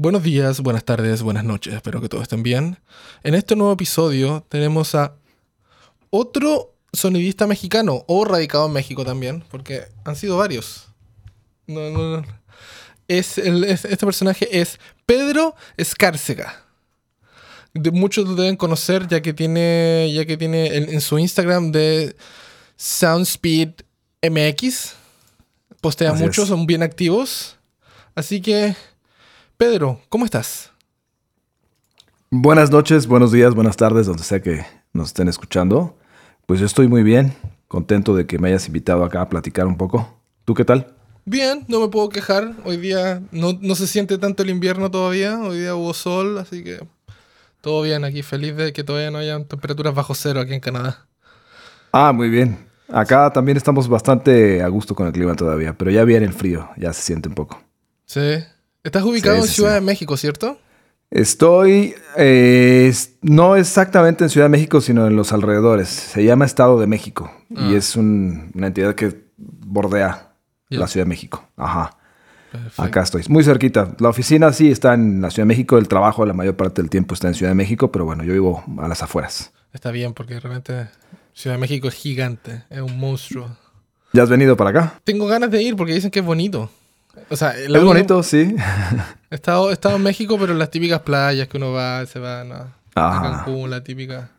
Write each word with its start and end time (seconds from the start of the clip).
Buenos 0.00 0.22
días, 0.22 0.60
buenas 0.60 0.84
tardes, 0.84 1.22
buenas 1.22 1.42
noches, 1.44 1.74
espero 1.74 2.00
que 2.00 2.08
todos 2.08 2.22
estén 2.22 2.44
bien. 2.44 2.78
En 3.24 3.34
este 3.34 3.56
nuevo 3.56 3.72
episodio 3.72 4.46
tenemos 4.48 4.94
a 4.94 5.16
otro 6.10 6.76
sonidista 6.92 7.48
mexicano 7.48 8.04
o 8.06 8.24
radicado 8.24 8.66
en 8.66 8.72
México 8.74 9.04
también, 9.04 9.42
porque 9.50 9.86
han 10.04 10.14
sido 10.14 10.36
varios. 10.36 10.86
No, 11.66 11.90
no, 11.90 12.20
no. 12.20 12.26
Es 13.08 13.38
el- 13.38 13.64
es- 13.64 13.84
este 13.84 14.06
personaje 14.06 14.60
es 14.60 14.78
Pedro 15.04 15.56
Escárcega. 15.76 16.64
De- 17.74 17.90
muchos 17.90 18.28
lo 18.28 18.36
deben 18.36 18.56
conocer 18.56 19.08
ya 19.08 19.20
que 19.20 19.32
tiene, 19.34 20.12
ya 20.14 20.24
que 20.26 20.36
tiene 20.36 20.76
en, 20.76 20.88
en 20.90 21.00
su 21.00 21.18
Instagram 21.18 21.72
de 21.72 22.14
Soundspeed 22.76 23.70
MX. 24.22 24.92
Postea 25.80 26.12
Así 26.12 26.22
mucho, 26.22 26.42
es. 26.42 26.48
son 26.48 26.66
bien 26.66 26.82
activos. 26.84 27.56
Así 28.14 28.40
que, 28.40 28.74
Pedro, 29.58 30.00
¿cómo 30.08 30.24
estás? 30.24 30.70
Buenas 32.30 32.70
noches, 32.70 33.08
buenos 33.08 33.32
días, 33.32 33.56
buenas 33.56 33.76
tardes, 33.76 34.06
donde 34.06 34.22
sea 34.22 34.40
que 34.40 34.64
nos 34.92 35.08
estén 35.08 35.26
escuchando. 35.26 35.98
Pues 36.46 36.60
yo 36.60 36.66
estoy 36.66 36.86
muy 36.86 37.02
bien, 37.02 37.34
contento 37.66 38.14
de 38.14 38.24
que 38.24 38.38
me 38.38 38.50
hayas 38.50 38.68
invitado 38.68 39.02
acá 39.02 39.20
a 39.20 39.28
platicar 39.28 39.66
un 39.66 39.76
poco. 39.76 40.16
¿Tú 40.44 40.54
qué 40.54 40.64
tal? 40.64 40.94
Bien, 41.24 41.64
no 41.66 41.80
me 41.80 41.88
puedo 41.88 42.08
quejar. 42.08 42.52
Hoy 42.64 42.76
día 42.76 43.20
no, 43.32 43.58
no 43.60 43.74
se 43.74 43.88
siente 43.88 44.16
tanto 44.16 44.44
el 44.44 44.50
invierno 44.50 44.92
todavía. 44.92 45.40
Hoy 45.40 45.58
día 45.58 45.74
hubo 45.74 45.92
sol, 45.92 46.38
así 46.38 46.62
que 46.62 46.78
todo 47.60 47.82
bien 47.82 48.04
aquí. 48.04 48.22
Feliz 48.22 48.54
de 48.54 48.72
que 48.72 48.84
todavía 48.84 49.10
no 49.10 49.18
hayan 49.18 49.44
temperaturas 49.44 49.92
bajo 49.92 50.14
cero 50.14 50.38
aquí 50.38 50.54
en 50.54 50.60
Canadá. 50.60 51.08
Ah, 51.90 52.12
muy 52.12 52.28
bien. 52.28 52.64
Acá 52.86 53.32
también 53.32 53.56
estamos 53.56 53.88
bastante 53.88 54.62
a 54.62 54.68
gusto 54.68 54.94
con 54.94 55.08
el 55.08 55.12
clima 55.12 55.34
todavía, 55.34 55.76
pero 55.76 55.90
ya 55.90 56.04
viene 56.04 56.26
el 56.26 56.32
frío, 56.32 56.70
ya 56.76 56.92
se 56.92 57.02
siente 57.02 57.28
un 57.28 57.34
poco. 57.34 57.60
Sí. 58.06 58.38
Estás 58.84 59.02
ubicado 59.04 59.36
Sí, 59.36 59.42
en 59.42 59.48
Ciudad 59.48 59.70
sí. 59.70 59.74
de 59.76 59.80
México, 59.80 60.16
¿cierto? 60.16 60.58
Estoy 61.10 61.94
eh, 62.16 62.86
es- 62.88 63.16
no 63.22 63.56
exactamente 63.56 64.24
en 64.24 64.30
Ciudad 64.30 64.46
de 64.46 64.50
México, 64.50 64.80
sino 64.80 65.06
en 65.06 65.16
los 65.16 65.32
alrededores. 65.32 65.88
Se 65.88 66.22
llama 66.24 66.44
Estado 66.44 66.78
de 66.78 66.86
México 66.86 67.30
Ah. 67.56 67.68
y 67.70 67.74
es 67.74 67.96
un- 67.96 68.50
una 68.54 68.66
entidad 68.68 68.94
que 68.94 69.14
bordea 69.36 70.32
la 70.68 70.86
Ciudad 70.86 71.06
de 71.06 71.08
México. 71.08 71.48
Ajá. 71.56 71.96
Perfecto. 72.52 72.82
Acá 72.82 73.02
estoy, 73.02 73.22
muy 73.28 73.44
cerquita. 73.44 73.94
La 73.98 74.08
oficina 74.08 74.52
sí 74.52 74.70
está 74.70 74.94
en 74.94 75.20
la 75.20 75.30
Ciudad 75.30 75.44
de 75.44 75.48
México, 75.48 75.76
el 75.78 75.86
trabajo 75.88 76.24
la 76.24 76.32
mayor 76.32 76.56
parte 76.56 76.80
del 76.80 76.88
tiempo 76.90 77.14
está 77.14 77.28
en 77.28 77.34
Ciudad 77.34 77.50
de 77.50 77.54
México, 77.56 77.90
pero 77.92 78.04
bueno, 78.06 78.24
yo 78.24 78.32
vivo 78.32 78.64
a 78.78 78.88
las 78.88 79.02
afueras. 79.02 79.52
Está 79.72 79.90
bien, 79.90 80.14
porque 80.14 80.40
realmente 80.40 80.88
Ciudad 81.34 81.56
de 81.56 81.60
México 81.60 81.88
es 81.88 81.94
gigante. 81.94 82.64
Es 82.70 82.80
un 82.80 82.98
monstruo. 82.98 83.48
¿Ya 84.14 84.22
has 84.22 84.30
venido 84.30 84.56
para 84.56 84.70
acá? 84.70 85.00
Tengo 85.04 85.26
ganas 85.26 85.50
de 85.50 85.62
ir 85.62 85.76
porque 85.76 85.92
dicen 85.92 86.10
que 86.10 86.20
es 86.20 86.24
bonito. 86.24 86.70
O 87.30 87.36
sea, 87.36 87.56
es 87.56 87.84
bonito, 87.84 88.22
sí. 88.22 88.54
He 89.30 89.34
estado, 89.34 89.70
he 89.70 89.72
estado 89.72 89.96
en 89.96 90.02
México, 90.02 90.36
pero 90.38 90.52
en 90.52 90.58
las 90.58 90.70
típicas 90.70 91.00
playas 91.00 91.48
que 91.48 91.56
uno 91.56 91.72
va, 91.72 92.04
se 92.06 92.18
va 92.18 92.44
¿no? 92.44 92.54
a 92.54 92.68
Ajá. 92.94 93.44
Cancún, 93.44 93.70
la 93.70 93.82
típica. 93.82 94.30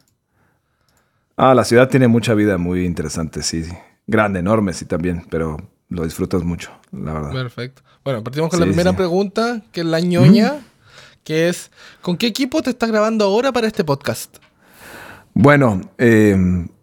Ah, 1.37 1.53
la 1.53 1.63
ciudad 1.63 1.87
tiene 1.87 2.07
mucha 2.07 2.33
vida 2.33 2.57
muy 2.57 2.85
interesante, 2.85 3.43
sí. 3.43 3.63
Grande, 4.07 4.39
enorme, 4.39 4.73
sí 4.73 4.85
también, 4.85 5.25
pero 5.29 5.57
lo 5.89 6.03
disfrutas 6.03 6.43
mucho, 6.43 6.71
la 6.91 7.13
verdad. 7.13 7.31
Perfecto. 7.31 7.81
Bueno, 8.03 8.23
partimos 8.23 8.49
con 8.49 8.59
la 8.59 8.65
primera 8.65 8.91
sí. 8.91 8.97
pregunta, 8.97 9.61
que 9.71 9.81
es 9.81 9.85
la 9.85 9.99
ñoña, 9.99 10.55
que 11.23 11.49
es, 11.49 11.71
¿con 12.01 12.17
qué 12.17 12.27
equipo 12.27 12.61
te 12.61 12.71
estás 12.71 12.89
grabando 12.89 13.25
ahora 13.25 13.51
para 13.51 13.67
este 13.67 13.83
podcast? 13.83 14.37
Bueno, 15.33 15.81
eh, 15.97 16.35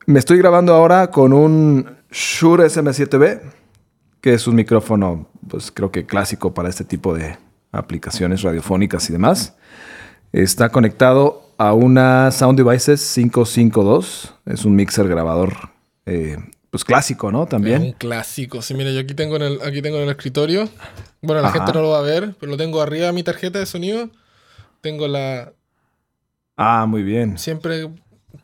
me 0.07 0.19
estoy 0.19 0.39
grabando 0.39 0.73
ahora 0.73 1.11
con 1.11 1.33
un 1.33 1.97
Shure 2.11 2.67
SM7B, 2.67 3.41
que 4.27 4.35
es 4.35 4.49
un 4.49 4.57
micrófono, 4.57 5.29
pues 5.49 5.71
creo 5.71 5.93
que 5.93 6.05
clásico 6.05 6.53
para 6.53 6.69
este 6.69 6.83
tipo 6.83 7.15
de 7.15 7.39
aplicaciones 7.71 8.43
radiofónicas 8.43 9.09
y 9.09 9.13
demás. 9.13 9.55
Está 10.33 10.71
conectado 10.71 11.53
a 11.59 11.73
una 11.75 12.33
Sound 12.33 12.59
Devices 12.59 13.09
552. 13.15 14.35
Es 14.47 14.65
un 14.65 14.75
mixer 14.75 15.07
grabador, 15.07 15.55
eh, 16.07 16.39
pues 16.73 16.85
clásico, 16.85 17.31
¿no? 17.31 17.39
Es 17.39 17.45
un 17.45 17.49
También. 17.51 17.93
clásico. 17.93 18.63
Sí, 18.63 18.75
mira, 18.75 18.91
yo 18.91 18.99
aquí 18.99 19.15
tengo 19.15 19.37
en 19.37 19.43
el, 19.43 19.63
aquí 19.63 19.81
tengo 19.81 19.99
en 19.99 20.03
el 20.03 20.09
escritorio. 20.11 20.69
Bueno, 21.23 21.41
la 21.41 21.51
Ajá. 21.51 21.59
gente 21.59 21.73
no 21.75 21.83
lo 21.83 21.91
va 21.91 21.99
a 21.99 22.03
ver, 22.03 22.35
pero 22.41 22.51
lo 22.51 22.57
tengo 22.59 22.83
arriba 22.83 23.07
de 23.07 23.13
mi 23.13 23.23
tarjeta 23.23 23.61
de 23.61 23.67
sonido. 23.67 24.11
Tengo 24.81 25.07
la, 25.07 25.53
Ah, 26.57 26.85
muy 26.89 27.05
bien. 27.05 27.39
siempre, 27.39 27.89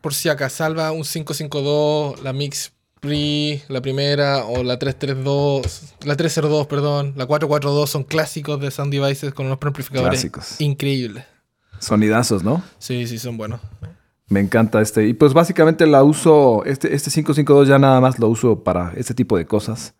por 0.01 0.15
si 0.15 0.29
acá 0.29 0.49
salva 0.49 0.93
un 0.93 1.03
552, 1.03 2.23
la 2.23 2.33
Mix 2.33 2.71
Pre, 3.03 3.65
la 3.67 3.81
primera, 3.81 4.45
o 4.45 4.63
la 4.63 4.79
332, 4.79 5.95
la 6.05 6.15
302, 6.17 6.69
perdón, 6.69 7.15
la 7.17 7.27
442 7.27 7.91
son 7.91 8.05
clásicos 8.05 8.61
de 8.61 8.71
Sound 8.71 8.93
Devices 8.93 9.35
con 9.35 9.47
unos 9.47 9.59
preamplificadores 9.59 10.21
Clásicos. 10.21 10.61
increíbles. 10.61 11.25
Sonidazos, 11.81 12.45
¿no? 12.45 12.63
Sí, 12.79 13.09
sí, 13.09 13.19
son 13.19 13.37
buenos. 13.37 13.61
Me 14.29 14.39
encanta 14.39 14.81
este. 14.81 15.09
Y 15.09 15.15
pues 15.15 15.33
básicamente 15.33 15.85
la 15.89 16.05
uso, 16.05 16.65
este, 16.65 16.95
este 16.95 17.11
552 17.11 17.67
ya 17.67 17.81
nada 17.81 18.01
más 18.01 18.21
lo 18.21 18.29
uso 18.29 18.63
para 18.63 18.93
este 18.97 19.15
tipo 19.15 19.37
de 19.37 19.47
cosas. 19.47 19.95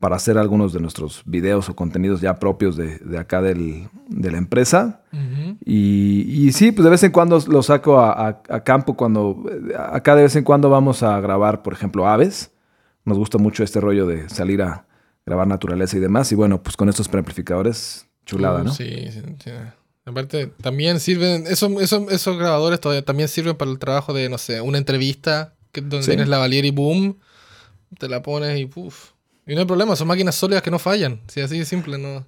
Para 0.00 0.16
hacer 0.16 0.38
algunos 0.38 0.72
de 0.72 0.80
nuestros 0.80 1.22
videos 1.26 1.68
o 1.68 1.76
contenidos 1.76 2.20
ya 2.22 2.34
propios 2.36 2.74
de, 2.76 2.98
de 2.98 3.18
acá 3.18 3.40
del- 3.42 3.88
de 4.08 4.30
la 4.32 4.38
empresa. 4.38 5.02
Y, 5.64 6.46
y 6.46 6.52
sí, 6.52 6.72
pues 6.72 6.84
de 6.84 6.90
vez 6.90 7.02
en 7.02 7.12
cuando 7.12 7.38
lo 7.48 7.62
saco 7.62 8.00
a, 8.00 8.28
a- 8.28 8.42
a 8.48 8.64
campo 8.64 8.96
cuando... 8.96 9.44
Acá 9.78 10.16
de 10.16 10.22
vez 10.22 10.34
en 10.36 10.44
cuando 10.44 10.70
vamos 10.70 11.02
a 11.02 11.20
grabar, 11.20 11.62
por 11.62 11.72
ejemplo, 11.74 12.08
aves. 12.08 12.50
Nos 13.04 13.18
gusta 13.18 13.36
mucho 13.38 13.62
este 13.62 13.78
rollo 13.80 14.06
de 14.06 14.28
salir 14.30 14.62
a 14.62 14.86
grabar 15.26 15.46
naturaleza 15.46 15.96
y 15.96 16.00
demás. 16.00 16.32
Y 16.32 16.34
bueno, 16.34 16.62
pues 16.62 16.76
con 16.76 16.88
estos 16.88 17.08
preamplificadores, 17.08 18.06
chulada, 18.24 18.62
Uh, 18.62 18.64
¿no? 18.64 18.72
Sí, 18.72 19.08
sí, 19.10 19.20
sí. 19.44 19.50
Aparte, 20.06 20.46
también 20.62 20.98
sirven, 20.98 21.46
esos, 21.46 21.70
esos, 21.82 22.10
esos 22.10 22.38
grabadores 22.38 22.80
todavía 22.80 23.04
también 23.04 23.28
sirven 23.28 23.54
para 23.56 23.70
el 23.70 23.78
trabajo 23.78 24.14
de, 24.14 24.28
no 24.30 24.38
sé, 24.38 24.60
una 24.62 24.78
entrevista, 24.78 25.54
que, 25.72 25.82
donde 25.82 26.02
Sí. 26.04 26.10
tienes 26.12 26.28
la 26.28 26.38
Valier 26.38 26.64
y 26.64 26.70
boom, 26.70 27.18
te 27.98 28.08
la 28.08 28.22
pones 28.22 28.58
y 28.58 28.64
puf. 28.64 29.10
Y 29.50 29.54
no 29.56 29.62
hay 29.62 29.66
problema, 29.66 29.96
son 29.96 30.06
máquinas 30.06 30.36
sólidas 30.36 30.62
que 30.62 30.70
no 30.70 30.78
fallan. 30.78 31.20
Sí, 31.26 31.40
así 31.40 31.58
de 31.58 31.64
simple, 31.64 31.98
¿no? 31.98 32.24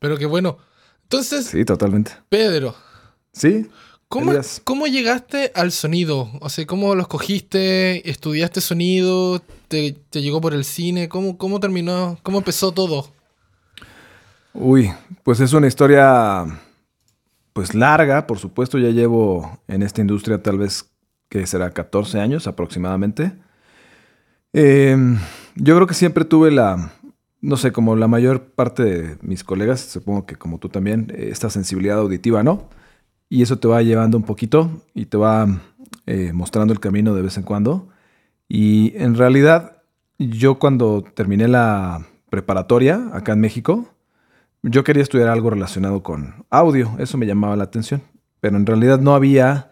Pero 0.00 0.18
que 0.18 0.26
bueno. 0.26 0.58
Entonces, 1.04 1.46
Sí, 1.46 1.64
totalmente. 1.64 2.10
Pedro, 2.28 2.74
Sí, 3.32 3.68
¿cómo. 4.08 4.32
¿cómo 4.64 4.88
llegaste 4.88 5.52
al 5.54 5.70
sonido? 5.70 6.28
O 6.40 6.48
sea, 6.48 6.66
¿cómo 6.66 6.96
lo 6.96 7.02
escogiste? 7.02 8.10
¿Estudiaste 8.10 8.60
sonido? 8.60 9.40
¿Te, 9.68 9.92
te 10.10 10.20
llegó 10.20 10.40
por 10.40 10.54
el 10.54 10.64
cine? 10.64 11.08
¿Cómo, 11.08 11.38
¿Cómo 11.38 11.60
terminó? 11.60 12.18
¿Cómo 12.24 12.38
empezó 12.38 12.72
todo? 12.72 13.12
Uy, 14.54 14.90
pues 15.22 15.38
es 15.38 15.52
una 15.52 15.68
historia 15.68 16.46
pues 17.52 17.76
larga, 17.76 18.26
por 18.26 18.40
supuesto, 18.40 18.76
ya 18.78 18.88
llevo 18.88 19.62
en 19.68 19.84
esta 19.84 20.00
industria 20.00 20.42
tal 20.42 20.58
vez 20.58 20.90
que 21.28 21.46
será 21.46 21.70
14 21.70 22.18
años 22.18 22.48
aproximadamente. 22.48 23.38
Eh, 24.52 24.96
yo 25.56 25.74
creo 25.74 25.86
que 25.86 25.94
siempre 25.94 26.24
tuve 26.24 26.50
la, 26.50 26.92
no 27.40 27.56
sé, 27.56 27.72
como 27.72 27.96
la 27.96 28.08
mayor 28.08 28.42
parte 28.52 28.82
de 28.82 29.18
mis 29.22 29.44
colegas, 29.44 29.80
supongo 29.80 30.26
que 30.26 30.36
como 30.36 30.58
tú 30.58 30.68
también, 30.68 31.12
eh, 31.14 31.28
esta 31.30 31.50
sensibilidad 31.50 31.98
auditiva, 31.98 32.42
¿no? 32.42 32.68
Y 33.28 33.42
eso 33.42 33.58
te 33.58 33.68
va 33.68 33.82
llevando 33.82 34.16
un 34.16 34.24
poquito 34.24 34.70
y 34.94 35.06
te 35.06 35.16
va 35.16 35.46
eh, 36.06 36.32
mostrando 36.32 36.72
el 36.72 36.80
camino 36.80 37.14
de 37.14 37.22
vez 37.22 37.36
en 37.36 37.42
cuando. 37.42 37.88
Y 38.48 38.94
en 38.96 39.14
realidad, 39.14 39.82
yo 40.18 40.58
cuando 40.58 41.02
terminé 41.02 41.48
la 41.48 42.06
preparatoria 42.30 43.10
acá 43.12 43.32
en 43.32 43.40
México, 43.40 43.88
yo 44.62 44.84
quería 44.84 45.02
estudiar 45.02 45.28
algo 45.28 45.50
relacionado 45.50 46.02
con 46.02 46.46
audio, 46.50 46.96
eso 46.98 47.18
me 47.18 47.26
llamaba 47.26 47.56
la 47.56 47.64
atención, 47.64 48.02
pero 48.40 48.56
en 48.56 48.66
realidad 48.66 49.00
no 49.00 49.14
había 49.14 49.70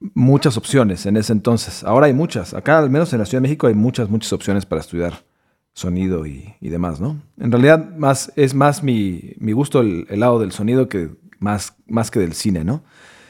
muchas 0.00 0.56
opciones 0.56 1.06
en 1.06 1.16
ese 1.16 1.32
entonces. 1.32 1.84
Ahora 1.84 2.06
hay 2.06 2.14
muchas, 2.14 2.54
acá 2.54 2.78
al 2.78 2.90
menos 2.90 3.12
en 3.12 3.18
la 3.18 3.26
Ciudad 3.26 3.42
de 3.42 3.48
México 3.48 3.66
hay 3.66 3.74
muchas, 3.74 4.08
muchas 4.08 4.32
opciones 4.32 4.66
para 4.66 4.80
estudiar 4.80 5.24
sonido 5.72 6.26
y, 6.26 6.54
demás, 6.60 7.00
¿no? 7.00 7.20
En 7.38 7.52
realidad 7.52 7.90
más, 7.96 8.32
es 8.34 8.54
más 8.54 8.82
mi, 8.82 9.34
gusto 9.40 9.80
el, 9.80 10.06
el 10.10 10.20
lado 10.20 10.40
del 10.40 10.52
sonido 10.52 10.88
que 10.88 11.10
más, 11.38 11.74
más 11.86 12.10
que 12.10 12.18
del 12.18 12.32
cine, 12.32 12.64
¿no? 12.64 12.82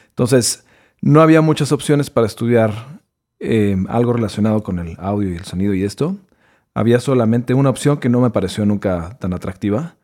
Entonces, 0.09 0.65
no 1.01 1.21
había 1.21 1.41
muchas 1.41 1.71
opciones 1.71 2.09
para 2.09 2.27
estudiar 2.27 2.99
eh, 3.39 3.77
algo 3.87 4.13
relacionado 4.13 4.63
con 4.63 4.79
el 4.79 4.97
audio 4.99 5.29
y 5.29 5.37
el 5.37 5.45
sonido 5.45 5.73
y 5.73 5.83
esto. 5.83 6.17
Había 6.73 6.99
solamente 6.99 7.53
una 7.53 7.69
opción 7.69 7.97
que 7.97 8.09
no 8.09 8.19
me 8.19 8.29
pareció 8.29 8.65
nunca 8.65 9.17
tan 9.19 9.33
atractiva 9.33 9.95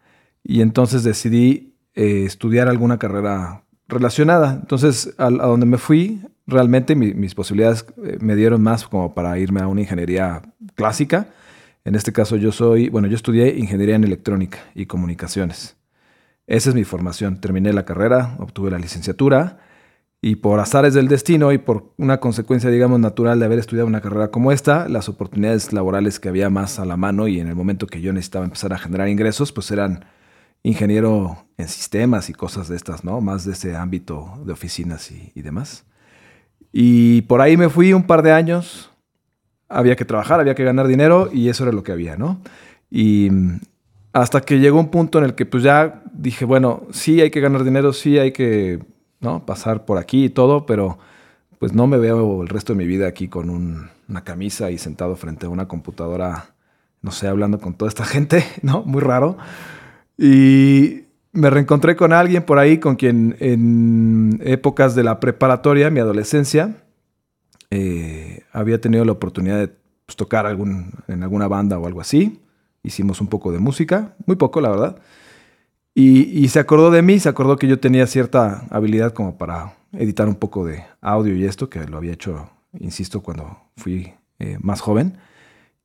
y 0.41 0.61
entonces 0.61 1.03
decidí 1.03 1.75
eh, 1.95 2.23
estudiar 2.25 2.69
alguna 2.69 2.97
carrera 2.97 3.64
relacionada. 3.87 4.53
Entonces, 4.61 5.13
a, 5.17 5.29
donde 5.29 5.65
me 5.65 5.77
fui, 5.77 6.21
realmente 6.47 6.95
mi- 6.95 7.13
mis 7.13 7.35
posibilidades 7.35 7.85
eh, 8.03 8.17
me 8.19 8.35
dieron 8.35 8.61
más 8.61 8.87
como 8.87 9.13
para 9.13 9.37
irme 9.39 9.61
a 9.61 9.67
una 9.67 9.81
ingeniería 9.81 10.41
clásica. 10.75 11.27
En 11.83 11.95
este 11.95 12.11
caso 12.11 12.35
yo 12.35 12.51
soy, 12.51 12.89
bueno, 12.89 13.07
yo 13.07 13.15
estudié 13.15 13.55
ingeniería 13.57 13.95
en 13.95 14.03
electrónica 14.03 14.59
y 14.73 14.85
comunicaciones. 14.87 15.75
Esa 16.47 16.69
es 16.69 16.75
mi 16.75 16.83
formación. 16.83 17.39
Terminé 17.41 17.73
la 17.73 17.85
carrera, 17.85 18.35
obtuve 18.39 18.71
la 18.71 18.79
licenciatura 18.79 19.59
y 20.21 20.37
por 20.37 20.59
azares 20.59 20.95
del 20.95 21.07
destino 21.07 21.51
y 21.51 21.59
por 21.59 21.93
una 21.97 22.19
consecuencia, 22.19 22.71
digamos, 22.71 22.99
natural 22.99 23.39
de 23.39 23.45
haber 23.45 23.59
estudiado 23.59 23.87
una 23.87 24.01
carrera 24.01 24.29
como 24.29 24.51
esta, 24.51 24.89
las 24.89 25.09
oportunidades 25.09 25.73
laborales 25.73 26.19
que 26.19 26.29
había 26.29 26.49
más 26.49 26.79
a 26.79 26.85
la 26.85 26.97
mano 26.97 27.27
y 27.27 27.39
en 27.39 27.47
el 27.47 27.55
momento 27.55 27.85
que 27.85 28.01
yo 28.01 28.11
necesitaba 28.13 28.45
empezar 28.45 28.73
a 28.73 28.79
generar 28.79 29.07
ingresos, 29.09 29.51
pues 29.51 29.69
eran 29.69 30.05
ingeniero 30.69 31.37
en 31.57 31.67
sistemas 31.67 32.29
y 32.29 32.33
cosas 32.33 32.67
de 32.67 32.75
estas, 32.75 33.03
¿no? 33.03 33.21
Más 33.21 33.45
de 33.45 33.53
ese 33.53 33.75
ámbito 33.75 34.33
de 34.45 34.53
oficinas 34.53 35.11
y, 35.11 35.31
y 35.35 35.41
demás. 35.41 35.85
Y 36.71 37.21
por 37.23 37.41
ahí 37.41 37.55
me 37.57 37.69
fui 37.69 37.93
un 37.93 38.03
par 38.03 38.21
de 38.23 38.31
años. 38.31 38.91
Había 39.69 39.95
que 39.95 40.05
trabajar, 40.05 40.39
había 40.39 40.55
que 40.55 40.63
ganar 40.63 40.87
dinero 40.87 41.29
y 41.31 41.49
eso 41.49 41.63
era 41.63 41.71
lo 41.71 41.83
que 41.83 41.91
había, 41.91 42.17
¿no? 42.17 42.39
Y 42.91 43.29
mm, 43.31 43.59
hasta 44.13 44.41
que 44.41 44.59
llegó 44.59 44.79
un 44.79 44.89
punto 44.89 45.17
en 45.19 45.25
el 45.25 45.35
que 45.35 45.45
pues 45.45 45.63
ya 45.63 46.03
dije, 46.13 46.45
bueno, 46.45 46.83
sí 46.91 47.21
hay 47.21 47.31
que 47.31 47.41
ganar 47.41 47.63
dinero, 47.63 47.93
sí 47.93 48.17
hay 48.19 48.31
que, 48.31 48.79
¿no? 49.21 49.45
Pasar 49.45 49.85
por 49.85 49.97
aquí 49.97 50.25
y 50.25 50.29
todo, 50.29 50.65
pero 50.65 50.97
pues 51.59 51.73
no 51.73 51.87
me 51.87 51.97
veo 51.97 52.41
el 52.41 52.49
resto 52.49 52.73
de 52.73 52.77
mi 52.77 52.85
vida 52.85 53.07
aquí 53.07 53.27
con 53.27 53.49
un- 53.49 53.89
una 54.07 54.23
camisa 54.23 54.69
y 54.71 54.77
sentado 54.77 55.15
frente 55.15 55.47
a 55.47 55.49
una 55.49 55.67
computadora, 55.67 56.53
no 57.01 57.11
sé, 57.11 57.27
hablando 57.27 57.59
con 57.59 57.73
toda 57.75 57.89
esta 57.89 58.05
gente, 58.05 58.45
¿no? 58.61 58.83
Muy 58.83 59.01
raro. 59.01 59.37
Y 60.17 61.03
me 61.31 61.49
reencontré 61.49 61.95
con 61.95 62.13
alguien 62.13 62.43
por 62.43 62.59
ahí 62.59 62.79
con 62.79 62.95
quien 62.95 63.35
en 63.39 64.39
épocas 64.43 64.95
de 64.95 65.03
la 65.03 65.19
preparatoria, 65.19 65.89
mi 65.89 65.99
adolescencia, 65.99 66.83
eh, 67.69 68.43
había 68.51 68.79
tenido 68.79 69.03
la 69.03 69.11
oportunidad 69.11 69.59
de 69.59 69.67
pues, 70.05 70.15
tocar 70.15 70.45
algún, 70.45 70.91
en 71.07 71.23
alguna 71.23 71.47
banda 71.47 71.77
o 71.77 71.85
algo 71.85 72.01
así. 72.01 72.41
Hicimos 72.83 73.19
un 73.19 73.27
poco 73.27 73.51
de 73.51 73.59
música, 73.59 74.15
muy 74.25 74.37
poco, 74.37 74.61
la 74.61 74.69
verdad. 74.69 74.97
Y, 75.97 76.49
se 76.49 76.59
acordó 76.59 76.91
de 76.91 77.01
mí, 77.01 77.19
se 77.19 77.29
acordó 77.29 77.55
que 77.55 77.67
yo 77.67 77.79
tenía 77.79 78.05
cierta 78.05 78.65
habilidad 78.69 79.13
como 79.13 79.37
para 79.37 79.75
editar 79.93 80.27
un 80.27 80.35
poco 80.35 80.65
de 80.65 80.83
audio 80.99 81.33
y 81.33 81.45
esto, 81.45 81.69
que 81.69 81.85
lo 81.87 81.97
había 81.97 82.11
hecho, 82.11 82.49
insisto, 82.77 83.21
cuando 83.21 83.57
fui 83.77 84.13
eh, 84.39 84.57
más 84.61 84.81
joven. 84.81 85.17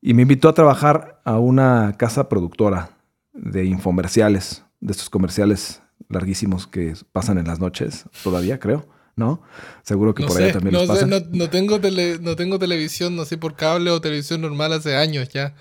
Y 0.02 0.14
me 0.14 0.22
invitó 0.22 0.48
a 0.48 0.54
trabajar 0.54 1.20
a 1.24 1.38
una 1.38 1.94
casa 1.96 2.28
productora 2.28 2.90
de 3.32 3.64
infomerciales, 3.64 4.64
de 4.80 4.92
estos 4.92 5.10
comerciales 5.10 5.82
larguísimos 6.08 6.66
que 6.66 6.94
pasan 7.12 7.38
en 7.38 7.46
las 7.46 7.60
noches, 7.60 8.04
todavía 8.22 8.58
creo, 8.58 8.88
¿no? 9.16 9.42
Seguro 9.82 10.14
que 10.14 10.22
No 10.22 10.28
por 10.28 10.36
sé, 10.36 10.44
allá 10.44 10.52
también 10.54 10.74
no, 10.74 10.80
les 10.80 10.88
sé 10.88 11.06
pasan. 11.06 11.10
no, 11.10 11.20
no 11.38 11.50
tengo 11.50 11.78
tele- 11.80 12.18
no 12.20 12.36
tengo 12.36 12.58
televisión, 12.58 13.14
no 13.16 13.24
sé 13.24 13.38
por 13.38 13.54
cable 13.54 13.90
o 13.90 14.00
televisión 14.00 14.40
normal 14.40 14.72
hace 14.72 14.96
años 14.96 15.28
ya. 15.28 15.54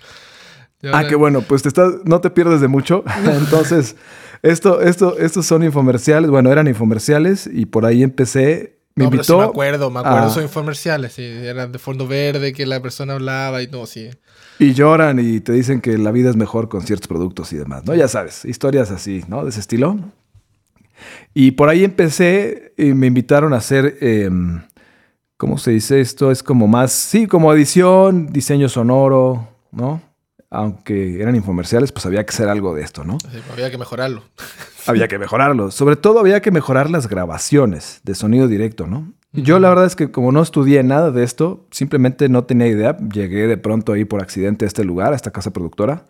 Ah, 0.92 1.06
qué 1.06 1.14
bueno, 1.14 1.42
pues 1.42 1.62
te 1.62 1.68
estás, 1.68 1.92
no 2.04 2.20
te 2.20 2.30
pierdes 2.30 2.60
de 2.62 2.68
mucho. 2.68 3.04
Entonces, 3.24 3.96
esto, 4.42 4.80
esto, 4.80 5.18
estos 5.18 5.44
son 5.46 5.62
infomerciales. 5.62 6.30
Bueno, 6.30 6.50
eran 6.50 6.66
infomerciales 6.68 7.48
y 7.52 7.66
por 7.66 7.84
ahí 7.84 8.02
empecé. 8.02 8.78
Me 8.96 9.04
No, 9.04 9.10
pero 9.10 9.22
sí 9.22 9.32
invitó. 9.32 9.44
me 9.44 9.50
acuerdo, 9.50 9.90
me 9.90 10.00
acuerdo, 10.00 10.30
son 10.30 10.42
infomerciales, 10.42 11.12
sí, 11.12 11.22
eran 11.22 11.70
de 11.70 11.78
fondo 11.78 12.08
verde, 12.08 12.52
que 12.52 12.66
la 12.66 12.80
persona 12.82 13.12
hablaba 13.12 13.62
y 13.62 13.66
no, 13.68 13.86
sí. 13.86 14.10
Y 14.60 14.74
lloran 14.74 15.18
y 15.18 15.40
te 15.40 15.52
dicen 15.52 15.80
que 15.80 15.96
la 15.96 16.12
vida 16.12 16.30
es 16.30 16.36
mejor 16.36 16.68
con 16.68 16.82
ciertos 16.82 17.08
productos 17.08 17.52
y 17.52 17.56
demás, 17.56 17.84
¿no? 17.86 17.94
Ya 17.94 18.08
sabes, 18.08 18.44
historias 18.44 18.90
así, 18.90 19.24
¿no? 19.26 19.42
De 19.42 19.50
ese 19.50 19.60
estilo. 19.60 19.98
Y 21.32 21.52
por 21.52 21.68
ahí 21.68 21.82
empecé 21.82 22.74
y 22.76 22.92
me 22.92 23.06
invitaron 23.06 23.54
a 23.54 23.56
hacer, 23.56 23.96
em, 24.00 24.62
¿cómo 25.36 25.56
se 25.56 25.70
dice 25.70 26.00
esto? 26.00 26.30
Es 26.30 26.42
como 26.42 26.68
más, 26.68 26.92
sí, 26.92 27.26
como 27.26 27.52
edición, 27.52 28.32
diseño 28.32 28.68
sonoro, 28.68 29.48
¿no? 29.72 30.02
Aunque 30.50 31.22
eran 31.22 31.36
infomerciales, 31.36 31.90
pues 31.92 32.04
había 32.04 32.24
que 32.26 32.30
hacer 32.30 32.48
algo 32.48 32.74
de 32.74 32.82
esto, 32.82 33.02
¿no? 33.02 33.16
Así, 33.26 33.38
había 33.52 33.70
que 33.70 33.78
mejorarlo. 33.78 34.24
Había 34.86 35.08
que 35.08 35.18
mejorarlo. 35.18 35.70
Sobre 35.70 35.96
todo 35.96 36.18
había 36.20 36.40
que 36.42 36.50
mejorar 36.50 36.90
las 36.90 37.08
grabaciones 37.08 38.00
de 38.02 38.14
sonido 38.14 38.48
directo, 38.48 38.86
¿no? 38.86 39.12
Yo 39.32 39.60
la 39.60 39.68
verdad 39.68 39.86
es 39.86 39.94
que 39.94 40.10
como 40.10 40.32
no 40.32 40.42
estudié 40.42 40.82
nada 40.82 41.10
de 41.12 41.22
esto, 41.22 41.66
simplemente 41.70 42.28
no 42.28 42.44
tenía 42.44 42.66
idea. 42.66 42.96
Llegué 42.98 43.46
de 43.46 43.56
pronto 43.56 43.92
ahí 43.92 44.04
por 44.04 44.20
accidente 44.20 44.64
a 44.64 44.68
este 44.68 44.84
lugar, 44.84 45.12
a 45.12 45.16
esta 45.16 45.30
casa 45.30 45.52
productora. 45.52 46.04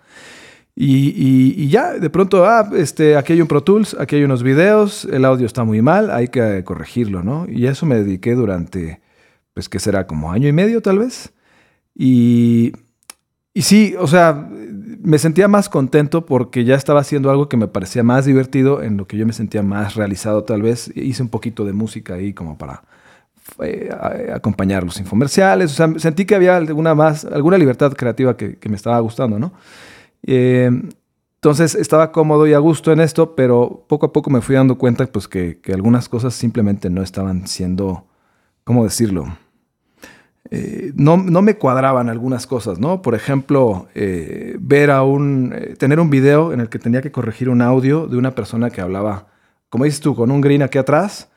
Y, 0.75 1.09
y- 1.11 1.55
y 1.65 1.69
ya, 1.69 1.93
de 1.95 2.09
pronto, 2.11 2.47
ah, 2.47 2.71
este, 2.75 3.17
aquí 3.17 3.35
hay 3.35 3.43
un 3.43 3.49
Pro 3.49 3.63
Tools, 3.63 3.95
aquí 3.99 4.17
hay 4.17 4.25
unos 4.25 4.43
videos, 4.43 5.05
el 5.07 5.25
audio 5.27 5.45
está 5.47 5.65
muy 5.65 5.83
mal, 5.83 6.11
hay 6.11 6.29
que 6.29 6.65
corregirlo, 6.65 7.23
¿no? 7.23 7.47
Y 7.49 7.67
a 7.67 7.73
eso 7.73 7.85
me 7.87 7.97
dediqué 7.97 8.35
durante, 8.35 9.01
pues, 9.53 9.69
¿qué 9.69 9.79
será? 9.81 10.07
Como 10.07 10.33
año 10.33 10.49
y 10.49 10.53
medio, 10.53 10.81
tal 10.81 10.99
vez. 11.01 11.33
Y, 11.95 12.73
y 13.53 13.63
sí, 13.63 13.95
o 13.99 14.07
sea, 14.07 14.49
me 15.03 15.19
sentía 15.19 15.49
más 15.49 15.69
contento 15.69 16.25
porque 16.25 16.65
ya 16.65 16.77
estaba 16.77 17.01
haciendo 17.01 17.31
algo 17.31 17.49
que 17.49 17.57
me 17.59 17.69
parecía 17.69 18.03
más 18.03 18.25
divertido, 18.25 18.83
en 18.83 18.97
lo 18.97 19.07
que 19.07 19.19
yo 19.19 19.27
me 19.27 19.33
sentía 19.35 19.63
más 19.63 19.97
realizado 19.97 20.45
tal 20.45 20.63
vez. 20.63 20.91
Hice 20.95 21.23
un 21.23 21.29
poquito 21.29 21.65
de 21.67 21.73
música 21.75 22.15
ahí 22.15 22.33
como 22.33 22.57
para 22.57 22.85
eh, 23.63 23.91
a- 23.93 24.37
acompañar 24.37 24.85
los 24.85 24.99
infomerciales. 24.99 25.79
O 25.79 25.99
sentí 25.99 26.25
que 26.25 26.35
había 26.35 26.57
alguna, 26.57 26.95
más, 26.95 27.25
alguna 27.25 27.59
libertad 27.59 27.93
creativa 27.93 28.37
que, 28.37 28.59
me 28.69 28.77
estaba 28.77 28.99
gustando, 29.01 29.39
¿no? 29.39 29.53
Eh, 30.23 30.71
entonces 31.43 31.75
estaba 31.75 32.13
cómodo 32.13 32.47
y 32.47 32.53
a 32.53 32.59
gusto 32.59 32.93
en 32.93 33.01
esto, 33.01 33.35
pero 33.35 33.87
poco 33.89 34.05
a 34.07 34.13
poco 34.13 34.29
me 34.29 34.43
fui 34.43 34.57
dando 34.57 34.77
cuenta 34.77 35.07
pues, 35.07 35.27
que, 35.27 35.59
algunas 35.73 36.07
cosas 36.07 36.35
simplemente 36.35 36.91
no 36.91 37.03
estaban 37.03 37.47
siendo, 37.47 38.05
¿cómo 38.63 38.85
decirlo? 38.85 39.25
Eh, 40.51 40.93
no, 40.97 41.17
no 41.17 41.41
me 41.41 41.57
cuadraban 41.57 42.11
algunas 42.11 42.47
cosas, 42.47 42.79
¿no? 42.79 43.01
Por 43.01 43.15
ejemplo, 43.15 43.89
eh, 43.95 44.57
ver 44.61 44.91
a 44.91 45.03
un, 45.03 45.55
tener 45.79 45.99
un 45.99 46.11
video 46.11 46.53
en 46.53 46.61
el 46.61 46.69
que 46.69 46.79
tenía 46.79 47.01
que 47.01 47.11
corregir 47.11 47.49
un 47.49 47.63
audio 47.63 48.07
de 48.07 48.19
una 48.19 48.35
persona 48.35 48.69
que 48.69 48.83
hablaba, 48.83 49.29
como 49.71 49.85
dices 49.85 50.01
tú, 50.01 50.15
con 50.15 50.31
un 50.31 50.43
green 50.43 50.63
aquí 50.63 50.77
atrás, 50.77 51.31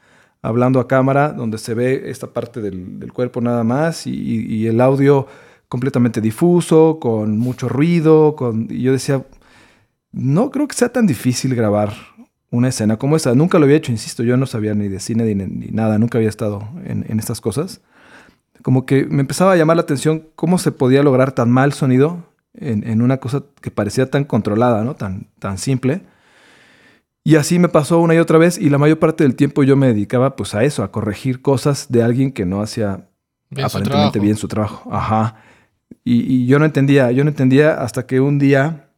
hablando 0.43 0.79
a 0.79 0.87
cámara, 0.87 1.33
donde 1.33 1.57
se 1.57 1.73
ve 1.73 2.11
esta 2.11 2.27
parte 2.27 2.61
del, 2.61 2.99
del 2.99 3.11
cuerpo 3.11 3.41
nada 3.41 3.63
más 3.63 4.05
y, 4.05 4.11
y 4.13 4.67
el 4.67 4.79
audio 4.79 5.25
completamente 5.67 6.21
difuso, 6.21 6.99
con 7.01 7.39
mucho 7.39 7.67
ruido, 7.67 8.35
con, 8.35 8.67
y 8.69 8.83
yo 8.83 8.91
decía, 8.91 9.25
no 10.11 10.51
creo 10.51 10.67
que 10.67 10.75
sea 10.75 10.89
tan 10.89 11.07
difícil 11.07 11.55
grabar 11.55 11.93
una 12.51 12.67
escena 12.67 12.97
como 12.97 13.15
esa. 13.15 13.33
Nunca 13.33 13.57
lo 13.57 13.65
había 13.65 13.77
hecho, 13.77 13.91
insisto, 13.91 14.21
yo 14.21 14.37
no 14.37 14.45
sabía 14.45 14.75
ni 14.75 14.87
de 14.87 14.99
cine 14.99 15.23
ni, 15.25 15.33
ni 15.33 15.71
nada, 15.71 15.97
nunca 15.97 16.19
había 16.19 16.29
estado 16.29 16.69
en, 16.85 17.03
en 17.09 17.17
estas 17.17 17.41
cosas 17.41 17.81
como 18.63 18.85
que 18.85 19.05
me 19.05 19.21
empezaba 19.21 19.51
a 19.51 19.55
llamar 19.55 19.75
la 19.75 19.83
atención 19.83 20.27
cómo 20.35 20.57
se 20.57 20.71
podía 20.71 21.03
lograr 21.03 21.33
tan 21.33 21.51
mal 21.51 21.73
sonido 21.73 22.23
en, 22.55 22.87
en 22.87 23.01
una 23.01 23.17
cosa 23.17 23.43
que 23.61 23.69
parecía 23.69 24.09
tan 24.09 24.23
controlada, 24.23 24.83
¿no? 24.83 24.95
Tan, 24.95 25.27
tan 25.37 25.57
simple. 25.57 26.01
Y 27.23 27.35
así 27.35 27.57
me 27.57 27.69
pasó 27.69 27.99
una 27.99 28.15
y 28.15 28.17
otra 28.17 28.37
vez 28.37 28.57
y 28.57 28.69
la 28.69 28.77
mayor 28.77 28.99
parte 28.99 29.23
del 29.23 29.35
tiempo 29.35 29.63
yo 29.63 29.77
me 29.77 29.87
dedicaba 29.87 30.35
pues 30.35 30.55
a 30.55 30.63
eso, 30.63 30.83
a 30.83 30.91
corregir 30.91 31.41
cosas 31.41 31.89
de 31.89 32.03
alguien 32.03 32.31
que 32.31 32.45
no 32.45 32.61
hacía 32.61 33.09
Bien 33.49 33.65
aparentemente 33.65 34.19
bien 34.19 34.35
su 34.35 34.47
trabajo. 34.47 34.93
Ajá. 34.93 35.37
Y, 36.03 36.21
y 36.21 36.45
yo 36.47 36.59
no 36.59 36.65
entendía, 36.65 37.11
yo 37.11 37.23
no 37.23 37.29
entendía 37.29 37.75
hasta 37.75 38.05
que 38.05 38.19
un 38.19 38.39
día 38.39 38.89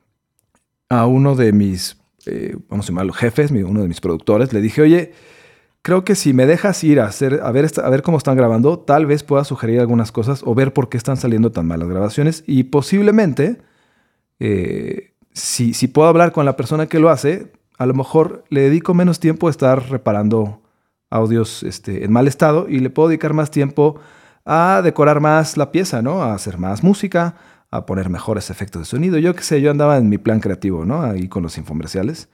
a 0.89 1.05
uno 1.05 1.35
de 1.35 1.51
mis, 1.51 1.97
eh, 2.25 2.55
vamos 2.69 2.85
a 2.85 2.89
llamarlo 2.89 3.13
jefes, 3.13 3.51
uno 3.51 3.81
de 3.81 3.87
mis 3.87 4.01
productores, 4.01 4.53
le 4.53 4.61
dije, 4.61 4.81
oye, 4.81 5.13
creo 5.81 6.03
que 6.03 6.15
si 6.15 6.33
me 6.33 6.45
dejas 6.45 6.83
ir 6.83 6.99
a 6.99 7.05
hacer, 7.05 7.41
a 7.43 7.51
ver, 7.51 7.69
a 7.83 7.89
ver 7.89 8.01
cómo 8.01 8.17
están 8.17 8.35
grabando, 8.35 8.79
tal 8.79 9.05
vez 9.05 9.23
pueda 9.23 9.43
sugerir 9.43 9.79
algunas 9.79 10.11
cosas 10.11 10.41
o 10.43 10.55
ver 10.55 10.73
por 10.73 10.89
qué 10.89 10.97
están 10.97 11.17
saliendo 11.17 11.51
tan 11.51 11.67
mal 11.67 11.79
las 11.79 11.89
grabaciones 11.89 12.43
y 12.47 12.65
posiblemente, 12.65 13.61
eh, 14.39 15.13
si, 15.33 15.73
si 15.73 15.87
puedo 15.87 16.07
hablar 16.07 16.31
con 16.31 16.45
la 16.45 16.55
persona 16.55 16.87
que 16.87 16.99
lo 16.99 17.09
hace, 17.09 17.51
a 17.77 17.85
lo 17.85 17.93
mejor 17.93 18.43
le 18.49 18.61
dedico 18.61 18.93
menos 18.93 19.19
tiempo 19.19 19.47
a 19.47 19.51
estar 19.51 19.89
reparando 19.89 20.61
audios 21.09 21.63
este, 21.63 22.03
en 22.03 22.11
mal 22.11 22.27
estado 22.27 22.67
y 22.69 22.79
le 22.79 22.89
puedo 22.89 23.09
dedicar 23.09 23.33
más 23.33 23.51
tiempo 23.51 23.99
a 24.45 24.81
decorar 24.83 25.19
más 25.21 25.57
la 25.57 25.71
pieza, 25.71 26.01
¿no? 26.01 26.21
A 26.21 26.33
hacer 26.33 26.57
más 26.57 26.83
música, 26.83 27.35
a 27.71 27.85
poner 27.85 28.09
mejores 28.09 28.49
efectos 28.49 28.83
de 28.83 28.85
sonido. 28.85 29.17
Yo 29.17 29.35
qué 29.35 29.43
sé, 29.43 29.61
yo 29.61 29.71
andaba 29.71 29.97
en 29.97 30.07
mi 30.07 30.17
plan 30.17 30.39
creativo, 30.39 30.85
¿no? 30.85 31.01
Ahí 31.01 31.27
con 31.27 31.43
los 31.43 31.57
infomerciales. 31.57 32.29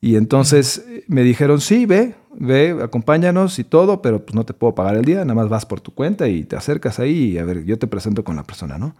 Y 0.00 0.16
entonces 0.16 0.84
eh, 0.88 1.04
me 1.08 1.22
dijeron, 1.22 1.60
sí, 1.60 1.86
ve, 1.86 2.14
ve, 2.34 2.78
acompáñanos 2.82 3.58
y 3.58 3.64
todo, 3.64 4.02
pero 4.02 4.24
pues 4.24 4.34
no 4.34 4.44
te 4.44 4.52
puedo 4.52 4.74
pagar 4.74 4.96
el 4.96 5.04
día, 5.04 5.20
nada 5.24 5.34
más 5.34 5.48
vas 5.48 5.64
por 5.66 5.80
tu 5.80 5.94
cuenta 5.94 6.28
y 6.28 6.44
te 6.44 6.56
acercas 6.56 6.98
ahí 6.98 7.32
y 7.32 7.38
a 7.38 7.44
ver, 7.44 7.64
yo 7.64 7.78
te 7.78 7.86
presento 7.86 8.24
con 8.24 8.36
la 8.36 8.44
persona, 8.44 8.78
¿no? 8.78 8.94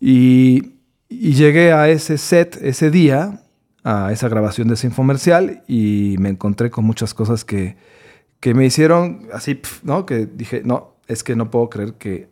Y, 0.00 0.74
y 1.08 1.32
llegué 1.34 1.72
a 1.72 1.88
ese 1.88 2.18
set 2.18 2.58
ese 2.62 2.90
día, 2.90 3.42
a 3.88 4.12
esa 4.12 4.28
grabación 4.28 4.68
de 4.68 4.74
ese 4.74 4.86
infomercial 4.86 5.62
y 5.66 6.16
me 6.18 6.28
encontré 6.28 6.70
con 6.70 6.84
muchas 6.84 7.14
cosas 7.14 7.46
que, 7.46 7.78
que 8.38 8.52
me 8.52 8.66
hicieron 8.66 9.28
así, 9.32 9.62
¿no? 9.82 10.04
Que 10.04 10.26
dije, 10.26 10.60
no, 10.62 10.96
es 11.06 11.24
que 11.24 11.34
no 11.34 11.50
puedo 11.50 11.70
creer 11.70 11.94
que 11.94 12.28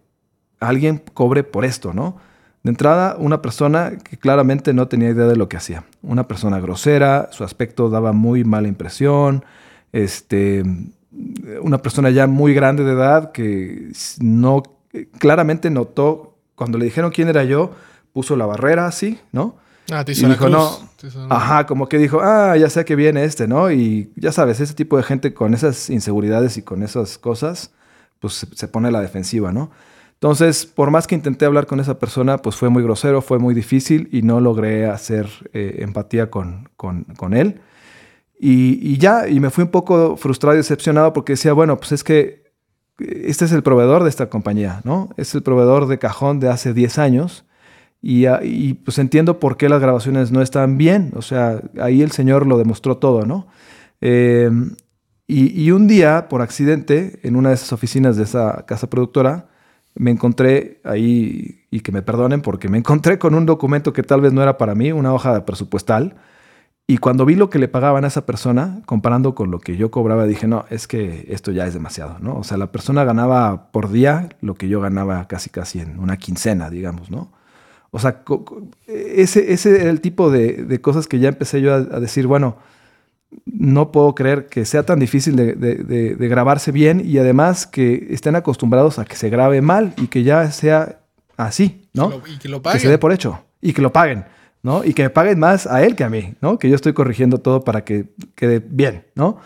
alguien 0.61 1.03
cobre 1.15 1.45
por 1.45 1.65
esto, 1.65 1.95
¿no? 1.95 2.19
De 2.63 2.69
entrada, 2.69 3.17
una 3.19 3.41
persona 3.41 3.93
que 3.97 4.19
claramente 4.19 4.75
no 4.75 4.87
tenía 4.89 5.09
idea 5.09 5.25
de 5.25 5.37
lo 5.37 5.49
que 5.49 5.57
hacía. 5.57 5.85
Una 6.03 6.29
persona 6.29 6.61
grosera, 6.61 7.31
su 7.33 7.43
aspecto 7.43 7.89
daba 7.89 8.13
muy 8.13 8.45
mala 8.45 8.69
impresión. 8.69 9.43
Este, 9.93 10.63
una 11.63 11.79
persona 11.79 12.11
ya 12.11 12.27
muy 12.27 12.53
grande 12.53 12.85
de 12.85 12.93
edad 12.93 13.33
que 13.33 13.93
no 14.21 14.63
claramente 15.19 15.71
notó 15.71 16.37
cuando 16.55 16.77
le 16.77 16.85
dijeron 16.85 17.13
quién 17.13 17.29
era 17.29 17.45
yo, 17.45 17.71
puso 18.13 18.37
la 18.37 18.45
barrera 18.45 18.87
así, 18.87 19.19
¿no? 19.33 19.57
Ah, 19.91 20.05
Y 20.07 20.13
dijo, 20.15 20.49
no. 20.49 20.79
Ajá, 21.31 21.67
como 21.67 21.89
que 21.89 21.99
dijo, 21.99 22.21
ah, 22.21 22.57
ya 22.57 22.69
sé 22.71 22.85
que 22.85 22.97
viene 22.97 23.25
este, 23.25 23.47
¿no? 23.47 23.71
Y 23.71 24.13
ya 24.17 24.33
sabes, 24.33 24.61
ese 24.61 24.75
tipo 24.75 24.97
de 24.97 25.03
gente 25.03 25.33
con 25.35 25.55
esas 25.55 25.91
inseguridades 25.91 26.57
y 26.57 26.63
con 26.63 26.83
esas 26.83 27.19
cosas, 27.19 27.73
pues 28.21 28.35
se, 28.35 28.47
se 28.55 28.69
pone 28.69 28.89
a 28.89 28.91
la 28.91 29.01
defensiva, 29.01 29.53
¿no? 29.53 29.71
Entonces, 30.15 30.65
por 30.65 30.91
más 30.91 31.07
que 31.07 31.15
intenté 31.15 31.45
hablar 31.45 31.67
con 31.67 31.79
esa 31.79 31.99
persona, 31.99 32.39
pues 32.39 32.57
fue 32.57 32.71
muy 32.71 32.83
grosero, 32.83 33.21
fue 33.21 33.39
muy 33.39 33.55
difícil 33.55 34.09
y 34.11 34.23
no 34.23 34.41
logré 34.41 34.87
hacer 34.87 35.29
eh, 35.53 35.77
empatía 35.81 36.31
con, 36.31 36.71
con, 36.77 37.05
con 37.17 37.35
él. 37.35 37.61
Y, 38.39 38.79
y, 38.83 38.99
ya, 38.99 39.29
y 39.29 39.41
me 39.41 39.51
fui 39.51 39.65
un 39.65 39.71
poco 39.71 40.17
frustrado 40.17 40.55
y 40.55 40.59
decepcionado 40.59 41.13
porque 41.13 41.35
decía, 41.35 41.53
bueno, 41.53 41.77
pues 41.77 41.93
es 41.93 42.03
que 42.03 42.47
este 42.99 43.45
es 43.45 43.53
el 43.53 43.63
proveedor 43.63 44.05
de 44.05 44.09
esta 44.09 44.31
compañía, 44.31 44.81
¿no? 44.85 45.11
Es 45.19 45.35
el 45.35 45.43
proveedor 45.43 45.87
de 45.87 45.99
cajón 45.99 46.41
de 46.41 46.49
hace 46.49 46.73
10 46.73 46.99
años. 46.99 47.45
Y, 48.03 48.27
y, 48.27 48.75
pues 48.75 48.99
entiendo 48.99 49.41
por 49.41 49.57
qué 49.57 49.69
las 49.69 49.81
grabaciones 49.81 50.31
no 50.31 50.43
están 50.43 50.79
bien. 50.79 51.13
O 51.17 51.23
sea, 51.23 51.61
ahí 51.81 52.03
el 52.03 52.13
señor 52.13 52.47
lo 52.47 52.59
demostró 52.59 52.99
todo, 52.99 53.27
¿no? 53.27 53.47
Eh, 54.01 54.51
y, 55.27 55.61
y, 55.61 55.71
un 55.73 55.89
día, 55.89 56.29
por 56.29 56.43
accidente, 56.43 57.19
en 57.23 57.37
una 57.37 57.49
de 57.49 57.57
esas 57.57 57.73
oficinas 57.73 58.17
de 58.17 58.23
esa 58.25 58.65
casa 58.67 58.89
productora, 58.89 59.49
me 59.95 60.11
encontré 60.11 60.81
ahí, 60.85 61.67
y 61.71 61.81
que 61.81 61.91
me 61.91 62.03
perdonen 62.03 62.43
porque 62.43 62.69
me 62.69 62.79
encontré 62.83 63.19
con 63.19 63.35
un 63.35 63.47
documento 63.47 63.93
que 63.93 64.03
tal 64.03 64.21
vez 64.21 64.33
no 64.33 64.43
era 64.43 64.59
para 64.59 64.75
mí, 64.75 64.93
una 64.93 65.13
hoja 65.13 65.45
presupuestal. 65.45 66.17
Y 66.89 66.99
cuando 66.99 67.25
vi 67.25 67.35
lo 67.35 67.51
que 67.51 67.59
le 67.59 67.67
pagaban 67.67 68.05
a 68.05 68.09
esa 68.09 68.27
persona, 68.27 68.81
comparando 68.87 69.35
con 69.35 69.51
lo 69.51 69.59
que 69.59 69.77
yo 69.77 69.91
cobraba, 69.91 70.25
dije, 70.25 70.47
no, 70.47 70.67
es 70.71 70.87
que 70.87 71.27
esto 71.31 71.51
ya 71.51 71.67
es 71.67 71.75
demasiado, 71.75 72.19
¿no? 72.21 72.37
O 72.37 72.45
sea, 72.45 72.59
la 72.59 72.71
persona 72.71 73.03
ganaba 73.03 73.73
por 73.73 73.91
día 73.91 74.29
lo 74.41 74.55
que 74.55 74.69
yo 74.69 74.81
ganaba 74.81 75.27
casi 75.27 75.51
casi 75.51 75.81
en 75.81 75.99
una 75.99 76.17
quincena, 76.17 76.71
digamos, 76.71 77.11
¿no? 77.11 77.33
O 77.97 77.99
sea, 77.99 78.23
ese, 78.87 79.55
ese 79.55 79.81
era 79.81 79.89
el 79.89 80.03
tipo 80.03 80.31
de, 80.31 80.65
de 80.65 80.81
cosas 80.83 81.09
que 81.09 81.19
ya 81.19 81.31
empecé 81.31 81.63
yo 81.63 81.73
a, 81.73 81.77
a, 81.77 81.99
decir, 81.99 82.27
bueno, 82.27 82.59
no 83.47 83.91
puedo 83.91 84.15
creer 84.15 84.49
que 84.49 84.67
sea 84.67 84.83
tan 84.83 84.99
difícil 84.99 85.35
de, 85.35 85.55
de, 85.55 86.15
de, 86.15 86.29
grabarse 86.29 86.73
bien 86.73 87.01
y 87.03 87.17
además 87.17 87.67
que 87.67 88.09
estén 88.11 88.37
acostumbrados 88.37 88.99
a 88.99 89.07
que 89.07 89.17
se 89.17 89.31
grabe 89.31 89.63
mal 89.63 89.95
y 89.97 90.09
que 90.09 90.25
ya 90.25 90.51
sea 90.51 91.01
así, 91.39 91.89
¿no? 91.95 92.09
Y 92.09 92.11
que 92.11 92.19
lo, 92.19 92.35
y 92.35 92.39
que 92.39 92.49
lo 92.51 92.63
paguen. 92.63 92.79
Que 92.79 92.85
se 92.85 92.91
dé 92.91 92.99
por 92.99 93.15
hecho 93.15 93.41
y 93.63 93.73
que 93.73 93.81
lo 93.81 93.95
paguen. 93.95 94.27
¿no? 94.63 94.85
Y 94.85 94.93
que 94.93 95.05
me 95.05 95.11
paguen 95.11 95.39
más 95.39 95.67
a 95.67 95.83
él 95.85 95.97
que 95.97 96.05
a 96.05 96.11
mí, 96.11 96.35
¿no? 96.43 96.59
Que 96.59 96.69
yo 96.69 96.75
estoy 96.75 96.93
corrigiendo 96.93 97.39
todo 97.39 97.63
para 97.63 97.83
que 97.83 98.07
quede 98.35 98.59
bien, 98.59 99.05
¿no? 99.15 99.39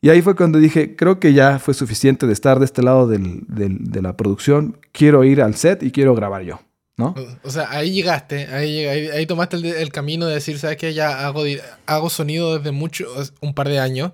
Y 0.00 0.10
ahí 0.10 0.22
fue 0.22 0.36
cuando 0.36 0.60
dije, 0.60 0.94
creo 0.94 1.18
que 1.18 1.32
ya 1.32 1.58
fue 1.58 1.74
suficiente 1.74 2.26
de 2.26 2.34
estar 2.34 2.60
de 2.60 2.66
este 2.66 2.82
lado 2.82 3.08
del, 3.08 3.46
del, 3.48 3.90
de 3.90 4.02
la 4.02 4.16
producción, 4.16 4.76
quiero 4.92 5.24
ir 5.24 5.42
al 5.42 5.56
set 5.56 5.82
y 5.82 5.90
quiero 5.90 6.14
grabar 6.14 6.42
yo, 6.42 6.60
¿no? 6.96 7.14
O 7.42 7.50
sea, 7.50 7.70
ahí 7.70 7.92
llegaste, 7.92 8.46
ahí, 8.48 8.84
ahí, 8.86 9.08
ahí 9.08 9.26
tomaste 9.26 9.56
el, 9.56 9.64
el, 9.64 9.90
camino 9.90 10.26
de 10.26 10.34
decir, 10.34 10.58
¿sabes 10.58 10.76
qué? 10.76 10.92
Ya 10.92 11.26
hago, 11.26 11.44
hago 11.86 12.10
sonido 12.10 12.58
desde 12.58 12.72
mucho, 12.72 13.06
un 13.40 13.54
par 13.54 13.68
de 13.68 13.78
años. 13.78 14.12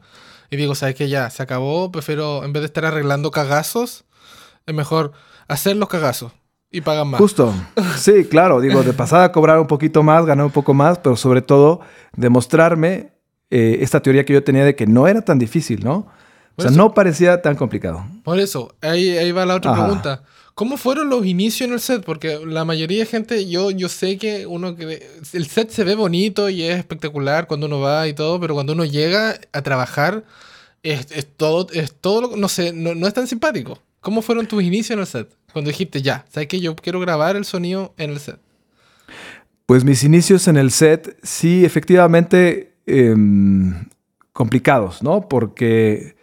Y 0.50 0.56
digo, 0.56 0.74
¿sabes 0.74 0.94
qué? 0.94 1.08
Ya, 1.08 1.28
se 1.30 1.42
acabó, 1.42 1.90
prefiero, 1.90 2.44
en 2.44 2.52
vez 2.52 2.62
de 2.62 2.66
estar 2.66 2.84
arreglando 2.84 3.30
cagazos, 3.30 4.04
es 4.66 4.74
mejor 4.74 5.12
hacer 5.48 5.76
los 5.76 5.88
cagazos 5.88 6.32
y 6.70 6.80
pagan 6.80 7.08
más. 7.08 7.20
Justo. 7.20 7.52
Sí, 7.96 8.24
claro. 8.24 8.60
Digo, 8.60 8.82
de 8.82 8.92
pasada 8.92 9.32
cobrar 9.32 9.58
un 9.58 9.66
poquito 9.66 10.02
más, 10.02 10.26
ganar 10.26 10.46
un 10.46 10.52
poco 10.52 10.74
más, 10.74 10.98
pero 10.98 11.16
sobre 11.16 11.42
todo 11.42 11.80
demostrarme 12.16 13.12
eh, 13.50 13.78
esta 13.80 14.00
teoría 14.00 14.24
que 14.24 14.32
yo 14.32 14.44
tenía 14.44 14.64
de 14.64 14.76
que 14.76 14.86
no 14.86 15.08
era 15.08 15.22
tan 15.22 15.38
difícil, 15.38 15.84
¿no? 15.84 16.08
O 16.56 16.62
sea, 16.62 16.70
eso, 16.70 16.78
no 16.78 16.94
parecía 16.94 17.42
tan 17.42 17.54
complicado. 17.54 18.04
Por 18.24 18.38
eso, 18.38 18.74
ahí, 18.80 19.16
ahí 19.16 19.32
va 19.32 19.44
la 19.46 19.54
otra 19.54 19.72
Ajá. 19.72 19.84
pregunta. 19.84 20.22
¿Cómo 20.56 20.78
fueron 20.78 21.10
los 21.10 21.26
inicios 21.26 21.68
en 21.68 21.74
el 21.74 21.80
set? 21.80 22.02
Porque 22.02 22.40
la 22.46 22.64
mayoría 22.64 23.00
de 23.00 23.04
gente, 23.04 23.46
yo, 23.46 23.70
yo 23.70 23.90
sé 23.90 24.16
que 24.16 24.46
uno 24.46 24.74
el 24.78 25.46
set 25.48 25.68
se 25.68 25.84
ve 25.84 25.94
bonito 25.94 26.48
y 26.48 26.62
es 26.62 26.78
espectacular 26.78 27.46
cuando 27.46 27.66
uno 27.66 27.78
va 27.78 28.08
y 28.08 28.14
todo, 28.14 28.40
pero 28.40 28.54
cuando 28.54 28.72
uno 28.72 28.86
llega 28.86 29.38
a 29.52 29.60
trabajar, 29.60 30.24
es, 30.82 31.08
todo, 31.36 31.66
es 31.74 31.92
todo, 32.00 32.38
no 32.38 32.48
sé, 32.48 32.72
no, 32.72 33.06
es 33.06 33.12
tan 33.12 33.26
simpático. 33.26 33.78
¿Cómo 34.00 34.22
fueron 34.22 34.46
tus 34.46 34.62
inicios 34.62 34.92
en 34.92 35.00
el 35.00 35.06
set? 35.06 35.28
Cuando 35.52 35.68
dijiste, 35.68 36.00
ya, 36.00 36.24
¿sabes 36.30 36.48
que 36.48 36.58
yo 36.58 36.74
quiero 36.74 37.00
grabar 37.00 37.36
el 37.36 37.44
sonido 37.44 37.92
en 37.98 38.12
el 38.12 38.18
set? 38.18 38.40
Pues 39.66 39.84
mis 39.84 40.04
inicios 40.04 40.48
en 40.48 40.56
el 40.56 40.70
set, 40.70 41.18
sí, 41.22 41.66
efectivamente, 41.66 42.78
eh, 42.86 43.14
complicados, 44.32 45.02
¿no? 45.02 45.28
Porque, 45.28 46.16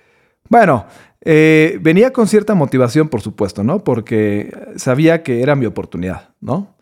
bueno, 0.50 0.88
eh, 1.26 1.80
venía 1.82 2.12
con 2.12 2.28
cierta 2.28 2.54
motivación, 2.54 3.08
por 3.08 3.22
supuesto, 3.22 3.64
¿no? 3.64 3.84
Porque 3.84 4.54
sabía 4.76 5.24
que 5.24 5.42
era 5.42 5.56
mi 5.56 5.66
oportunidad, 5.66 6.30
¿no? 6.42 6.76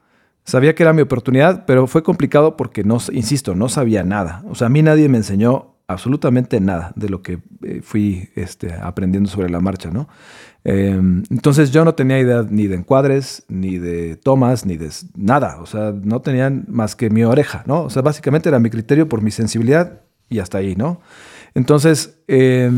Sabía 0.44 0.74
que 0.74 0.82
era 0.82 0.94
mi 0.94 1.04
oportunidad, 1.04 1.66
pero 1.66 1.86
fue 1.86 2.02
complicado 2.02 2.58
porque, 2.58 2.84
no, 2.84 2.98
insisto, 3.12 3.54
no 3.54 3.70
sabía 3.70 4.04
nada. 4.04 4.44
O 4.50 4.56
sea, 4.56 4.68
a 4.68 4.70
mí 4.72 4.82
nadie 4.82 5.08
me 5.10 5.18
enseñó 5.18 5.76
absolutamente 5.88 6.60
nada 6.60 6.92
de 6.96 7.10
lo 7.10 7.22
que 7.22 7.40
eh, 7.64 7.82
fui 7.84 8.30
este, 8.36 8.74
aprendiendo 8.74 9.30
sobre 9.30 9.50
la 9.50 9.60
marcha, 9.60 9.92
¿no? 9.92 10.08
Eh, 10.64 11.00
entonces 11.30 11.72
yo 11.72 11.86
no 11.86 11.94
tenía 11.94 12.20
idea 12.20 12.46
ni 12.50 12.68
de 12.68 12.76
encuadres, 12.76 13.44
ni 13.48 13.78
de 13.78 14.16
tomas, 14.16 14.66
ni 14.66 14.78
de 14.78 14.90
nada. 15.16 15.62
O 15.62 15.68
sea, 15.68 15.92
no 15.92 16.22
tenían 16.22 16.66
más 16.68 16.96
que 16.96 17.12
mi 17.12 17.24
oreja, 17.24 17.64
¿no? 17.68 17.84
O 17.84 17.90
sea, 17.92 18.02
básicamente 18.02 18.50
era 18.50 18.58
mi 18.58 18.72
criterio 18.72 19.08
por 19.08 19.22
mi 19.22 19.30
sensibilidad 19.30 20.02
y 20.30 20.40
hasta 20.40 20.58
ahí, 20.58 20.76
¿no? 20.76 21.02
Entonces, 21.54 22.20
eh, 22.28 22.72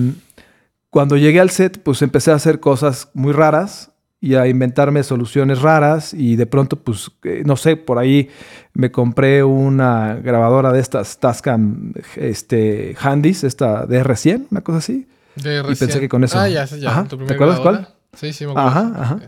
cuando 0.93 1.17
llegué 1.17 1.39
al 1.39 1.49
set, 1.49 1.81
pues 1.81 2.03
empecé 2.03 2.29
a 2.29 2.35
hacer 2.35 2.59
cosas 2.59 3.09
muy 3.15 3.33
raras 3.33 3.89
y 4.21 4.35
a 4.35 4.45
inventarme 4.45 5.01
soluciones 5.01 5.59
raras 5.59 6.13
y 6.13 6.35
de 6.35 6.45
pronto, 6.45 6.75
pues, 6.75 7.09
eh, 7.23 7.41
no 7.47 7.57
sé, 7.57 7.77
por 7.77 7.97
ahí 7.97 8.29
me 8.75 8.91
compré 8.91 9.43
una 9.43 10.13
grabadora 10.23 10.71
de 10.71 10.79
estas 10.79 11.19
Tascam 11.19 11.93
este, 12.15 12.95
Handys, 13.01 13.43
esta 13.43 13.87
DR100, 13.87 14.49
una 14.51 14.61
cosa 14.61 14.77
así. 14.77 15.07
De 15.35 15.61
y 15.67 15.75
pensé 15.75 15.99
que 15.99 16.07
con 16.07 16.23
eso. 16.23 16.37
Ah, 16.37 16.47
ya, 16.47 16.65
ya. 16.65 16.91
Ajá. 16.91 17.05
¿Te 17.05 17.33
acuerdas 17.33 17.59
cuál? 17.61 17.87
Sí, 18.15 18.31
sí, 18.31 18.45
me 18.45 18.51
acuerdo. 18.51 18.69
Ajá, 18.69 18.91
ajá. 18.95 19.19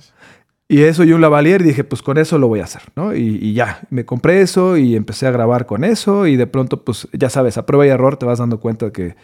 Y 0.67 0.84
eso 0.84 1.03
y 1.03 1.13
un 1.13 1.22
lavalier 1.22 1.62
y 1.62 1.63
dije, 1.63 1.84
pues 1.84 2.03
con 2.03 2.19
eso 2.19 2.38
lo 2.38 2.48
voy 2.48 2.60
a 2.60 2.65
hacer, 2.65 2.84
¿no? 2.95 3.15
Y, 3.15 3.39
y, 3.41 3.53
ya, 3.55 3.81
me 3.89 4.05
compré 4.05 4.41
eso 4.41 4.77
y 4.77 4.95
empecé 4.95 5.25
a 5.25 5.31
grabar 5.31 5.65
con 5.65 5.84
eso 5.84 6.27
y 6.27 6.36
de 6.36 6.45
pronto, 6.45 6.84
pues 6.84 7.07
ya 7.12 7.31
sabes, 7.31 7.57
a 7.57 7.65
prueba 7.65 7.88
y 7.88 7.89
error 7.89 8.17
te 8.17 8.27
vas 8.27 8.38
dando 8.38 8.60
cuenta 8.60 8.91
que 8.91 9.15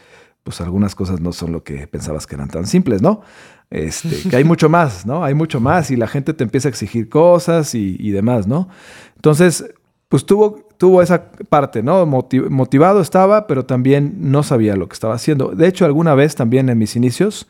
pues 0.43 0.61
algunas 0.61 0.95
cosas 0.95 1.21
no 1.21 1.33
son 1.33 1.51
lo 1.51 1.63
que 1.63 1.87
pensabas 1.87 2.27
que 2.27 2.35
eran 2.35 2.49
tan 2.49 2.65
simples, 2.65 3.01
¿no? 3.01 3.21
Este, 3.69 4.29
que 4.29 4.35
hay 4.35 4.43
mucho 4.43 4.69
más, 4.69 5.05
¿no? 5.05 5.23
Hay 5.23 5.33
mucho 5.33 5.59
más 5.59 5.91
y 5.91 5.95
la 5.95 6.07
gente 6.07 6.33
te 6.33 6.43
empieza 6.43 6.67
a 6.67 6.71
exigir 6.71 7.09
cosas 7.09 7.75
y, 7.75 7.95
y 7.99 8.11
demás, 8.11 8.47
¿no? 8.47 8.67
Entonces, 9.15 9.65
pues 10.09 10.25
tuvo, 10.25 10.67
tuvo 10.77 11.01
esa 11.01 11.31
parte, 11.47 11.81
¿no? 11.83 12.05
Motivado 12.05 12.99
estaba, 12.99 13.47
pero 13.47 13.65
también 13.65 14.15
no 14.17 14.43
sabía 14.43 14.75
lo 14.75 14.89
que 14.89 14.93
estaba 14.93 15.13
haciendo. 15.13 15.49
De 15.55 15.67
hecho, 15.67 15.85
alguna 15.85 16.15
vez 16.15 16.35
también 16.35 16.67
en 16.67 16.77
mis 16.77 16.97
inicios, 16.97 17.47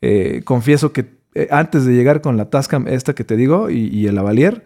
eh, 0.00 0.42
confieso 0.44 0.92
que 0.92 1.06
eh, 1.34 1.48
antes 1.50 1.84
de 1.84 1.94
llegar 1.94 2.20
con 2.20 2.36
la 2.36 2.50
Tascam 2.50 2.86
esta 2.86 3.14
que 3.14 3.24
te 3.24 3.36
digo 3.36 3.68
y, 3.68 3.88
y 3.88 4.06
el 4.06 4.14
lavalier, 4.14 4.62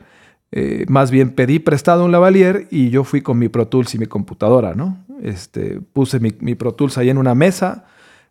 eh, 0.50 0.86
más 0.88 1.10
bien 1.10 1.30
pedí 1.30 1.58
prestado 1.58 2.04
un 2.04 2.12
lavalier 2.12 2.66
y 2.70 2.90
yo 2.90 3.04
fui 3.04 3.20
con 3.20 3.38
mi 3.38 3.48
Pro 3.48 3.68
Tools 3.68 3.94
y 3.94 3.98
mi 3.98 4.06
computadora, 4.06 4.74
¿no? 4.74 5.04
Este, 5.22 5.80
puse 5.92 6.20
mi, 6.20 6.32
mi 6.40 6.54
Pro 6.54 6.72
Tools 6.72 6.96
ahí 6.98 7.10
en 7.10 7.18
una 7.18 7.34
mesa, 7.34 7.84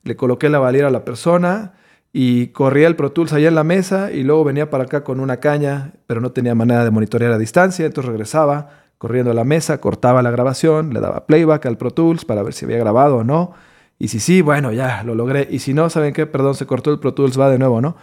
le 0.03 0.15
coloqué 0.15 0.47
el 0.47 0.53
lavalier 0.53 0.85
a 0.85 0.89
la 0.89 1.05
persona 1.05 1.73
y 2.13 2.47
corría 2.47 2.87
el 2.87 2.95
Pro 2.95 3.11
Tools 3.11 3.33
allá 3.33 3.47
en 3.49 3.55
la 3.55 3.63
mesa 3.63 4.11
y 4.11 4.23
luego 4.23 4.43
venía 4.43 4.69
para 4.69 4.85
acá 4.85 5.03
con 5.03 5.19
una 5.19 5.37
caña, 5.37 5.93
pero 6.07 6.21
no 6.21 6.31
tenía 6.31 6.55
manera 6.55 6.83
de 6.83 6.91
monitorear 6.91 7.31
a 7.31 7.37
distancia, 7.37 7.85
entonces 7.85 8.09
regresaba 8.09 8.69
corriendo 8.97 9.31
a 9.31 9.33
la 9.33 9.43
mesa, 9.43 9.79
cortaba 9.79 10.21
la 10.21 10.31
grabación, 10.31 10.93
le 10.93 10.99
daba 10.99 11.27
playback 11.27 11.65
al 11.67 11.77
Pro 11.77 11.91
Tools 11.91 12.25
para 12.25 12.41
ver 12.41 12.53
si 12.53 12.65
había 12.65 12.77
grabado 12.77 13.17
o 13.17 13.23
no. 13.23 13.53
Y 13.99 14.09
si 14.09 14.19
sí, 14.19 14.41
bueno, 14.41 14.71
ya 14.71 15.03
lo 15.03 15.15
logré. 15.15 15.47
Y 15.49 15.59
si 15.59 15.73
no, 15.73 15.89
¿saben 15.89 16.13
qué? 16.13 16.27
Perdón, 16.27 16.55
se 16.55 16.65
cortó 16.67 16.91
el 16.91 16.99
Pro 16.99 17.13
Tools, 17.13 17.39
va 17.39 17.49
de 17.49 17.57
nuevo, 17.57 17.81
¿no? 17.81 17.95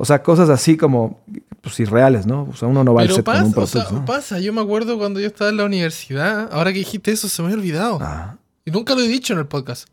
O 0.00 0.04
sea, 0.04 0.22
cosas 0.22 0.48
así 0.48 0.76
como 0.76 1.20
pues, 1.60 1.78
irreales, 1.80 2.24
¿no? 2.24 2.48
O 2.50 2.54
sea, 2.56 2.68
uno 2.68 2.84
no 2.84 2.94
va 2.94 3.02
Pero 3.02 3.12
al 3.14 3.16
set 3.16 3.24
pasa, 3.24 3.38
con 3.40 3.46
un 3.48 3.52
Pro 3.52 3.62
o 3.64 3.66
sea, 3.66 3.86
¿no? 3.90 4.04
pasa. 4.04 4.38
Yo 4.38 4.52
me 4.52 4.60
acuerdo 4.60 4.96
cuando 4.96 5.18
yo 5.20 5.26
estaba 5.26 5.50
en 5.50 5.56
la 5.56 5.64
universidad. 5.64 6.48
Ahora 6.52 6.72
que 6.72 6.78
dijiste 6.78 7.10
eso, 7.10 7.28
se 7.28 7.42
me 7.42 7.46
había 7.48 7.58
olvidado. 7.58 7.98
Ah, 8.00 8.36
Y 8.64 8.70
nunca 8.70 8.94
lo 8.94 9.00
he 9.02 9.08
dicho 9.08 9.32
en 9.32 9.40
el 9.40 9.46
podcast. 9.46 9.88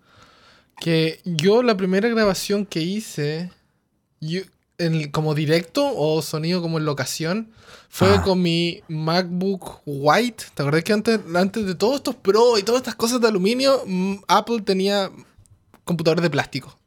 Que 0.79 1.19
yo 1.25 1.63
la 1.63 1.75
primera 1.77 2.07
grabación 2.09 2.65
que 2.65 2.81
hice 2.81 3.49
yo- 4.21 4.41
en- 4.77 5.09
como 5.09 5.33
directo 5.33 5.89
o 5.95 6.21
sonido 6.21 6.61
como 6.61 6.77
en 6.77 6.85
locación 6.85 7.49
fue 7.89 8.09
Ah. 8.15 8.21
con 8.21 8.41
mi 8.41 8.81
MacBook 8.89 9.81
White. 9.85 10.43
¿Te 10.53 10.61
acordás 10.61 10.83
que 10.83 10.93
antes, 10.93 11.19
antes 11.33 11.65
de 11.65 11.75
todos 11.75 11.95
estos 11.95 12.15
Pro 12.15 12.57
y 12.59 12.63
todas 12.63 12.81
estas 12.81 12.95
cosas 12.95 13.21
de 13.21 13.27
aluminio, 13.29 13.81
Apple 14.27 14.61
tenía 14.61 15.09
computadores 15.85 16.21
de 16.23 16.29
plástico 16.29 16.77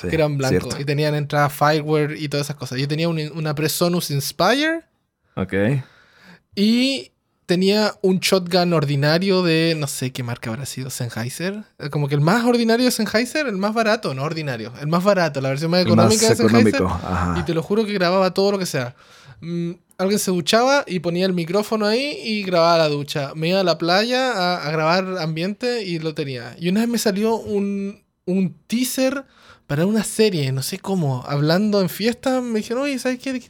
sí, 0.00 0.08
que 0.08 0.14
eran 0.16 0.36
blancos 0.38 0.62
cierto. 0.64 0.80
y 0.80 0.84
tenían 0.84 1.14
entrada 1.14 1.48
Fireware 1.50 2.16
y 2.20 2.28
todas 2.28 2.46
esas 2.46 2.56
cosas. 2.56 2.78
Yo 2.78 2.86
tenía 2.88 3.08
un- 3.08 3.30
una 3.34 3.54
Presonus 3.54 4.10
Inspire 4.10 4.82
Ok. 5.36 5.52
y 6.54 7.10
tenía 7.46 7.94
un 8.02 8.18
shotgun 8.18 8.72
ordinario 8.74 9.42
de 9.42 9.74
no 9.78 9.86
sé 9.86 10.12
qué 10.12 10.22
marca 10.22 10.50
habrá 10.50 10.66
sido, 10.66 10.90
Sennheiser. 10.90 11.64
Eh, 11.78 11.88
Como 11.88 12.06
que 12.08 12.14
el 12.14 12.20
más 12.20 12.44
ordinario 12.44 12.84
de 12.84 12.90
Sennheiser, 12.90 13.46
el 13.46 13.56
más 13.56 13.72
barato, 13.72 14.12
no 14.12 14.22
ordinario, 14.22 14.72
el 14.80 14.86
más 14.88 15.02
barato, 15.02 15.40
la 15.40 15.48
versión 15.50 15.70
más 15.70 15.82
económica 15.82 16.28
más 16.28 16.36
de 16.38 16.48
Sennheiser. 16.48 16.82
Y 17.38 17.42
te 17.44 17.54
lo 17.54 17.62
juro 17.62 17.86
que 17.86 17.92
grababa 17.94 18.34
todo 18.34 18.52
lo 18.52 18.58
que 18.58 18.66
sea. 18.66 18.94
Mm, 19.40 19.70
alguien 19.96 20.18
se 20.18 20.30
duchaba 20.30 20.84
y 20.86 20.98
ponía 21.00 21.24
el 21.24 21.32
micrófono 21.32 21.86
ahí 21.86 22.18
y 22.22 22.42
grababa 22.42 22.76
la 22.78 22.88
ducha. 22.88 23.32
Me 23.34 23.48
iba 23.48 23.60
a 23.60 23.64
la 23.64 23.78
playa 23.78 24.32
a, 24.32 24.68
a 24.68 24.70
grabar 24.70 25.16
ambiente 25.18 25.84
y 25.84 26.00
lo 26.00 26.12
tenía. 26.14 26.54
Y 26.58 26.68
una 26.68 26.80
vez 26.80 26.88
me 26.88 26.98
salió 26.98 27.36
un, 27.36 28.02
un 28.26 28.54
teaser 28.66 29.24
para 29.68 29.84
una 29.84 30.02
serie, 30.02 30.50
no 30.50 30.62
sé 30.62 30.78
cómo, 30.78 31.22
hablando 31.26 31.82
en 31.82 31.90
fiesta, 31.90 32.40
me 32.40 32.60
dijeron, 32.60 32.84
oye, 32.84 32.98
¿sabes 32.98 33.18
qué? 33.18 33.42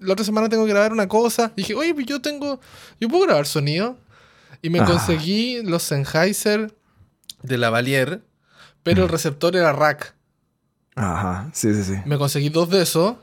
La 0.00 0.12
otra 0.12 0.24
semana 0.24 0.48
tengo 0.48 0.66
que 0.66 0.72
grabar 0.72 0.92
una 0.92 1.06
cosa. 1.06 1.52
dije, 1.56 1.76
oye, 1.76 1.94
yo 2.04 2.20
tengo, 2.20 2.60
yo 3.00 3.08
puedo 3.08 3.24
grabar 3.24 3.46
sonido. 3.46 3.96
Y 4.62 4.70
me 4.70 4.84
conseguí 4.84 5.62
los 5.62 5.84
Sennheiser 5.84 6.74
de 7.44 7.56
la 7.56 7.70
Valier, 7.70 8.20
pero 8.82 9.04
el 9.04 9.08
receptor 9.08 9.54
era 9.54 9.72
rack. 9.72 10.16
Ajá, 10.96 11.48
sí, 11.52 11.72
sí, 11.72 11.84
sí. 11.84 11.94
Me 12.04 12.18
conseguí 12.18 12.48
dos 12.48 12.68
de 12.68 12.82
esos. 12.82 13.14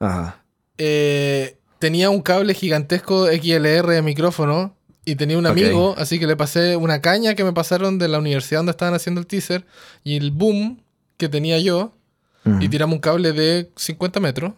Ajá. 0.00 0.42
Eh, 0.78 1.58
tenía 1.78 2.10
un 2.10 2.22
cable 2.22 2.54
gigantesco 2.54 3.28
XLR 3.28 3.86
de 3.86 4.02
micrófono 4.02 4.76
y 5.04 5.14
tenía 5.14 5.38
un 5.38 5.46
amigo, 5.46 5.94
así 5.96 6.18
que 6.18 6.26
le 6.26 6.34
pasé 6.34 6.74
una 6.74 7.00
caña 7.00 7.36
que 7.36 7.44
me 7.44 7.52
pasaron 7.52 7.98
de 7.98 8.08
la 8.08 8.18
universidad 8.18 8.58
donde 8.58 8.72
estaban 8.72 8.94
haciendo 8.94 9.20
el 9.20 9.28
teaser 9.28 9.64
y 10.02 10.16
el 10.16 10.32
boom 10.32 10.82
que 11.16 11.28
tenía 11.28 11.58
yo 11.58 11.92
y 12.60 12.68
tiramos 12.68 12.94
un 12.94 13.00
cable 13.00 13.32
de 13.32 13.70
50 13.76 14.20
metros. 14.20 14.52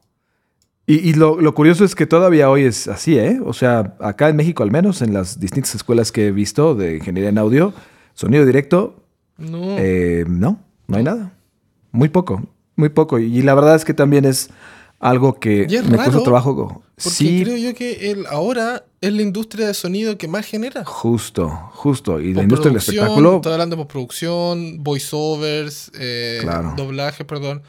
Y, 0.88 1.10
y 1.10 1.12
lo, 1.12 1.38
lo 1.40 1.54
curioso 1.54 1.84
es 1.84 1.94
que 1.94 2.06
todavía 2.06 2.48
hoy 2.48 2.62
es 2.64 2.88
así, 2.88 3.18
¿eh? 3.18 3.38
O 3.44 3.52
sea, 3.52 3.94
acá 4.00 4.28
en 4.30 4.36
México 4.36 4.62
al 4.62 4.70
menos, 4.70 5.02
en 5.02 5.12
las 5.12 5.38
distintas 5.38 5.74
escuelas 5.74 6.10
que 6.12 6.28
he 6.28 6.30
visto 6.32 6.74
de 6.74 6.96
ingeniería 6.96 7.28
en 7.28 7.36
audio, 7.38 7.74
sonido 8.14 8.46
directo, 8.46 9.04
No, 9.36 9.76
eh, 9.78 10.24
no, 10.26 10.58
no 10.86 10.96
hay 10.96 11.04
nada. 11.04 11.34
Muy 11.92 12.08
poco, 12.08 12.42
muy 12.74 12.88
poco. 12.88 13.18
Y 13.18 13.42
la 13.42 13.54
verdad 13.54 13.76
es 13.76 13.84
que 13.84 13.92
también 13.94 14.24
es 14.24 14.48
algo 14.98 15.38
que 15.38 15.66
Y 15.68 15.76
es 15.76 15.84
me 15.86 15.96
cuesta 15.96 16.22
trabajo. 16.22 16.82
porque 16.96 17.10
Sí, 17.10 17.42
creo 17.44 17.56
yo 17.58 17.74
que 17.74 18.10
el, 18.10 18.26
ahora 18.26 18.84
es 19.02 19.12
la 19.12 19.22
industria 19.22 19.66
de 19.68 19.74
sonido 19.74 20.16
que 20.18 20.26
más 20.26 20.46
genera. 20.46 20.84
justo, 20.86 21.48
justo. 21.74 22.18
Y 22.18 22.32
la 22.34 22.42
industria 22.44 22.70
del 22.70 22.78
espectáculo, 22.78 23.36
Estoy 23.36 23.52
hablando 23.52 23.76
de 23.76 23.82
postproducción, 23.82 24.82
voiceovers, 24.82 25.92
eh, 26.00 26.38
Claro. 26.40 26.72
doblaje, 26.76 27.24
perdón, 27.26 27.62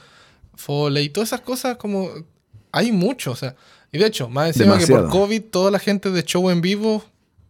foley, 0.55 1.09
todas 1.09 1.29
esas 1.29 1.41
cosas 1.41 1.75
como... 1.77 2.07
Hay 2.71 2.91
mucho, 2.91 3.31
o 3.31 3.35
sea... 3.35 3.55
Y 3.91 3.97
de 3.97 4.05
hecho, 4.05 4.29
más 4.29 4.49
encima 4.49 4.77
que 4.77 4.85
por 4.85 5.09
COVID 5.09 5.41
toda 5.45 5.71
la 5.71 5.79
gente 5.79 6.11
de 6.11 6.23
show 6.23 6.49
en 6.51 6.61
vivo 6.61 7.03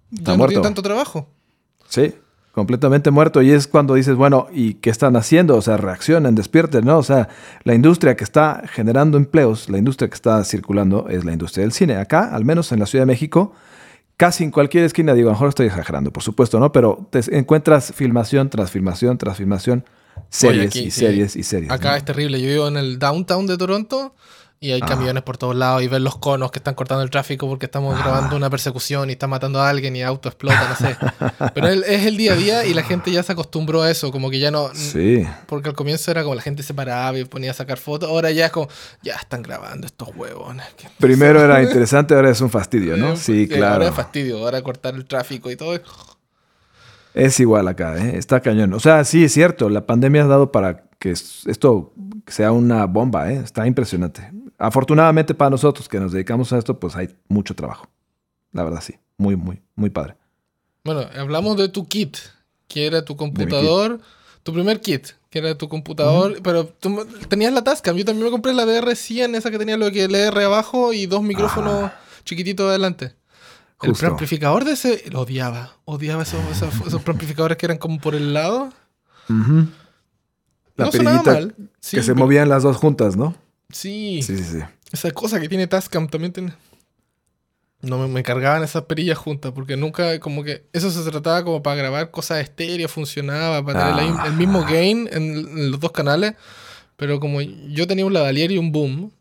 ya 0.09 0.19
Está 0.19 0.31
no 0.31 0.37
muerto. 0.37 0.51
tiene 0.51 0.63
tanto 0.63 0.81
trabajo. 0.81 1.27
sí, 1.87 2.13
completamente 2.53 3.11
muerto. 3.11 3.41
Y 3.41 3.51
es 3.51 3.67
cuando 3.67 3.93
dices, 3.93 4.15
bueno, 4.15 4.47
¿y 4.51 4.75
qué 4.75 4.89
están 4.89 5.15
haciendo? 5.15 5.55
O 5.55 5.61
sea, 5.61 5.77
reaccionan, 5.77 6.35
despierten, 6.35 6.85
¿no? 6.85 6.97
O 6.97 7.03
sea, 7.03 7.29
la 7.63 7.73
industria 7.73 8.15
que 8.15 8.23
está 8.23 8.63
generando 8.71 9.17
empleos, 9.17 9.69
la 9.69 9.77
industria 9.77 10.09
que 10.09 10.15
está 10.15 10.43
circulando 10.43 11.07
es 11.09 11.25
la 11.25 11.31
industria 11.33 11.63
del 11.63 11.71
cine. 11.73 11.95
Acá, 11.97 12.33
al 12.33 12.43
menos 12.45 12.71
en 12.71 12.79
la 12.79 12.85
Ciudad 12.85 13.03
de 13.03 13.07
México, 13.07 13.53
casi 14.17 14.43
en 14.43 14.51
cualquier 14.51 14.83
esquina, 14.85 15.13
digo, 15.13 15.29
a 15.29 15.31
lo 15.31 15.35
mejor 15.35 15.49
estoy 15.49 15.67
exagerando, 15.67 16.11
por 16.11 16.23
supuesto, 16.23 16.59
¿no? 16.59 16.71
Pero 16.71 17.07
te 17.11 17.21
encuentras 17.37 17.93
filmación 17.93 18.49
tras 18.49 18.71
filmación 18.71 19.17
tras 19.17 19.37
filmación, 19.37 19.85
series 20.29 20.67
aquí, 20.67 20.79
y 20.85 20.91
series 20.91 21.35
y 21.35 21.43
series. 21.43 21.71
Acá 21.71 21.91
¿no? 21.91 21.97
es 21.97 22.05
terrible. 22.05 22.41
Yo 22.41 22.47
vivo 22.47 22.67
en 22.67 22.77
el 22.77 22.97
downtown 22.99 23.45
de 23.47 23.57
Toronto 23.57 24.15
y 24.61 24.71
hay 24.71 24.81
Ah. 24.83 24.87
camiones 24.87 25.23
por 25.23 25.37
todos 25.37 25.55
lados 25.55 25.81
y 25.83 25.87
ves 25.87 26.01
los 26.01 26.17
conos 26.17 26.51
que 26.51 26.59
están 26.59 26.75
cortando 26.75 27.01
el 27.03 27.09
tráfico 27.09 27.47
porque 27.47 27.65
estamos 27.67 27.95
Ah. 27.97 28.01
grabando 28.03 28.35
una 28.35 28.49
persecución 28.49 29.09
y 29.09 29.13
están 29.13 29.29
matando 29.29 29.61
a 29.61 29.69
alguien 29.69 29.95
y 29.95 30.03
auto 30.03 30.27
explota, 30.29 30.67
no 30.69 30.75
sé. 30.75 30.97
Pero 31.53 31.67
es 31.69 32.05
el 32.05 32.17
día 32.17 32.33
a 32.33 32.35
día 32.35 32.65
y 32.65 32.73
la 32.73 32.83
gente 32.83 33.09
ya 33.11 33.23
se 33.23 33.31
acostumbró 33.31 33.81
a 33.83 33.89
eso, 33.91 34.11
como 34.11 34.29
que 34.29 34.39
ya 34.39 34.51
no... 34.51 34.69
Sí. 34.73 35.25
Porque 35.47 35.69
al 35.69 35.75
comienzo 35.75 36.11
era 36.11 36.23
como 36.23 36.35
la 36.35 36.41
gente 36.41 36.61
se 36.63 36.73
paraba 36.73 37.17
y 37.17 37.23
ponía 37.25 37.51
a 37.51 37.53
sacar 37.53 37.77
fotos. 37.77 38.09
Ahora 38.09 38.31
ya 38.31 38.47
es 38.47 38.51
como, 38.51 38.67
ya 39.01 39.15
están 39.15 39.41
grabando 39.43 39.87
estos 39.87 40.09
huevones. 40.15 40.65
Primero 40.99 41.41
era 41.41 41.63
interesante, 41.63 42.13
ahora 42.13 42.29
es 42.31 42.41
un 42.41 42.49
fastidio, 42.49 42.97
¿no? 42.97 43.15
Sí, 43.15 43.47
claro. 43.47 43.73
Ahora 43.75 43.87
es 43.89 43.95
fastidio, 43.95 44.39
ahora 44.39 44.61
cortar 44.61 44.93
el 44.95 45.05
tráfico 45.05 45.49
y 45.49 45.55
todo. 45.55 45.79
Es 47.13 47.39
igual 47.39 47.67
acá, 47.67 47.97
¿eh? 47.97 48.17
está 48.17 48.39
cañón. 48.39 48.73
O 48.73 48.79
sea, 48.79 49.03
sí 49.03 49.23
es 49.23 49.33
cierto, 49.33 49.69
la 49.69 49.85
pandemia 49.85 50.23
ha 50.23 50.27
dado 50.27 50.51
para 50.51 50.83
que 50.99 51.11
es- 51.11 51.43
esto 51.47 51.93
sea 52.27 52.51
una 52.51 52.85
bomba, 52.85 53.31
¿eh? 53.31 53.41
está 53.43 53.65
impresionante. 53.65 54.29
Afortunadamente 54.59 55.33
para 55.33 55.49
nosotros 55.49 55.87
que 55.89 55.99
nos 55.99 56.11
dedicamos 56.11 56.51
a 56.53 56.57
esto, 56.57 56.79
pues 56.79 56.95
hay 56.95 57.15
mucho 57.29 57.55
trabajo. 57.55 57.87
La 58.51 58.63
verdad, 58.63 58.81
sí. 58.81 58.95
Muy, 59.17 59.35
muy, 59.35 59.61
muy 59.75 59.89
padre. 59.89 60.15
Bueno, 60.83 61.01
hablamos 61.17 61.57
de 61.57 61.69
tu 61.69 61.87
kit, 61.87 62.17
que 62.67 62.85
era 62.85 63.03
tu 63.05 63.15
computador, 63.15 63.99
tu 64.43 64.53
primer 64.53 64.81
kit, 64.81 65.07
que 65.29 65.39
era 65.39 65.57
tu 65.57 65.69
computador, 65.69 66.39
pero 66.43 66.65
tú 66.65 67.05
tenías 67.29 67.53
la 67.53 67.63
Tascam. 67.63 67.95
Yo 67.95 68.05
también 68.05 68.25
me 68.25 68.31
compré 68.31 68.53
la 68.53 68.65
DR100, 68.65 69.35
esa 69.35 69.49
que 69.51 69.57
tenía 69.57 69.77
lo 69.77 69.89
que 69.91 70.03
LR 70.05 70.43
abajo 70.43 70.93
y 70.93 71.05
dos 71.05 71.21
micrófonos 71.23 71.91
chiquititos 72.25 72.67
adelante. 72.69 73.05
El 73.05 73.11
Ah. 73.11 73.87
Justo. 73.87 73.99
preamplificador 74.01 74.65
de 74.65 74.73
ese 74.73 75.03
lo 75.09 75.21
odiaba. 75.21 75.77
Odiaba 75.85 76.23
esos, 76.23 76.41
esos, 76.51 76.73
esos 76.85 77.01
preamplificadores 77.03 77.57
que 77.57 77.65
eran 77.65 77.77
como 77.77 77.97
por 77.99 78.13
el 78.13 78.33
lado. 78.33 78.73
Ujú. 79.29 79.67
La 80.75 80.85
no 80.85 80.91
sonaba 80.91 81.23
perillita 81.23 81.31
mal. 81.33 81.69
Sí, 81.79 81.95
que 81.97 82.03
se 82.03 82.13
pero- 82.13 82.25
movían 82.25 82.49
las 82.49 82.63
dos 82.63 82.75
juntas, 82.77 83.15
¿no? 83.15 83.35
Sí, 83.71 84.21
Sí, 84.23 84.37
sí, 84.37 84.43
sí. 84.43 84.59
esa 84.91 85.11
cosa 85.11 85.39
que 85.39 85.47
tiene 85.49 85.67
Tascam 85.67 86.07
también 86.07 86.33
tiene. 86.33 86.53
No 87.81 87.97
me, 87.97 88.07
me 88.07 88.23
cargaban 88.23 88.61
esas 88.63 88.83
perillas 88.83 89.17
juntas 89.17 89.51
porque 89.53 89.77
nunca, 89.77 90.19
como 90.19 90.43
que 90.43 90.65
eso 90.73 90.89
se 90.91 91.09
trataba 91.09 91.43
como 91.45 91.63
para 91.63 91.77
grabar 91.77 92.11
cosas 92.11 92.39
estéreo, 92.41 92.89
funcionaba, 92.89 93.63
para 93.63 93.79
tener 93.79 93.95
la- 93.95 94.21
Ah. 94.23 94.27
el 94.27 94.33
mismo 94.33 94.63
gain 94.63 95.07
en, 95.11 95.23
en 95.37 95.71
los 95.71 95.79
dos 95.79 95.91
canales. 95.91 96.33
Pero 96.97 97.19
como 97.21 97.39
yo 97.41 97.87
tenía 97.87 98.05
un 98.05 98.11
lavalier 98.13 98.51
y 98.51 98.57
un 98.57 98.71
boom, 98.71 99.11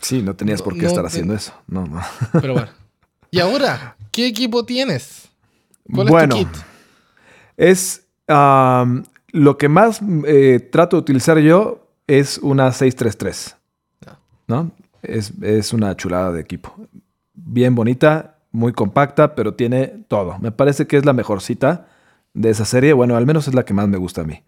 Sí, 0.00 0.20
no 0.22 0.34
tenías 0.34 0.62
por 0.62 0.74
qué 0.74 0.82
no 0.82 0.88
estar 0.88 1.06
haciendo 1.06 1.32
eso. 1.34 1.52
No, 1.68 1.86
no. 1.86 2.00
pero 2.40 2.54
bueno. 2.54 2.68
¿Y 3.30 3.38
ahora? 3.40 3.96
¿Qué 4.10 4.26
equipo 4.26 4.64
tienes? 4.64 5.28
¿Cuál 5.92 6.08
bueno, 6.08 6.36
es 6.36 6.44
tu 6.46 6.50
kit? 6.52 6.62
es 7.56 8.02
am, 8.26 9.04
lo 9.28 9.58
que 9.58 9.68
más 9.68 10.00
eh, 10.26 10.58
trato 10.72 10.96
de 10.96 11.00
utilizar 11.02 11.38
yo 11.38 11.81
es 12.18 12.38
una 12.38 12.72
633. 12.72 13.56
Ah. 14.06 14.18
¿No? 14.46 14.70
Es, 15.02 15.32
es 15.42 15.72
una 15.72 15.96
chulada 15.96 16.32
de 16.32 16.40
equipo. 16.40 16.74
bien 17.34 17.74
bonita, 17.74 18.38
muy 18.52 18.72
compacta, 18.72 19.34
pero 19.34 19.54
tiene 19.54 20.04
todo. 20.08 20.38
Me 20.38 20.52
parece 20.52 20.86
que 20.86 20.96
es 20.96 21.04
la 21.04 21.12
mejorcita 21.12 21.88
de 22.34 22.50
esa 22.50 22.64
serie. 22.64 22.92
Bueno, 22.92 23.16
al 23.16 23.26
menos 23.26 23.48
es 23.48 23.54
la 23.54 23.64
que 23.64 23.74
más 23.74 23.88
me 23.88 23.96
gusta 23.96 24.20
a 24.20 24.24
mí. 24.24 24.42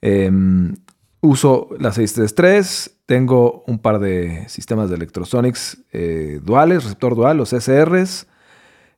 Em, 0.00 0.74
uso 1.20 1.68
la 1.78 1.92
633, 1.92 3.02
tengo 3.06 3.62
un 3.66 3.78
par 3.78 4.00
de 4.00 4.48
sistemas 4.48 4.88
de 4.88 4.96
Electrosonics 4.96 5.78
eh, 5.92 6.40
duales, 6.42 6.82
receptor 6.82 7.14
dual, 7.14 7.36
los 7.36 7.50
SRs, 7.50 8.26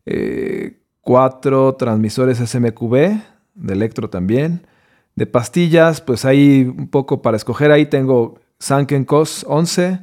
eh, 0.07 0.79
cuatro 1.01 1.75
transmisores 1.75 2.39
SMQB 2.39 2.93
de 3.55 3.73
Electro 3.73 4.09
también. 4.09 4.67
De 5.15 5.27
pastillas, 5.27 6.01
pues 6.01 6.25
hay 6.25 6.63
un 6.63 6.89
poco 6.89 7.23
para 7.23 7.37
escoger. 7.37 7.71
Ahí 7.71 7.87
tengo 7.87 8.41
Sanken 8.59 9.05
COS 9.05 9.45
11, 9.49 10.01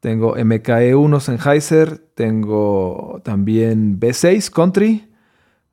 tengo 0.00 0.36
MKE1 0.36 1.20
Sennheiser, 1.20 1.98
tengo 2.14 3.20
también 3.24 3.98
B6 3.98 4.50
Country. 4.50 5.10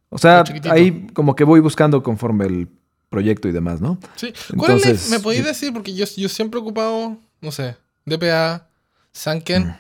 O 0.10 0.18
sea, 0.18 0.44
ahí 0.70 1.08
como 1.14 1.36
que 1.36 1.44
voy 1.44 1.60
buscando 1.60 2.02
conforme 2.02 2.46
el 2.46 2.70
proyecto 3.10 3.48
y 3.48 3.52
demás, 3.52 3.82
¿no? 3.82 4.00
Sí. 4.16 4.34
¿Cuál 4.58 4.78
es, 4.78 5.10
¿Me 5.10 5.20
podéis 5.20 5.46
decir? 5.46 5.74
Porque 5.74 5.94
yo, 5.94 6.06
yo 6.18 6.30
siempre 6.30 6.60
he 6.60 6.64
ocupado, 6.64 7.18
no 7.42 7.52
sé, 7.52 7.76
DPA, 8.06 8.68
Sanken 9.12 9.68
mm. 9.68 9.76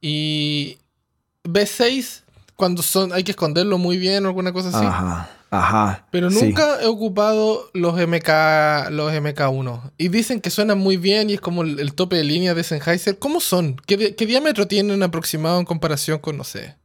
y 0.00 0.78
B6 1.44 2.22
cuando 2.56 2.82
son, 2.82 3.12
hay 3.12 3.24
que 3.24 3.32
esconderlo 3.32 3.78
muy 3.78 3.96
bien 3.96 4.24
o 4.24 4.28
alguna 4.28 4.52
cosa 4.52 4.68
así. 4.68 4.86
Ajá. 4.86 5.30
Ajá. 5.50 6.06
Pero 6.12 6.30
nunca 6.30 6.80
he 6.80 6.86
ocupado 6.86 7.70
los 7.74 7.94
MK, 7.94 8.90
los 8.90 9.12
MK1. 9.12 9.92
Y 9.98 10.08
dicen 10.08 10.40
que 10.40 10.48
suenan 10.48 10.78
muy 10.78 10.96
bien 10.96 11.28
y 11.28 11.34
es 11.34 11.40
como 11.40 11.62
el, 11.62 11.92
tope 11.94 12.16
de 12.16 12.24
línea 12.24 12.54
de 12.54 12.62
Sennheiser. 12.62 13.18
¿Cómo 13.18 13.40
son? 13.40 13.76
¿Qué, 13.86 13.96
diámetro 13.96 14.68
tienen 14.68 15.02
aproximado 15.02 15.58
en 15.58 15.64
comparación 15.64 16.18
con, 16.20 16.36
no 16.36 16.44
sé? 16.44 16.76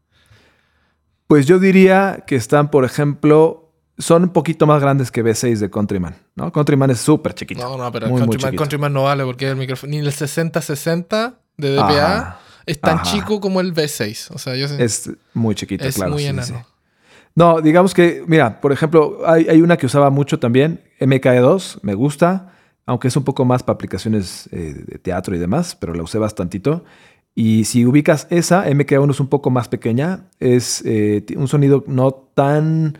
Pues 1.28 1.46
yo 1.46 1.60
diría 1.60 2.24
que 2.26 2.36
están, 2.36 2.72
por 2.72 2.86
ejemplo, 2.86 3.72
son 4.00 4.24
un 4.24 4.30
poquito 4.30 4.66
más 4.66 4.82
grandes 4.82 5.12
que 5.12 5.24
B6 5.24 5.58
de 5.58 5.70
Countryman, 5.70 6.16
¿no? 6.36 6.52
Countryman 6.52 6.90
es 6.90 7.00
súper 7.00 7.36
chiquito. 7.36 7.62
No, 7.62 7.78
no, 7.78 7.92
pero 7.92 8.08
el 8.08 8.56
Countryman, 8.56 8.92
no 8.92 9.04
vale 9.04 9.24
porque 9.24 9.48
el 9.48 9.56
micrófono, 9.56 9.92
ni 9.92 10.00
el 10.00 10.12
6060 10.12 11.40
de 11.58 11.76
DPA 11.76 12.40
es 12.66 12.80
tan 12.82 13.04
chico 13.04 13.40
como 13.40 13.62
el 13.62 13.74
B6. 13.74 14.32
O 14.34 14.40
sea, 14.40 14.56
yo 14.56 14.66
Es 14.66 15.12
muy 15.34 15.54
chiquito, 15.54 15.86
es 15.86 15.96
claro. 15.96 16.12
muy 16.12 16.26
enano. 16.26 16.66
No, 17.36 17.62
digamos 17.62 17.94
que, 17.94 18.24
mira, 18.28 18.62
por 18.62 18.72
ejemplo, 18.72 19.20
hay, 19.26 19.62
una 19.62 19.76
que 19.76 19.88
usaba 19.88 20.10
mucho 20.10 20.40
también, 20.40 20.82
MKE2, 21.02 21.80
me 21.82 21.94
gusta, 21.94 22.54
aunque 22.86 23.10
es 23.10 23.18
un 23.18 23.26
poco 23.26 23.44
más 23.44 23.62
para 23.62 23.76
aplicaciones 23.76 24.48
eh, 24.54 24.74
de 24.88 24.98
teatro 25.00 25.36
y 25.36 25.40
demás, 25.40 25.76
pero 25.76 25.94
la 25.94 26.04
usé 26.04 26.18
bastantito. 26.18 26.86
Y 27.34 27.66
si 27.66 27.86
ubicas 27.86 28.28
esa, 28.30 28.66
MKE1 28.70 29.12
es 29.12 29.20
un 29.20 29.28
poco 29.28 29.50
más 29.50 29.68
pequeña, 29.68 30.30
es 30.40 30.82
eh, 30.86 31.26
un 31.36 31.50
sonido 31.50 31.84
no 31.88 32.14
tan 32.14 32.98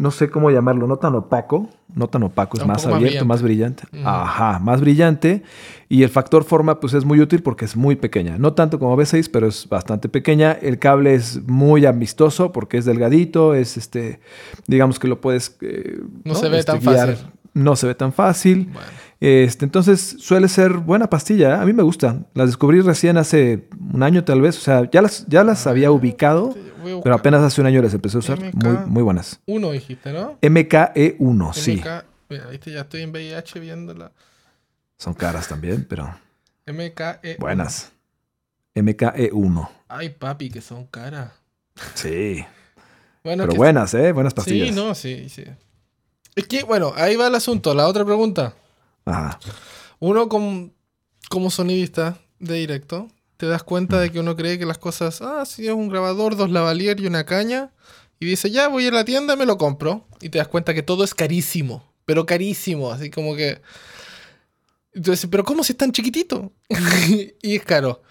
no 0.00 0.10
sé 0.10 0.30
cómo 0.30 0.50
llamarlo, 0.50 0.86
no 0.86 0.96
tan 0.96 1.14
opaco, 1.14 1.68
no 1.94 2.08
tan 2.08 2.22
opaco, 2.22 2.56
es 2.56 2.66
más 2.66 2.86
abierto, 2.86 3.26
más 3.26 3.42
brillante. 3.42 3.82
Ajá, 4.02 4.58
más 4.58 4.80
brillante. 4.80 5.42
Y 5.90 6.04
el 6.04 6.08
factor 6.08 6.44
forma, 6.44 6.80
pues 6.80 6.94
es 6.94 7.04
muy 7.04 7.20
útil 7.20 7.42
porque 7.42 7.66
es 7.66 7.76
muy 7.76 7.96
pequeña. 7.96 8.38
No 8.38 8.54
tanto 8.54 8.78
como 8.78 8.96
B6, 8.96 9.28
pero 9.30 9.46
es 9.46 9.68
bastante 9.68 10.08
pequeña. 10.08 10.52
El 10.52 10.78
cable 10.78 11.12
es 11.12 11.46
muy 11.46 11.84
amistoso 11.84 12.50
porque 12.50 12.78
es 12.78 12.86
delgadito, 12.86 13.52
es 13.54 13.76
este, 13.76 14.20
digamos 14.66 14.98
que 14.98 15.06
lo 15.06 15.20
puedes. 15.20 15.58
Eh, 15.60 16.00
no, 16.24 16.34
se 16.34 16.48
ve 16.48 16.60
este, 16.60 16.72
tan 16.72 16.80
fácil. 16.80 17.16
No 17.52 17.76
se 17.76 17.86
ve 17.86 17.94
tan 17.94 18.14
fácil. 18.14 18.72
Este, 19.20 19.66
entonces 19.66 20.16
suele 20.18 20.48
ser 20.48 20.72
buena 20.72 21.10
pastilla. 21.10 21.50
¿eh? 21.50 21.60
A 21.60 21.66
mí 21.66 21.74
me 21.74 21.82
gusta. 21.82 22.22
Las 22.32 22.48
descubrí 22.48 22.80
recién 22.80 23.18
hace 23.18 23.68
un 23.92 24.02
año 24.02 24.24
tal 24.24 24.40
vez. 24.40 24.56
O 24.56 24.60
sea, 24.62 24.90
ya 24.90 25.02
las, 25.02 25.26
ya 25.26 25.44
las 25.44 25.66
había 25.66 25.88
ah, 25.88 25.92
ubicado. 25.92 26.54
Pero 26.82 27.14
apenas 27.14 27.42
hace 27.42 27.60
un 27.60 27.66
año 27.66 27.82
les 27.82 27.92
empecé 27.92 28.16
a 28.16 28.20
usar. 28.20 28.38
muy, 28.54 28.76
muy 28.86 29.02
buenas. 29.02 29.40
Uno 29.46 29.72
dijiste, 29.72 30.12
¿no? 30.12 30.38
MKE1, 30.40 31.52
sí. 31.52 31.82
Mira, 32.30 32.46
viste, 32.46 32.72
ya 32.72 32.80
estoy 32.80 33.02
en 33.02 33.10
VIH 33.10 33.60
viéndola. 33.60 34.12
Son 34.96 35.12
caras 35.12 35.48
también, 35.48 35.86
pero. 35.86 36.14
MKE. 36.66 37.36
Buenas. 37.38 37.92
MKE1. 38.74 39.68
Ay, 39.88 40.10
papi, 40.10 40.48
que 40.48 40.62
son 40.62 40.86
caras. 40.86 41.32
Sí. 41.94 42.44
pero 43.22 43.46
buenas, 43.48 43.92
¿eh? 43.92 44.12
Buenas 44.12 44.32
pastillas. 44.32 44.68
Sí, 44.68 44.74
no, 44.74 44.94
sí, 44.94 45.28
sí. 45.28 45.44
Es 46.34 46.46
que, 46.46 46.62
bueno, 46.62 46.92
ahí 46.96 47.16
va 47.16 47.26
el 47.26 47.34
asunto. 47.34 47.74
La 47.74 47.86
otra 47.86 48.04
pregunta. 48.06 48.54
Ajá. 49.04 49.38
Uno 49.98 50.28
como, 50.28 50.70
como 51.28 51.50
sonidista 51.50 52.18
de 52.38 52.54
directo 52.54 53.08
te 53.40 53.46
das 53.46 53.62
cuenta 53.62 53.98
de 53.98 54.12
que 54.12 54.20
uno 54.20 54.36
cree 54.36 54.58
que 54.58 54.66
las 54.66 54.76
cosas, 54.76 55.22
ah, 55.22 55.46
sí, 55.46 55.66
es 55.66 55.72
un 55.72 55.88
grabador, 55.88 56.36
dos 56.36 56.50
lavalier 56.50 57.00
y 57.00 57.06
una 57.06 57.24
caña. 57.24 57.72
Y 58.18 58.26
dice, 58.26 58.50
ya 58.50 58.68
voy 58.68 58.86
a 58.86 58.90
la 58.90 59.06
tienda, 59.06 59.34
me 59.34 59.46
lo 59.46 59.56
compro. 59.56 60.06
Y 60.20 60.28
te 60.28 60.36
das 60.36 60.48
cuenta 60.48 60.74
que 60.74 60.82
todo 60.82 61.04
es 61.04 61.14
carísimo, 61.14 61.82
pero 62.04 62.26
carísimo, 62.26 62.92
así 62.92 63.08
como 63.08 63.34
que... 63.34 63.62
Entonces, 64.92 65.26
pero 65.30 65.44
¿cómo 65.44 65.64
si 65.64 65.72
es 65.72 65.78
tan 65.78 65.90
chiquitito? 65.90 66.52
y 67.42 67.56
es 67.56 67.64
caro. 67.64 68.02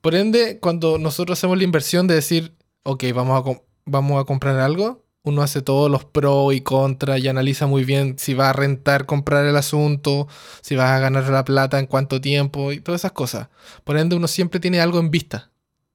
Por 0.00 0.16
ende, 0.16 0.58
cuando 0.58 0.98
nosotros 0.98 1.38
hacemos 1.38 1.56
la 1.58 1.62
inversión 1.62 2.08
de 2.08 2.16
decir, 2.16 2.56
ok, 2.82 3.04
vamos 3.14 3.46
a, 3.46 3.60
vamos 3.84 4.20
a 4.20 4.24
comprar 4.24 4.58
algo, 4.58 5.04
uno 5.24 5.42
hace 5.42 5.62
todos 5.62 5.90
los 5.90 6.04
pros 6.04 6.52
y 6.54 6.60
contras 6.62 7.20
y 7.20 7.28
analiza 7.28 7.66
muy 7.66 7.84
bien 7.84 8.16
si 8.18 8.34
va 8.34 8.50
a 8.50 8.52
rentar 8.52 9.06
comprar 9.06 9.46
el 9.46 9.56
asunto, 9.56 10.26
si 10.60 10.74
vas 10.74 10.90
a 10.90 10.98
ganar 10.98 11.28
la 11.28 11.44
plata 11.44 11.78
en 11.78 11.86
cuánto 11.86 12.20
tiempo 12.20 12.72
y 12.72 12.80
todas 12.80 13.02
esas 13.02 13.12
cosas. 13.12 13.48
Por 13.84 13.96
ende, 13.96 14.16
uno 14.16 14.26
siempre 14.26 14.60
tiene 14.60 14.80
algo 14.80 14.98
en 14.98 15.10
vista, 15.10 15.50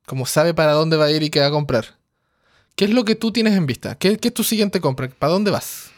como 0.06 0.26
sabe 0.26 0.54
para 0.54 0.72
dónde 0.72 0.98
va 0.98 1.06
a 1.06 1.12
ir 1.12 1.24
y 1.24 1.30
qué 1.30 1.40
va 1.42 1.48
a 1.48 1.52
comprar. 1.52 1.98
¿Qué 2.76 2.86
es 2.86 2.92
lo 2.92 3.06
que 3.06 3.16
tú 3.16 3.32
tienes 3.32 3.54
en 3.54 3.66
vista? 3.66 3.96
¿Qué, 3.96 4.20
es 4.22 4.34
tu 4.34 4.44
siguiente 4.44 4.80
compra? 4.80 5.10
¿Para 5.10 5.34
dónde 5.34 5.52
vas? 5.52 5.92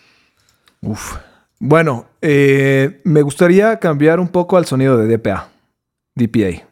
Uf. 0.81 1.17
Bueno, 1.59 2.07
eh, 2.21 3.01
me 3.03 3.21
gustaría 3.21 3.77
cambiar 3.79 4.19
un 4.19 4.29
poco 4.29 4.55
al 4.55 4.65
sonido 4.65 4.97
de 4.97 5.17
DPA, 5.17 5.49
DPA. 6.15 6.68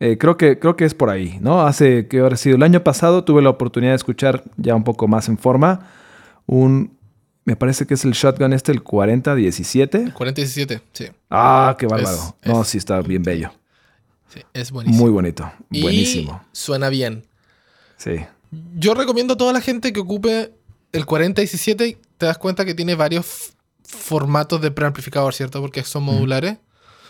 Eh, 0.00 0.18
creo, 0.18 0.36
que, 0.36 0.58
creo 0.58 0.76
que 0.76 0.84
es 0.84 0.94
por 0.94 1.10
ahí, 1.10 1.38
¿no? 1.40 1.62
Hace 1.62 2.08
que 2.08 2.20
haber 2.20 2.36
sido 2.36 2.56
el 2.56 2.62
año 2.62 2.82
pasado 2.82 3.24
tuve 3.24 3.42
la 3.42 3.50
oportunidad 3.50 3.92
de 3.92 3.96
escuchar 3.96 4.44
ya 4.56 4.74
un 4.74 4.84
poco 4.84 5.08
más 5.08 5.28
en 5.28 5.38
forma 5.38 5.88
un, 6.46 6.96
me 7.44 7.56
parece 7.56 7.86
que 7.86 7.94
es 7.94 8.04
el 8.04 8.12
shotgun 8.12 8.52
este, 8.52 8.72
el 8.72 8.82
4017. 8.82 10.12
4017, 10.12 10.82
sí. 10.92 11.06
Ah, 11.30 11.76
qué 11.78 11.86
bárbaro. 11.86 12.36
no, 12.44 12.64
sí 12.64 12.78
está 12.78 13.00
bien 13.02 13.22
bello. 13.22 13.50
Sí, 14.32 14.40
es 14.52 14.70
buenísimo. 14.70 15.04
Muy 15.04 15.12
bonito, 15.12 15.50
buenísimo. 15.70 16.42
suena 16.52 16.88
bien. 16.88 17.24
Sí. 17.96 18.16
Yo 18.76 18.94
recomiendo 18.94 19.34
a 19.34 19.36
toda 19.36 19.52
la 19.52 19.60
gente 19.60 19.92
que 19.92 20.00
ocupe 20.00 20.52
el 20.92 21.06
4017, 21.06 21.98
te 22.16 22.26
das 22.26 22.38
cuenta 22.38 22.64
que 22.64 22.74
tiene 22.74 22.94
varios 22.94 23.54
formatos 23.84 24.60
de 24.60 24.70
preamplificador, 24.70 25.34
¿cierto? 25.34 25.60
Porque 25.60 25.82
son 25.84 26.02
modulares. 26.02 26.58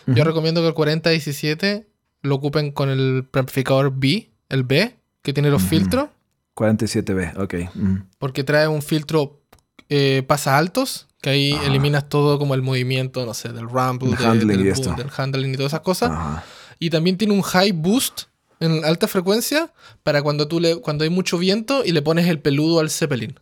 Yo 0.07 0.23
recomiendo 0.23 0.61
que 0.61 0.67
el 0.67 0.73
4017 0.73 1.85
lo 2.21 2.35
ocupen 2.35 2.71
con 2.71 2.89
el 2.89 3.25
preamplificador 3.29 3.93
B, 3.95 4.29
el 4.49 4.63
B, 4.63 4.95
que 5.21 5.33
tiene 5.33 5.49
los 5.49 5.61
filtros. 5.61 6.09
47B, 6.55 7.37
ok. 7.37 7.71
Porque 8.17 8.43
trae 8.43 8.67
un 8.67 8.81
filtro 8.81 9.41
eh, 9.89 10.23
pasa 10.27 10.57
altos, 10.57 11.07
que 11.21 11.31
ahí 11.31 11.53
eliminas 11.65 12.09
todo 12.09 12.37
como 12.37 12.53
el 12.53 12.61
movimiento, 12.61 13.25
no 13.25 13.33
sé, 13.33 13.49
del 13.49 13.67
rumble, 13.67 14.15
del, 14.15 14.25
handling, 14.25 14.59
y 14.59 14.63
del 14.63 15.09
handling 15.15 15.53
y 15.53 15.57
todas 15.57 15.71
esas 15.73 15.81
cosas. 15.81 16.43
Y 16.77 16.89
también 16.89 17.17
tiene 17.17 17.33
un 17.33 17.41
high 17.41 17.71
boost 17.71 18.23
en 18.59 18.85
alta 18.85 19.07
frecuencia 19.07 19.73
para 20.03 20.21
cuando 20.21 20.47
tú 20.47 20.59
le, 20.59 20.79
cuando 20.79 21.03
hay 21.03 21.09
mucho 21.09 21.37
viento 21.37 21.83
y 21.83 21.91
le 21.91 22.01
pones 22.01 22.27
el 22.27 22.39
peludo 22.39 22.79
al 22.79 22.89
Zeppelin. 22.89 23.39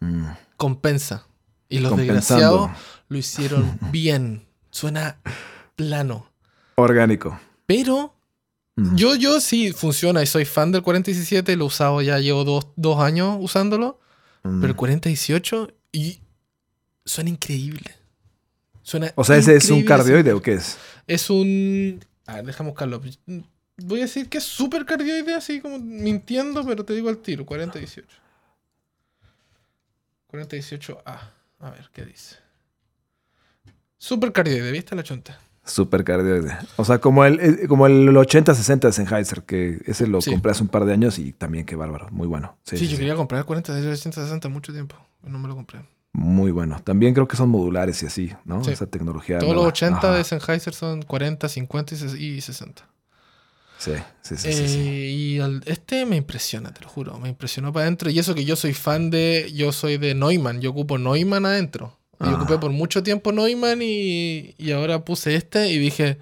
Mm. 0.00 0.26
Compensa. 0.56 1.26
Y 1.68 1.78
los 1.78 1.96
desgraciados 1.96 2.70
lo 3.08 3.18
hicieron 3.18 3.78
bien. 3.90 4.46
Suena 4.70 5.18
plano. 5.76 6.26
Orgánico. 6.76 7.38
Pero 7.70 8.16
mm. 8.74 8.96
yo, 8.96 9.14
yo 9.14 9.40
sí 9.40 9.72
funciona 9.72 10.20
y 10.24 10.26
soy 10.26 10.44
fan 10.44 10.72
del 10.72 10.82
4017, 10.82 11.54
lo 11.54 11.66
he 11.66 11.68
usado 11.68 12.02
ya, 12.02 12.18
llevo 12.18 12.42
dos, 12.74 12.98
años 12.98 13.36
usándolo. 13.38 14.00
Mm. 14.42 14.60
Pero 14.60 14.70
el 14.72 14.76
4018 14.76 15.72
y 15.92 16.18
suena 17.04 17.30
increíble. 17.30 17.94
Suena 18.82 19.12
o 19.14 19.22
sea, 19.22 19.36
¿ese 19.36 19.54
es 19.54 19.70
un 19.70 19.84
cardioide 19.84 20.32
o 20.32 20.42
qué 20.42 20.54
es? 20.54 20.78
Es 21.06 21.30
un... 21.30 22.04
A 22.26 22.36
ver, 22.36 22.46
déjame 22.46 22.70
buscarlo. 22.70 23.00
Voy 23.76 24.00
a 24.00 24.02
decir 24.02 24.28
que 24.28 24.38
es 24.38 24.44
súper 24.44 24.84
cardioide, 24.84 25.32
así 25.34 25.60
como 25.60 25.78
mintiendo, 25.78 26.66
pero 26.66 26.84
te 26.84 26.92
digo 26.92 27.08
al 27.08 27.18
tiro, 27.18 27.46
4018. 27.46 28.08
4018A. 30.32 31.20
A 31.60 31.70
ver, 31.70 31.88
¿qué 31.92 32.04
dice? 32.04 32.34
Super 33.96 34.32
cardioide, 34.32 34.72
¿viste 34.72 34.96
la 34.96 35.04
chonta? 35.04 35.38
Super 35.64 36.04
cardioide. 36.04 36.56
O 36.76 36.84
sea, 36.84 37.00
como 37.00 37.24
el, 37.24 37.38
eh, 37.40 37.68
como 37.68 37.86
el 37.86 38.08
80-60 38.08 38.80
de 38.80 38.92
Sennheiser, 38.92 39.42
que 39.42 39.80
ese 39.86 40.06
lo 40.06 40.20
compré 40.20 40.52
hace 40.52 40.62
un 40.62 40.68
par 40.68 40.84
de 40.84 40.94
años 40.94 41.18
y 41.18 41.32
también 41.32 41.66
qué 41.66 41.76
bárbaro. 41.76 42.08
Muy 42.10 42.26
bueno. 42.26 42.56
Sí, 42.64 42.88
yo 42.88 42.96
quería 42.96 43.14
comprar 43.14 43.40
el 43.40 43.44
40 43.44 43.74
80-60 43.74 44.48
mucho 44.48 44.72
tiempo. 44.72 44.96
No 45.22 45.38
me 45.38 45.48
lo 45.48 45.54
compré. 45.54 45.80
Muy 46.12 46.50
bueno. 46.50 46.80
También 46.82 47.14
creo 47.14 47.28
que 47.28 47.36
son 47.36 47.50
modulares 47.50 48.02
y 48.02 48.06
así, 48.06 48.32
¿no? 48.44 48.62
Esa 48.62 48.86
tecnología. 48.86 49.38
Todos 49.38 49.54
los 49.54 49.66
80 49.66 50.14
de 50.14 50.24
Sennheiser 50.24 50.74
son 50.74 51.02
40, 51.02 51.48
50 51.48 51.94
y 52.18 52.40
60. 52.40 52.90
Sí, 53.78 53.92
sí, 54.20 54.36
sí. 54.36 54.48
Eh, 54.48 54.52
sí, 54.52 54.68
sí. 54.68 54.80
Y 54.80 55.40
este 55.64 56.04
me 56.04 56.16
impresiona, 56.16 56.72
te 56.74 56.82
lo 56.82 56.88
juro. 56.88 57.18
Me 57.18 57.28
impresionó 57.28 57.72
para 57.72 57.84
adentro. 57.84 58.10
Y 58.10 58.18
eso 58.18 58.34
que 58.34 58.44
yo 58.44 58.56
soy 58.56 58.74
fan 58.74 59.08
de. 59.10 59.50
Yo 59.54 59.72
soy 59.72 59.98
de 59.98 60.14
Neumann. 60.14 60.60
Yo 60.60 60.70
ocupo 60.70 60.98
Neumann 60.98 61.46
adentro. 61.46 61.96
Yo 62.20 62.26
Ah. 62.26 62.34
ocupé 62.34 62.58
por 62.58 62.70
mucho 62.70 63.02
tiempo 63.02 63.32
Neumann 63.32 63.80
y, 63.82 64.54
y 64.58 64.72
ahora 64.72 65.04
puse 65.04 65.34
este 65.36 65.68
y 65.68 65.78
dije. 65.78 66.18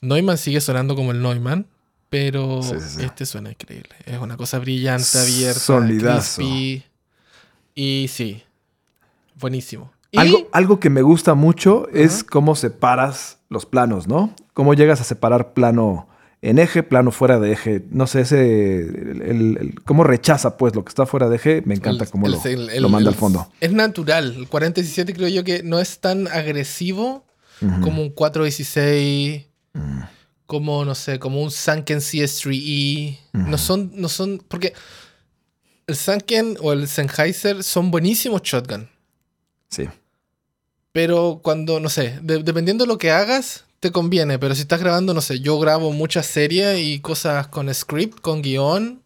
Neumann 0.00 0.38
sigue 0.38 0.60
sonando 0.60 0.94
como 0.94 1.10
el 1.12 1.22
Neumann. 1.22 1.66
Pero 2.10 2.62
Sí, 2.62 2.74
sí, 2.80 2.88
sí. 3.00 3.04
este 3.04 3.26
suena 3.26 3.50
increíble. 3.50 3.90
Es 4.06 4.18
una 4.18 4.36
cosa 4.38 4.58
brillante, 4.58 5.18
abierta, 5.18 5.60
Sonidazo. 5.60 6.36
crispy. 6.40 6.84
Y 7.74 8.06
sí, 8.08 8.42
buenísimo. 9.34 9.92
Y 10.10 10.18
Algo, 10.18 10.48
algo 10.52 10.80
que 10.80 10.88
me 10.88 11.02
gusta 11.02 11.34
mucho 11.34 11.86
es 11.92 12.24
cómo 12.24 12.54
separas 12.56 13.38
los 13.50 13.66
planos, 13.66 14.08
¿no? 14.08 14.34
Cómo 14.54 14.72
llegas 14.72 15.00
a 15.02 15.04
separar 15.04 15.52
plano 15.52 16.08
en 16.40 16.58
eje, 16.58 16.82
plano 16.82 17.10
fuera 17.10 17.38
de 17.40 17.52
eje. 17.52 17.84
No 17.90 18.06
sé, 18.06 18.20
ese. 18.20 18.80
El, 18.80 19.22
el- 19.22 19.58
el- 19.60 19.82
cómo 19.84 20.04
rechaza, 20.04 20.56
pues, 20.56 20.74
lo 20.74 20.84
que 20.84 20.90
está 20.90 21.04
fuera 21.06 21.28
de 21.28 21.36
eje. 21.36 21.62
Me 21.66 21.74
encanta 21.74 22.06
cómo 22.06 22.28
lo, 22.28 22.40
lo 22.80 22.88
manda 22.88 23.10
al 23.10 23.16
fondo. 23.16 23.50
Es 23.60 23.72
natural. 23.72 24.34
El 24.36 24.48
4017 24.48 25.14
creo 25.14 25.28
yo 25.28 25.42
que 25.44 25.62
no 25.62 25.80
es 25.80 25.98
tan 26.00 26.28
agresivo 26.28 27.24
como 27.82 28.02
un 28.02 28.10
416, 28.10 29.46
Mm. 29.74 30.00
como, 30.46 30.84
no 30.84 30.94
sé, 30.94 31.18
como 31.18 31.42
un 31.42 31.50
Sanken 31.50 31.98
CS3E. 32.00 33.18
Ujú. 33.34 33.48
No 33.50 33.58
son, 33.58 33.90
no 33.94 34.08
son, 34.08 34.42
porque 34.48 34.72
el 35.86 35.96
Sanken 35.96 36.56
o 36.60 36.72
el 36.72 36.86
Sennheiser 36.88 37.62
son 37.64 37.90
buenísimos 37.90 38.42
shotgun, 38.42 38.88
Sí. 39.70 39.88
pero 40.92 41.40
cuando, 41.42 41.80
no 41.80 41.88
sé, 41.88 42.18
de- 42.22 42.42
dependiendo 42.42 42.84
de 42.84 42.88
lo 42.88 42.98
que 42.98 43.10
hagas, 43.10 43.64
te 43.80 43.92
conviene, 43.92 44.38
pero 44.38 44.54
si 44.54 44.62
estás 44.62 44.80
grabando, 44.80 45.14
no 45.14 45.20
sé, 45.20 45.40
yo 45.40 45.58
grabo 45.58 45.92
muchas 45.92 46.26
series 46.26 46.78
y 46.80 47.00
cosas 47.00 47.48
con 47.48 47.72
script, 47.72 48.20
con 48.20 48.42
guion, 48.42 49.02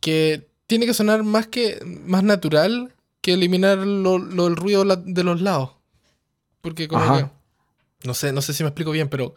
que 0.00 0.48
tiene 0.66 0.86
que 0.86 0.94
sonar 0.94 1.22
más 1.22 1.46
que 1.46 1.80
más 2.06 2.22
natural 2.22 2.94
que 3.20 3.34
eliminar 3.34 3.78
lo, 3.78 4.18
lo- 4.18 4.46
el 4.48 4.56
ruido 4.56 4.84
de 4.84 5.24
los 5.24 5.40
lados. 5.40 5.70
Porque 6.60 6.88
como 6.88 7.04
que, 7.18 8.06
no 8.06 8.14
sé, 8.14 8.32
no 8.32 8.42
sé 8.42 8.52
si 8.52 8.62
me 8.62 8.68
explico 8.68 8.90
bien, 8.90 9.08
pero 9.08 9.34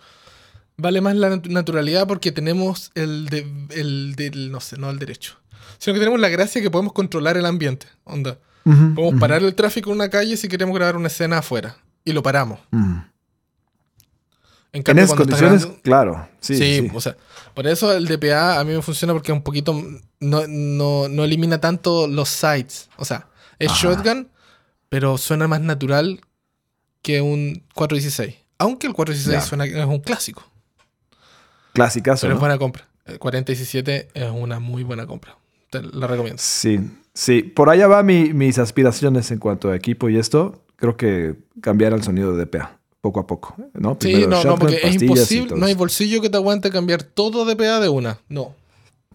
vale 0.78 1.02
más 1.02 1.16
la 1.16 1.30
nat- 1.30 1.48
naturalidad 1.50 2.08
porque 2.08 2.32
tenemos 2.32 2.92
el, 2.96 3.28
de, 3.28 3.48
el 3.72 4.16
del, 4.16 4.52
no 4.52 4.60
sé, 4.60 4.78
no 4.78 4.90
el 4.90 5.00
derecho, 5.00 5.38
sino 5.78 5.94
que 5.94 6.00
tenemos 6.00 6.20
la 6.20 6.30
gracia 6.30 6.62
que 6.62 6.72
podemos 6.72 6.94
controlar 6.94 7.38
el 7.38 7.46
ambiente, 7.46 7.88
onda. 8.04 8.40
Podemos 8.96 9.20
parar 9.20 9.44
el 9.44 9.54
tráfico 9.54 9.92
en 9.92 9.98
una 9.98 10.10
calle 10.10 10.38
si 10.38 10.48
queremos 10.48 10.74
grabar 10.76 10.96
una 10.98 11.08
escena 11.08 11.38
afuera. 11.40 11.78
Y 12.04 12.14
lo 12.14 12.24
paramos. 12.24 12.60
En, 12.72 13.12
En 14.76 14.84
cambio, 14.84 15.04
esas 15.06 15.16
cuando 15.16 15.34
estás 15.36 15.48
condiciones, 15.50 15.82
grabando- 15.84 16.14
claro. 16.14 16.30
Sí, 16.42 16.56
Sí, 16.58 16.80
sí. 16.82 16.92
o 16.94 17.00
sea, 17.02 17.16
por 17.54 17.66
eso 17.66 17.94
el 17.94 18.08
DPA 18.08 18.60
a 18.60 18.64
mí 18.64 18.74
me 18.74 18.82
funciona 18.82 19.14
porque 19.14 19.32
un 19.32 19.42
poquito. 19.42 19.74
No, 20.20 20.44
no, 20.48 21.08
no 21.08 21.24
elimina 21.24 21.60
tanto 21.62 22.08
los 22.08 22.30
sides. 22.30 22.90
O 22.98 23.06
sea, 23.06 23.28
es 23.60 23.72
Ajá. 23.72 23.80
shotgun, 23.94 24.30
pero 24.90 25.18
suena 25.18 25.48
más 25.48 25.62
natural 25.62 26.20
que 27.02 27.22
un 27.22 27.64
416. 27.74 28.36
Aunque 28.58 28.88
el 28.88 28.94
416 28.94 29.44
Ya. 29.44 29.48
suena 29.48 29.66
es 29.66 29.86
un 29.86 30.00
clásico. 30.00 30.44
Clásicazo, 31.74 32.22
Pero 32.22 32.34
¿no? 32.34 32.38
es 32.38 32.40
buena 32.42 32.58
compra. 32.58 32.88
El 33.06 33.20
4017 33.20 34.08
es 34.14 34.32
una 34.32 34.60
muy 34.60 34.84
buena 34.84 35.06
compra. 35.06 35.38
Te 35.70 35.82
la 35.84 36.08
recomiendo. 36.08 36.42
Sí, 36.42 36.80
sí. 37.14 37.44
Por 37.44 37.70
allá 37.70 37.88
va 37.88 38.02
mi- 38.04 38.34
mis 38.34 38.58
aspiraciones 38.60 39.30
en 39.32 39.40
cuanto 39.40 39.70
a 39.70 39.76
equipo 39.76 40.10
y 40.10 40.18
esto. 40.18 40.64
Creo 40.78 40.98
que 40.98 41.36
cambiar 41.62 41.94
el 41.94 42.04
sonido 42.04 42.36
de 42.36 42.46
DPA 42.46 42.75
poco 43.06 43.20
a 43.20 43.28
poco, 43.28 43.54
¿no? 43.76 43.92
Sí, 44.02 44.08
Primero 44.08 44.30
no, 44.30 44.36
no, 44.38 44.42
shotgun, 44.44 44.60
porque 44.60 44.80
es 44.82 45.00
imposible. 45.00 45.56
No 45.56 45.68
hay 45.68 45.76
bolsillo 45.76 46.22
que 46.22 46.30
te 46.32 46.38
aguante 46.38 46.72
cambiar 46.72 47.04
todo 47.04 47.46
DPA 47.46 47.80
de 47.80 47.88
una. 47.90 48.18
No. 48.30 48.56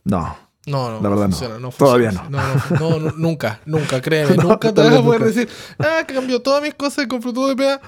No, 0.04 0.36
No, 0.66 0.90
no, 0.92 1.00
La 1.02 1.08
verdad 1.08 1.24
no. 1.28 1.30
funciona, 1.32 1.58
no. 1.58 1.70
Todavía. 1.70 2.12
No, 2.12 2.30
no, 2.30 2.40
no, 2.78 2.98
no, 3.00 3.10
nunca, 3.16 3.60
nunca, 3.66 4.00
créeme. 4.00 4.36
Nunca 4.42 4.72
te 4.72 4.80
vas 4.80 4.94
a 4.94 5.02
poder 5.02 5.22
nunca. 5.22 5.34
decir, 5.34 5.48
ah, 5.80 6.04
que 6.06 6.14
cambió 6.14 6.40
todas 6.40 6.62
mis 6.62 6.74
cosas 6.74 7.04
y 7.04 7.08
compró 7.08 7.32
todo 7.32 7.48
de 7.48 7.56
PA. 7.56 7.80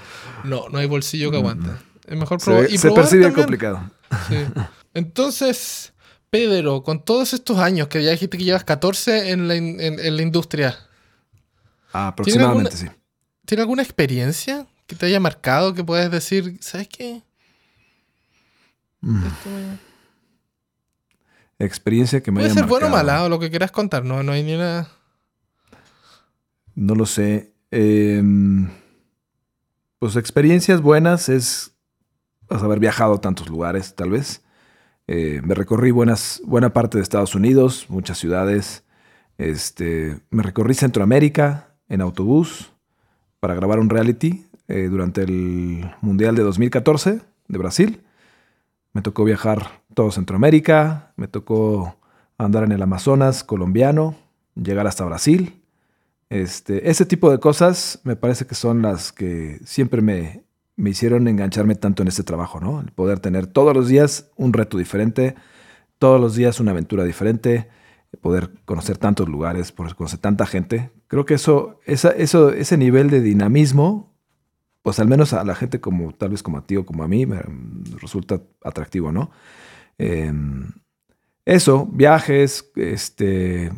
No, 0.43 0.69
no 0.71 0.79
hay 0.79 0.87
bolsillo 0.89 1.31
que 1.31 1.37
aguante. 1.37 1.69
Es 2.09 2.17
mejor 2.19 2.39
Mm. 2.39 2.41
se, 2.41 2.45
probar. 2.47 2.63
ve- 2.65 2.69
y 2.75 2.79
se 2.79 2.89
probar 2.89 3.03
percibe 3.05 3.23
también. 3.27 3.41
complicado. 3.43 3.81
Sí. 4.29 4.37
Entonces, 4.95 5.93
Pedro, 6.31 6.83
con 6.83 7.05
todos 7.05 7.33
estos 7.33 7.59
años 7.59 7.87
que 7.87 8.03
ya 8.03 8.11
dijiste 8.11 8.37
que 8.39 8.45
llevas 8.45 8.65
14 8.65 9.31
en 9.31 9.47
la, 9.47 9.55
in- 9.55 9.81
en- 9.81 10.01
en 10.01 10.17
la 10.17 10.23
industria, 10.23 10.77
Aproximadamente, 11.93 12.77
sí. 12.77 12.87
¿tiene 13.47 13.61
alguna 13.63 13.83
experiencia 13.83 14.67
que 14.87 14.97
te 14.97 15.07
haya 15.07 15.21
marcado 15.21 15.75
que 15.75 15.85
puedes 15.85 16.11
decir, 16.11 16.59
¿sabes 16.61 16.89
qué? 16.89 17.23
Mm. 19.01 19.27
Esto 19.27 19.51
me- 19.51 19.93
Experiencia 21.65 22.23
que 22.23 22.31
me 22.33 22.37
Puede 22.41 22.47
haya 22.51 22.55
ser 22.61 22.69
bueno 22.69 22.87
o 22.89 22.91
mala 22.91 23.23
o 23.25 23.29
lo 23.29 23.39
que 23.39 23.49
quieras 23.51 23.71
contar, 23.71 24.05
no, 24.05 24.23
no 24.23 24.33
hay 24.33 24.43
ni 24.43 24.55
una... 24.55 24.89
No 26.75 26.95
lo 26.95 27.07
sé. 27.07 27.53
Em, 27.71 28.69
pues 29.99 30.17
experiencias 30.17 30.81
buenas 30.81 31.29
es 31.29 31.73
pues, 32.49 32.63
haber 32.63 32.81
viajado 32.81 33.15
a 33.15 33.21
tantos 33.21 33.49
lugares, 33.49 33.95
tal 33.95 34.11
vez. 34.11 34.43
Eh, 35.07 35.41
me 35.45 35.55
recorrí 35.55 35.91
buenas, 35.91 36.41
buena 36.45 36.73
parte 36.73 36.99
de 36.99 37.03
Estados 37.03 37.35
Unidos, 37.35 37.87
muchas 37.89 38.19
ciudades. 38.19 38.85
Este, 39.39 40.19
me 40.31 40.43
recorrí 40.43 40.75
Centroamérica 40.75 41.75
en 41.89 42.01
autobús 42.01 42.73
para 43.39 43.55
grabar 43.55 43.79
un 43.79 43.91
reality 43.91 44.47
eh, 44.73 44.89
durante 44.89 45.23
el 45.23 45.85
Mundial 46.01 46.35
de 46.35 46.43
2014 46.43 47.21
de 47.49 47.59
Brasil. 47.59 48.01
Me 48.95 49.03
tocó 49.03 49.23
viajar 49.25 49.83
todo 49.93 50.11
Centroamérica, 50.11 51.13
me 51.17 51.29
tocó 51.29 51.97
andar 52.39 52.65
en 52.65 52.73
el 52.73 52.81
Amazonas 52.81 53.45
colombiano, 53.45 54.17
llegar 54.55 54.87
hasta 54.87 55.05
Brasil. 55.05 55.63
Este, 56.31 56.89
ese 56.89 57.05
tipo 57.05 57.31
de 57.31 57.39
cosas 57.39 58.01
me 58.05 58.17
parece 58.17 58.47
que 58.47 58.55
son 58.55 58.81
las 58.81 59.13
que 59.13 59.61
siempre 59.67 60.01
me, 60.01 60.43
me 60.77 60.89
hicieron 60.89 61.29
engancharme 61.29 61.75
tanto 61.75 62.01
en 62.03 62.09
este 62.09 62.23
trabajo, 62.23 62.59
¿no? 62.59 62.81
El 62.81 62.93
poder 62.93 63.21
tener 63.21 63.47
todos 63.47 63.75
los 63.75 63.89
días 63.89 64.31
un 64.37 64.55
reto 64.55 64.79
diferente, 64.79 65.35
todos 65.99 66.19
los 66.19 66.35
días 66.35 66.61
una 66.61 66.71
aventura 66.71 67.05
diferente, 67.05 67.69
poder 68.23 68.51
conocer 68.65 68.97
tantos 68.97 69.29
lugares, 69.29 69.71
poder 69.71 69.95
conocer 69.95 70.19
tanta 70.19 70.47
gente. 70.47 70.91
Creo 71.09 71.27
que 71.27 71.35
eso, 71.35 71.79
esa, 71.85 72.09
eso, 72.11 72.51
ese 72.53 72.79
nivel 72.79 73.11
de 73.11 73.21
dinamismo, 73.21 74.12
pues 74.83 74.99
al 75.01 75.09
menos 75.09 75.33
a 75.33 75.45
la 75.45 75.55
gente 75.55 75.81
como 75.81 76.13
tal 76.13 76.31
vez 76.31 76.43
como 76.43 76.59
a 76.59 76.67
ti 76.67 76.77
o 76.77 76.87
como 76.87 77.03
a 77.05 77.09
mí, 77.09 77.27
me 77.27 77.37
me 77.39 77.99
resulta 78.01 78.41
atractivo, 78.65 79.13
¿no? 79.13 79.31
Eh, 79.99 80.33
eso, 81.45 81.87
viajes, 81.93 82.71
este, 82.77 83.73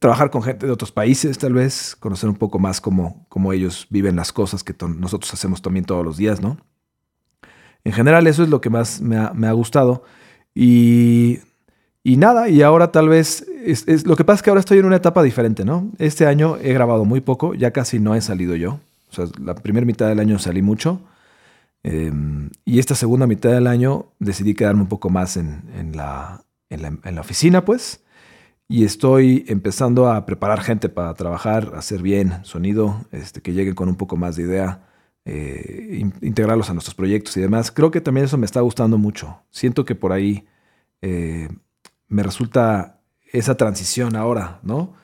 trabajar 0.00 0.30
con 0.30 0.42
gente 0.42 0.66
de 0.66 0.72
otros 0.72 0.92
países, 0.92 1.38
tal 1.38 1.54
vez, 1.54 1.96
conocer 2.00 2.28
un 2.30 2.36
poco 2.36 2.58
más 2.58 2.80
cómo, 2.80 3.26
cómo 3.28 3.52
ellos 3.52 3.86
viven 3.90 4.16
las 4.16 4.32
cosas 4.32 4.64
que 4.64 4.74
nosotros 4.88 5.32
hacemos 5.34 5.62
también 5.62 5.84
todos 5.86 6.04
los 6.04 6.16
días, 6.16 6.40
¿no? 6.40 6.58
En 7.84 7.92
general, 7.92 8.26
eso 8.26 8.42
es 8.42 8.48
lo 8.48 8.60
que 8.60 8.70
más 8.70 9.00
me 9.00 9.16
ha, 9.16 9.32
me 9.34 9.46
ha 9.46 9.52
gustado. 9.52 10.02
Y, 10.54 11.38
y 12.04 12.16
nada, 12.16 12.48
y 12.48 12.62
ahora 12.62 12.92
tal 12.92 13.08
vez, 13.08 13.46
es, 13.64 13.86
es- 13.88 14.06
lo 14.06 14.16
que 14.16 14.24
pasa 14.24 14.36
es 14.36 14.42
que 14.42 14.50
ahora 14.50 14.60
estoy 14.60 14.78
en 14.78 14.86
una 14.86 14.96
etapa 14.96 15.22
diferente, 15.22 15.64
¿no? 15.64 15.90
Este 15.98 16.26
año 16.26 16.56
he 16.58 16.72
grabado 16.72 17.04
muy 17.04 17.20
poco, 17.20 17.54
ya 17.54 17.72
casi 17.72 17.98
no 17.98 18.14
he 18.14 18.20
salido 18.20 18.56
yo. 18.56 18.80
La 19.40 19.54
primera 19.54 19.86
mitad 19.86 20.08
del 20.08 20.20
año 20.20 20.38
salí 20.38 20.62
mucho. 20.62 21.00
eh, 21.84 22.12
y 22.64 22.78
esta 22.78 22.94
segunda 22.94 23.26
mitad 23.26 23.50
del 23.50 23.66
año 23.66 24.12
decidí 24.18 24.54
quedarme 24.54 24.82
un 24.82 24.88
poco 24.88 25.10
más 25.10 25.36
en, 25.36 25.62
la, 25.94 26.44
en, 26.70 26.82
la, 27.14 27.20
oficina, 27.20 27.64
pues 27.64 28.02
y 28.68 28.84
estoy 28.84 29.44
empezando 29.48 30.10
a 30.10 30.26
preparar 30.26 30.60
gente 30.62 30.88
para 30.90 31.14
trabajar, 31.14 31.72
hacer 31.76 32.02
bien 32.02 32.44
sonido, 32.44 33.06
este, 33.12 33.40
que 33.42 33.52
lleguen 33.54 33.74
con 33.74 33.88
un 33.88 33.96
poco 33.96 34.16
más 34.16 34.36
de 34.36 34.42
idea, 34.44 34.86
eh, 35.24 35.98
in- 36.00 36.14
integrarlos 36.22 36.68
a 36.70 36.74
nuestros 36.74 36.94
proyectos 36.94 37.36
y 37.36 37.40
demás. 37.40 37.70
Creo 37.72 37.90
que 37.90 38.00
también 38.02 38.26
eso 38.26 38.36
me 38.38 38.46
está 38.46 38.60
gustando 38.60 38.98
mucho. 38.98 39.40
Siento 39.50 39.84
que 39.86 39.94
por 39.94 40.12
ahí 40.12 40.46
eh, 41.02 41.48
me 42.08 42.22
resulta 42.22 43.00
esa 43.32 43.56
transición 43.56 44.16
ahora, 44.16 44.60
¿no? 44.62 44.94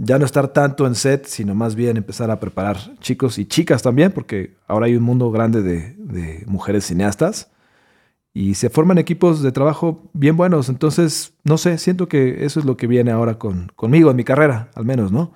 Ya 0.00 0.18
no 0.18 0.24
estar 0.24 0.48
tanto 0.52 0.86
en 0.86 0.94
set, 0.94 1.26
sino 1.26 1.54
más 1.56 1.74
bien 1.74 1.96
empezar 1.96 2.30
a 2.30 2.38
preparar 2.38 2.78
chicos 3.00 3.36
y 3.38 3.46
chicas 3.46 3.82
también, 3.82 4.12
porque 4.12 4.54
ahora 4.68 4.86
hay 4.86 4.94
un 4.94 5.02
mundo 5.02 5.30
grande 5.32 5.60
de, 5.60 5.94
de 5.98 6.44
mujeres 6.46 6.86
cineastas 6.86 7.50
y 8.32 8.54
se 8.54 8.70
forman 8.70 8.98
equipos 8.98 9.42
de 9.42 9.50
trabajo 9.50 10.08
bien 10.12 10.36
buenos. 10.36 10.68
Entonces, 10.68 11.32
no 11.42 11.58
sé, 11.58 11.78
siento 11.78 12.06
que 12.08 12.44
eso 12.44 12.60
es 12.60 12.66
lo 12.66 12.76
que 12.76 12.86
viene 12.86 13.10
ahora 13.10 13.38
con, 13.40 13.72
conmigo, 13.74 14.10
en 14.10 14.16
mi 14.16 14.22
carrera, 14.22 14.70
al 14.76 14.84
menos, 14.84 15.10
¿no? 15.10 15.32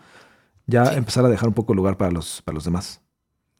Ya 0.68 0.86
Sí. 0.86 0.94
empezar 0.96 1.24
a 1.24 1.28
dejar 1.28 1.48
un 1.48 1.54
poco 1.54 1.74
lugar 1.74 1.96
para 1.96 2.12
los, 2.12 2.40
para 2.42 2.54
los 2.54 2.64
demás. 2.64 3.00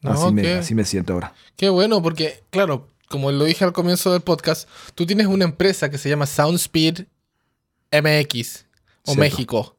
No, 0.02 0.12
así, 0.12 0.32
me, 0.32 0.52
así 0.52 0.74
me 0.76 0.84
siento 0.84 1.14
ahora. 1.14 1.34
Qué 1.56 1.68
bueno, 1.68 2.00
porque, 2.00 2.44
claro, 2.50 2.90
como 3.08 3.32
lo 3.32 3.44
dije 3.44 3.64
al 3.64 3.72
comienzo 3.72 4.12
del 4.12 4.20
podcast, 4.22 4.68
tú 4.94 5.04
tienes 5.04 5.26
una 5.26 5.44
empresa 5.44 5.90
que 5.90 5.98
se 5.98 6.08
llama 6.08 6.26
Soundspeed 6.26 7.06
MX 7.90 8.66
o 9.04 9.12
Cierto. 9.14 9.20
México. 9.20 9.76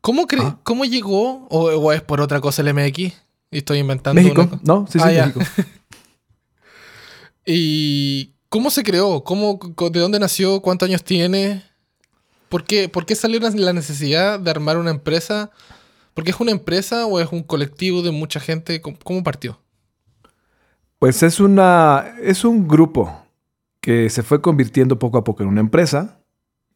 ¿Cómo, 0.00 0.26
cre- 0.26 0.42
Ah. 0.42 0.58
¿Cómo 0.62 0.84
llegó? 0.84 1.46
O, 1.48 1.70
o 1.70 1.92
es 1.92 2.02
por 2.02 2.20
otra 2.20 2.40
cosa 2.40 2.62
el 2.62 2.72
MX? 2.74 2.98
Y 3.50 3.58
estoy 3.58 3.78
inventando 3.78 4.20
México, 4.20 4.42
una 4.42 4.60
¿no? 4.62 4.86
Sí, 4.90 4.98
sí, 4.98 5.04
Ah. 5.04 5.26
México. 5.26 5.40
¿Y 7.44 8.34
¿Cómo 8.48 8.70
se 8.70 8.82
creó? 8.82 9.24
¿Cómo, 9.24 9.58
¿De 9.90 10.00
dónde 10.00 10.18
nació? 10.18 10.60
¿Cuántos 10.62 10.88
años 10.88 11.04
tiene? 11.04 11.62
¿Por 12.48 12.64
qué, 12.64 12.88
¿Por 12.88 13.04
qué 13.04 13.14
salió 13.14 13.38
la- 13.40 13.50
la 13.50 13.72
necesidad 13.74 14.40
de 14.40 14.50
armar 14.50 14.78
una 14.78 14.90
empresa? 14.90 15.50
¿Porque 16.14 16.30
es 16.30 16.40
una 16.40 16.50
empresa 16.50 17.04
o 17.06 17.20
es 17.20 17.30
un 17.30 17.42
colectivo 17.42 18.00
de 18.02 18.10
mucha 18.10 18.40
gente? 18.40 18.80
¿Cómo, 18.80 18.96
cómo 19.04 19.22
partió? 19.22 19.60
Pues 20.98 21.22
es 21.22 21.40
una. 21.40 22.14
es 22.22 22.44
un 22.44 22.66
grupo 22.66 23.22
que 23.80 24.08
se 24.10 24.22
fue 24.22 24.40
convirtiendo 24.40 24.98
poco 24.98 25.18
a 25.18 25.24
poco 25.24 25.42
en 25.42 25.48
una 25.50 25.60
empresa, 25.60 26.18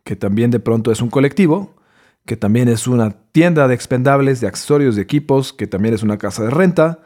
que 0.04 0.14
también 0.14 0.50
de 0.50 0.60
pronto 0.60 0.92
es 0.92 1.00
un 1.00 1.10
colectivo, 1.10 1.74
que 2.24 2.36
también 2.36 2.68
es 2.68 2.86
una 2.86 3.10
tienda 3.32 3.66
de 3.68 3.74
expendables, 3.74 4.40
de 4.40 4.46
accesorios, 4.46 4.96
de 4.96 5.02
equipos, 5.02 5.52
que 5.52 5.66
también 5.66 5.94
es 5.94 6.02
una 6.02 6.18
casa 6.18 6.44
de 6.44 6.50
renta, 6.50 7.00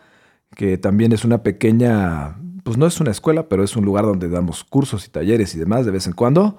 que 0.54 0.78
también 0.78 1.12
es 1.12 1.24
una 1.24 1.42
pequeña. 1.42 2.36
Pues 2.64 2.76
no 2.76 2.86
es 2.86 3.00
una 3.00 3.12
escuela, 3.12 3.48
pero 3.48 3.62
es 3.64 3.76
un 3.76 3.84
lugar 3.84 4.04
donde 4.04 4.28
damos 4.28 4.64
cursos 4.64 5.06
y 5.06 5.10
talleres 5.10 5.54
y 5.54 5.58
demás 5.58 5.86
de 5.86 5.92
vez 5.92 6.06
en 6.06 6.12
cuando. 6.12 6.58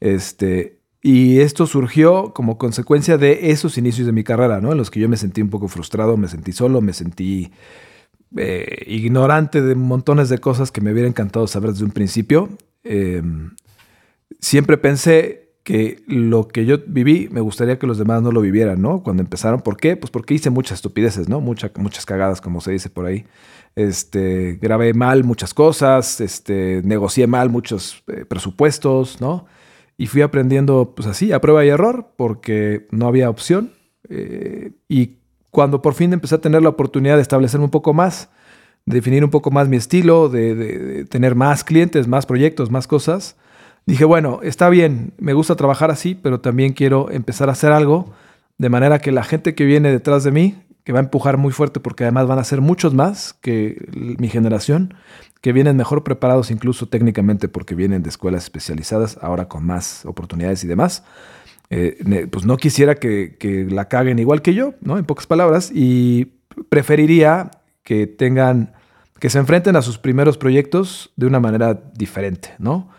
Este. 0.00 0.80
Y 1.02 1.40
esto 1.40 1.66
surgió 1.66 2.34
como 2.34 2.58
consecuencia 2.58 3.16
de 3.16 3.50
esos 3.50 3.78
inicios 3.78 4.06
de 4.06 4.12
mi 4.12 4.22
carrera, 4.22 4.60
¿no? 4.60 4.72
En 4.72 4.78
los 4.78 4.90
que 4.90 5.00
yo 5.00 5.08
me 5.08 5.16
sentí 5.16 5.40
un 5.40 5.48
poco 5.48 5.66
frustrado, 5.66 6.18
me 6.18 6.28
sentí 6.28 6.52
solo, 6.52 6.82
me 6.82 6.92
sentí 6.92 7.50
eh, 8.36 8.84
ignorante 8.86 9.62
de 9.62 9.74
montones 9.74 10.28
de 10.28 10.38
cosas 10.38 10.70
que 10.70 10.82
me 10.82 10.92
hubiera 10.92 11.08
encantado 11.08 11.46
saber 11.46 11.70
desde 11.70 11.84
un 11.84 11.90
principio. 11.90 12.50
Eh, 12.84 13.22
siempre 14.40 14.76
pensé 14.76 15.49
que 15.70 16.02
lo 16.08 16.48
que 16.48 16.66
yo 16.66 16.78
viví 16.84 17.28
me 17.30 17.40
gustaría 17.40 17.78
que 17.78 17.86
los 17.86 17.96
demás 17.96 18.22
no 18.22 18.32
lo 18.32 18.40
vivieran, 18.40 18.82
¿no? 18.82 19.04
Cuando 19.04 19.22
empezaron, 19.22 19.60
¿por 19.60 19.76
qué? 19.76 19.96
Pues 19.96 20.10
porque 20.10 20.34
hice 20.34 20.50
muchas 20.50 20.78
estupideces, 20.78 21.28
¿no? 21.28 21.40
Mucha- 21.40 21.70
muchas 21.76 22.04
cagadas, 22.04 22.40
como 22.40 22.60
se 22.60 22.72
dice 22.72 22.90
por 22.90 23.06
ahí. 23.06 23.24
Este, 23.76 24.58
grabé 24.60 24.94
mal 24.94 25.22
muchas 25.22 25.54
cosas, 25.54 26.20
este, 26.20 26.82
negocié 26.84 27.28
mal 27.28 27.50
muchos 27.50 28.02
eh, 28.08 28.24
presupuestos, 28.24 29.20
¿no? 29.20 29.46
Y 29.96 30.08
fui 30.08 30.22
aprendiendo, 30.22 30.92
pues 30.96 31.06
así, 31.06 31.30
a 31.30 31.40
prueba 31.40 31.64
y 31.64 31.68
error, 31.68 32.14
porque 32.16 32.88
no 32.90 33.06
había 33.06 33.30
opción. 33.30 33.70
Eh, 34.08 34.72
y 34.88 35.18
cuando 35.52 35.82
por 35.82 35.94
fin 35.94 36.12
empecé 36.12 36.34
a 36.34 36.40
tener 36.40 36.62
la 36.62 36.70
oportunidad 36.70 37.14
de 37.14 37.22
establecerme 37.22 37.66
un 37.66 37.70
poco 37.70 37.94
más, 37.94 38.28
de 38.86 38.96
definir 38.96 39.22
un 39.22 39.30
poco 39.30 39.52
más 39.52 39.68
mi 39.68 39.76
estilo, 39.76 40.28
de, 40.28 41.04
tener 41.08 41.36
más 41.36 41.62
clientes, 41.62 42.08
más 42.08 42.26
proyectos, 42.26 42.72
más 42.72 42.88
cosas, 42.88 43.36
dije, 43.86 44.04
bueno, 44.04 44.40
está 44.42 44.68
bien, 44.68 45.12
me 45.18 45.32
gusta 45.32 45.56
trabajar 45.56 45.90
así, 45.90 46.14
pero 46.14 46.40
también 46.40 46.72
quiero 46.72 47.10
empezar 47.10 47.48
a 47.48 47.52
hacer 47.52 47.72
algo 47.72 48.12
de 48.58 48.68
manera 48.68 48.98
que 48.98 49.12
la 49.12 49.24
gente 49.24 49.54
que 49.54 49.64
viene 49.64 49.90
detrás 49.90 50.22
de 50.22 50.32
mí, 50.32 50.62
que 50.84 50.92
va 50.92 50.98
a 50.98 51.02
empujar 51.02 51.36
muy 51.36 51.52
fuerte 51.52 51.80
porque 51.80 52.04
además 52.04 52.26
van 52.26 52.38
a 52.38 52.44
ser 52.44 52.60
muchos 52.60 52.94
más 52.94 53.32
que 53.32 53.88
mi 53.94 54.28
generación, 54.28 54.94
que 55.40 55.52
vienen 55.52 55.76
mejor 55.76 56.04
preparados 56.04 56.50
incluso 56.50 56.86
técnicamente 56.86 57.48
porque 57.48 57.74
vienen 57.74 58.02
de 58.02 58.10
escuelas 58.10 58.44
especializadas, 58.44 59.18
ahora 59.22 59.48
con 59.48 59.64
más 59.64 60.04
oportunidades 60.04 60.62
y 60.64 60.66
demás. 60.66 61.04
Eh, 61.70 62.26
pues 62.30 62.44
no 62.44 62.56
quisiera 62.56 62.96
que, 62.96 63.36
que 63.38 63.64
la 63.64 63.86
caguen 63.86 64.18
igual 64.18 64.42
que 64.42 64.54
yo, 64.54 64.74
¿no? 64.80 64.98
En 64.98 65.04
pocas 65.04 65.26
palabras, 65.26 65.70
y 65.72 66.32
preferiría 66.68 67.50
que 67.82 68.06
tengan, 68.06 68.74
que 69.20 69.30
se 69.30 69.38
enfrenten 69.38 69.76
a 69.76 69.82
sus 69.82 69.96
primeros 69.96 70.36
proyectos 70.36 71.12
de 71.16 71.26
una 71.26 71.40
manera 71.40 71.80
diferente, 71.94 72.50
¿no? 72.58 72.90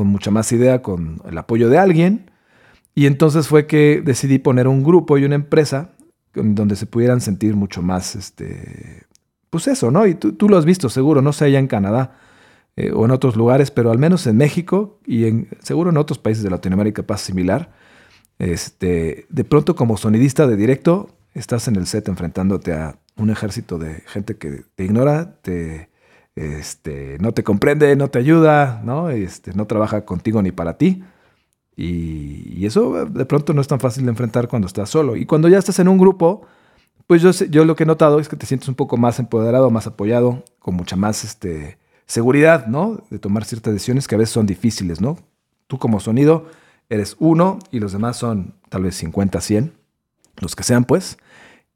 Con 0.00 0.06
mucha 0.06 0.30
más 0.30 0.50
idea, 0.50 0.80
con 0.80 1.20
el 1.28 1.36
apoyo 1.36 1.68
de 1.68 1.76
alguien. 1.76 2.30
Y 2.94 3.04
entonces 3.04 3.48
fue 3.48 3.66
que 3.66 4.00
decidí 4.02 4.38
poner 4.38 4.66
un 4.66 4.82
grupo 4.82 5.18
y 5.18 5.24
una 5.24 5.34
empresa 5.34 5.90
donde 6.32 6.74
se 6.74 6.86
pudieran 6.86 7.20
sentir 7.20 7.54
mucho 7.54 7.82
más, 7.82 8.16
este, 8.16 9.02
pues 9.50 9.68
eso, 9.68 9.90
¿no? 9.90 10.06
Y 10.06 10.14
tú, 10.14 10.32
tú 10.32 10.48
lo 10.48 10.56
has 10.56 10.64
visto 10.64 10.88
seguro, 10.88 11.20
no 11.20 11.34
sé 11.34 11.44
allá 11.44 11.58
en 11.58 11.66
Canadá 11.66 12.16
eh, 12.76 12.92
o 12.94 13.04
en 13.04 13.10
otros 13.10 13.36
lugares, 13.36 13.70
pero 13.70 13.90
al 13.90 13.98
menos 13.98 14.26
en 14.26 14.38
México 14.38 14.98
y 15.04 15.26
en, 15.26 15.48
seguro 15.62 15.90
en 15.90 15.98
otros 15.98 16.18
países 16.18 16.42
de 16.42 16.48
Latinoamérica 16.48 17.02
pasa 17.02 17.26
similar. 17.26 17.70
Este, 18.38 19.26
de 19.28 19.44
pronto 19.44 19.76
como 19.76 19.98
sonidista 19.98 20.46
de 20.46 20.56
directo, 20.56 21.10
estás 21.34 21.68
en 21.68 21.76
el 21.76 21.86
set 21.86 22.08
enfrentándote 22.08 22.72
a 22.72 22.98
un 23.16 23.28
ejército 23.28 23.76
de 23.76 24.02
gente 24.06 24.38
que 24.38 24.62
te 24.76 24.84
ignora, 24.86 25.36
te, 25.42 25.89
este, 26.36 27.18
no 27.20 27.32
te 27.32 27.42
comprende, 27.42 27.94
no 27.96 28.08
te 28.08 28.18
ayuda, 28.18 28.80
¿no? 28.84 29.10
Este, 29.10 29.52
trabaja 29.66 30.04
contigo 30.04 30.42
ni 30.42 30.52
para 30.52 30.78
ti. 30.78 31.02
Y, 31.76 32.66
eso 32.66 33.06
de 33.06 33.24
pronto 33.24 33.54
no 33.54 33.60
es 33.60 33.68
tan 33.68 33.80
fácil 33.80 34.04
de 34.04 34.10
enfrentar 34.10 34.48
cuando 34.48 34.66
estás 34.66 34.90
solo. 34.90 35.16
Y 35.16 35.26
cuando 35.26 35.48
ya 35.48 35.58
estás 35.58 35.78
en 35.78 35.88
un 35.88 35.98
grupo, 35.98 36.42
pues 37.06 37.22
yo, 37.22 37.30
yo 37.46 37.64
lo 37.64 37.74
que 37.74 37.84
he 37.84 37.86
notado 37.86 38.20
es 38.20 38.28
que 38.28 38.36
te 38.36 38.46
sientes 38.46 38.68
un 38.68 38.74
poco 38.74 38.96
más 38.96 39.18
empoderado, 39.18 39.70
más 39.70 39.86
apoyado, 39.86 40.44
con 40.58 40.74
mucha 40.74 40.96
más 40.96 41.24
este, 41.24 41.78
seguridad, 42.06 42.66
¿no? 42.66 43.02
De 43.10 43.18
tomar 43.18 43.44
ciertas 43.44 43.72
decisiones 43.72 44.06
que 44.06 44.14
a 44.14 44.18
veces 44.18 44.32
son 44.34 44.46
difíciles, 44.46 45.00
¿no? 45.00 45.18
Tú 45.66 45.78
como 45.78 46.00
sonido 46.00 46.46
eres 46.88 47.16
uno 47.18 47.58
y 47.70 47.80
los 47.80 47.92
demás 47.92 48.16
son 48.16 48.54
tal 48.68 48.82
vez 48.82 48.96
50, 48.96 49.40
100, 49.40 49.72
los 50.40 50.54
que 50.54 50.64
sean, 50.64 50.84
pues. 50.84 51.18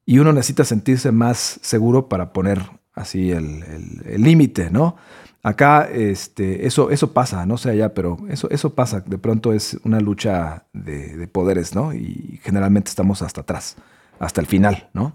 Y 0.06 0.18
uno 0.18 0.32
necesita 0.32 0.64
sentirse 0.64 1.12
más 1.12 1.58
seguro 1.62 2.08
para 2.08 2.32
poner 2.32 2.62
así 2.94 3.30
el 3.30 3.62
el- 3.64 4.02
el 4.06 4.22
límite, 4.22 4.70
¿no? 4.70 4.96
Acá 5.42 5.88
este, 5.92 6.66
eso, 6.66 6.90
eso 6.90 7.12
pasa, 7.12 7.44
no 7.44 7.58
sé 7.58 7.70
allá, 7.70 7.92
pero 7.92 8.16
eso, 8.30 8.48
eso 8.50 8.74
pasa. 8.74 9.00
De 9.00 9.18
pronto 9.18 9.52
es 9.52 9.76
una 9.84 10.00
lucha 10.00 10.64
de, 10.72 11.16
de 11.18 11.28
poderes, 11.28 11.74
¿no? 11.74 11.92
Y 11.92 12.40
generalmente 12.42 12.88
estamos 12.88 13.20
hasta 13.20 13.42
atrás, 13.42 13.76
hasta 14.18 14.40
el 14.40 14.46
final, 14.46 14.88
¿no? 14.94 15.12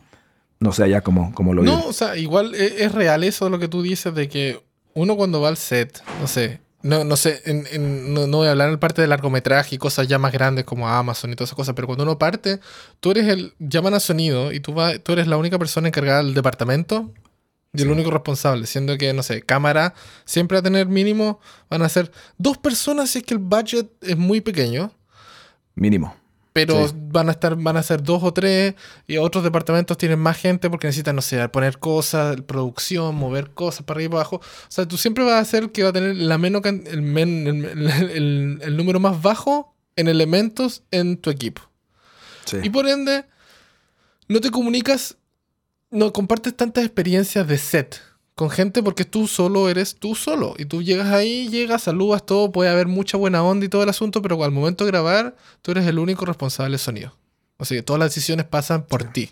No 0.59 0.71
sé 0.71 0.83
allá 0.83 1.01
cómo, 1.01 1.33
cómo 1.33 1.53
lo 1.55 1.63
No, 1.63 1.71
viven. 1.77 1.89
o 1.89 1.93
sea, 1.93 2.15
igual 2.15 2.53
e- 2.53 2.83
es, 2.83 2.91
real 2.91 3.23
eso 3.23 3.49
lo 3.49 3.57
que 3.57 3.67
tú 3.67 3.81
dices 3.81 4.13
de 4.13 4.29
que 4.29 4.61
uno 4.93 5.15
cuando 5.15 5.41
va 5.41 5.47
al 5.49 5.57
set, 5.57 6.03
no 6.21 6.27
sé, 6.27 6.59
no, 6.83 7.03
no 7.03 7.15
sé, 7.15 7.41
en- 7.45 7.65
en- 7.71 8.13
no, 8.13 8.27
no 8.27 8.37
voy 8.37 8.47
a 8.47 8.51
hablar 8.51 8.69
en 8.69 8.77
parte 8.77 9.01
de 9.01 9.07
largometraje 9.07 9.75
y 9.75 9.77
cosas 9.79 10.07
ya 10.07 10.19
más 10.19 10.31
grandes 10.31 10.63
como 10.63 10.87
Amazon 10.87 11.31
y 11.31 11.35
todas 11.35 11.47
esas 11.49 11.55
cosas, 11.55 11.73
pero 11.73 11.87
cuando 11.87 12.03
uno 12.03 12.19
parte, 12.19 12.59
tú 12.99 13.09
eres 13.11 13.27
el, 13.29 13.53
llaman 13.57 13.95
a 13.95 13.99
sonido 13.99 14.51
y 14.51 14.59
tú, 14.59 14.75
tú 15.01 15.13
eres 15.13 15.25
la 15.27 15.37
única 15.37 15.57
persona 15.57 15.87
encargada 15.87 16.21
del 16.21 16.35
departamento 16.35 17.11
y 17.73 17.81
el 17.83 17.91
único 17.91 18.09
responsable, 18.11 18.65
siendo 18.65 18.97
que, 18.97 19.13
no 19.13 19.21
sé, 19.23 19.41
cámara 19.43 19.93
siempre 20.25 20.55
va 20.55 20.59
a 20.59 20.63
tener 20.63 20.87
mínimo, 20.87 21.39
van 21.69 21.81
a 21.83 21.89
ser 21.89 22.11
dos 22.37 22.57
personas 22.57 23.11
si 23.11 23.19
es 23.19 23.23
que 23.25 23.33
el 23.35 23.39
budget 23.39 23.89
es 24.01 24.17
muy 24.17 24.41
pequeño. 24.41 24.91
Mínimo. 25.75 26.15
Pero 26.51 26.87
Sí. 26.87 26.95
van 26.97 27.29
a 27.29 27.31
estar, 27.33 27.55
van 27.55 27.77
a 27.77 27.83
ser 27.83 28.01
dos 28.01 28.23
o 28.23 28.33
tres, 28.33 28.73
y 29.07 29.17
otros 29.17 29.43
departamentos 29.43 29.97
tienen 29.99 30.17
más 30.19 30.35
gente 30.35 30.67
porque 30.69 30.87
necesitan, 30.87 31.15
no 31.15 31.21
sé, 31.21 31.47
poner 31.49 31.77
cosas, 31.77 32.41
producción, 32.41 33.15
mover 33.15 33.51
cosas 33.51 33.83
para 33.85 33.97
arriba 33.99 34.07
y 34.07 34.11
para 34.13 34.21
abajo. 34.21 34.35
O 34.37 34.71
sea, 34.71 34.87
tú 34.87 34.97
siempre 34.97 35.23
vas 35.23 35.33
a 35.35 35.39
hacer 35.39 35.71
que 35.71 35.83
va 35.83 35.89
a 35.89 35.93
tener 35.93 36.15
la 36.15 36.39
menos 36.39 36.63
el, 36.65 37.01
men- 37.03 37.45
el, 37.47 37.65
el- 38.09 38.59
el 38.63 38.77
número 38.77 38.99
más 38.99 39.21
bajo 39.21 39.75
en 39.95 40.07
elementos 40.07 40.81
en 40.89 41.17
tu 41.17 41.29
equipo. 41.29 41.61
Sí. 42.45 42.57
Y 42.63 42.69
por 42.71 42.87
ende, 42.87 43.25
no 44.27 44.41
te 44.41 44.49
comunicas, 44.49 45.17
no 45.91 46.13
compartes 46.13 46.55
tantas 46.55 46.85
experiencias 46.85 47.47
de 47.47 47.57
set 47.57 48.01
con 48.35 48.49
gente 48.49 48.81
porque 48.81 49.03
tú 49.03 49.27
solo 49.27 49.67
eres 49.67 49.97
tú 49.97 50.15
solo. 50.15 50.55
Y 50.57 50.63
tú 50.63 50.81
llegas 50.81 51.07
ahí, 51.07 51.49
llegas, 51.49 51.83
saludas 51.83 52.25
todo, 52.25 52.53
puede 52.53 52.69
haber 52.69 52.87
mucha 52.87 53.17
buena 53.17 53.43
onda 53.43 53.65
y 53.65 53.69
todo 53.69 53.83
el 53.83 53.89
asunto, 53.89 54.21
pero 54.21 54.41
al 54.43 54.51
momento 54.51 54.85
de 54.85 54.91
grabar, 54.91 55.35
tú 55.61 55.71
eres 55.71 55.85
el 55.87 55.99
único 55.99 56.23
responsable 56.23 56.71
del 56.71 56.79
sonido. 56.79 57.13
O 57.57 57.65
sea 57.65 57.77
que 57.77 57.83
todas 57.83 57.99
las 57.99 58.15
decisiones 58.15 58.45
pasan 58.45 58.85
por 58.85 59.03
ti. 59.11 59.31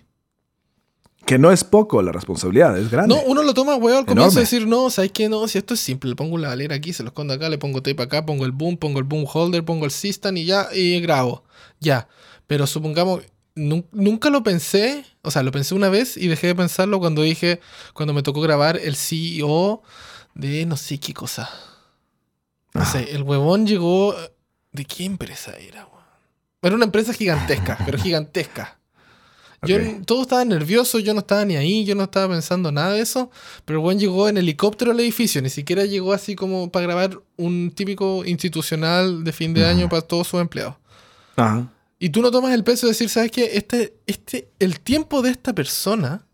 Que 1.26 1.38
no 1.38 1.52
es 1.52 1.64
poco 1.64 2.02
la 2.02 2.12
responsabilidad, 2.12 2.78
es 2.78 2.92
grande. 2.92 3.16
No, 3.16 3.22
uno 3.22 3.44
lo 3.44 3.54
toma, 3.54 3.76
huevo, 3.76 3.98
al 3.98 4.06
comienzo 4.06 4.36
de 4.36 4.42
decir, 4.42 4.68
no, 4.68 4.90
¿sabes 4.90 5.14
qué? 5.14 5.30
No, 5.30 5.48
si 5.48 5.58
esto 5.58 5.74
es 5.74 5.80
simple, 5.80 6.10
le 6.10 6.16
pongo 6.18 6.36
una 6.36 6.50
valera 6.50 6.76
aquí, 6.76 6.92
se 6.92 7.04
lo 7.04 7.10
escondo 7.10 7.34
acá, 7.34 7.48
le 7.48 7.58
pongo 7.58 7.82
tape 7.82 8.04
acá, 8.04 8.26
pongo 8.26 8.46
el 8.46 8.52
boom, 8.52 8.76
pongo 8.76 9.00
el 9.00 9.06
boom 9.06 9.26
holder, 9.32 9.64
pongo 9.64 9.86
el 9.86 9.92
system 9.92 10.36
y 10.36 10.44
ya, 10.46 10.68
y 10.74 11.00
grabo. 11.00 11.46
Ya. 11.80 12.10
Pero 12.46 12.68
supongamos, 12.68 13.22
nunca 13.58 14.30
lo 14.30 14.44
pensé, 14.44 15.06
o 15.22 15.32
sea, 15.32 15.44
lo 15.44 15.52
pensé 15.52 15.76
una 15.76 15.90
vez 15.90 16.16
y 16.18 16.28
dejé 16.28 16.48
de 16.48 16.56
pensarlo 16.56 17.00
cuando 17.00 17.22
dije, 17.24 17.60
cuando 17.94 18.14
me 18.14 18.24
tocó 18.24 18.42
grabar 18.42 18.78
el 18.78 18.96
CEO 18.96 19.82
de 20.36 20.66
no 20.66 20.78
sé 20.78 21.00
qué 21.00 21.14
cosa. 21.14 21.50
No 22.74 22.82
Ah. 22.82 22.86
sé, 22.86 23.12
el 23.16 23.24
huevón 23.24 23.66
llegó. 23.68 24.16
¿De 24.72 24.86
qué 24.86 25.06
empresa 25.06 25.56
era? 25.58 25.88
Era 26.62 26.76
una 26.76 26.86
empresa 26.86 27.14
gigantesca, 27.14 27.78
pero 27.86 27.98
gigantesca. 27.98 28.78
Yo, 29.64 29.78
todo 30.06 30.22
estaba 30.22 30.46
nervioso, 30.46 31.00
yo 31.00 31.16
no 31.16 31.22
estaba 31.22 31.44
ni 31.44 31.56
ahí, 31.56 31.84
yo 31.84 31.96
no 31.96 32.04
estaba 32.04 32.32
pensando 32.32 32.72
nada 32.72 32.94
de 32.94 33.02
eso, 33.02 33.32
pero 33.66 33.80
el 33.80 33.84
buen 33.84 34.00
llegó 34.00 34.30
en 34.30 34.38
helicóptero 34.38 34.92
al 34.92 35.00
edificio, 35.00 35.42
ni 35.42 35.50
siquiera 35.50 35.84
llegó 35.86 36.14
así 36.14 36.36
como 36.36 36.72
para 36.72 36.86
grabar 36.86 37.20
un 37.38 37.72
típico 37.72 38.24
institucional 38.24 39.24
de 39.24 39.32
fin 39.34 39.56
de 39.56 39.66
año 39.66 39.90
para 39.90 40.04
todos 40.04 40.28
sus 40.28 40.40
empleados. 40.42 40.76
Ajá. 41.38 41.68
Y 42.00 42.10
tú 42.10 42.22
no 42.22 42.30
tomas 42.32 42.54
el 42.54 42.64
peso 42.64 42.86
de 42.86 42.92
decir, 42.92 43.10
¿sabes 43.10 43.32
qué? 43.32 43.52
Este, 43.58 43.98
este, 44.06 44.50
el 44.60 44.80
tiempo 44.80 45.22
de 45.22 45.32
esta 45.32 45.54
persona 45.56 46.28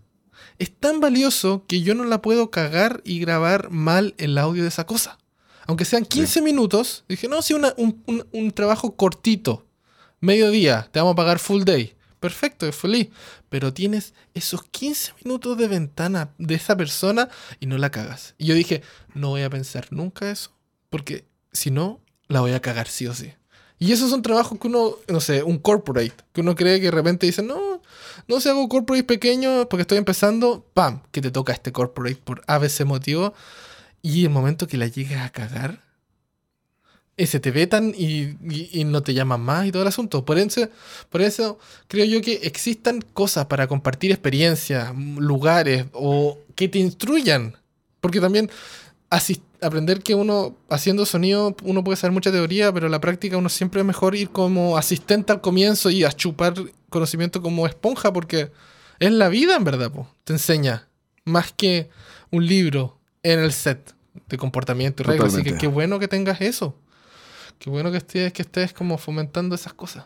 es 0.60 0.72
tan 0.78 1.00
valioso 1.00 1.66
que 1.68 1.82
yo 1.82 1.96
no 1.96 2.04
la 2.04 2.22
puedo 2.22 2.52
cagar 2.52 3.02
y 3.06 3.20
grabar 3.20 3.70
mal 3.72 4.14
el 4.18 4.38
audio 4.38 4.64
de 4.64 4.70
esa 4.70 4.86
cosa. 4.86 5.18
Aunque 5.66 5.86
sean 5.86 6.06
15 6.06 6.42
minutos, 6.42 7.06
dije, 7.08 7.28
no, 7.30 7.42
sí, 7.42 7.54
una- 7.54 7.74
un, 7.78 8.04
un- 8.08 8.28
un 8.34 8.52
trabajo 8.52 8.96
cortito, 8.98 9.66
mediodía, 10.20 10.90
te 10.92 11.00
vamos 11.00 11.14
a 11.14 11.16
pagar 11.16 11.40
full 11.40 11.64
day. 11.64 11.96
Perfecto, 12.20 12.68
es 12.68 12.76
feliz. 12.76 13.10
Pero 13.50 13.74
tienes 13.74 14.14
esos 14.34 14.64
15 14.64 15.14
minutos 15.24 15.58
de 15.58 15.68
ventana 15.68 16.34
de 16.38 16.56
esa 16.56 16.76
persona 16.78 17.30
y 17.60 17.66
no 17.68 17.78
la 17.78 17.92
cagas. 17.92 18.36
Y 18.38 18.46
yo 18.48 18.56
dije, 18.56 18.82
no 19.14 19.30
voy 19.30 19.42
a 19.44 19.50
pensar 19.50 19.88
nunca 19.92 20.30
eso, 20.32 20.52
porque 20.90 21.26
si 21.52 21.72
no, 21.72 22.02
la 22.28 22.40
voy 22.42 22.52
a 22.52 22.62
cagar 22.62 22.88
sí 22.88 23.08
o 23.08 23.14
sí. 23.14 23.34
Y 23.84 23.92
esos 23.92 24.10
son 24.10 24.22
trabajos 24.22 24.58
que 24.58 24.68
uno, 24.68 24.96
no 25.10 25.20
sé, 25.20 25.44
un 25.44 25.58
corporate, 25.58 26.14
que 26.32 26.40
uno 26.40 26.56
cree 26.56 26.80
que 26.80 26.86
de 26.86 26.92
repente 26.92 27.26
dice, 27.26 27.44
no, 27.44 27.82
no 28.30 28.40
sé, 28.40 28.50
hago 28.50 28.70
corporate 28.70 29.04
pequeño 29.04 29.68
porque 29.68 29.82
estoy 29.82 29.98
empezando, 29.98 30.66
pam, 30.74 31.02
que 31.12 31.20
te 31.20 31.32
toca 31.32 31.52
este 31.52 31.74
corporate 31.74 32.16
por 32.16 32.44
ABC 32.48 32.86
motivo. 32.86 33.34
Y 34.02 34.24
el 34.24 34.30
momento 34.30 34.68
que 34.68 34.78
la 34.78 34.88
llegues 34.88 35.18
a 35.18 35.30
cagar, 35.32 35.82
ese 37.18 37.42
te 37.42 37.52
vetan 37.52 37.94
y, 37.94 38.38
y, 38.50 38.86
no 38.86 39.04
te 39.04 39.14
llaman 39.14 39.42
más 39.42 39.68
y 39.68 39.74
todo 39.74 39.82
el 39.82 39.90
asunto. 39.90 40.24
Por 40.24 40.38
eso, 40.38 40.70
por 41.10 41.22
eso 41.22 41.60
creo 41.90 42.06
yo 42.06 42.22
que 42.22 42.36
existan 42.44 43.02
cosas 43.02 43.48
para 43.48 43.68
compartir 43.68 44.12
experiencias, 44.12 44.96
lugares 44.96 45.88
o 45.92 46.38
que 46.56 46.70
te 46.70 46.80
instruyan. 46.80 47.58
Porque 48.00 48.22
también 48.22 48.50
aprender 49.62 50.02
que 50.02 50.16
uno 50.16 50.56
haciendo 50.70 51.06
sonido 51.06 51.56
uno 51.64 51.84
puede 51.84 51.98
saber 51.98 52.14
mucha 52.14 52.32
teoría, 52.32 52.72
pero 52.72 52.88
en 52.88 52.92
la 52.92 53.02
práctica 53.02 53.38
uno 53.38 53.50
siempre 53.50 53.82
es 53.82 53.86
mejor 53.86 54.16
ir 54.16 54.30
como 54.30 54.78
asistente 54.78 55.32
al 55.32 55.42
comienzo 55.42 55.90
y 55.90 56.04
a 56.04 56.12
chupar 56.12 56.54
conocimiento 56.90 57.42
como 57.42 57.66
esponja 57.66 58.12
porque 58.12 58.52
es 59.00 59.12
la 59.12 59.30
vida 59.30 59.56
en 59.56 59.64
verdad, 59.64 59.92
te 60.24 60.34
enseña 60.34 60.88
más 61.26 61.54
que 61.54 61.90
un 62.32 62.46
libro 62.46 63.00
en 63.22 63.40
el 63.40 63.54
set 63.54 63.94
de 64.28 64.38
comportamiento 64.38 65.04
y 65.04 65.06
reglas. 65.06 65.34
Así 65.34 65.44
que 65.44 65.58
qué 65.58 65.68
bueno 65.68 66.00
que 66.00 66.08
tengas 66.08 66.42
eso. 66.42 66.76
Qué 67.60 67.70
bueno 67.70 67.92
que 67.92 67.98
estés, 67.98 68.34
que 68.34 68.42
estés 68.42 68.74
como 68.74 68.98
fomentando 68.98 69.56
esas 69.56 69.74
cosas. 69.74 70.06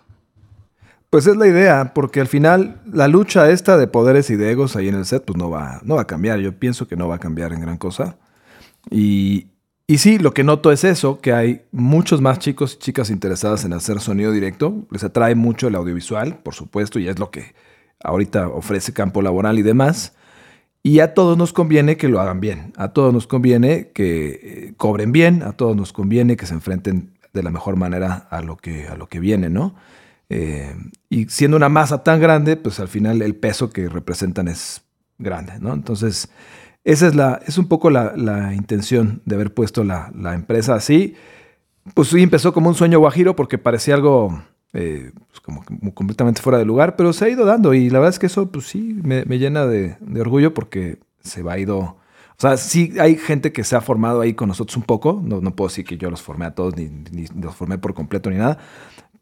Pues 1.09 1.25
es 1.25 1.37
la 1.37 1.47
idea, 1.47 1.93
porque 1.93 2.19
al 2.19 2.27
final 2.27 2.81
la 2.85 3.07
lucha 3.07 3.49
esta 3.49 3.77
de 3.77 3.87
poderes 3.87 4.29
y 4.29 4.35
de 4.35 4.51
egos 4.51 4.75
ahí 4.75 4.89
en 4.89 4.95
el 4.95 5.05
set, 5.05 5.23
pues 5.23 5.37
no 5.37 5.49
va, 5.49 5.79
no 5.83 5.95
va 5.95 6.01
a 6.01 6.07
cambiar. 6.07 6.39
Yo 6.39 6.53
pienso 6.59 6.87
que 6.87 6.97
no 6.97 7.07
va 7.07 7.15
a 7.15 7.19
cambiar 7.19 7.53
en 7.53 7.61
gran 7.61 7.77
cosa. 7.77 8.17
Y, 8.89 9.47
sí, 9.97 10.17
lo 10.17 10.33
que 10.33 10.43
noto 10.43 10.71
es 10.71 10.83
eso, 10.83 11.19
que 11.19 11.33
hay 11.33 11.61
muchos 11.71 12.21
más 12.21 12.39
chicos 12.39 12.75
y 12.75 12.79
chicas 12.79 13.09
interesadas 13.09 13.65
en 13.65 13.73
hacer 13.73 13.99
sonido 13.99 14.31
directo. 14.31 14.85
Les 14.91 15.03
atrae 15.03 15.35
mucho 15.35 15.67
el 15.67 15.75
audiovisual, 15.75 16.39
por 16.39 16.53
supuesto, 16.53 16.99
y 16.99 17.07
es 17.07 17.19
lo 17.19 17.31
que 17.31 17.55
ahorita 18.03 18.47
ofrece 18.49 18.93
campo 18.93 19.21
laboral 19.21 19.59
y 19.59 19.63
demás. 19.63 20.13
Y 20.83 20.99
a 20.99 21.13
todos 21.13 21.37
nos 21.37 21.53
conviene 21.53 21.97
que 21.97 22.07
lo 22.07 22.21
hagan 22.21 22.39
bien, 22.39 22.71
a 22.77 22.89
todos 22.89 23.13
nos 23.13 23.27
conviene 23.27 23.91
que 23.93 24.27
eh, 24.41 24.73
cobren 24.77 25.11
bien, 25.11 25.43
a 25.43 25.51
todos 25.51 25.75
nos 25.75 25.91
conviene 25.91 26.37
que 26.37 26.45
se 26.45 26.53
enfrenten 26.53 27.17
de 27.33 27.43
la 27.43 27.51
mejor 27.51 27.75
manera 27.75 28.27
a 28.29 28.41
lo 28.41 28.57
que, 28.57 28.87
a 28.87 28.95
lo 28.95 29.07
que 29.07 29.19
viene, 29.19 29.49
¿no? 29.49 29.75
Eh, 30.29 30.75
y 31.09 31.25
siendo 31.25 31.57
una 31.57 31.69
masa 31.69 32.03
tan 32.03 32.19
grande, 32.19 32.57
pues 32.57 32.79
al 32.79 32.87
final 32.87 33.21
el 33.21 33.35
peso 33.35 33.69
que 33.69 33.89
representan 33.89 34.47
es 34.47 34.81
grande, 35.17 35.53
¿no? 35.59 35.73
Entonces, 35.73 36.29
esa 36.87 37.07
es, 37.07 37.15
la, 37.15 37.41
es 37.45 37.57
un 37.57 37.67
poco 37.67 37.89
la, 37.89 38.53
intención 38.55 39.21
de 39.25 39.35
haber 39.35 39.53
puesto 39.53 39.83
la, 39.83 40.09
empresa 40.33 40.73
así. 40.75 41.15
Pues 41.93 42.07
sí, 42.07 42.23
empezó 42.23 42.53
como 42.53 42.69
un 42.69 42.75
sueño 42.75 42.97
guajiro 42.99 43.35
porque 43.35 43.57
parecía 43.57 43.95
algo 43.95 44.41
eh, 44.71 45.11
pues 45.27 45.41
como, 45.41 45.65
completamente 45.93 46.41
fuera 46.41 46.59
de 46.59 46.63
lugar, 46.63 46.95
pero 46.95 47.11
se 47.11 47.25
ha 47.25 47.29
ido 47.29 47.43
dando 47.43 47.73
y 47.73 47.89
la 47.89 47.99
verdad 47.99 48.13
es 48.13 48.19
que 48.19 48.27
eso 48.27 48.49
pues 48.49 48.67
sí 48.67 48.97
me, 49.03 49.25
llena 49.37 49.65
de, 49.65 49.97
de, 49.99 50.21
orgullo 50.21 50.53
porque 50.53 50.99
se 51.19 51.43
va 51.43 51.59
ido... 51.59 51.79
O 51.79 52.39
sea, 52.39 52.55
sí 52.55 52.93
hay 53.01 53.17
gente 53.17 53.51
que 53.51 53.65
se 53.65 53.75
ha 53.75 53.81
formado 53.81 54.21
ahí 54.21 54.33
con 54.33 54.47
nosotros 54.47 54.77
un 54.77 54.83
poco, 54.83 55.21
no, 55.21 55.41
no 55.41 55.55
puedo 55.57 55.67
decir 55.67 55.83
que 55.83 55.97
yo 55.97 56.09
los 56.09 56.21
formé 56.21 56.45
a 56.45 56.55
todos 56.55 56.77
ni, 56.77 56.87
ni 57.11 57.25
los 57.41 57.53
formé 57.53 57.77
por 57.79 57.95
completo 57.95 58.29
ni 58.29 58.37
nada, 58.37 58.59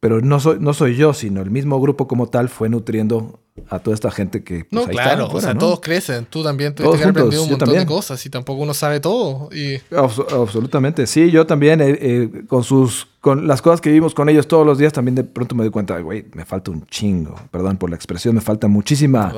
pero 0.06 0.22
no 0.22 0.39
soy, 0.39 0.58
no 0.60 0.76
soy 0.76 0.95
yo, 0.95 1.16
sino 1.16 1.41
el 1.41 1.49
mismo 1.49 1.82
grupo 1.82 2.08
como 2.08 2.28
tal 2.28 2.47
fue 2.47 2.70
nutriendo 2.70 3.39
a 3.70 3.80
toda 3.80 3.95
esta 3.95 4.12
gente 4.12 4.43
que. 4.43 4.66
Pues, 4.66 4.72
no, 4.72 4.88
claro, 4.88 5.28
o 5.32 5.41
sea, 5.41 5.58
todos 5.58 5.80
crecen. 5.80 6.28
Tú 6.28 6.43
también 6.43 6.76
tuviste 6.76 6.99
que 6.99 7.10
aprendido 7.10 7.41
un 7.41 7.49
montón 7.49 7.74
de 7.74 7.88
cosas 7.88 8.24
y 8.24 8.30
tampoco 8.30 8.62
uno 8.62 8.76
sabe 8.76 8.99
todo. 8.99 9.49
Y... 9.51 9.82
absolutamente, 9.95 11.08
sí, 11.08 11.32
yo 11.32 11.47
también, 11.47 11.82
eh, 11.82 11.97
eh, 11.99 12.43
con 12.47 12.64
sus. 12.64 13.08
Con 13.20 13.47
las 13.47 13.64
cosas 13.64 13.82
que 13.82 13.89
vivimos 13.89 14.14
con 14.14 14.30
ellos 14.30 14.47
todos 14.47 14.64
los 14.64 14.78
días, 14.78 14.93
también 14.93 15.16
de 15.16 15.24
pronto 15.24 15.56
me 15.56 15.64
doy 15.64 15.72
cuenta, 15.72 15.97
güey, 15.97 16.28
me 16.36 16.45
falta 16.45 16.70
un 16.70 16.86
chingo, 16.86 17.34
perdón 17.49 17.78
por 17.78 17.89
la 17.89 17.95
expresión, 17.95 18.36
me 18.36 18.41
falta 18.41 18.68
muchísima 18.68 19.34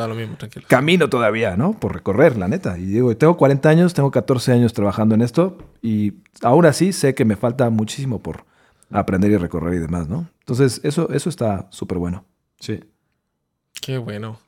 camino 0.68 1.07
todavía, 1.07 1.55
¿no? 1.55 1.72
Por 1.80 1.93
recorrer, 1.93 2.36
la 2.36 2.49
neta. 2.49 2.78
Y 2.78 2.88
digo, 2.88 3.15
tengo 3.15 3.38
40 3.38 3.70
años, 3.70 3.93
tengo 3.93 4.11
14 4.11 4.51
años 4.51 4.74
trabajando 4.74 5.15
en 5.15 5.22
esto 5.22 5.57
y 5.82 6.15
aún 6.41 6.65
así 6.65 6.91
sé 6.91 7.15
que 7.15 7.24
me 7.24 7.38
falta 7.38 7.70
muchísimo 7.70 8.20
por 8.20 8.43
aprender 8.91 9.32
y 9.32 9.38
recorrer 9.38 9.76
y 9.76 9.80
demás, 9.80 10.09
¿no? 10.09 10.28
Entonces, 10.47 10.79
eso, 10.85 11.09
eso 11.09 11.27
está 11.27 11.67
súper 11.71 11.97
bueno. 11.97 12.23
Sí. 12.61 12.79
Qué 13.81 13.97
bueno. 13.97 14.39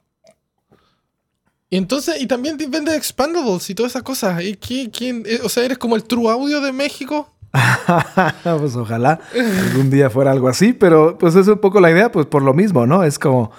Y 1.70 1.76
entonces, 1.76 2.22
y 2.22 2.26
también 2.26 2.58
vende 2.70 2.96
expandables 2.96 3.70
y 3.70 3.76
todas 3.76 3.92
esas 3.92 4.04
cosas. 4.04 4.42
¿Y 4.42 4.56
quién, 4.56 5.24
eh, 5.26 5.42
o 5.44 5.50
sea, 5.50 5.66
eres 5.66 5.78
como 5.78 5.98
el 5.98 6.06
True 6.06 6.32
Audio 6.32 6.62
de 6.62 6.72
México? 6.72 7.30
pues 8.44 8.78
ojalá 8.78 9.20
algún 9.36 9.90
día 9.90 10.10
fuera 10.10 10.32
algo 10.32 10.48
así, 10.48 10.72
pero 10.72 11.18
pues 11.18 11.36
es 11.36 11.50
un 11.50 11.58
poco 11.58 11.82
la 11.82 11.92
idea, 11.92 12.10
pues 12.10 12.28
por 12.28 12.44
lo 12.44 12.54
mismo, 12.54 12.88
¿no? 12.88 13.04
Es 13.04 13.20
como, 13.20 13.52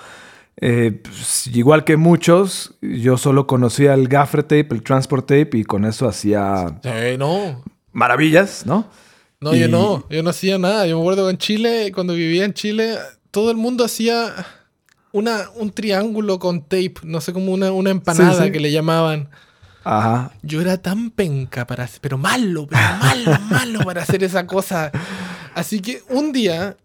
eh, 0.62 0.98
pues, 1.02 1.46
igual 1.48 1.84
que 1.84 1.98
muchos, 1.98 2.74
yo 2.80 3.18
solo 3.18 3.46
conocía 3.46 3.92
el 3.92 4.08
gaffer 4.08 4.44
tape, 4.44 4.68
el 4.70 4.82
transport 4.82 5.26
tape 5.26 5.58
y 5.58 5.64
con 5.64 5.84
eso 5.84 6.08
hacía 6.08 6.80
no. 7.18 7.62
maravillas, 7.92 8.64
¿no? 8.64 8.86
No, 9.42 9.54
yo 9.54 9.68
no, 9.68 10.06
yo 10.10 10.22
no 10.22 10.28
hacía 10.28 10.58
nada. 10.58 10.86
Yo 10.86 10.96
me 10.96 11.02
acuerdo 11.02 11.24
que 11.24 11.30
en 11.30 11.38
Chile, 11.38 11.92
cuando 11.94 12.12
vivía 12.12 12.44
en 12.44 12.52
Chile, 12.52 12.98
todo 13.30 13.50
el 13.50 13.56
mundo 13.56 13.86
hacía 13.86 14.34
una, 15.12 15.48
un 15.56 15.70
triángulo 15.70 16.38
con 16.38 16.60
tape, 16.60 16.96
no 17.04 17.22
sé, 17.22 17.32
como 17.32 17.52
una, 17.52 17.72
una 17.72 17.88
empanada 17.88 18.52
que 18.52 18.60
le 18.60 18.70
llamaban. 18.70 19.30
Ajá. 19.82 20.32
Yo 20.42 20.60
era 20.60 20.76
tan 20.76 21.10
penca 21.10 21.66
para 21.66 21.84
hacer, 21.84 22.00
pero 22.02 22.18
malo, 22.18 22.66
pero 22.66 22.82
malo, 23.00 23.38
malo 23.48 23.80
para 23.80 24.02
hacer 24.02 24.22
esa 24.22 24.46
cosa. 24.46 24.92
Así 25.54 25.80
que 25.80 26.02
un 26.10 26.32
día, 26.32 26.76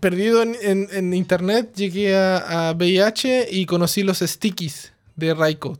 perdido 0.00 0.42
en, 0.42 1.14
internet, 1.14 1.72
llegué 1.76 2.16
a, 2.16 2.70
a, 2.70 2.72
VIH 2.72 3.46
y 3.48 3.64
conocí 3.66 4.02
los 4.02 4.18
stickies 4.18 4.92
de 5.14 5.34
Raiko. 5.34 5.78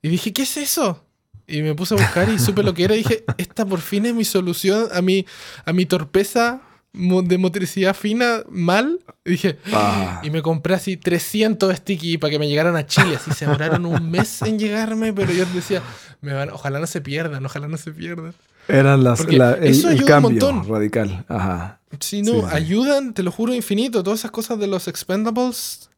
Y 0.00 0.10
dije, 0.10 0.32
¿qué 0.32 0.42
es 0.42 0.56
eso? 0.56 1.04
Y 1.50 1.62
me 1.62 1.74
puse 1.74 1.94
a 1.94 1.96
buscar 1.96 2.28
y 2.28 2.38
supe 2.38 2.62
lo 2.62 2.74
que 2.74 2.84
era. 2.84 2.94
Y 2.94 2.98
dije, 2.98 3.24
esta 3.38 3.66
por 3.66 3.80
fin 3.80 4.06
es 4.06 4.14
mi 4.14 4.24
solución 4.24 4.88
a 4.92 5.02
mi, 5.02 5.26
a 5.64 5.72
mi 5.72 5.86
torpeza 5.86 6.60
de 6.92 7.38
motricidad 7.38 7.94
fina 7.94 8.42
mal. 8.48 9.00
Y 9.24 9.30
dije, 9.32 9.58
ah. 9.72 10.20
y 10.22 10.30
me 10.30 10.42
compré 10.42 10.74
así 10.74 10.96
300 10.96 11.76
sticky 11.76 12.18
para 12.18 12.30
que 12.30 12.38
me 12.38 12.48
llegaran 12.48 12.76
a 12.76 12.86
Chile. 12.86 13.16
Así 13.16 13.32
se 13.32 13.46
demoraron 13.46 13.86
un 13.86 14.10
mes 14.10 14.42
en 14.42 14.58
llegarme, 14.58 15.12
pero 15.12 15.32
yo 15.32 15.44
decía, 15.46 15.82
me 16.20 16.32
van, 16.32 16.50
ojalá 16.50 16.80
no 16.80 16.86
se 16.86 17.00
pierdan, 17.00 17.44
ojalá 17.44 17.68
no 17.68 17.76
se 17.76 17.92
pierdan. 17.92 18.34
Eran 18.68 19.02
las, 19.02 19.26
la, 19.32 19.54
el, 19.54 19.64
eso 19.64 19.88
ayuda 19.88 20.06
cambio 20.06 20.28
un 20.28 20.54
montón. 20.54 20.72
radical. 20.72 21.24
Ajá. 21.28 21.80
Sí, 21.98 22.22
no, 22.22 22.46
ayudan, 22.46 23.14
te 23.14 23.22
lo 23.24 23.32
juro, 23.32 23.52
infinito. 23.52 24.02
Todas 24.04 24.20
esas 24.20 24.30
cosas 24.30 24.58
de 24.60 24.68
los 24.68 24.86
expendables 24.86 25.89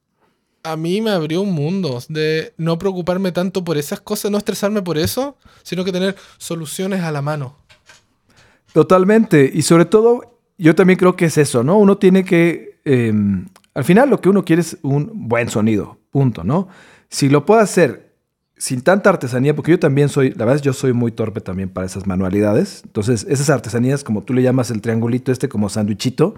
a 0.62 0.76
mí 0.76 1.00
me 1.00 1.10
abrió 1.10 1.42
un 1.42 1.52
mundo 1.52 2.00
de 2.08 2.54
no 2.56 2.78
preocuparme 2.78 3.32
tanto 3.32 3.64
por 3.64 3.76
esas 3.76 4.00
cosas, 4.00 4.30
no 4.30 4.38
estresarme 4.38 4.82
por 4.82 4.98
eso, 4.98 5.36
sino 5.62 5.84
que 5.84 5.92
tener 5.92 6.16
soluciones 6.38 7.02
a 7.02 7.12
la 7.12 7.22
mano. 7.22 7.56
Totalmente. 8.72 9.50
Y 9.52 9.62
sobre 9.62 9.84
todo, 9.84 10.38
yo 10.58 10.74
también 10.74 10.98
creo 10.98 11.16
que 11.16 11.26
es 11.26 11.38
eso, 11.38 11.62
¿no? 11.62 11.78
Uno 11.78 11.98
tiene 11.98 12.24
que... 12.24 12.80
Em, 12.84 13.48
al 13.74 13.84
final 13.84 14.10
lo 14.10 14.20
que 14.20 14.28
uno 14.28 14.44
quiere 14.44 14.62
es 14.62 14.78
un 14.82 15.10
buen 15.28 15.48
sonido, 15.48 15.98
punto, 16.10 16.44
¿no? 16.44 16.68
Si 17.08 17.28
lo 17.28 17.44
puedo 17.46 17.60
hacer 17.60 18.12
sin 18.56 18.82
tanta 18.82 19.10
artesanía, 19.10 19.56
porque 19.56 19.72
yo 19.72 19.78
también 19.80 20.08
soy, 20.08 20.30
la 20.30 20.44
verdad 20.44 20.62
yo 20.62 20.72
soy 20.72 20.92
muy 20.92 21.10
torpe 21.10 21.40
también 21.40 21.68
para 21.68 21.84
esas 21.84 22.06
manualidades. 22.06 22.82
Entonces, 22.84 23.26
esas 23.28 23.50
artesanías, 23.50 24.04
como 24.04 24.22
tú 24.22 24.34
le 24.34 24.42
llamas 24.42 24.70
el 24.70 24.80
triangulito 24.80 25.32
este 25.32 25.48
como 25.48 25.68
sándwichito, 25.68 26.36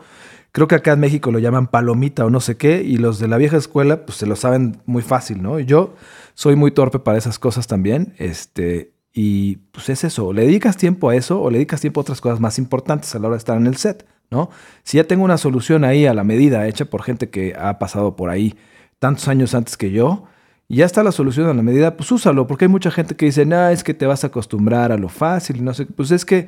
Creo 0.54 0.68
que 0.68 0.76
acá 0.76 0.92
en 0.92 1.00
México 1.00 1.32
lo 1.32 1.40
llaman 1.40 1.66
palomita 1.66 2.24
o 2.24 2.30
no 2.30 2.38
sé 2.38 2.56
qué, 2.56 2.84
y 2.84 2.96
los 2.96 3.18
de 3.18 3.26
la 3.26 3.38
vieja 3.38 3.56
escuela, 3.56 4.06
pues 4.06 4.18
se 4.18 4.24
lo 4.24 4.36
saben 4.36 4.80
muy 4.86 5.02
fácil, 5.02 5.42
¿no? 5.42 5.58
Yo 5.58 5.96
soy 6.34 6.54
muy 6.54 6.70
torpe 6.70 7.00
para 7.00 7.18
esas 7.18 7.40
cosas 7.40 7.66
también, 7.66 8.14
este, 8.18 8.92
y 9.12 9.56
pues 9.72 9.88
es 9.88 10.04
eso, 10.04 10.32
le 10.32 10.42
dedicas 10.42 10.76
tiempo 10.76 11.08
a 11.08 11.16
eso 11.16 11.42
o 11.42 11.50
le 11.50 11.58
dedicas 11.58 11.80
tiempo 11.80 11.98
a 11.98 12.02
otras 12.02 12.20
cosas 12.20 12.38
más 12.38 12.60
importantes 12.60 13.12
a 13.16 13.18
la 13.18 13.26
hora 13.26 13.34
de 13.34 13.38
estar 13.38 13.56
en 13.56 13.66
el 13.66 13.76
set, 13.76 14.06
¿no? 14.30 14.48
Si 14.84 14.98
ya 14.98 15.08
tengo 15.08 15.24
una 15.24 15.38
solución 15.38 15.82
ahí 15.82 16.06
a 16.06 16.14
la 16.14 16.22
medida, 16.22 16.68
hecha 16.68 16.84
por 16.84 17.02
gente 17.02 17.30
que 17.30 17.56
ha 17.58 17.80
pasado 17.80 18.14
por 18.14 18.30
ahí 18.30 18.54
tantos 19.00 19.26
años 19.26 19.56
antes 19.56 19.76
que 19.76 19.90
yo, 19.90 20.22
y 20.68 20.76
ya 20.76 20.86
está 20.86 21.02
la 21.02 21.10
solución 21.10 21.48
a 21.48 21.54
la 21.54 21.62
medida, 21.62 21.96
pues 21.96 22.12
úsalo, 22.12 22.46
porque 22.46 22.66
hay 22.66 22.70
mucha 22.70 22.92
gente 22.92 23.16
que 23.16 23.26
dice, 23.26 23.44
no, 23.44 23.70
es 23.70 23.82
que 23.82 23.92
te 23.92 24.06
vas 24.06 24.22
a 24.22 24.28
acostumbrar 24.28 24.92
a 24.92 24.98
lo 24.98 25.08
fácil 25.08 25.56
y 25.56 25.62
no 25.62 25.74
sé, 25.74 25.86
pues 25.86 26.12
es 26.12 26.24
que 26.24 26.46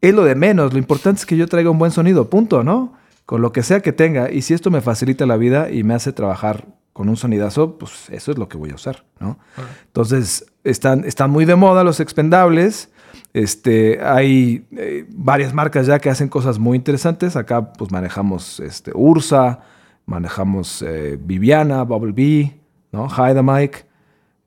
es 0.00 0.14
lo 0.14 0.22
de 0.22 0.36
menos, 0.36 0.72
lo 0.72 0.78
importante 0.78 1.18
es 1.18 1.26
que 1.26 1.36
yo 1.36 1.48
traiga 1.48 1.70
un 1.70 1.78
buen 1.80 1.90
sonido, 1.90 2.30
punto, 2.30 2.62
¿no? 2.62 3.04
Con 3.26 3.42
lo 3.42 3.52
que 3.52 3.62
sea 3.62 3.80
que 3.80 3.92
tenga. 3.92 4.30
Y 4.30 4.42
si 4.42 4.54
esto 4.54 4.70
me 4.70 4.80
facilita 4.80 5.26
la 5.26 5.36
vida 5.36 5.70
y 5.70 5.82
me 5.82 5.94
hace 5.94 6.12
trabajar 6.12 6.66
con 6.92 7.10
un 7.10 7.16
sonidazo, 7.16 7.76
pues 7.76 8.08
eso 8.08 8.32
es 8.32 8.38
lo 8.38 8.48
que 8.48 8.56
voy 8.56 8.70
a 8.70 8.76
usar, 8.76 9.04
¿no? 9.20 9.38
Entonces, 9.86 10.46
están, 10.64 11.04
están 11.04 11.30
muy 11.30 11.44
de 11.44 11.54
moda 11.54 11.84
los 11.84 12.00
expendables. 12.00 12.90
Este, 13.34 14.00
hay 14.02 14.66
eh, 14.70 15.04
varias 15.10 15.52
marcas 15.52 15.86
ya 15.86 15.98
que 15.98 16.08
hacen 16.08 16.28
cosas 16.28 16.58
muy 16.58 16.76
interesantes. 16.76 17.36
Acá 17.36 17.72
pues 17.74 17.90
manejamos 17.90 18.60
este, 18.60 18.92
Ursa, 18.94 19.60
manejamos 20.06 20.80
eh, 20.80 21.18
Viviana, 21.20 21.82
Bubble 21.82 22.12
Bee, 22.12 22.58
¿no? 22.92 23.08
Mike. 23.42 23.84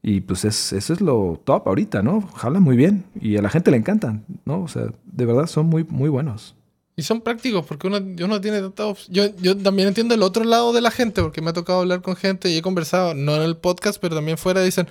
Y 0.01 0.21
pues 0.21 0.45
es, 0.45 0.73
eso 0.73 0.93
es 0.93 1.01
lo 1.01 1.39
top 1.43 1.67
ahorita, 1.67 2.01
¿no? 2.01 2.21
Jala 2.35 2.59
muy 2.59 2.77
bien 2.77 3.03
y 3.19 3.35
a 3.37 3.41
la 3.41 3.49
gente 3.49 3.69
le 3.69 3.77
encantan, 3.77 4.23
¿no? 4.45 4.63
O 4.63 4.67
sea, 4.67 4.85
de 5.03 5.25
verdad 5.25 5.45
son 5.45 5.67
muy, 5.67 5.83
muy 5.83 6.09
buenos. 6.09 6.55
Y 6.99 7.03
son 7.03 7.21
prácticos 7.21 7.65
porque 7.65 7.87
uno, 7.87 7.97
uno 7.97 8.41
tiene 8.41 8.59
tantos... 8.59 9.07
Yo, 9.07 9.23
yo 9.37 9.55
también 9.55 9.87
entiendo 9.87 10.15
el 10.15 10.21
otro 10.21 10.43
lado 10.43 10.73
de 10.73 10.81
la 10.81 10.91
gente 10.91 11.21
porque 11.21 11.41
me 11.41 11.51
ha 11.51 11.53
tocado 11.53 11.79
hablar 11.79 12.01
con 12.01 12.17
gente 12.17 12.49
y 12.49 12.57
he 12.57 12.61
conversado, 12.61 13.13
no 13.13 13.37
en 13.37 13.43
el 13.43 13.55
podcast, 13.55 13.99
pero 14.01 14.15
también 14.17 14.37
fuera, 14.37 14.61
dicen, 14.61 14.89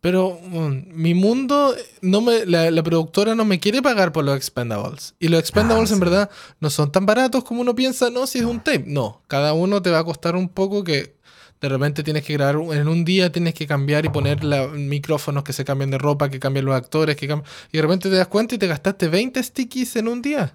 pero 0.00 0.38
mm, 0.40 0.82
mi 0.92 1.14
mundo, 1.14 1.74
no 2.00 2.20
me, 2.20 2.46
la, 2.46 2.82
productora 2.84 3.34
no 3.34 3.44
me 3.44 3.58
quiere 3.58 3.82
pagar 3.82 4.12
por 4.12 4.24
los 4.24 4.36
expendables. 4.36 5.14
Y 5.18 5.26
los 5.26 5.40
expendables 5.40 5.90
Ah, 5.90 5.94
en 5.94 5.98
sí. 5.98 6.04
verdad 6.04 6.30
no 6.60 6.70
son 6.70 6.92
tan 6.92 7.06
baratos 7.06 7.42
como 7.42 7.62
uno 7.62 7.74
piensa, 7.74 8.08
no, 8.10 8.26
si 8.28 8.38
es 8.38 8.44
un 8.44 8.60
tape. 8.60 8.84
No, 8.86 9.22
cada 9.26 9.52
uno 9.52 9.82
te 9.82 9.90
va 9.90 9.98
a 9.98 10.04
costar 10.04 10.36
un 10.36 10.48
poco 10.48 10.84
que 10.84 11.16
de 11.60 11.68
repente 11.68 12.04
tienes 12.04 12.22
que 12.22 12.34
grabar, 12.34 12.56
en 12.76 12.86
un 12.86 13.04
día 13.04 13.32
tienes 13.32 13.54
que 13.54 13.66
cambiar 13.66 14.04
y 14.04 14.10
poner 14.10 14.44
la- 14.44 14.68
micrófonos 14.68 15.42
que 15.42 15.52
se 15.54 15.64
cambian 15.64 15.90
de 15.90 15.98
ropa, 15.98 16.28
que 16.28 16.38
cambian 16.38 16.66
los 16.66 16.74
actores, 16.76 17.16
que 17.16 17.26
cambian... 17.26 17.50
Y 17.72 17.78
de 17.78 17.82
repente 17.82 18.10
te 18.10 18.14
das 18.14 18.28
cuenta 18.28 18.54
y 18.54 18.58
te 18.58 18.68
gastaste 18.68 19.08
20 19.08 19.42
stickies 19.42 19.96
en 19.96 20.06
un 20.06 20.22
día. 20.22 20.54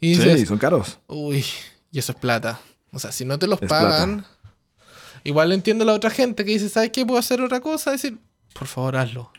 Y 0.00 0.10
dices, 0.10 0.40
Sí, 0.40 0.46
son 0.46 0.58
caros. 0.58 0.98
Uy, 1.06 1.44
y 1.90 1.98
eso 1.98 2.12
es 2.12 2.18
plata. 2.18 2.60
O 2.92 2.98
sea, 2.98 3.12
si 3.12 3.24
no 3.24 3.38
te 3.38 3.46
los 3.46 3.60
Es 3.62 3.68
pagan, 3.68 4.24
igual 5.24 5.52
entiendo 5.52 5.84
a 5.84 5.86
la 5.86 5.92
otra 5.94 6.10
gente 6.10 6.44
que 6.44 6.52
dice, 6.52 6.68
¿sabes 6.68 6.90
qué? 6.90 7.04
Puedo 7.04 7.18
hacer 7.18 7.40
otra 7.40 7.60
cosa. 7.60 7.90
Decir, 7.92 8.18
por 8.54 8.66
favor, 8.66 8.96
hazlo. 8.96 9.30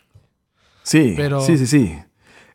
Sí, 0.84 1.14
Pero- 1.16 1.42
sí, 1.42 1.58
sí, 1.58 1.68
sí. 1.68 1.98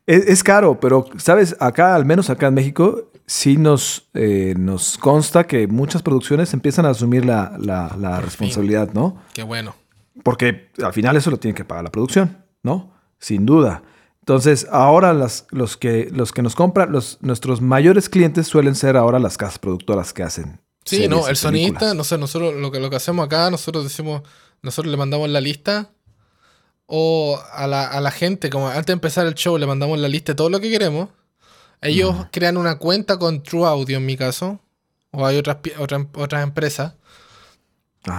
Es, 0.06 0.26
es 0.26 0.42
caro, 0.42 0.78
pero, 0.80 1.06
¿sabes? 1.16 1.56
Acá, 1.60 1.94
al 1.94 2.04
menos 2.04 2.28
acá 2.28 2.48
en 2.48 2.54
México, 2.54 3.10
sí 3.26 3.56
nos, 3.56 4.08
eh, 4.12 4.54
nos 4.58 4.98
consta 4.98 5.44
que 5.46 5.66
muchas 5.66 6.02
producciones 6.02 6.52
empiezan 6.52 6.84
a 6.84 6.90
asumir 6.90 7.24
la, 7.24 7.56
la- 7.58 7.96
la 7.98 8.20
responsabilidad, 8.20 8.92
¿no? 8.92 9.22
Qué 9.32 9.42
bueno. 9.42 9.74
Porque 10.22 10.70
al 10.82 10.92
final 10.92 11.16
eso 11.16 11.30
lo 11.30 11.38
tiene 11.38 11.54
que 11.54 11.64
pagar 11.64 11.84
la 11.84 11.90
producción, 11.90 12.36
¿no? 12.62 12.92
Sin 13.18 13.46
duda. 13.46 13.82
Entonces, 14.24 14.66
ahora 14.70 15.12
las- 15.12 15.46
los, 15.50 15.76
que, 15.76 16.08
los 16.10 16.32
que 16.32 16.40
nos 16.40 16.54
compran, 16.54 16.90
los, 16.90 17.18
nuestros 17.20 17.60
mayores 17.60 18.08
clientes 18.08 18.46
suelen 18.46 18.74
ser 18.74 18.96
ahora 18.96 19.18
las 19.18 19.36
casas 19.36 19.58
productoras 19.58 20.14
que 20.14 20.22
hacen. 20.22 20.62
Sí, 20.86 21.08
no, 21.08 21.28
el 21.28 21.36
sonidista, 21.36 21.92
no 21.94 22.04
sé, 22.04 22.16
nosotros 22.16 22.54
lo 22.54 22.70
que, 22.72 22.80
lo 22.80 22.88
que 22.88 22.96
hacemos 22.96 23.26
acá, 23.26 23.50
nosotros 23.50 23.84
decimos, 23.84 24.22
nosotros 24.62 24.90
le 24.90 24.96
mandamos 24.96 25.28
la 25.28 25.40
lista 25.42 25.90
o 26.86 27.38
a 27.52 27.66
la, 27.66 27.86
a 27.86 28.00
la 28.00 28.10
gente, 28.10 28.48
como 28.50 28.68
antes 28.68 28.86
de 28.86 28.92
empezar 28.94 29.26
el 29.26 29.34
show, 29.34 29.56
le 29.58 29.66
mandamos 29.66 29.98
la 29.98 30.08
lista 30.08 30.32
de 30.32 30.36
todo 30.36 30.48
lo 30.50 30.60
que 30.60 30.70
queremos. 30.70 31.08
Ellos 31.82 32.14
crean 32.32 32.56
una 32.56 32.78
cuenta 32.78 33.18
con 33.18 33.42
True 33.42 33.66
Audio 33.66 33.98
en 33.98 34.06
mi 34.06 34.16
caso, 34.16 34.60
o 35.10 35.26
hay 35.26 35.36
otras, 35.36 35.58
otras, 35.78 36.06
otras 36.14 36.42
empresas. 36.42 36.94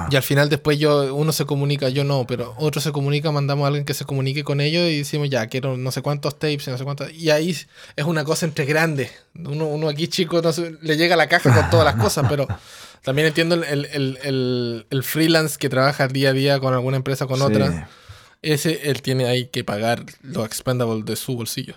Y 0.10 0.16
al 0.16 0.24
final 0.24 0.50
después 0.50 0.80
yo, 0.80 1.14
uno 1.14 1.32
se 1.32 1.46
comunica, 1.46 1.90
yo 1.90 2.04
no, 2.04 2.26
pero 2.26 2.56
otro 2.58 2.82
se 2.82 2.92
comunica, 2.92 3.32
mandamos 3.32 3.66
a 3.66 3.68
alguien 3.68 3.86
que 3.86 3.94
se 3.94 4.04
comunique 4.04 4.44
con 4.44 4.60
ellos 4.60 4.90
y 4.90 4.98
decimos, 4.98 5.30
ya, 5.30 5.46
quiero 5.48 5.78
no 5.78 5.92
sé 5.92 6.02
cuántos 6.02 6.40
tapes, 6.40 6.68
no 6.68 6.78
sé 6.78 6.84
cuántos. 6.84 7.12
Y 7.14 7.30
ahí 7.30 7.52
es 7.52 8.06
una 8.06 8.24
cosa 8.24 8.48
entre 8.48 8.66
grandes. 8.66 9.12
Uno, 9.36 9.68
uno 9.68 9.88
aquí 9.88 10.08
chico 10.08 10.42
no 10.42 10.52
sé, 10.52 10.76
le 10.82 10.98
llega 10.98 11.16
la 11.16 11.28
caja 11.30 11.54
con 11.54 11.70
todas 11.70 11.86
las 11.86 12.02
cosas, 12.02 12.26
pero 12.28 12.48
también 13.04 13.28
entiendo 13.28 13.54
el, 13.56 13.64
el- 13.64 13.86
el- 13.94 14.20
el- 14.24 14.88
el 14.90 15.04
freelance 15.04 15.58
que 15.60 15.70
trabaja 15.70 16.08
día 16.08 16.30
a 16.30 16.34
día 16.34 16.60
con 16.60 16.74
alguna 16.74 16.98
empresa 16.98 17.26
o 17.26 17.28
con 17.28 17.38
Sí. 17.38 17.44
otra. 17.44 17.88
Ese 18.42 18.90
él 18.90 19.04
tiene 19.04 19.26
ahí 19.28 19.48
que 19.48 19.64
pagar 19.64 20.04
los 20.24 20.46
expendables 20.48 21.06
de 21.06 21.16
su 21.16 21.36
bolsillo. 21.36 21.76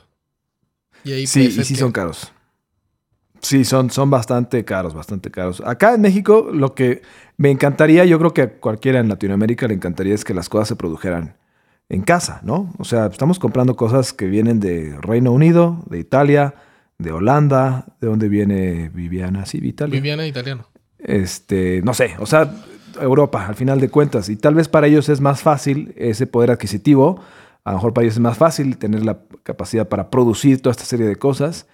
Y 1.04 1.12
ahí 1.12 1.26
Sí, 1.26 1.44
y 1.46 1.50
sí 1.64 1.74
que- 1.74 1.80
son 1.80 1.92
caros. 1.92 2.32
Sí, 3.40 3.64
son, 3.64 3.90
son 3.90 4.10
bastante 4.10 4.64
caros, 4.64 4.94
bastante 4.94 5.30
caros. 5.30 5.62
Acá 5.64 5.94
en 5.94 6.00
México, 6.00 6.48
lo 6.52 6.74
que 6.74 7.02
me 7.36 7.50
encantaría, 7.50 8.04
yo 8.04 8.18
creo 8.18 8.34
que 8.34 8.42
a 8.42 8.52
cualquiera 8.58 9.00
en 9.00 9.08
Latinoamérica 9.08 9.68
le 9.68 9.74
encantaría 9.74 10.14
es 10.14 10.24
que 10.24 10.34
las 10.34 10.48
cosas 10.48 10.68
se 10.68 10.76
produjeran 10.76 11.36
en 11.88 12.02
casa, 12.02 12.40
¿no? 12.42 12.72
O 12.78 12.84
sea, 12.84 13.06
estamos 13.06 13.38
comprando 13.38 13.76
cosas 13.76 14.12
que 14.12 14.26
vienen 14.26 14.60
de 14.60 14.96
Reino 15.00 15.32
Unido, 15.32 15.84
de 15.88 15.98
Italia, 15.98 16.54
de 16.98 17.12
Holanda, 17.12 17.86
de 18.00 18.08
dónde 18.08 18.28
viene 18.28 18.90
Viviana, 18.92 19.46
sí, 19.46 19.58
Italia. 19.62 19.94
Viviana 19.94 20.26
italiano. 20.26 20.66
Este, 20.98 21.80
no 21.82 21.94
sé, 21.94 22.16
o 22.18 22.26
sea, 22.26 22.52
Europa, 23.00 23.46
al 23.46 23.54
final 23.54 23.80
de 23.80 23.88
cuentas. 23.88 24.28
Y 24.28 24.36
tal 24.36 24.54
vez 24.54 24.68
para 24.68 24.86
ellos 24.86 25.08
es 25.08 25.20
más 25.20 25.42
fácil 25.42 25.94
ese 25.96 26.26
poder 26.26 26.50
adquisitivo. 26.50 27.20
A 27.64 27.70
lo 27.70 27.78
mejor 27.78 27.94
para 27.94 28.04
ellos 28.04 28.14
es 28.14 28.20
más 28.20 28.36
fácil 28.36 28.78
tener 28.78 29.04
la 29.04 29.18
capacidad 29.42 29.88
para 29.88 30.10
producir 30.10 30.60
toda 30.60 30.72
esta 30.72 30.84
serie 30.84 31.06
de 31.06 31.16
cosas. 31.16 31.66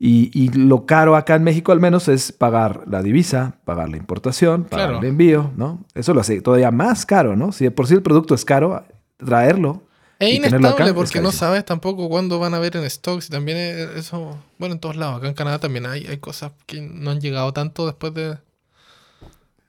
Y, 0.00 0.30
y 0.32 0.48
lo 0.50 0.86
caro 0.86 1.16
acá 1.16 1.34
en 1.34 1.42
México 1.42 1.72
al 1.72 1.80
menos 1.80 2.06
es 2.06 2.30
pagar 2.30 2.84
la 2.86 3.02
divisa, 3.02 3.56
pagar 3.64 3.88
la 3.88 3.96
importación, 3.96 4.62
pagar 4.64 4.90
Claro. 4.90 5.00
el 5.02 5.08
envío, 5.08 5.50
¿no? 5.56 5.84
Eso 5.94 6.14
lo 6.14 6.20
hace 6.20 6.40
todavía 6.40 6.70
más 6.70 7.04
caro, 7.04 7.34
¿no? 7.34 7.50
Si 7.50 7.64
de 7.64 7.70
por 7.72 7.88
sí 7.88 7.94
el 7.94 8.02
producto 8.02 8.34
es 8.36 8.44
caro, 8.44 8.84
traerlo. 9.16 9.82
Es 10.20 10.28
acá 10.38 10.48
inestable 10.48 10.86
es 10.86 10.92
porque 10.92 11.20
no 11.20 11.32
sabes 11.32 11.64
tampoco 11.64 12.08
cuándo 12.08 12.38
van 12.38 12.54
a 12.54 12.58
ver 12.60 12.76
en 12.76 12.88
stocks 12.88 13.26
y 13.26 13.30
también 13.30 13.58
es- 13.58 13.90
eso, 13.96 14.38
bueno, 14.58 14.74
en 14.74 14.80
todos 14.80 14.94
lados, 14.96 15.16
acá 15.18 15.28
en 15.28 15.34
Canadá 15.34 15.58
también 15.58 15.86
hay, 15.86 16.06
hay 16.06 16.18
cosas 16.18 16.52
que 16.66 16.80
no 16.80 17.10
han 17.10 17.20
llegado 17.20 17.52
tanto 17.52 17.84
después 17.86 18.14
de... 18.14 18.36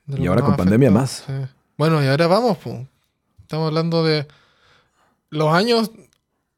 de 0.06 0.20
Y 0.20 0.26
ahora 0.28 0.42
con 0.42 0.56
pandemia 0.56 0.90
más. 0.92 1.24
Sí. 1.26 1.32
Bueno, 1.76 2.02
y 2.04 2.06
ahora 2.06 2.26
vamos, 2.28 2.58
estamos 3.40 3.66
hablando 3.68 4.04
de 4.04 4.26
los 5.30 5.52
años, 5.54 5.90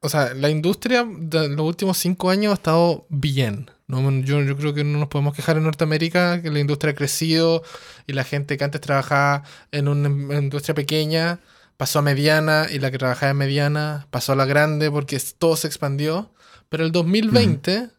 o 0.03 0.09
sea, 0.09 0.34
la 0.34 0.50
industria 0.50 1.07
de 1.09 1.48
los 1.48 1.61
últimos 1.61 1.96
cinco 1.96 2.28
años 2.28 2.50
ha 2.50 2.55
estado 2.55 3.07
bien. 3.09 3.70
¿no? 3.86 4.11
Yo, 4.22 4.42
yo 4.42 4.57
creo 4.57 4.74
que 4.74 4.82
no 4.82 4.98
nos 4.98 5.09
podemos 5.09 5.34
quejar 5.34 5.57
en 5.57 5.62
Norteamérica, 5.62 6.42
que 6.42 6.50
la 6.50 6.59
industria 6.59 6.92
ha 6.92 6.96
crecido 6.96 7.62
y 8.07 8.12
la 8.12 8.24
gente 8.24 8.57
que 8.57 8.64
antes 8.64 8.80
trabajaba 8.80 9.44
en 9.70 9.86
una 9.86 10.09
em- 10.09 10.32
industria 10.32 10.74
pequeña 10.74 11.38
pasó 11.76 12.00
a 12.00 12.03
mediana 12.03 12.66
y 12.70 12.80
la 12.80 12.90
que 12.90 12.98
trabajaba 12.98 13.30
en 13.30 13.36
mediana 13.36 14.09
pasó 14.11 14.32
a 14.32 14.36
la 14.36 14.44
grande 14.44 14.90
porque 14.90 15.20
todo 15.38 15.57
se 15.57 15.68
expandió. 15.68 16.32
Pero 16.68 16.84
el 16.84 16.90
2020, 16.90 17.90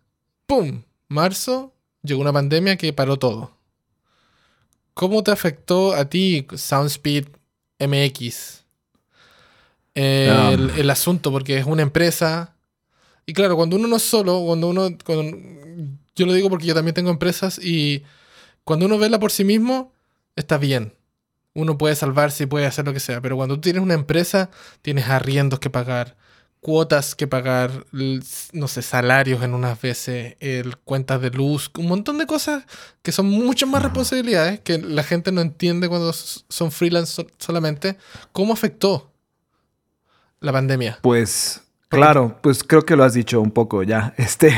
¡pum! 0.45 0.83
Marzo, 1.07 1.73
llegó 2.01 2.21
una 2.21 2.33
pandemia 2.33 2.75
que 2.75 2.91
paró 2.91 3.17
todo. 3.17 3.57
¿Cómo 4.93 5.23
te 5.23 5.31
afectó 5.31 5.93
a 5.93 6.09
ti 6.09 6.45
Soundspeed 6.53 7.27
MX? 7.79 8.62
El, 9.95 10.69
el 10.71 10.89
asunto, 10.89 11.31
porque 11.31 11.57
es 11.57 11.65
una 11.65 11.81
empresa. 11.83 12.55
Y 13.25 13.33
claro, 13.33 13.55
cuando 13.55 13.75
uno 13.75 13.87
no 13.87 13.95
es 13.97 14.03
solo, 14.03 14.41
cuando 14.45 14.67
uno. 14.69 14.89
cuando- 15.05 15.37
yo 16.15 16.25
lo 16.27 16.33
digo 16.33 16.49
porque 16.49 16.65
yo 16.67 16.75
también 16.75 16.93
tengo 16.93 17.09
empresas 17.09 17.59
y 17.59 18.03
cuando 18.63 18.85
uno 18.85 18.97
vela 18.99 19.19
por 19.19 19.31
sí 19.31 19.43
mismo, 19.43 19.91
está 20.35 20.57
bien. 20.57 20.93
Uno 21.55 21.77
puede 21.77 21.95
salvarse 21.95 22.43
y 22.43 22.47
puede 22.47 22.65
hacer 22.65 22.85
lo 22.85 22.93
que 22.93 22.99
sea. 22.99 23.21
Pero 23.21 23.35
cuando 23.35 23.55
tú 23.55 23.61
tienes 23.61 23.81
una 23.81 23.93
empresa, 23.95 24.49
tienes 24.81 25.07
arriendos 25.07 25.59
que 25.59 25.69
pagar, 25.69 26.15
cuotas 26.61 27.13
que 27.15 27.27
pagar, 27.27 27.85
no 27.91 28.67
sé, 28.67 28.81
salarios 28.81 29.43
en 29.43 29.53
unas 29.53 29.79
veces, 29.81 30.35
el, 30.39 30.77
cuentas 30.77 31.21
de 31.21 31.29
luz, 31.31 31.69
un 31.77 31.87
montón 31.87 32.17
de 32.17 32.25
cosas 32.25 32.63
que 33.01 33.11
son 33.11 33.27
muchas 33.27 33.67
más 33.69 33.81
responsabilidades 33.83 34.59
que 34.61 34.77
la 34.79 35.03
gente 35.03 35.31
no 35.31 35.41
entiende 35.41 35.89
cuando 35.89 36.11
son 36.13 36.71
freelance 36.71 37.11
so- 37.13 37.27
solamente. 37.39 37.97
¿Cómo 38.31 38.53
afectó 38.53 39.11
la 40.43 40.51
pandemia? 40.51 40.99
Pues, 41.01 41.63
claro, 41.89 42.37
pues 42.41 42.63
creo 42.63 42.83
que 42.83 42.95
lo 42.95 43.03
has 43.03 43.13
dicho 43.13 43.41
un 43.41 43.51
poco 43.51 43.81
ya. 43.83 44.13
Este, 44.17 44.53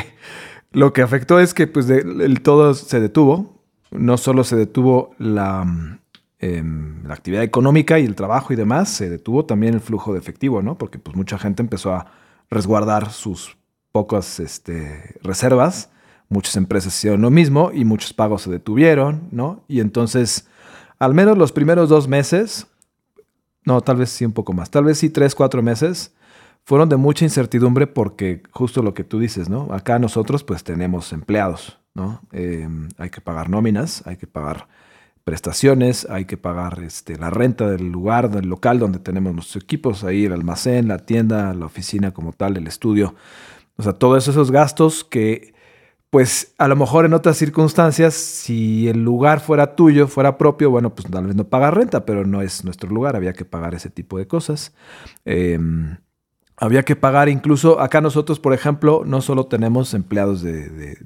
lo 0.71 0.91
que 0.93 1.01
afectó 1.01 1.39
es 1.39 1.53
que 1.53 1.67
pues 1.67 1.87
de- 1.87 1.99
el 2.01 2.41
todo 2.41 2.73
se 2.73 2.99
detuvo. 2.99 3.61
No 3.91 4.17
solo 4.17 4.43
se 4.43 4.55
detuvo 4.57 5.15
la, 5.19 5.65
em, 6.39 7.03
la 7.07 7.13
actividad 7.13 7.43
económica 7.43 7.97
y 7.99 8.05
el 8.05 8.15
trabajo 8.15 8.51
y 8.51 8.55
demás, 8.55 8.89
se 8.89 9.09
detuvo 9.09 9.45
también 9.45 9.73
el 9.75 9.79
flujo 9.79 10.11
de 10.13 10.19
efectivo, 10.19 10.61
¿no? 10.61 10.77
Porque 10.77 10.99
pues 10.99 11.15
mucha 11.15 11.37
gente 11.37 11.61
empezó 11.61 11.93
a 11.93 12.07
resguardar 12.49 13.11
sus 13.11 13.55
pocas 13.91 14.39
este, 14.39 15.15
reservas. 15.21 15.89
Muchas 16.27 16.57
empresas 16.57 16.93
hicieron 16.97 17.21
lo 17.21 17.29
mismo 17.29 17.71
y 17.73 17.85
muchos 17.85 18.11
pagos 18.11 18.41
se 18.41 18.49
detuvieron, 18.51 19.29
¿no? 19.31 19.63
Y 19.67 19.79
entonces, 19.79 20.47
al 20.99 21.13
menos 21.13 21.37
los 21.37 21.51
primeros 21.51 21.87
dos 21.87 22.07
meses, 22.07 22.67
no, 23.65 23.81
tal 23.81 23.97
vez 23.97 24.09
sí 24.09 24.25
un 24.25 24.31
poco 24.31 24.53
más, 24.53 24.69
tal 24.69 24.85
vez 24.85 24.99
sí 24.99 25.09
tres, 25.09 25.35
cuatro 25.35 25.61
meses, 25.61 26.13
fueron 26.63 26.89
de 26.89 26.97
mucha 26.97 27.25
incertidumbre 27.25 27.87
porque 27.87 28.43
justo 28.51 28.81
lo 28.81 28.93
que 28.93 29.03
tú 29.03 29.19
dices, 29.19 29.49
¿no? 29.49 29.67
Acá 29.71 29.99
nosotros 29.99 30.43
pues 30.43 30.63
tenemos 30.63 31.13
empleados, 31.13 31.79
¿no? 31.93 32.21
Eh, 32.31 32.67
hay 32.97 33.09
que 33.09 33.21
pagar 33.21 33.49
nóminas, 33.49 34.05
hay 34.05 34.17
que 34.17 34.27
pagar 34.27 34.67
prestaciones, 35.23 36.07
hay 36.09 36.25
que 36.25 36.37
pagar 36.37 36.79
este, 36.83 37.17
la 37.17 37.31
renta 37.31 37.67
del 37.67 37.91
lugar, 37.91 38.29
del 38.29 38.47
local 38.47 38.77
donde 38.77 38.99
tenemos 38.99 39.33
nuestros 39.33 39.63
equipos, 39.63 40.03
ahí 40.03 40.25
el 40.25 40.33
almacén, 40.33 40.87
la 40.87 40.99
tienda, 40.99 41.53
la 41.55 41.65
oficina 41.65 42.11
como 42.11 42.31
tal, 42.31 42.57
el 42.57 42.67
estudio. 42.67 43.15
O 43.75 43.83
sea, 43.83 43.93
todos 43.93 44.27
esos 44.27 44.51
gastos 44.51 45.03
que 45.03 45.54
pues 46.15 46.53
a 46.59 46.69
lo 46.69 46.77
mejor 46.77 47.03
en 47.03 47.13
otras 47.13 47.35
circunstancias, 47.35 48.13
si 48.13 48.87
el 48.87 49.03
lugar 49.03 49.41
fuera 49.41 49.75
tuyo, 49.75 50.07
fuera 50.07 50.37
propio, 50.37 50.71
bueno, 50.71 50.95
pues 50.95 51.11
tal 51.11 51.27
vez 51.27 51.35
no 51.35 51.43
pagas 51.49 51.73
renta, 51.73 52.05
pero 52.05 52.25
no 52.25 52.41
es 52.41 52.63
nuestro 52.63 52.89
lugar, 52.89 53.17
había 53.17 53.33
que 53.33 53.43
pagar 53.43 53.75
ese 53.75 53.89
tipo 53.89 54.17
de 54.17 54.25
cosas. 54.25 54.73
Eh, 55.25 55.59
había 56.55 56.83
que 56.83 56.95
pagar 56.95 57.27
incluso, 57.27 57.81
acá 57.81 57.99
nosotros, 57.99 58.39
por 58.39 58.53
ejemplo, 58.53 59.03
no 59.05 59.19
solo 59.19 59.47
tenemos 59.47 59.93
empleados 59.93 60.41
de, 60.41 61.05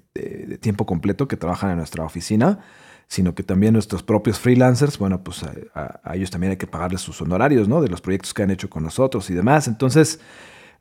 tiempo 0.61 0.85
completo 0.85 1.27
que 1.27 1.37
trabajan 1.37 1.71
en 1.71 1.77
nuestra 1.77 2.03
oficina, 2.03 2.59
sino 3.07 3.33
que 3.33 3.41
también 3.41 3.73
nuestros 3.73 4.03
propios 4.03 4.37
freelancers, 4.37 4.99
bueno, 4.99 5.23
pues 5.23 5.43
a- 5.73 6.01
a 6.03 6.15
ellos 6.17 6.29
también 6.29 6.51
hay 6.51 6.57
que 6.57 6.67
pagarles 6.67 7.01
sus 7.01 7.19
honorarios, 7.19 7.67
¿no? 7.67 7.81
De 7.81 7.87
los 7.89 7.99
proyectos 7.99 8.35
que 8.35 8.43
han 8.43 8.51
hecho 8.51 8.69
con 8.69 8.83
nosotros 8.83 9.27
y 9.31 9.33
demás. 9.33 9.67
Entonces, 9.67 10.19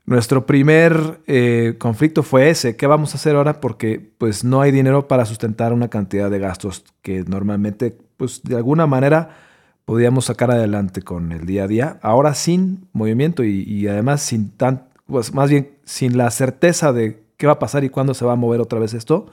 nuestro 0.09 0.47
primer 0.47 1.21
eh, 1.27 1.75
conflicto 1.77 2.23
fue 2.23 2.49
ese. 2.49 2.75
¿Qué 2.75 2.87
vamos 2.87 3.13
a 3.13 3.17
hacer 3.17 3.35
ahora? 3.35 3.61
Porque 3.61 4.11
pues 4.17 4.43
no 4.43 4.61
hay 4.61 4.71
dinero 4.71 5.07
para 5.07 5.23
sustentar 5.23 5.71
una 5.71 5.89
cantidad 5.89 6.31
de 6.31 6.39
gastos 6.39 6.83
que 7.03 7.23
normalmente 7.27 7.95
pues 8.17 8.41
de 8.41 8.55
alguna 8.55 8.87
manera 8.87 9.37
podíamos 9.85 10.25
sacar 10.25 10.49
adelante 10.49 11.03
con 11.03 11.31
el 11.31 11.45
día 11.45 11.65
a 11.65 11.67
día. 11.67 11.99
Ahora 12.01 12.33
sin 12.33 12.87
movimiento 12.91 13.43
y, 13.43 13.61
y 13.61 13.87
además 13.87 14.23
sin 14.23 14.49
tan, 14.49 14.87
pues 15.05 15.31
más 15.31 15.51
bien 15.51 15.77
sin 15.85 16.17
la 16.17 16.31
certeza 16.31 16.91
de 16.91 17.21
qué 17.37 17.45
va 17.45 17.53
a 17.53 17.59
pasar 17.59 17.83
y 17.83 17.89
cuándo 17.89 18.15
se 18.15 18.25
va 18.25 18.33
a 18.33 18.35
mover 18.35 18.61
otra 18.61 18.79
vez 18.79 18.95
esto 18.95 19.27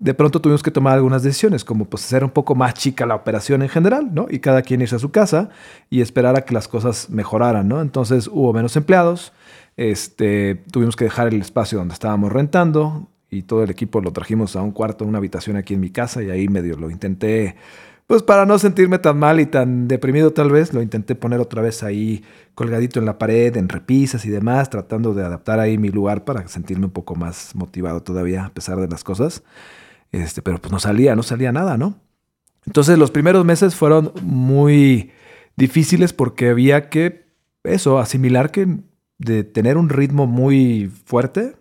de 0.00 0.14
pronto 0.14 0.40
tuvimos 0.40 0.62
que 0.62 0.70
tomar 0.70 0.94
algunas 0.94 1.22
decisiones, 1.22 1.62
como 1.62 1.84
pues 1.84 2.04
hacer 2.06 2.24
un 2.24 2.30
poco 2.30 2.54
más 2.54 2.72
chica 2.72 3.04
la 3.04 3.14
operación 3.14 3.60
en 3.60 3.68
general, 3.68 4.08
¿no? 4.12 4.26
Y 4.30 4.38
cada 4.38 4.62
quien 4.62 4.80
irse 4.80 4.96
a 4.96 4.98
su 4.98 5.10
casa 5.10 5.50
y 5.90 6.00
esperar 6.00 6.36
a 6.36 6.44
que 6.46 6.54
las 6.54 6.68
cosas 6.68 7.10
mejoraran, 7.10 7.68
¿no? 7.68 7.82
Entonces 7.82 8.26
hubo 8.26 8.54
menos 8.54 8.74
empleados, 8.76 9.34
este, 9.76 10.56
tuvimos 10.70 10.96
que 10.96 11.04
dejar 11.04 11.28
el 11.28 11.40
espacio 11.40 11.78
donde 11.78 11.94
estábamos 11.94 12.32
rentando 12.32 13.08
y 13.30 13.42
todo 13.42 13.62
el 13.62 13.70
equipo 13.70 14.00
lo 14.00 14.12
trajimos 14.12 14.56
a 14.56 14.62
un 14.62 14.72
cuarto, 14.72 15.04
una 15.04 15.18
habitación 15.18 15.56
aquí 15.56 15.74
en 15.74 15.80
mi 15.80 15.90
casa 15.90 16.22
y 16.22 16.30
ahí 16.30 16.48
medio 16.48 16.76
lo 16.76 16.90
intenté, 16.90 17.56
pues 18.06 18.24
para 18.24 18.44
no 18.44 18.58
sentirme 18.58 18.98
tan 18.98 19.18
mal 19.18 19.38
y 19.38 19.46
tan 19.46 19.86
deprimido 19.86 20.32
tal 20.32 20.50
vez, 20.50 20.74
lo 20.74 20.82
intenté 20.82 21.14
poner 21.14 21.38
otra 21.38 21.62
vez 21.62 21.84
ahí 21.84 22.24
colgadito 22.56 22.98
en 22.98 23.06
la 23.06 23.18
pared, 23.18 23.56
en 23.56 23.68
repisas 23.68 24.24
y 24.24 24.30
demás, 24.30 24.68
tratando 24.68 25.14
de 25.14 25.24
adaptar 25.24 25.60
ahí 25.60 25.78
mi 25.78 25.90
lugar 25.90 26.24
para 26.24 26.46
sentirme 26.48 26.86
un 26.86 26.90
poco 26.90 27.14
más 27.14 27.54
motivado 27.54 28.02
todavía 28.02 28.46
a 28.46 28.50
pesar 28.52 28.80
de 28.80 28.88
las 28.88 29.04
cosas. 29.04 29.44
Este, 30.10 30.42
pero 30.42 30.58
pues 30.58 30.72
no 30.72 30.80
salía, 30.80 31.14
no 31.14 31.22
salía 31.22 31.52
nada, 31.52 31.78
¿no? 31.78 32.00
Entonces 32.66 32.98
los 32.98 33.12
primeros 33.12 33.44
meses 33.44 33.76
fueron 33.76 34.12
muy 34.22 35.12
difíciles 35.56 36.12
porque 36.12 36.48
había 36.48 36.88
que, 36.88 37.26
eso, 37.62 38.00
asimilar 38.00 38.50
que 38.50 38.78
de 39.20 39.44
tener 39.44 39.76
un 39.76 39.88
ritmo 39.88 40.26
muy 40.26 40.90
fuerte, 41.04 41.54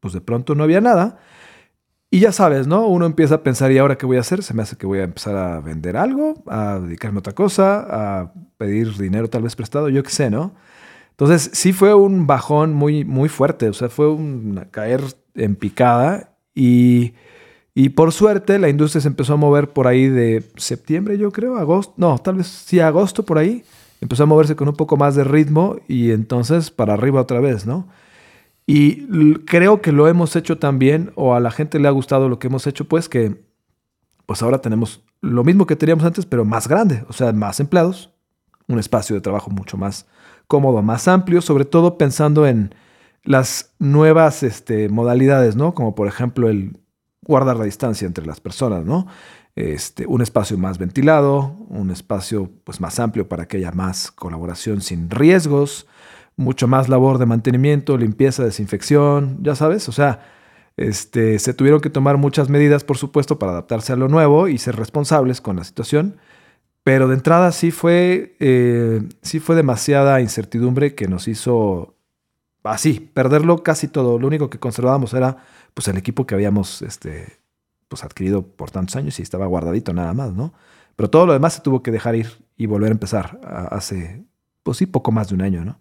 pues 0.00 0.12
de 0.12 0.20
pronto 0.20 0.56
no 0.56 0.64
había 0.64 0.80
nada. 0.80 1.18
Y 2.10 2.18
ya 2.20 2.32
sabes, 2.32 2.66
¿no? 2.66 2.86
Uno 2.88 3.06
empieza 3.06 3.36
a 3.36 3.42
pensar, 3.42 3.70
¿y 3.72 3.78
ahora 3.78 3.96
qué 3.96 4.04
voy 4.04 4.16
a 4.16 4.20
hacer? 4.20 4.42
Se 4.42 4.52
me 4.52 4.62
hace 4.62 4.76
que 4.76 4.86
voy 4.86 4.98
a 4.98 5.04
empezar 5.04 5.36
a 5.36 5.60
vender 5.60 5.96
algo, 5.96 6.42
a 6.46 6.80
dedicarme 6.80 7.18
a 7.18 7.20
otra 7.20 7.34
cosa, 7.34 7.86
a 8.20 8.32
pedir 8.58 8.96
dinero 8.98 9.30
tal 9.30 9.42
vez 9.42 9.54
prestado, 9.54 9.88
yo 9.88 10.02
qué 10.02 10.10
sé, 10.10 10.30
¿no? 10.30 10.54
Entonces 11.10 11.50
sí 11.54 11.72
fue 11.72 11.94
un 11.94 12.26
bajón 12.26 12.74
muy, 12.74 13.04
muy 13.04 13.28
fuerte, 13.28 13.68
o 13.68 13.72
sea, 13.72 13.88
fue 13.88 14.10
un 14.10 14.66
caer 14.72 15.02
en 15.34 15.56
picada 15.56 16.34
y 16.54 17.14
y 17.74 17.90
por 17.90 18.12
suerte 18.12 18.58
la 18.58 18.68
industria 18.68 19.00
se 19.00 19.08
empezó 19.08 19.34
a 19.34 19.36
mover 19.36 19.70
por 19.70 19.86
ahí 19.86 20.08
de 20.08 20.44
septiembre, 20.56 21.16
yo 21.16 21.30
creo, 21.30 21.56
agosto, 21.56 21.94
no, 21.96 22.18
tal 22.18 22.36
vez 22.36 22.46
sí 22.46 22.80
agosto 22.80 23.22
por 23.22 23.38
ahí. 23.38 23.64
Empezó 24.02 24.24
a 24.24 24.26
moverse 24.26 24.56
con 24.56 24.66
un 24.66 24.74
poco 24.74 24.96
más 24.96 25.14
de 25.14 25.22
ritmo 25.22 25.76
y 25.86 26.10
entonces 26.10 26.72
para 26.72 26.94
arriba 26.94 27.20
otra 27.20 27.38
vez, 27.38 27.66
¿no? 27.66 27.86
Y 28.66 29.06
creo 29.44 29.80
que 29.80 29.92
lo 29.92 30.08
hemos 30.08 30.34
hecho 30.34 30.58
también, 30.58 31.12
o 31.14 31.36
a 31.36 31.40
la 31.40 31.52
gente 31.52 31.78
le 31.78 31.86
ha 31.86 31.92
gustado 31.92 32.28
lo 32.28 32.40
que 32.40 32.48
hemos 32.48 32.66
hecho, 32.66 32.88
pues 32.88 33.08
que 33.08 33.44
pues 34.26 34.42
ahora 34.42 34.60
tenemos 34.60 35.04
lo 35.20 35.44
mismo 35.44 35.68
que 35.68 35.76
teníamos 35.76 36.04
antes, 36.04 36.26
pero 36.26 36.44
más 36.44 36.66
grande, 36.66 37.04
o 37.08 37.12
sea, 37.12 37.32
más 37.32 37.60
empleados, 37.60 38.10
un 38.66 38.80
espacio 38.80 39.14
de 39.14 39.20
trabajo 39.22 39.52
mucho 39.52 39.76
más 39.76 40.08
cómodo, 40.48 40.82
más 40.82 41.06
amplio, 41.06 41.40
sobre 41.40 41.64
todo 41.64 41.96
pensando 41.96 42.44
en 42.44 42.74
las 43.22 43.72
nuevas 43.78 44.42
este, 44.42 44.88
modalidades, 44.88 45.54
¿no? 45.54 45.74
Como 45.74 45.94
por 45.94 46.08
ejemplo 46.08 46.48
el 46.48 46.76
guardar 47.24 47.56
la 47.56 47.66
distancia 47.66 48.04
entre 48.04 48.26
las 48.26 48.40
personas, 48.40 48.84
¿no? 48.84 49.06
Este, 49.54 50.06
un 50.06 50.22
espacio 50.22 50.56
más 50.56 50.78
ventilado, 50.78 51.54
un 51.68 51.90
espacio 51.90 52.50
pues, 52.64 52.80
más 52.80 52.98
amplio 52.98 53.28
para 53.28 53.46
que 53.46 53.58
haya 53.58 53.70
más 53.72 54.10
colaboración 54.10 54.80
sin 54.80 55.10
riesgos, 55.10 55.86
mucho 56.36 56.66
más 56.68 56.88
labor 56.88 57.18
de 57.18 57.26
mantenimiento, 57.26 57.98
limpieza, 57.98 58.44
desinfección, 58.44 59.38
ya 59.42 59.54
sabes, 59.54 59.88
o 59.90 59.92
sea, 59.92 60.20
este, 60.78 61.38
se 61.38 61.52
tuvieron 61.52 61.80
que 61.82 61.90
tomar 61.90 62.16
muchas 62.16 62.48
medidas, 62.48 62.82
por 62.84 62.96
supuesto, 62.96 63.38
para 63.38 63.52
adaptarse 63.52 63.92
a 63.92 63.96
lo 63.96 64.08
nuevo 64.08 64.48
y 64.48 64.56
ser 64.56 64.76
responsables 64.76 65.42
con 65.42 65.56
la 65.56 65.64
situación, 65.64 66.16
pero 66.82 67.08
de 67.08 67.14
entrada 67.14 67.52
sí 67.52 67.70
fue, 67.70 68.36
eh, 68.40 69.02
sí 69.22 69.38
fue 69.38 69.54
demasiada 69.54 70.20
incertidumbre 70.20 70.94
que 70.94 71.08
nos 71.08 71.28
hizo 71.28 71.94
así, 72.64 73.00
perderlo 73.00 73.62
casi 73.62 73.88
todo. 73.88 74.18
Lo 74.18 74.26
único 74.26 74.50
que 74.50 74.58
conservábamos 74.58 75.14
era 75.14 75.38
pues 75.74 75.88
el 75.88 75.96
equipo 75.96 76.26
que 76.26 76.34
habíamos 76.34 76.82
este, 76.82 77.41
pues 77.92 78.04
adquirido 78.04 78.46
por 78.46 78.70
tantos 78.70 78.96
años 78.96 79.18
y 79.18 79.22
estaba 79.22 79.44
guardadito 79.44 79.92
nada 79.92 80.14
más, 80.14 80.32
¿no? 80.32 80.54
Pero 80.96 81.10
todo 81.10 81.26
lo 81.26 81.34
demás 81.34 81.52
se 81.52 81.60
tuvo 81.60 81.82
que 81.82 81.90
dejar 81.90 82.14
ir 82.14 82.26
y 82.56 82.64
volver 82.64 82.88
a 82.88 82.92
empezar 82.92 83.38
hace, 83.70 84.24
pues 84.62 84.78
sí, 84.78 84.86
poco 84.86 85.12
más 85.12 85.28
de 85.28 85.34
un 85.34 85.42
año, 85.42 85.62
¿no? 85.62 85.78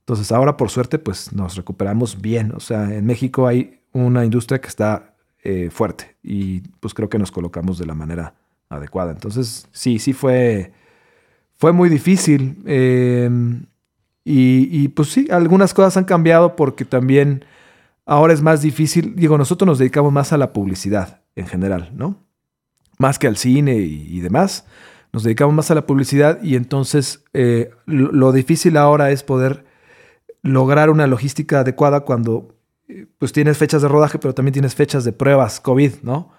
Entonces 0.00 0.32
ahora 0.32 0.56
por 0.56 0.70
suerte 0.70 0.98
pues 0.98 1.32
nos 1.32 1.54
recuperamos 1.54 2.20
bien. 2.20 2.52
O 2.56 2.58
sea, 2.58 2.92
en 2.92 3.06
México 3.06 3.46
hay 3.46 3.78
una 3.92 4.24
industria 4.24 4.60
que 4.60 4.66
está 4.66 5.14
eh, 5.44 5.70
fuerte 5.70 6.16
y 6.20 6.62
pues 6.80 6.94
creo 6.94 7.08
que 7.08 7.20
nos 7.20 7.30
colocamos 7.30 7.78
de 7.78 7.86
la 7.86 7.94
manera 7.94 8.34
adecuada. 8.68 9.12
Entonces 9.12 9.68
sí, 9.70 10.00
sí 10.00 10.14
fue, 10.14 10.72
fue 11.54 11.70
muy 11.70 11.88
difícil. 11.88 12.56
Y, 14.24 14.82
y, 14.82 14.88
pues 14.88 15.12
sí, 15.12 15.28
algunas 15.30 15.72
cosas 15.72 15.96
han 15.96 16.04
cambiado 16.06 16.56
porque 16.56 16.84
también 16.84 17.44
Ahora 18.06 18.32
es 18.32 18.40
más 18.40 18.62
difícil, 18.62 19.16
digo, 19.16 19.36
nosotros 19.36 19.66
nos 19.66 19.78
dedicamos 19.78 20.12
más 20.12 20.32
a 20.32 20.38
la 20.38 20.52
publicidad 20.52 21.25
en 21.36 21.46
general, 21.46 21.92
¿no? 21.94 22.16
Más 22.98 23.18
que 23.18 23.26
al 23.26 23.36
cine 23.36 23.76
y, 23.76 24.20
demás. 24.20 24.64
Nos 25.12 25.22
dedicamos 25.22 25.54
más 25.54 25.70
a 25.70 25.74
la 25.74 25.86
publicidad 25.86 26.42
y 26.42 26.56
entonces 26.56 27.24
eh, 27.34 27.70
lo, 27.84 28.32
difícil 28.32 28.76
ahora 28.76 29.10
es 29.10 29.22
poder 29.22 29.64
lograr 30.42 30.90
una 30.90 31.06
logística 31.06 31.60
adecuada 31.60 32.00
cuando 32.00 32.56
eh, 32.88 33.06
pues 33.18 33.32
tienes 33.32 33.58
fechas 33.58 33.82
de 33.82 33.88
rodaje, 33.88 34.18
pero 34.18 34.34
también 34.34 34.54
tienes 34.54 34.74
fechas 34.74 35.04
de 35.04 35.12
pruebas 35.12 35.60
COVID, 35.60 36.02
¿no? 36.02 36.32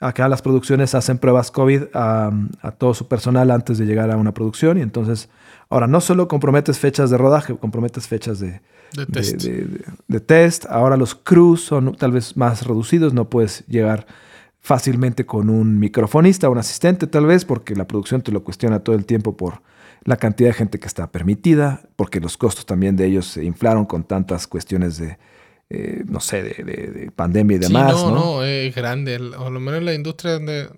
Acá 0.00 0.28
las 0.28 0.42
producciones 0.42 0.94
hacen 0.94 1.18
pruebas 1.18 1.50
COVID 1.50 1.84
a, 1.92 2.30
a, 2.62 2.70
todo 2.70 2.94
su 2.94 3.08
personal 3.08 3.50
antes 3.50 3.78
de 3.78 3.84
llegar 3.84 4.10
a 4.10 4.16
una 4.16 4.32
producción 4.32 4.78
y 4.78 4.82
entonces 4.82 5.28
ahora 5.68 5.86
no 5.86 6.00
solo 6.00 6.28
comprometes 6.28 6.78
fechas 6.78 7.10
de 7.10 7.18
rodaje, 7.18 7.56
comprometes 7.56 8.06
fechas 8.06 8.38
de, 8.38 8.62
de 10.06 10.20
test. 10.20 10.66
Ahora 10.68 10.96
los 10.96 11.14
crews 11.14 11.62
son 11.62 11.96
tal 11.96 12.12
vez 12.12 12.36
más 12.36 12.66
reducidos, 12.66 13.12
no 13.12 13.28
puedes 13.28 13.66
llegar 13.66 14.06
fácilmente 14.68 15.24
con 15.24 15.48
un 15.48 15.78
microfonista, 15.78 16.50
un 16.50 16.58
asistente 16.58 17.06
tal 17.06 17.24
vez, 17.24 17.46
porque 17.46 17.74
la 17.74 17.88
producción 17.88 18.20
te 18.20 18.30
lo 18.32 18.44
cuestiona 18.44 18.80
todo 18.80 18.94
el 18.94 19.06
tiempo 19.06 19.34
por 19.34 19.62
la 20.04 20.18
cantidad 20.18 20.50
de 20.50 20.52
gente 20.52 20.78
que 20.78 20.86
está 20.86 21.10
permitida, 21.10 21.88
porque 21.96 22.20
los 22.20 22.36
costos 22.36 22.66
también 22.66 22.94
de 22.94 23.06
ellos 23.06 23.26
se 23.28 23.44
inflaron 23.44 23.86
con 23.86 24.04
tantas 24.04 24.46
cuestiones 24.46 24.98
de, 24.98 25.16
eh, 25.70 26.02
no 26.04 26.20
sé, 26.20 26.42
de, 26.42 27.10
pandemia 27.16 27.56
y 27.56 27.60
demás. 27.60 27.94
no, 27.94 28.10
no, 28.10 28.44
es 28.44 28.74
grande. 28.74 29.16
O 29.38 29.48
lo 29.48 29.58
menos 29.58 29.82
la 29.82 29.94
industria 29.94 30.38
de, 30.38 30.68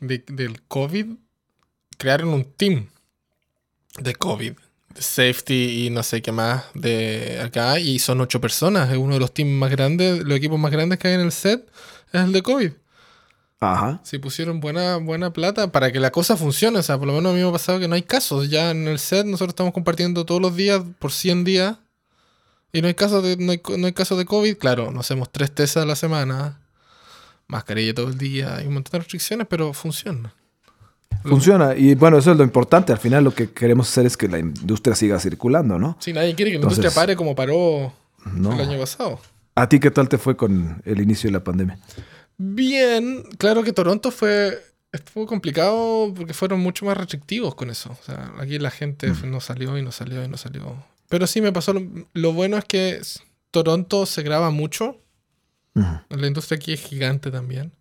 del 0.00 0.62
COVID 0.62 1.08
crearon 1.98 2.30
un 2.30 2.44
team 2.44 2.86
de 3.98 4.14
COVID 4.14 4.54
safety 4.98 5.84
y 5.84 5.90
no 5.90 6.02
sé 6.02 6.22
qué 6.22 6.32
más 6.32 6.64
de 6.72 7.38
acá. 7.44 7.78
Y 7.78 7.98
son 7.98 8.22
ocho 8.22 8.40
personas. 8.40 8.90
Es 8.90 8.96
uno 8.96 9.12
de 9.12 9.20
los 9.20 9.34
teams 9.34 9.52
más 9.52 9.70
grandes, 9.70 10.24
los 10.24 10.38
equipos 10.38 10.58
más 10.58 10.72
grandes 10.72 10.98
que 10.98 11.08
hay 11.08 11.14
en 11.16 11.20
el 11.20 11.32
set 11.32 11.68
es 12.12 12.24
el 12.24 12.32
de 12.32 12.42
COVID. 12.42 12.72
Ajá. 13.58 14.00
Si 14.02 14.18
pusieron 14.18 14.60
buena, 14.60 14.98
buena 14.98 15.32
plata 15.32 15.72
para 15.72 15.90
que 15.90 15.98
la 15.98 16.10
cosa 16.10 16.36
funcione. 16.36 16.78
O 16.78 16.82
sea, 16.82 16.98
por 16.98 17.06
lo 17.06 17.14
menos 17.14 17.32
a 17.32 17.34
mí 17.34 17.42
me 17.42 17.48
ha 17.48 17.52
pasado 17.52 17.78
que 17.78 17.88
no 17.88 17.94
hay 17.94 18.02
casos. 18.02 18.50
Ya 18.50 18.70
en 18.70 18.86
el 18.86 18.98
set 18.98 19.26
nosotros 19.26 19.52
estamos 19.52 19.72
compartiendo 19.72 20.26
todos 20.26 20.40
los 20.40 20.54
días 20.56 20.82
por 20.98 21.12
100 21.12 21.44
días. 21.44 21.76
Y 22.72 22.82
no 22.82 22.88
hay 22.88 22.94
casos 22.94 23.22
de, 23.22 23.36
no 23.38 23.52
hay, 23.52 23.62
no 23.78 23.86
hay 23.86 23.92
casos 23.92 24.18
de 24.18 24.26
COVID. 24.26 24.58
Claro, 24.58 24.90
nos 24.90 25.06
hacemos 25.06 25.30
tres 25.30 25.54
testas 25.54 25.84
a 25.84 25.86
la 25.86 25.96
semana. 25.96 26.60
Mascarilla 27.46 27.94
todo 27.94 28.08
el 28.08 28.18
día. 28.18 28.56
Hay 28.56 28.66
un 28.66 28.74
montón 28.74 28.92
de 28.92 28.98
restricciones, 28.98 29.46
pero 29.48 29.72
funciona. 29.72 30.34
Funciona. 31.22 31.74
Y 31.74 31.94
bueno, 31.94 32.18
eso 32.18 32.32
es 32.32 32.36
lo 32.36 32.44
importante. 32.44 32.92
Al 32.92 32.98
final 32.98 33.24
lo 33.24 33.32
que 33.32 33.50
queremos 33.50 33.88
hacer 33.88 34.04
es 34.04 34.16
que 34.16 34.28
la 34.28 34.38
industria 34.38 34.94
siga 34.94 35.18
circulando, 35.18 35.78
¿no? 35.78 35.96
Sí, 36.00 36.12
nadie 36.12 36.34
quiere 36.34 36.52
que 36.52 36.58
la 36.58 36.64
industria 36.64 36.90
pare 36.90 37.16
como 37.16 37.34
paró 37.34 37.92
el 38.26 38.60
año 38.60 38.78
pasado. 38.78 39.18
¿A 39.56 39.68
ti 39.68 39.80
qué 39.80 39.90
tal 39.90 40.08
te 40.08 40.18
fue 40.18 40.36
con 40.36 40.82
el 40.84 41.00
inicio 41.00 41.28
de 41.28 41.32
la 41.32 41.42
pandemia? 41.42 41.78
Bien, 42.36 43.22
claro 43.38 43.62
que 43.62 43.72
Toronto 43.72 44.10
fue, 44.10 44.62
fue 45.06 45.26
complicado 45.26 46.12
porque 46.14 46.34
fueron 46.34 46.60
mucho 46.60 46.84
más 46.84 46.96
restrictivos 46.96 47.54
con 47.54 47.70
eso. 47.70 47.90
O 47.90 48.04
sea, 48.04 48.34
aquí 48.38 48.58
la 48.58 48.70
gente 48.70 49.10
mm. 49.10 49.30
no 49.30 49.40
salió 49.40 49.78
y 49.78 49.82
no 49.82 49.92
salió 49.92 50.22
y 50.22 50.28
no 50.28 50.36
salió. 50.36 50.84
Pero 51.08 51.26
sí 51.26 51.40
me 51.40 51.52
pasó, 51.52 51.72
lo, 52.12 52.32
bueno 52.34 52.58
es 52.58 52.64
que 52.66 53.00
Toronto 53.50 54.04
se 54.04 54.22
graba 54.22 54.50
mucho. 54.50 55.00
La 55.74 56.26
industria 56.26 56.56
aquí 56.56 56.72
es 56.72 56.80
gigante 56.80 57.30
también. 57.30 57.72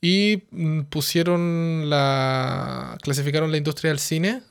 Y 0.00 0.44
mm, 0.50 0.82
pusieron 0.82 1.90
la. 1.90 2.98
clasificaron 3.02 3.50
la 3.50 3.56
industria 3.56 3.90
del 3.90 3.98
cine 3.98 4.42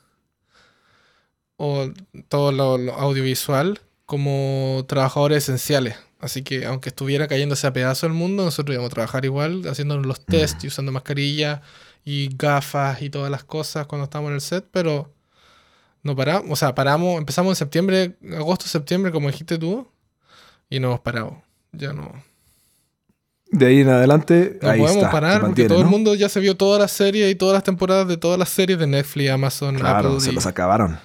o 1.56 1.90
todo 2.28 2.52
lo, 2.52 2.92
audiovisual 2.94 3.80
como 4.06 4.84
trabajadores 4.88 5.44
esenciales. 5.44 5.96
Así 6.20 6.42
que 6.42 6.66
aunque 6.66 6.90
estuviera 6.90 7.28
cayéndose 7.28 7.66
a 7.66 7.72
pedazo 7.72 8.06
el 8.06 8.12
mundo, 8.12 8.44
nosotros 8.44 8.74
íbamos 8.74 8.90
a 8.90 8.94
trabajar 8.94 9.24
igual, 9.24 9.66
haciendo 9.68 9.98
los 9.98 10.24
test 10.24 10.62
y 10.64 10.68
usando 10.68 10.92
mascarilla 10.92 11.62
y 12.04 12.28
gafas 12.36 13.02
y 13.02 13.10
todas 13.10 13.30
las 13.30 13.44
cosas 13.44 13.86
cuando 13.86 14.04
estábamos 14.04 14.30
en 14.30 14.34
el 14.36 14.40
set, 14.40 14.66
pero 14.70 15.14
No 16.02 16.16
paramos, 16.16 16.50
o 16.50 16.56
sea, 16.56 16.74
paramos, 16.74 17.18
empezamos 17.18 17.52
en 17.52 17.56
septiembre, 17.56 18.16
agosto, 18.36 18.66
septiembre, 18.66 19.12
como 19.12 19.28
dijiste 19.28 19.58
tú, 19.58 19.90
y 20.70 20.80
no 20.80 20.88
hemos 20.88 21.00
parado. 21.00 21.42
Ya 21.72 21.92
no. 21.92 22.12
De 23.52 23.66
ahí 23.66 23.80
en 23.80 23.88
adelante, 23.88 24.58
No 24.62 24.70
ahí 24.70 24.78
podemos 24.78 24.98
está, 25.02 25.10
parar 25.10 25.40
porque 25.40 25.66
todo 25.66 25.80
el 25.80 25.86
mundo 25.88 26.14
ya 26.14 26.28
se 26.28 26.38
vio 26.38 26.56
todas 26.56 26.80
las 26.80 26.92
series 26.92 27.28
y 27.30 27.34
todas 27.34 27.54
las 27.54 27.64
temporadas 27.64 28.06
de 28.06 28.16
todas 28.16 28.38
las 28.38 28.48
series 28.48 28.78
de 28.78 28.86
Netflix, 28.86 29.28
Amazon, 29.30 29.74
Claro, 29.74 30.08
Apple. 30.10 30.20
se 30.20 30.30
y- 30.30 30.34
los 30.34 30.46
acabaron. 30.46 30.98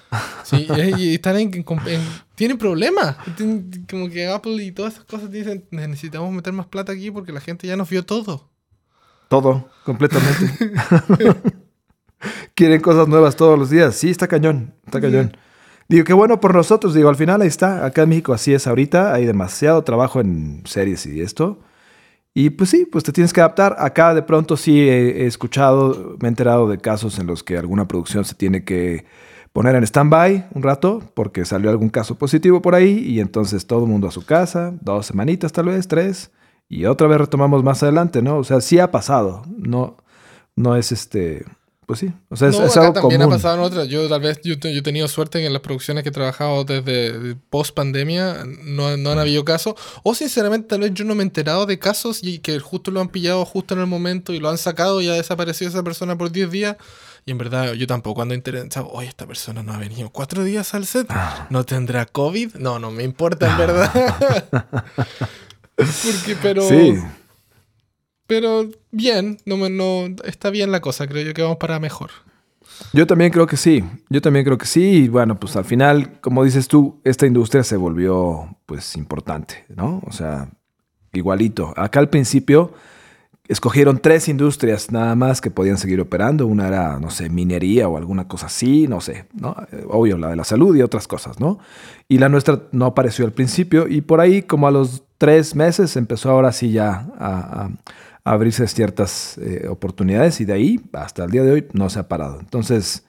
Sí, 0.44 0.68
y, 0.98 1.16
están 1.16 1.38
en, 1.38 1.52
en- 1.54 1.66
en- 1.88 2.02
tienen 2.36 2.58
problemas. 2.60 3.18
Tienen- 3.36 3.86
Como 3.90 4.10
que 4.10 4.28
Apple 4.28 4.64
y 4.64 4.72
todas 4.72 4.94
esas 4.94 5.06
cosas 5.06 5.32
dicen, 5.32 5.66
necesitamos 5.72 6.32
meter 6.32 6.54
más 6.54 6.68
plata 6.68 6.92
aquí 6.92 7.10
porque 7.10 7.32
la 7.32 7.42
gente 7.42 7.66
ya 7.66 7.76
nos 7.76 7.90
vio 7.90 8.06
todo. 8.06 8.48
Todo, 9.28 9.68
completamente. 9.84 10.72
Quieren 12.54 12.82
cosas 12.82 13.08
nuevas 13.08 13.36
todos 13.36 13.58
los 13.60 13.70
días. 13.70 13.96
Sí, 13.96 14.10
está 14.10 14.28
cañón, 14.28 14.74
está 14.86 15.02
cañón. 15.02 15.36
Digo, 15.88 16.04
qué 16.04 16.14
bueno 16.14 16.40
por 16.40 16.56
nosotros. 16.56 16.94
Digo, 16.94 17.10
al 17.10 17.16
final 17.16 17.42
ahí 17.42 17.48
está. 17.48 17.86
Acá 17.86 18.04
en 18.04 18.10
México 18.10 18.34
así 18.34 18.54
es 18.54 18.66
ahorita. 18.66 19.14
Hay 19.14 19.26
demasiado 19.26 19.84
trabajo 19.84 20.20
en 20.22 20.62
series 20.66 21.06
y 21.06 21.22
esto. 21.22 21.60
Y 22.38 22.50
pues 22.50 22.70
sí, 22.70 22.86
pues 22.86 23.06
te 23.06 23.14
tienes 23.14 23.32
que 23.32 23.40
adaptar. 23.40 23.78
Acá 23.80 24.14
de 24.14 24.22
pronto 24.22 24.58
sí 24.58 24.82
he, 24.82 25.26
escuchado, 25.26 26.18
me 26.22 26.28
he 26.28 26.30
enterado 26.30 26.68
de 26.68 26.78
casos 26.78 27.18
en 27.18 27.28
los 27.28 27.44
que 27.44 27.58
alguna 27.58 27.88
producción 27.88 28.26
se 28.26 28.36
tiene 28.36 28.66
que 28.66 29.06
poner 29.54 29.74
en 29.76 29.86
stand-by 29.86 30.50
un 30.54 30.62
rato 30.62 31.02
porque 31.14 31.46
salió 31.46 31.70
algún 31.70 31.88
caso 31.88 32.18
positivo 32.18 32.62
por 32.62 32.76
ahí 32.76 33.00
y 33.08 33.22
entonces 33.22 33.66
todo 33.66 33.86
el 33.86 33.90
mundo 33.90 34.10
a 34.10 34.12
su 34.12 34.26
casa, 34.26 34.74
dos 34.82 35.06
semanitas 35.06 35.54
tal 35.54 35.68
vez, 35.68 35.88
tres, 35.88 36.30
y 36.68 36.84
otra 36.86 37.08
vez 37.08 37.20
retomamos 37.20 37.64
más 37.64 37.82
adelante, 37.84 38.22
¿no? 38.22 38.38
O 38.38 38.44
sea, 38.44 38.60
sí 38.60 38.80
ha 38.80 38.92
pasado, 38.92 39.44
no, 39.58 39.96
no 40.58 40.76
es 40.76 40.92
este, 40.92 41.46
pues 41.86 42.00
sí, 42.00 42.12
o 42.30 42.36
sea, 42.36 42.50
es, 42.50 42.58
no, 42.58 42.66
es 42.66 42.72
acá 42.72 42.88
algo 42.88 42.94
también 42.94 43.22
común. 43.22 43.34
ha 43.34 43.38
pasado 43.38 43.56
en 43.56 43.62
otras. 43.62 43.88
Yo 43.88 44.10
tal 44.10 44.22
vez 44.22 44.40
yo, 44.44 44.56
yo 44.56 44.70
he 44.70 44.82
tenido 44.82 45.08
suerte 45.08 45.40
que 45.40 45.46
en 45.46 45.54
las 45.54 45.62
producciones 45.62 46.04
que 46.04 46.10
he 46.10 46.12
trabajado 46.12 46.64
desde 46.64 47.36
post 47.50 47.76
pandemia 47.76 48.44
no, 48.64 48.98
no 48.98 49.12
han 49.12 49.20
habido 49.20 49.46
casos. 49.46 49.76
O 50.04 50.16
sinceramente 50.16 50.68
tal 50.68 50.82
vez 50.82 50.94
yo 50.94 51.06
no 51.06 51.14
me 51.14 51.22
he 51.22 51.26
enterado 51.26 51.66
de 51.66 51.78
casos 51.78 52.24
y 52.24 52.40
que 52.40 52.60
justo 52.60 52.90
lo 52.90 53.02
han 53.02 53.10
pillado 53.10 53.46
justo 53.46 53.76
en 53.76 53.82
el 53.82 53.88
momento 53.88 54.34
y 54.34 54.40
lo 54.40 54.50
han 54.50 54.58
sacado 54.58 55.00
y 55.02 55.10
ha 55.10 55.14
desaparecido 55.14 55.70
esa 55.70 55.84
persona 55.84 56.18
por 56.18 56.32
10 56.32 56.50
días. 56.50 56.78
Y 57.26 57.32
en 57.32 57.38
verdad 57.38 57.74
yo 57.74 57.88
tampoco 57.88 58.22
ando 58.22 58.34
interesado. 58.34 58.90
Oye, 58.90 59.08
esta 59.08 59.28
persona 59.28 59.62
no 59.62 59.74
ha 59.74 59.78
venido 59.78 60.10
cuatro 60.10 60.44
días 60.44 60.74
al 60.74 60.86
set. 60.86 61.08
Ah. 61.10 61.48
¿No 61.50 61.66
tendrá 61.66 62.06
COVID? 62.06 62.56
No, 62.56 62.80
no 62.80 62.92
me 62.92 63.04
importa 63.04 63.52
en 63.52 63.58
verdad. 63.58 64.16
Porque, 65.76 66.36
pero... 66.42 66.68
Sí, 66.68 66.96
Pero 68.28 68.70
bien, 68.92 69.38
no, 69.46 69.58
no, 69.70 70.08
está 70.24 70.50
bien 70.50 70.72
la 70.72 70.82
cosa. 70.82 71.08
Creo 71.08 71.24
yo 71.24 71.34
que 71.34 71.42
vamos 71.42 71.58
para 71.58 71.80
mejor. 71.80 72.12
Yo 72.94 73.08
también 73.08 73.32
creo 73.32 73.48
que 73.48 73.58
sí, 73.58 73.84
yo 74.10 74.22
también 74.22 74.46
creo 74.46 74.58
que 74.58 74.66
sí. 74.66 75.04
Y 75.04 75.08
bueno, 75.08 75.40
pues 75.40 75.56
al 75.56 75.66
final, 75.66 76.20
como 76.22 76.44
dices 76.44 76.68
tú, 76.68 77.00
esta 77.04 77.26
industria 77.26 77.64
se 77.64 77.78
volvió 77.78 78.58
pues 78.66 78.96
importante, 78.96 79.66
¿no? 79.70 80.02
O 80.06 80.12
sea, 80.12 80.50
igualito. 81.14 81.74
Acá 81.78 82.00
al 82.00 82.10
principio 82.10 82.74
escogieron 83.48 84.00
tres 84.00 84.28
industrias 84.28 84.92
nada 84.92 85.16
más 85.16 85.40
que 85.40 85.52
podían 85.52 85.78
seguir 85.78 86.02
operando. 86.02 86.48
Una 86.48 86.68
era, 86.68 87.00
no 87.00 87.12
sé, 87.12 87.30
minería 87.30 87.88
o 87.88 87.98
alguna 87.98 88.28
cosa 88.28 88.48
así, 88.48 88.88
no 88.88 89.02
sé, 89.02 89.28
¿no? 89.34 89.56
Obvio, 89.88 90.18
la 90.18 90.30
de 90.30 90.36
la 90.36 90.44
salud 90.44 90.76
y 90.76 90.82
otras 90.82 91.08
cosas, 91.08 91.40
¿no? 91.40 91.60
Y 92.08 92.18
la 92.18 92.30
nuestra 92.30 92.64
no 92.72 92.86
apareció 92.86 93.26
al 93.26 93.34
principio 93.34 93.88
y 93.88 94.02
por 94.02 94.20
ahí 94.20 94.42
como 94.42 94.68
a 94.68 94.72
los 94.72 95.04
tres 95.18 95.56
meses 95.56 95.96
empezó 95.96 96.30
ahora 96.30 96.52
sí 96.52 96.72
ya 96.72 97.08
a, 97.18 97.70
abrirse 98.24 98.68
ciertas 98.68 99.38
eh, 99.38 99.68
oportunidades 99.70 100.42
y 100.42 100.46
de 100.46 100.54
ahí 100.54 100.82
hasta 100.94 101.26
el 101.26 101.32
día 101.32 101.44
de 101.44 101.52
hoy 101.52 101.68
no 101.74 101.92
se 101.92 102.00
ha 102.00 102.08
parado. 102.08 102.40
Entonces, 102.40 103.06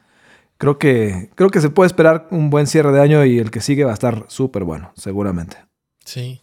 creo 0.58 0.78
que, 0.78 1.30
creo 1.34 1.48
que 1.48 1.62
se 1.62 1.70
puede 1.70 1.86
esperar 1.86 2.28
un 2.30 2.50
buen 2.50 2.66
cierre 2.66 2.92
de 2.92 3.00
año 3.00 3.24
y 3.24 3.38
el 3.38 3.50
que 3.50 3.62
sigue 3.62 3.84
va 3.84 3.92
a 3.92 3.94
estar 3.94 4.26
súper 4.28 4.64
bueno, 4.64 4.92
seguramente. 4.94 5.56
Sí. 6.04 6.42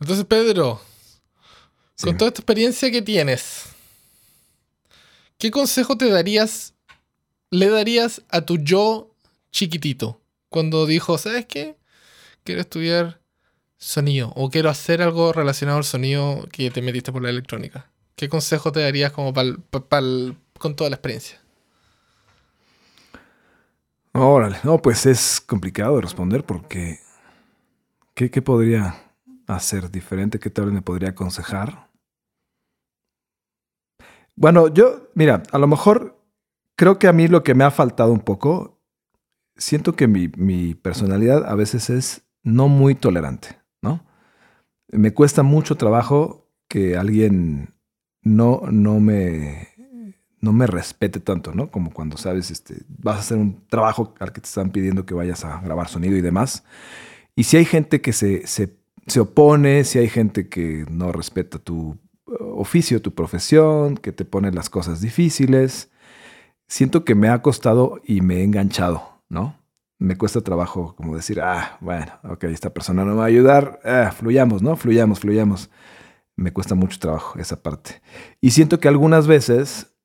Entonces, 0.00 0.24
Pedro, 0.24 0.80
Sí. 1.94 2.06
con 2.06 2.16
toda 2.16 2.28
esta 2.28 2.40
experiencia 2.40 2.90
que 2.90 3.02
tienes, 3.02 3.64
¿qué 5.38 5.50
consejo 5.50 5.96
te 5.96 6.08
darías, 6.10 6.74
le 7.50 7.68
darías 7.68 8.22
a 8.28 8.42
tu 8.42 8.58
yo 8.58 9.14
chiquitito 9.50 10.20
cuando 10.48 10.86
dijo, 10.86 11.16
¿sabes 11.18 11.46
qué? 11.46 11.76
Quiero 12.44 12.60
estudiar 12.60 13.20
sonido 13.78 14.32
o 14.36 14.50
quiero 14.50 14.70
hacer 14.70 15.02
algo 15.02 15.32
relacionado 15.32 15.78
al 15.78 15.84
sonido 15.84 16.46
que 16.52 16.70
te 16.70 16.82
metiste 16.82 17.12
por 17.12 17.22
la 17.22 17.30
electrónica. 17.30 17.90
¿Qué 18.16 18.28
consejo 18.28 18.72
te 18.72 18.80
darías 18.80 19.12
como 19.12 19.32
pa'l- 19.32 19.60
pa- 19.70 19.88
pa'l- 19.88 20.36
con 20.58 20.74
toda 20.76 20.90
la 20.90 20.96
experiencia? 20.96 21.40
Órale, 24.12 24.56
no, 24.64 24.80
pues 24.80 25.04
es 25.06 25.40
complicado 25.40 25.96
de 25.96 26.02
responder 26.02 26.42
porque 26.44 27.00
¿qué, 28.14 28.42
podría 28.42 29.12
hacer 29.46 29.90
diferente? 29.90 30.38
¿Qué 30.38 30.50
tal 30.50 30.72
me 30.72 30.82
podría 30.82 31.10
aconsejar? 31.10 31.90
Bueno, 34.34 34.68
yo, 34.68 35.08
mira, 35.14 35.42
a 35.52 35.58
lo 35.58 35.66
mejor 35.66 36.18
creo 36.76 36.98
que 36.98 37.08
a 37.08 37.12
mí 37.12 37.28
lo 37.28 37.42
que 37.42 37.54
me 37.54 37.64
ha 37.64 37.70
faltado 37.70 38.12
un 38.12 38.20
poco, 38.20 38.80
siento 39.56 39.94
que 39.96 40.08
mi, 40.08 40.74
personalidad 40.74 41.44
a 41.46 41.54
veces 41.54 41.90
es 41.90 42.22
no 42.42 42.68
muy 42.68 42.94
tolerante. 42.94 43.60
Me 44.88 45.12
cuesta 45.12 45.42
mucho 45.42 45.76
trabajo 45.76 46.48
que 46.68 46.96
alguien 46.96 47.74
no, 48.22 48.62
no 48.70 49.00
me 49.00 49.76
no 50.40 50.52
me 50.52 50.66
respete 50.66 51.18
tanto, 51.20 51.54
¿no? 51.54 51.70
Como 51.70 51.90
cuando 51.92 52.16
sabes, 52.16 52.50
este, 52.50 52.76
vas 52.86 53.16
a 53.16 53.20
hacer 53.20 53.38
un 53.38 53.66
trabajo 53.68 54.14
al 54.20 54.32
que 54.32 54.40
te 54.40 54.46
están 54.46 54.70
pidiendo 54.70 55.04
que 55.04 55.14
vayas 55.14 55.44
a 55.44 55.60
grabar 55.60 55.88
sonido 55.88 56.16
y 56.16 56.20
demás. 56.20 56.64
Y 57.34 57.44
si 57.44 57.56
hay 57.56 57.64
gente 57.64 58.00
que 58.00 58.12
se, 58.12 58.46
se, 58.46 58.76
se 59.06 59.20
opone, 59.20 59.84
si 59.84 59.98
hay 59.98 60.08
gente 60.08 60.48
que 60.48 60.86
no 60.90 61.10
respeta 61.10 61.58
tu 61.58 61.98
eh, 62.28 62.32
oficio, 62.54 63.02
tu 63.02 63.12
profesión, 63.14 63.96
que 63.96 64.12
te 64.12 64.24
pone 64.24 64.52
las 64.52 64.70
cosas 64.70 65.00
difíciles, 65.00 65.90
siento 66.68 67.04
que 67.04 67.14
me 67.14 67.28
ha 67.28 67.42
costado 67.42 68.00
y 68.04 68.20
me 68.20 68.36
he 68.36 68.44
enganchado, 68.44 69.20
¿no? 69.28 69.55
Me 69.98 70.16
cuesta 70.16 70.40
trabajo 70.40 70.94
como 70.96 71.16
decir, 71.16 71.40
ah, 71.40 71.78
bueno, 71.80 72.12
ok, 72.24 72.44
esta 72.44 72.72
persona 72.72 73.04
no 73.04 73.12
me 73.12 73.18
va 73.18 73.24
a 73.24 73.28
ayudar, 73.28 73.80
ah, 73.84 74.12
fluyamos, 74.16 74.62
¿no? 74.62 74.76
Fluyamos, 74.76 75.20
fluyamos. 75.20 75.70
Me 76.36 76.52
cuesta 76.52 76.74
mucho 76.74 76.98
trabajo 76.98 77.38
esa 77.38 77.62
parte. 77.62 78.02
Y 78.40 78.50
siento 78.50 78.78
que 78.78 78.88
algunas 78.88 79.26
veces 79.26 79.96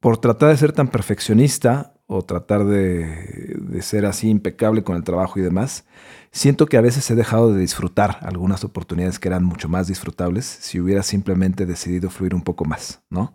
por 0.00 0.16
tratar 0.16 0.48
de 0.48 0.56
ser 0.56 0.72
tan 0.72 0.88
perfeccionista 0.88 1.94
o 2.06 2.22
tratar 2.22 2.64
de, 2.64 3.56
de, 3.60 3.82
ser 3.82 4.06
así 4.06 4.28
impecable 4.28 4.82
con 4.82 4.96
el 4.96 5.04
trabajo 5.04 5.38
y 5.38 5.42
demás, 5.42 5.84
siento 6.32 6.66
que 6.66 6.76
a 6.76 6.80
veces 6.80 7.08
he 7.10 7.14
dejado 7.14 7.52
de 7.52 7.60
disfrutar 7.60 8.18
algunas 8.22 8.64
oportunidades 8.64 9.18
que 9.18 9.28
eran 9.28 9.44
mucho 9.44 9.68
más 9.68 9.86
disfrutables 9.86 10.46
si 10.46 10.80
hubiera 10.80 11.02
simplemente 11.02 11.66
decidido 11.66 12.10
fluir 12.10 12.34
un 12.34 12.42
poco 12.42 12.64
más, 12.64 13.02
¿no? 13.10 13.34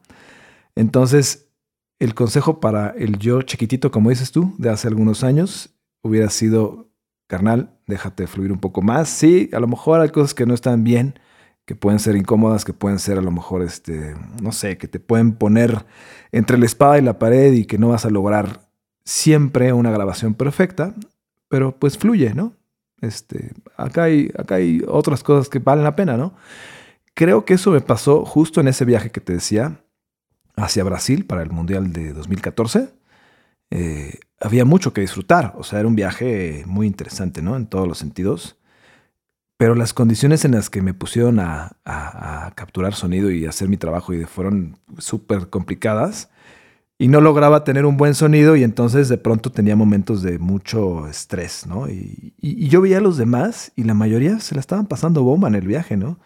Entonces, 0.75 1.47
el 1.99 2.15
consejo 2.15 2.59
para 2.59 2.89
el 2.89 3.17
yo 3.17 3.43
chiquitito, 3.43 3.91
como 3.91 4.09
dices 4.09 4.31
tú, 4.31 4.53
de 4.57 4.69
hace 4.69 4.89
algunos 4.89 5.23
años, 5.23 5.74
hubiera 6.05 6.29
sido, 6.29 6.91
carnal, 7.27 7.79
déjate 7.87 8.27
fluir 8.27 8.51
un 8.51 8.59
poco 8.59 8.81
más. 8.81 9.09
Sí, 9.09 9.49
a 9.53 9.59
lo 9.59 9.67
mejor 9.67 10.01
hay 10.01 10.09
cosas 10.09 10.35
que 10.35 10.45
no 10.45 10.53
están 10.53 10.83
bien, 10.83 11.19
que 11.65 11.75
pueden 11.75 11.99
ser 11.99 12.15
incómodas, 12.15 12.63
que 12.63 12.73
pueden 12.73 12.99
ser 12.99 13.17
a 13.17 13.21
lo 13.21 13.31
mejor, 13.31 13.63
este, 13.63 14.15
no 14.41 14.51
sé, 14.51 14.77
que 14.77 14.87
te 14.87 14.99
pueden 14.99 15.33
poner 15.33 15.85
entre 16.31 16.59
la 16.59 16.65
espada 16.65 16.99
y 16.99 17.01
la 17.01 17.17
pared 17.17 17.53
y 17.53 17.65
que 17.65 17.79
no 17.79 17.89
vas 17.89 18.05
a 18.05 18.11
lograr 18.11 18.69
siempre 19.03 19.73
una 19.73 19.89
grabación 19.89 20.35
perfecta, 20.35 20.93
pero 21.49 21.75
pues 21.75 21.97
fluye, 21.97 22.35
¿no? 22.35 22.53
Este, 23.01 23.51
acá 23.77 24.03
hay, 24.03 24.31
acá 24.37 24.55
hay 24.55 24.83
otras 24.87 25.23
cosas 25.23 25.49
que 25.49 25.57
valen 25.57 25.83
la 25.83 25.95
pena, 25.95 26.17
¿no? 26.17 26.35
Creo 27.15 27.45
que 27.45 27.55
eso 27.55 27.71
me 27.71 27.81
pasó 27.81 28.25
justo 28.25 28.61
en 28.61 28.67
ese 28.67 28.85
viaje 28.85 29.09
que 29.09 29.21
te 29.21 29.33
decía 29.33 29.81
hacia 30.55 30.83
Brasil 30.83 31.25
para 31.25 31.41
el 31.41 31.49
Mundial 31.49 31.91
de 31.93 32.13
2014. 32.13 32.89
Eh, 33.72 34.20
había 34.39 34.66
mucho 34.66 34.93
que 34.93 35.01
disfrutar, 35.01 35.53
o 35.57 35.63
sea, 35.63 35.80
era 35.80 35.88
un 35.88 35.95
viaje 35.95 36.63
muy 36.68 36.88
interesante, 36.88 37.41
¿no? 37.41 37.55
En 37.55 37.68
todos 37.68 37.88
los 37.88 37.97
sentidos. 37.97 38.57
Pero 39.57 39.76
las 39.76 39.93
condiciones 39.93 40.43
en 40.43 40.51
las 40.51 40.70
que 40.70 40.82
me 40.82 40.93
pusieron 40.93 41.39
a, 41.39 41.78
capturar 42.55 42.93
sonido 42.93 43.32
y 43.32 43.45
hacer 43.45 43.70
mi 43.70 43.78
trabajo 43.78 44.13
y 44.13 44.26
fueron 44.26 44.78
súper 44.97 45.49
complicadas. 45.49 46.30
Y 46.97 47.07
no 47.09 47.20
lograba 47.22 47.63
tener 47.66 47.86
un 47.86 47.97
buen 47.97 48.16
sonido 48.16 48.55
y 48.55 48.63
entonces 48.63 49.09
de 49.09 49.18
pronto 49.18 49.51
tenía 49.51 49.76
momentos 49.76 50.22
de 50.22 50.39
mucho 50.39 51.07
estrés, 51.07 51.66
¿no? 51.68 51.89
Y, 51.89 52.34
yo 52.70 52.82
veía 52.82 52.99
a 52.99 53.01
los 53.01 53.18
demás 53.18 53.72
y 53.76 53.84
la 53.84 53.93
mayoría 53.93 54.39
se 54.39 54.55
la 54.55 54.61
estaban 54.61 54.88
pasando 54.88 55.24
bomba 55.24 55.47
en 55.47 55.55
el 55.55 55.68
viaje, 55.68 55.97
¿no? 55.97 56.20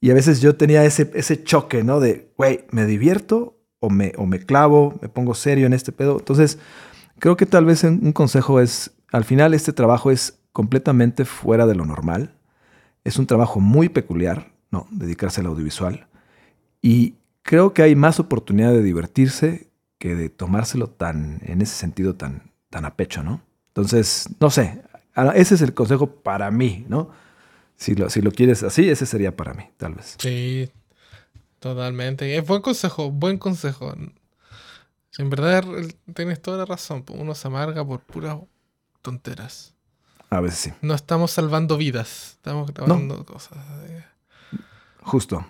Y 0.00 0.10
a 0.10 0.14
veces 0.14 0.40
yo 0.40 0.56
tenía 0.56 0.84
ese, 0.84 1.10
ese 1.14 1.42
choque, 1.42 1.82
¿no? 1.84 2.00
De, 2.00 2.32
güey, 2.36 2.66
¿me 2.70 2.86
divierto 2.86 3.53
o 3.84 3.90
me, 3.90 4.12
o 4.16 4.26
me 4.26 4.40
clavo, 4.40 4.98
me 5.00 5.08
pongo 5.08 5.34
serio 5.34 5.66
en 5.66 5.72
este 5.72 5.92
pedo? 5.92 6.18
Entonces, 6.18 6.58
creo 7.18 7.36
que 7.36 7.46
tal 7.46 7.64
vez 7.64 7.84
un 7.84 8.12
consejo 8.12 8.60
es, 8.60 8.92
al 9.12 9.24
final 9.24 9.54
este 9.54 9.72
trabajo 9.72 10.10
es 10.10 10.38
completamente 10.52 11.24
fuera 11.24 11.66
de 11.66 11.74
lo 11.74 11.84
normal. 11.84 12.34
Es 13.04 13.18
un 13.18 13.26
trabajo 13.26 13.60
muy 13.60 13.88
peculiar, 13.88 14.52
¿no? 14.70 14.86
Dedicarse 14.90 15.40
al 15.40 15.48
audiovisual. 15.48 16.06
Y 16.80 17.14
creo 17.42 17.74
que 17.74 17.82
hay 17.82 17.94
más 17.94 18.20
oportunidad 18.20 18.72
de 18.72 18.82
divertirse 18.82 19.68
que 19.98 20.14
de 20.14 20.28
tomárselo 20.28 20.88
tan, 20.88 21.40
en 21.44 21.62
ese 21.62 21.74
sentido, 21.74 22.14
tan, 22.14 22.52
tan 22.70 22.84
a 22.84 22.96
pecho, 22.96 23.22
¿no? 23.22 23.42
Entonces, 23.68 24.28
no 24.40 24.50
sé, 24.50 24.82
ese 25.34 25.54
es 25.54 25.62
el 25.62 25.74
consejo 25.74 26.06
para 26.06 26.50
mí, 26.50 26.84
¿no? 26.88 27.10
Si 27.76 27.94
lo, 27.94 28.08
si 28.10 28.22
lo 28.22 28.30
quieres 28.30 28.62
así, 28.62 28.88
ese 28.88 29.06
sería 29.06 29.36
para 29.36 29.54
mí, 29.54 29.64
tal 29.76 29.94
vez. 29.94 30.16
Sí, 30.18 30.70
totalmente. 31.64 32.36
Es 32.36 32.46
buen 32.46 32.60
consejo, 32.60 33.10
buen 33.10 33.38
consejo. 33.38 33.94
En 35.16 35.30
verdad 35.30 35.64
tienes 36.14 36.42
toda 36.42 36.58
la 36.58 36.64
razón. 36.66 37.04
Uno 37.08 37.34
se 37.34 37.48
amarga 37.48 37.84
por 37.84 38.00
puras 38.00 38.36
tonteras. 39.00 39.72
A 40.28 40.40
veces 40.40 40.58
sí. 40.58 40.72
No 40.82 40.94
estamos 40.94 41.30
salvando 41.30 41.76
vidas, 41.78 42.32
estamos 42.36 42.72
grabando 42.74 43.24
cosas. 43.24 43.56
eh, 43.88 44.04
Justo, 45.02 45.46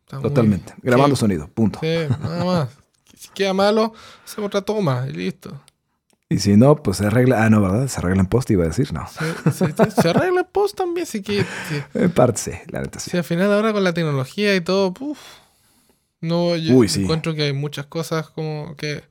está 0.00 0.16
muy- 0.18 0.28
totalmente. 0.28 0.74
Grabando 0.82 1.14
Sí, 1.16 1.20
sonido, 1.20 1.48
punto. 1.48 1.78
Sí, 1.80 1.94
nada 2.20 2.44
más. 2.44 2.68
Si 3.22 3.28
queda 3.28 3.52
malo, 3.54 3.92
hacemos 4.24 4.48
otra 4.48 4.62
toma 4.62 5.06
y 5.08 5.12
listo. 5.12 5.60
Y 6.28 6.38
si 6.40 6.56
no, 6.56 6.74
pues 6.82 6.96
se 6.96 7.06
arregla. 7.06 7.44
Ah, 7.44 7.50
no, 7.50 7.60
¿verdad? 7.60 7.86
Se 7.86 8.00
arregla 8.00 8.22
en 8.22 8.26
post, 8.26 8.50
iba 8.50 8.64
a 8.64 8.66
decir, 8.66 8.92
no. 8.92 9.06
Se, 9.06 9.52
se- 9.52 9.90
se 9.92 10.08
arregla 10.08 10.40
el 10.40 10.46
post 10.46 10.76
también, 10.76 11.06
si 11.06 11.22
que 11.22 11.44
si, 11.68 11.82
En 11.98 12.10
parte 12.10 12.38
sí, 12.40 12.50
la 12.68 12.80
neta 12.80 12.98
sí. 12.98 13.10
si 13.10 13.16
al 13.16 13.22
final 13.22 13.52
ahora 13.52 13.72
con 13.72 13.84
la 13.84 13.92
tecnología 13.92 14.56
y 14.56 14.60
todo, 14.60 14.92
puf, 14.92 15.18
no, 16.22 16.56
yo 16.56 16.74
Uy, 16.74 16.88
sí. 16.88 17.02
encuentro 17.02 17.34
que 17.34 17.42
hay 17.42 17.52
muchas 17.52 17.86
cosas 17.86 18.30
como 18.30 18.74
que 18.76 19.02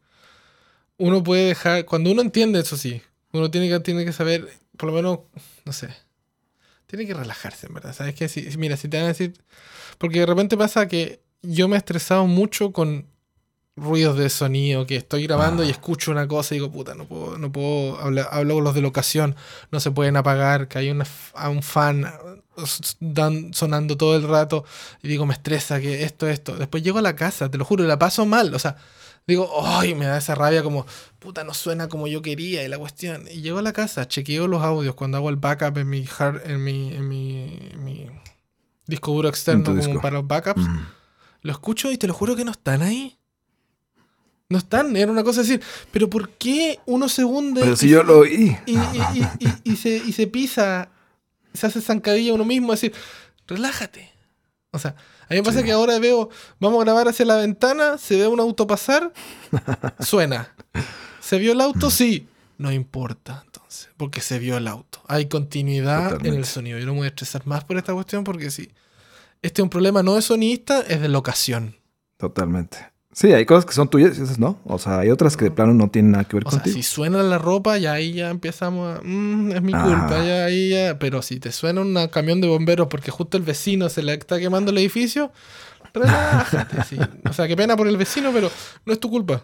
uno 0.97 1.24
puede 1.24 1.45
dejar, 1.47 1.86
cuando 1.86 2.12
uno 2.12 2.22
entiende 2.22 2.59
eso 2.59 2.78
sí, 2.78 3.01
uno 3.34 3.49
tiene 3.49 3.70
que, 3.70 3.80
tiene 3.80 4.05
que 4.05 4.14
saber, 4.14 4.47
por 4.78 4.89
lo 4.89 4.95
menos, 4.95 5.20
no 5.66 5.74
sé, 5.74 5.89
tiene 6.88 7.05
que 7.07 7.14
relajarse, 7.14 7.68
en 7.68 7.74
verdad. 7.74 7.93
¿Sabes 7.93 8.16
qué? 8.16 8.28
Si, 8.28 8.51
si- 8.51 8.57
mira, 8.57 8.78
si 8.78 8.88
te 8.88 8.97
van 8.97 9.05
a 9.05 9.09
decir, 9.09 9.34
porque 9.97 10.20
de 10.20 10.26
repente 10.26 10.57
pasa 10.57 10.88
que 10.88 11.22
yo 11.41 11.68
me 11.68 11.76
he 11.76 11.80
estresado 11.80 12.28
mucho 12.28 12.72
con 12.72 13.07
ruidos 13.78 14.18
de 14.18 14.30
sonido, 14.30 14.86
que 14.86 14.98
estoy 14.98 15.24
grabando 15.24 15.64
Ah. 15.64 15.66
y 15.66 15.70
escucho 15.70 16.12
una 16.12 16.28
cosa 16.28 16.54
y 16.54 16.58
digo, 16.58 16.72
puta, 16.72 16.94
no 16.94 17.06
puedo, 17.06 17.38
no 17.38 17.52
puedo, 17.52 17.98
hablar, 18.00 18.28
hablo 18.32 18.56
con 18.56 18.64
los 18.66 18.76
de 18.76 18.82
locación, 18.82 19.36
no 19.72 19.80
se 19.80 19.92
pueden 19.92 20.18
apagar, 20.18 20.68
que 20.68 20.78
hay 20.78 20.90
una, 20.90 21.06
a 21.34 21.50
un 21.50 21.64
fan 21.64 22.04
uh, 22.06 22.62
dan- 23.00 23.54
sonando 23.54 23.96
todo 23.98 24.16
el 24.18 24.28
rato 24.28 24.66
y 25.02 25.08
digo, 25.08 25.26
me 25.26 25.34
estresa 25.34 25.80
que 25.80 26.04
esto, 26.04 26.28
esto. 26.28 26.56
Después 26.58 26.84
llego 26.84 27.00
a 27.00 27.02
la 27.02 27.16
casa, 27.16 27.50
te 27.50 27.58
lo 27.58 27.66
juro, 27.66 27.84
la 27.86 27.98
paso 27.98 28.26
mal, 28.26 28.54
o 28.54 28.60
sea, 28.60 28.76
digo, 29.26 29.50
ay, 29.66 29.96
me 29.96 30.06
da 30.06 30.18
esa 30.18 30.36
rabia 30.36 30.62
como, 30.64 30.86
puta, 31.20 31.44
no 31.46 31.54
suena 31.54 31.88
como 31.88 32.08
yo 32.08 32.22
quería 32.22 32.64
y 32.64 32.68
la 32.68 32.78
cuestión. 32.78 33.26
Y 33.32 33.42
llego 33.42 33.60
a 33.60 33.62
la 33.62 33.72
casa, 33.74 34.06
chequeo 34.08 34.48
los 34.48 34.62
audios 34.64 34.96
cuando 34.96 35.18
hago 35.18 35.30
el 35.30 35.38
backup 35.38 35.78
en 35.78 35.90
mi, 35.90 36.06
hard, 36.20 36.42
en 36.50 36.62
mi, 36.64 36.94
en 36.94 37.08
mi, 37.08 37.58
en 37.72 37.84
mi 37.86 38.08
disco 38.86 39.14
duro 39.14 39.30
externo 39.30 39.64
como 39.64 39.78
disco. 39.78 40.02
para 40.02 40.16
los 40.18 40.28
backups. 40.28 40.62
Mm. 40.62 40.86
Lo 41.44 41.52
escucho 41.54 41.90
y 41.92 41.98
te 41.98 42.08
lo 42.08 42.14
juro 42.14 42.36
que 42.36 42.44
no 42.44 42.52
están 42.52 42.82
ahí. 42.82 43.18
No 44.52 44.58
están, 44.58 44.95
era 44.97 45.12
una 45.12 45.24
cosa 45.24 45.41
decir, 45.41 45.62
pero 45.91 46.10
¿por 46.10 46.30
qué 46.32 46.80
unos 46.86 47.14
segundos 47.14 47.64
Pero 47.64 47.76
si 47.76 47.89
yo 47.89 48.04
lo 48.04 48.20
oí. 48.20 48.56
y, 48.66 48.74
y- 48.78 48.78
y- 49.16 49.45
y- 49.47 49.72
y 49.72 49.76
se, 49.78 49.97
y 49.97 50.12
se 50.12 50.28
pisa, 50.28 50.89
se 51.54 51.68
hace 51.68 51.82
zancadilla 51.82 52.34
uno 52.34 52.45
mismo, 52.45 52.72
decir, 52.72 52.93
relájate. 53.47 54.12
O 54.72 54.80
sea, 54.80 54.95
a 55.24 55.34
mí 55.34 55.38
me 55.38 55.43
pasa 55.43 55.60
Sí. 55.60 55.66
que 55.66 55.72
ahora 55.72 55.99
veo, 55.99 56.30
vamos 56.60 56.82
a 56.82 56.84
grabar 56.86 57.08
hacia 57.08 57.26
la 57.26 57.36
ventana, 57.38 57.97
se 57.97 58.18
ve 58.18 58.28
un 58.28 58.39
auto 58.39 58.68
pasar, 58.68 59.12
suena. 59.99 60.54
¿Se 61.20 61.38
vio 61.39 61.54
el 61.54 61.62
auto? 61.62 61.89
Sí. 61.89 62.28
No 62.58 62.72
importa, 62.72 63.41
entonces, 63.45 63.89
porque 63.97 64.22
se 64.22 64.38
vio 64.38 64.58
el 64.58 64.68
auto. 64.68 65.02
Hay 65.08 65.28
continuidad 65.28 66.26
en 66.26 66.36
el 66.36 66.45
sonido. 66.45 66.78
Yo 66.78 66.86
no 66.86 66.91
me 66.93 66.99
voy 66.99 67.06
a 67.06 67.10
estresar 67.10 67.47
más 67.47 67.64
por 67.64 67.78
esta 67.78 67.93
cuestión 67.93 68.24
porque 68.24 68.52
sí. 68.52 68.70
Este 69.41 69.62
es 69.62 69.64
un 69.64 69.70
problema 69.70 70.04
no 70.04 70.16
de 70.16 70.22
sonidista, 70.22 70.82
es 70.82 71.02
de 71.02 71.08
locación. 71.10 71.78
Totalmente. 72.18 72.91
Sí, 73.14 73.34
hay 73.34 73.45
cosas 73.45 73.66
que 73.66 73.74
son 73.74 73.89
tuyas 73.89 74.18
y 74.18 74.22
esas 74.22 74.39
no. 74.39 74.57
O 74.64 74.80
sea, 74.80 74.99
hay 74.99 75.09
otras 75.09 75.36
que 75.36 75.45
de 75.45 75.51
plano 75.51 75.74
no 75.74 75.89
tienen 75.89 76.12
nada 76.12 76.24
que 76.24 76.38
ver 76.38 76.47
O 76.47 76.51
sea, 76.51 76.64
si 76.64 76.82
suena 76.82 77.22
la 77.24 77.38
ropa, 77.38 77.78
ya 77.78 77.91
ahí 77.93 78.14
ya 78.14 78.30
empezamos 78.30 78.97
a. 78.99 79.01
"Mm, 79.03 79.51
es 79.51 79.62
mi 79.62 79.74
culpa, 79.74 80.24
ya 80.24 80.45
ahí 80.45 80.70
ya. 80.70 80.97
Pero 80.97 81.22
si 81.22 81.39
te 81.39 81.51
suena 81.51 81.82
un 81.82 82.07
camión 82.07 82.39
de 82.39 82.47
bomberos 82.47 82.88
porque 82.88 83.12
justo 83.12 83.36
el 83.38 83.43
vecino 83.43 83.89
se 83.89 84.01
le 84.01 84.14
está 84.14 84.39
quemando 84.39 84.72
el 84.72 84.78
edificio, 84.78 85.32
relájate. 85.93 86.84
sí. 86.86 86.97
O 87.30 87.34
sea, 87.34 87.47
qué 87.49 87.57
pena 87.57 87.76
por 87.76 87.88
el 87.88 87.97
vecino, 87.97 88.32
pero 88.34 88.49
no 88.86 88.93
es 88.93 88.99
tu 88.99 89.09
culpa. 89.09 89.43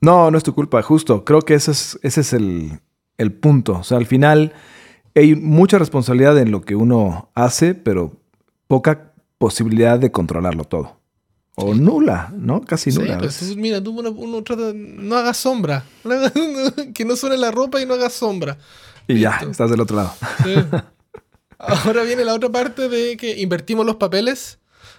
No, 0.00 0.30
no 0.30 0.36
es 0.36 0.44
tu 0.44 0.54
culpa, 0.54 0.82
justo. 0.82 1.24
Creo 1.24 1.40
que 1.40 1.54
ese 1.54 1.70
es, 1.70 1.98
ese 2.02 2.20
es 2.20 2.32
el, 2.34 2.80
el 3.16 3.32
punto. 3.32 3.78
O 3.78 3.84
sea, 3.84 3.96
al 3.96 4.06
final 4.06 4.52
hay 5.14 5.34
mucha 5.34 5.78
responsabilidad 5.78 6.36
en 6.38 6.50
lo 6.50 6.60
que 6.60 6.74
uno 6.76 7.30
hace, 7.34 7.74
pero 7.74 8.12
poca 8.66 9.12
posibilidad 9.38 9.98
de 9.98 10.12
controlarlo 10.12 10.64
todo. 10.64 11.00
O 11.56 11.72
nula, 11.74 12.32
¿no? 12.36 12.62
Casi 12.62 12.90
Sí, 12.90 12.98
nula. 12.98 13.18
pues, 13.18 13.56
mira, 13.56 13.80
tú 13.82 13.98
uno, 13.98 14.10
uno 14.10 14.42
trata. 14.42 14.72
No 14.74 15.16
hagas 15.16 15.36
sombra. 15.36 15.84
Que 16.94 17.04
no 17.04 17.14
suene 17.16 17.36
la 17.36 17.50
ropa 17.50 17.80
y 17.80 17.86
no 17.86 17.94
hagas 17.94 18.12
sombra. 18.14 18.58
y 19.06 19.20
ya, 19.20 19.40
estás 19.50 19.70
del 19.70 19.80
otro 19.80 19.96
lado. 19.96 20.12
Sí. 20.42 20.54
Ahora 21.58 22.02
viene 22.02 22.24
la 22.24 22.34
otra 22.34 22.48
parte 22.50 22.88
de 22.88 23.16
que 23.16 23.40
invertimos 23.40 23.86
los 23.86 23.96
papeles. 23.96 24.58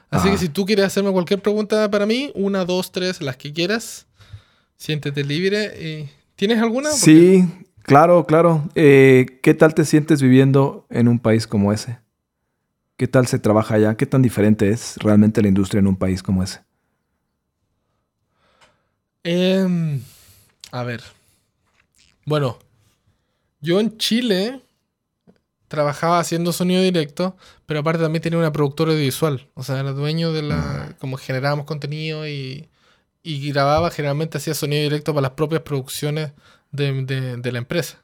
Así 0.10 0.30
Ah. 0.30 0.32
que 0.32 0.38
si 0.38 0.49
tú 0.49 0.66
quieres 0.66 0.86
hacerme 0.86 1.12
cualquier 1.12 1.41
pregunta 1.41 1.89
para 1.91 2.06
mí, 2.06 2.32
una, 2.36 2.64
dos, 2.66 2.91
tres, 2.91 3.22
las 3.22 3.38
que 3.38 3.51
quieras, 3.53 4.08
siéntete 4.78 5.24
libre. 5.24 5.74
y- 5.82 6.10
¿Tienes 6.36 6.60
alguna? 6.62 6.89
Porque- 6.89 7.01
Sí, 7.06 7.45
claro, 7.84 8.26
claro. 8.26 8.70
Eh, 8.76 9.39
¿Qué 9.43 9.53
tal 9.53 9.74
te 9.74 9.86
sientes 9.86 10.22
viviendo 10.22 10.86
en 10.89 11.08
un 11.08 11.20
país 11.20 11.47
como 11.47 11.72
ese? 11.74 11.99
¿Qué 12.97 13.07
tal 13.07 13.25
se 13.27 13.39
trabaja 13.39 13.75
allá? 13.75 13.95
¿Qué 13.95 14.05
tan 14.05 14.21
diferente 14.21 14.69
es 14.69 14.97
realmente 14.97 15.41
la 15.41 15.47
industria 15.47 15.79
en 15.79 15.87
un 15.87 15.95
país 15.97 16.21
como 16.23 16.43
ese? 16.43 16.61
Em, 19.23 20.01
a 20.71 20.83
ver. 20.83 21.01
Bueno, 22.25 22.57
yo 23.61 23.79
en 23.79 23.97
Chile 23.97 24.61
trabajaba 25.67 26.19
haciendo 26.19 26.53
sonido 26.53 26.81
directo, 26.81 27.35
pero 27.65 27.79
aparte 27.79 28.01
también 28.03 28.21
tenía 28.21 28.39
una 28.39 28.51
productora 28.51 28.91
audiovisual. 28.91 29.49
O 29.55 29.63
sea, 29.63 29.79
era 29.79 29.91
dueño 29.91 30.31
de 30.31 30.43
la. 30.43 30.95
Como 30.99 31.17
generábamos 31.17 31.65
contenido 31.65 32.27
y, 32.27 32.69
y 33.23 33.49
grababa, 33.51 33.91
generalmente 33.91 34.37
hacía 34.37 34.53
sonido 34.53 34.83
directo 34.83 35.13
para 35.13 35.23
las 35.23 35.31
propias 35.31 35.61
producciones 35.63 36.31
de, 36.71 37.03
de- 37.05 37.37
de 37.37 37.51
la 37.51 37.57
empresa. 37.59 38.01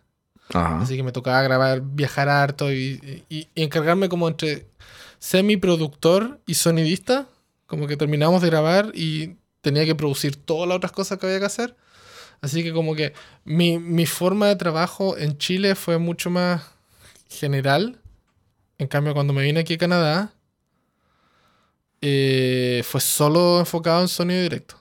Ajá. 0.53 0.81
Así 0.81 0.97
que 0.97 1.03
me 1.03 1.11
tocaba 1.11 1.41
grabar, 1.43 1.81
viajar 1.81 2.29
harto 2.29 2.71
y, 2.73 3.25
y- 3.29 3.47
y 3.55 3.63
encargarme 3.63 4.09
como 4.09 4.27
entre 4.27 4.67
semi-productor 5.21 6.41
y 6.47 6.55
sonidista. 6.55 7.27
Como 7.67 7.87
que 7.87 7.95
terminamos 7.95 8.41
de 8.41 8.49
grabar 8.49 8.91
y 8.93 9.37
tenía 9.61 9.85
que 9.85 9.95
producir 9.95 10.35
todas 10.35 10.67
las 10.67 10.77
otras 10.77 10.91
cosas 10.91 11.19
que 11.19 11.27
había 11.27 11.39
que 11.39 11.45
hacer. 11.45 11.75
Así 12.41 12.63
que 12.63 12.73
como 12.73 12.95
que 12.95 13.13
mi, 13.45 13.77
mi 13.77 14.07
forma 14.07 14.47
de 14.47 14.55
trabajo 14.55 15.15
en 15.17 15.37
Chile 15.37 15.75
fue 15.75 15.99
mucho 15.99 16.31
más 16.31 16.63
general. 17.29 18.01
En 18.79 18.87
cambio, 18.87 19.13
cuando 19.13 19.31
me 19.31 19.43
vine 19.43 19.59
aquí 19.59 19.75
a 19.75 19.77
Canadá, 19.77 20.33
eh, 22.01 22.81
fue 22.83 22.99
solo 22.99 23.59
enfocado 23.59 24.01
en 24.01 24.07
sonido 24.07 24.41
directo 24.41 24.75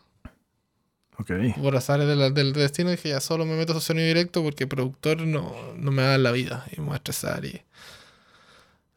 Ok. 1.18 1.32
por 1.62 1.76
azares 1.76 2.08
del 2.34 2.54
destino 2.54 2.88
dije 2.88 3.10
ya 3.10 3.20
solo 3.20 3.44
me 3.44 3.56
meto 3.56 3.76
a 3.76 3.80
sonido 3.82 4.08
directo 4.08 4.42
porque 4.42 4.66
productor 4.66 5.20
no, 5.26 5.54
no 5.76 5.90
me 5.90 6.00
da 6.00 6.16
la 6.16 6.32
vida 6.32 6.64
y 6.74 6.80
me 6.80 6.86
voy 6.86 6.94
a 6.94 6.96
estresar 6.96 7.44
y, 7.44 7.60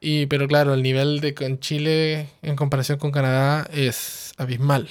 y 0.06 0.26
pero 0.26 0.47
claro 0.49 0.74
el 0.74 0.84
nivel 0.84 1.22
de 1.22 1.34
con 1.34 1.60
Chile 1.60 2.30
en 2.41 2.56
comparación 2.58 2.97
con 2.99 3.12
Canadá 3.12 3.66
es 3.74 4.34
abismal 4.38 4.89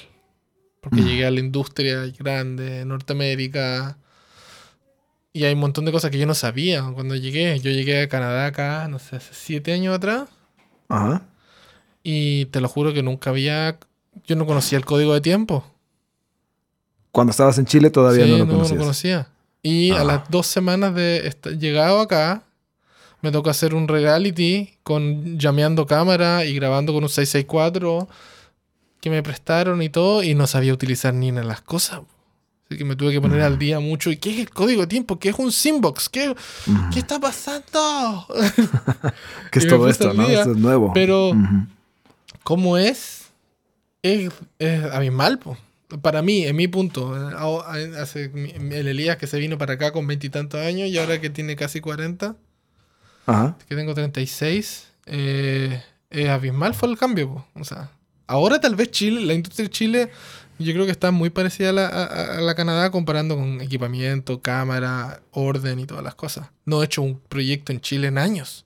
porque 0.81 1.01
Mm. 1.01 1.05
llegué 1.05 1.25
a 1.27 1.31
la 1.31 1.39
industria 1.39 2.03
grande 2.17 2.83
Norteamérica 2.85 3.97
y 5.31 5.43
hay 5.45 5.53
un 5.53 5.59
montón 5.59 5.85
de 5.85 5.91
cosas 5.91 6.09
que 6.11 6.17
yo 6.17 6.25
no 6.25 6.33
sabía 6.33 6.83
cuando 6.93 7.15
llegué 7.15 7.59
yo 7.59 7.69
llegué 7.71 8.01
a 8.01 8.09
Canadá 8.09 8.47
acá 8.47 8.87
no 8.87 8.97
sé 8.99 9.17
hace 9.17 9.33
siete 9.33 9.71
años 9.73 9.95
atrás 9.95 10.29
Ajá. 10.89 11.21
y 12.03 12.45
te 12.47 12.59
lo 12.59 12.67
juro 12.67 12.91
que 12.93 13.03
nunca 13.03 13.29
había 13.29 13.77
yo 14.25 14.35
no 14.35 14.45
conocía 14.45 14.77
el 14.79 14.85
código 14.85 15.13
de 15.13 15.21
tiempo 15.21 15.63
Cuando 17.11 17.31
estabas 17.31 17.57
en 17.59 17.65
Chile 17.65 17.89
todavía 17.91 18.25
Sí, 18.25 18.31
no 18.31 18.37
lo 18.39 18.45
no 18.45 18.51
conocías. 18.53 18.71
lo 18.77 18.83
conocía. 18.83 19.27
Y 19.61 19.91
a 19.91 20.01
Ah. 20.01 20.03
las 20.03 20.29
dos 20.31 20.47
semanas 20.47 20.93
de 20.95 21.27
estar 21.27 21.53
llegado 21.53 21.99
acá, 22.01 22.41
me 23.23 23.31
tocó 23.31 23.49
hacer 23.49 23.73
un 23.73 23.87
reality 23.87 24.69
con 24.83 25.39
llameando 25.39 25.87
cámara 25.87 26.45
y 26.45 26.53
grabando 26.53 26.93
con 26.93 27.03
un 27.03 27.09
664 27.09 28.07
que 29.01 29.09
me 29.09 29.23
prestaron 29.23 29.81
y 29.81 29.89
todo, 29.89 30.21
y 30.23 30.35
no 30.35 30.45
sabía 30.45 30.71
utilizar 30.73 31.13
ni 31.13 31.31
una 31.31 31.41
de 31.41 31.47
las 31.47 31.61
cosas. 31.61 32.01
Así 32.69 32.77
que 32.77 32.85
me 32.85 32.95
tuve 32.95 33.11
que 33.11 33.19
poner 33.19 33.39
Mm. 33.39 33.43
al 33.43 33.57
día 33.59 33.79
mucho. 33.81 34.09
¿Y 34.11 34.17
qué 34.17 34.29
es 34.31 34.39
el 34.39 34.49
código 34.49 34.81
de 34.81 34.87
tiempo? 34.87 35.19
¿Qué 35.19 35.29
es 35.29 35.35
un 35.39 35.51
Simbox? 35.51 36.07
¿Qué, 36.07 36.29
Ujú. 36.29 36.37
¿qué 36.93 36.99
está 36.99 37.19
pasando? 37.19 38.25
¿Qué 39.51 39.59
es 39.59 39.67
todo 39.67 39.89
esto, 39.89 40.13
no? 40.13 40.25
día, 40.27 40.39
Esto 40.39 40.51
es 40.51 40.57
nuevo. 40.57 40.91
pero- 40.93 41.29
Ujú. 41.29 41.65
¿Cómo 42.43 42.77
es? 42.77 43.25
Es, 44.01 44.31
es 44.59 44.83
abismal, 44.85 45.39
po. 45.39 45.57
Para 46.01 46.21
mí, 46.21 46.43
en 46.45 46.55
mi 46.55 46.67
punto. 46.67 47.15
eh, 47.15 47.33
a- 47.37 48.01
Hace 48.01 48.31
el 48.33 48.87
Elías 48.87 49.17
que 49.17 49.27
se 49.27 49.37
vino 49.39 49.57
para 49.57 49.73
acá 49.75 49.91
con 49.93 50.07
veintitantos 50.07 50.59
años 50.59 50.87
y 50.89 50.97
ahora 50.97 51.21
que 51.21 51.29
tiene 51.29 51.55
casi 51.55 51.79
40, 51.81 52.35
Ajá. 53.25 53.57
que 53.67 53.75
tengo 53.75 53.93
36, 53.93 54.87
eh, 55.05 55.81
es 56.09 56.29
abismal 56.29 56.73
fue 56.73 56.89
el 56.89 56.97
cambio. 56.97 57.29
po. 57.33 57.45
O 57.59 57.63
sea, 57.63 57.89
ahora 58.27 58.59
tal 58.59 58.75
vez 58.75 58.91
Chile, 58.91 59.21
la 59.25 59.33
industria 59.33 59.65
de 59.65 59.69
Chile 59.71 60.09
Yo 60.59 60.71
creo 60.71 60.85
que 60.85 60.91
está 60.91 61.09
muy 61.11 61.31
parecida 61.31 61.71
a 61.71 61.73
la, 61.73 61.87
a- 61.87 62.37
a 62.37 62.41
la 62.41 62.53
Canadá 62.53 62.91
comparando 62.91 63.35
con 63.35 63.59
equipamiento, 63.59 64.39
cámara, 64.41 65.19
orden 65.31 65.79
y 65.79 65.85
todas 65.87 66.03
las 66.03 66.13
cosas. 66.13 66.51
No 66.63 66.81
he 66.81 66.85
hecho 66.85 67.01
un 67.01 67.19
proyecto 67.19 67.71
en 67.71 67.81
Chile 67.81 68.07
en 68.07 68.19
años. 68.19 68.65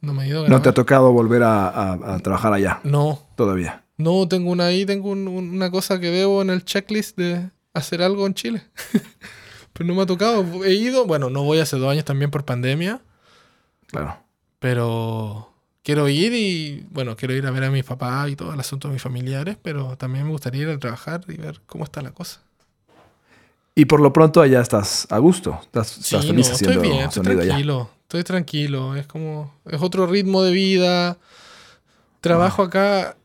No 0.00 0.12
me 0.12 0.24
he 0.24 0.28
ido 0.28 0.44
a 0.44 0.48
No 0.48 0.60
te 0.60 0.68
ha 0.68 0.74
tocado 0.74 1.12
volver 1.12 1.44
a, 1.44 1.92
a- 1.92 2.18
trabajar 2.18 2.52
allá 2.52 2.80
No, 2.82 3.22
todavía. 3.36 3.84
no, 3.96 4.26
tengo 4.26 4.50
una 4.50 4.66
ahí, 4.66 4.84
tengo 4.84 5.10
un- 5.10 5.28
un- 5.28 5.50
una 5.54 5.70
cosa 5.70 6.00
que 6.00 6.10
debo 6.10 6.42
en 6.42 6.50
el 6.50 6.64
checklist 6.64 7.16
de 7.16 7.50
hacer 7.74 8.02
algo 8.02 8.26
en 8.26 8.34
Chile. 8.34 8.62
Pero 9.72 9.86
no 9.86 9.94
me 9.94 10.02
ha 10.02 10.06
tocado. 10.06 10.44
He 10.64 10.74
ido, 10.74 11.06
bueno, 11.06 11.30
no 11.30 11.44
voy 11.44 11.60
hace 11.60 11.76
dos 11.78 11.90
años 11.90 12.04
también 12.04 12.30
por 12.32 12.44
pandemia, 12.44 13.00
Claro. 13.92 14.16
pero 14.58 15.52
quiero 15.84 16.08
ir 16.08 16.32
y, 16.34 16.86
bueno, 16.90 17.16
quiero 17.16 17.34
ir 17.34 17.46
a 17.46 17.50
ver 17.50 17.64
a 17.64 17.70
mis 17.70 17.84
papás 17.84 18.30
y 18.30 18.36
todo 18.36 18.52
el 18.54 18.60
asunto 18.60 18.88
de 18.88 18.94
mis 18.94 19.02
familiares, 19.02 19.56
pero 19.62 19.96
también 19.98 20.24
me 20.24 20.30
gustaría 20.32 20.62
ir 20.62 20.68
a 20.70 20.78
trabajar 20.78 21.22
y 21.28 21.36
ver 21.36 21.60
cómo 21.66 21.84
está 21.84 22.02
la 22.02 22.12
cosa. 22.12 22.40
Y 23.74 23.86
por 23.86 24.00
lo 24.00 24.12
pronto 24.12 24.40
allá 24.40 24.60
estás 24.60 25.06
a 25.10 25.18
gusto. 25.18 25.58
Estás, 25.62 25.88
Sí, 25.88 26.16
estás 26.16 26.26
no, 26.26 26.32
feliz 26.32 26.50
estoy 26.50 26.68
haciendo 26.68 26.80
bien, 26.80 27.04
estoy 27.08 27.24
sonido 27.24 27.40
allá. 27.40 27.48
tranquilo, 27.48 27.90
estoy 28.02 28.24
tranquilo, 28.24 28.96
es 28.96 29.06
como, 29.06 29.54
es 29.66 29.80
otro 29.82 30.06
ritmo 30.06 30.42
de 30.42 30.52
vida, 30.52 31.18
trabajo 32.20 32.62
acá, 32.62 33.16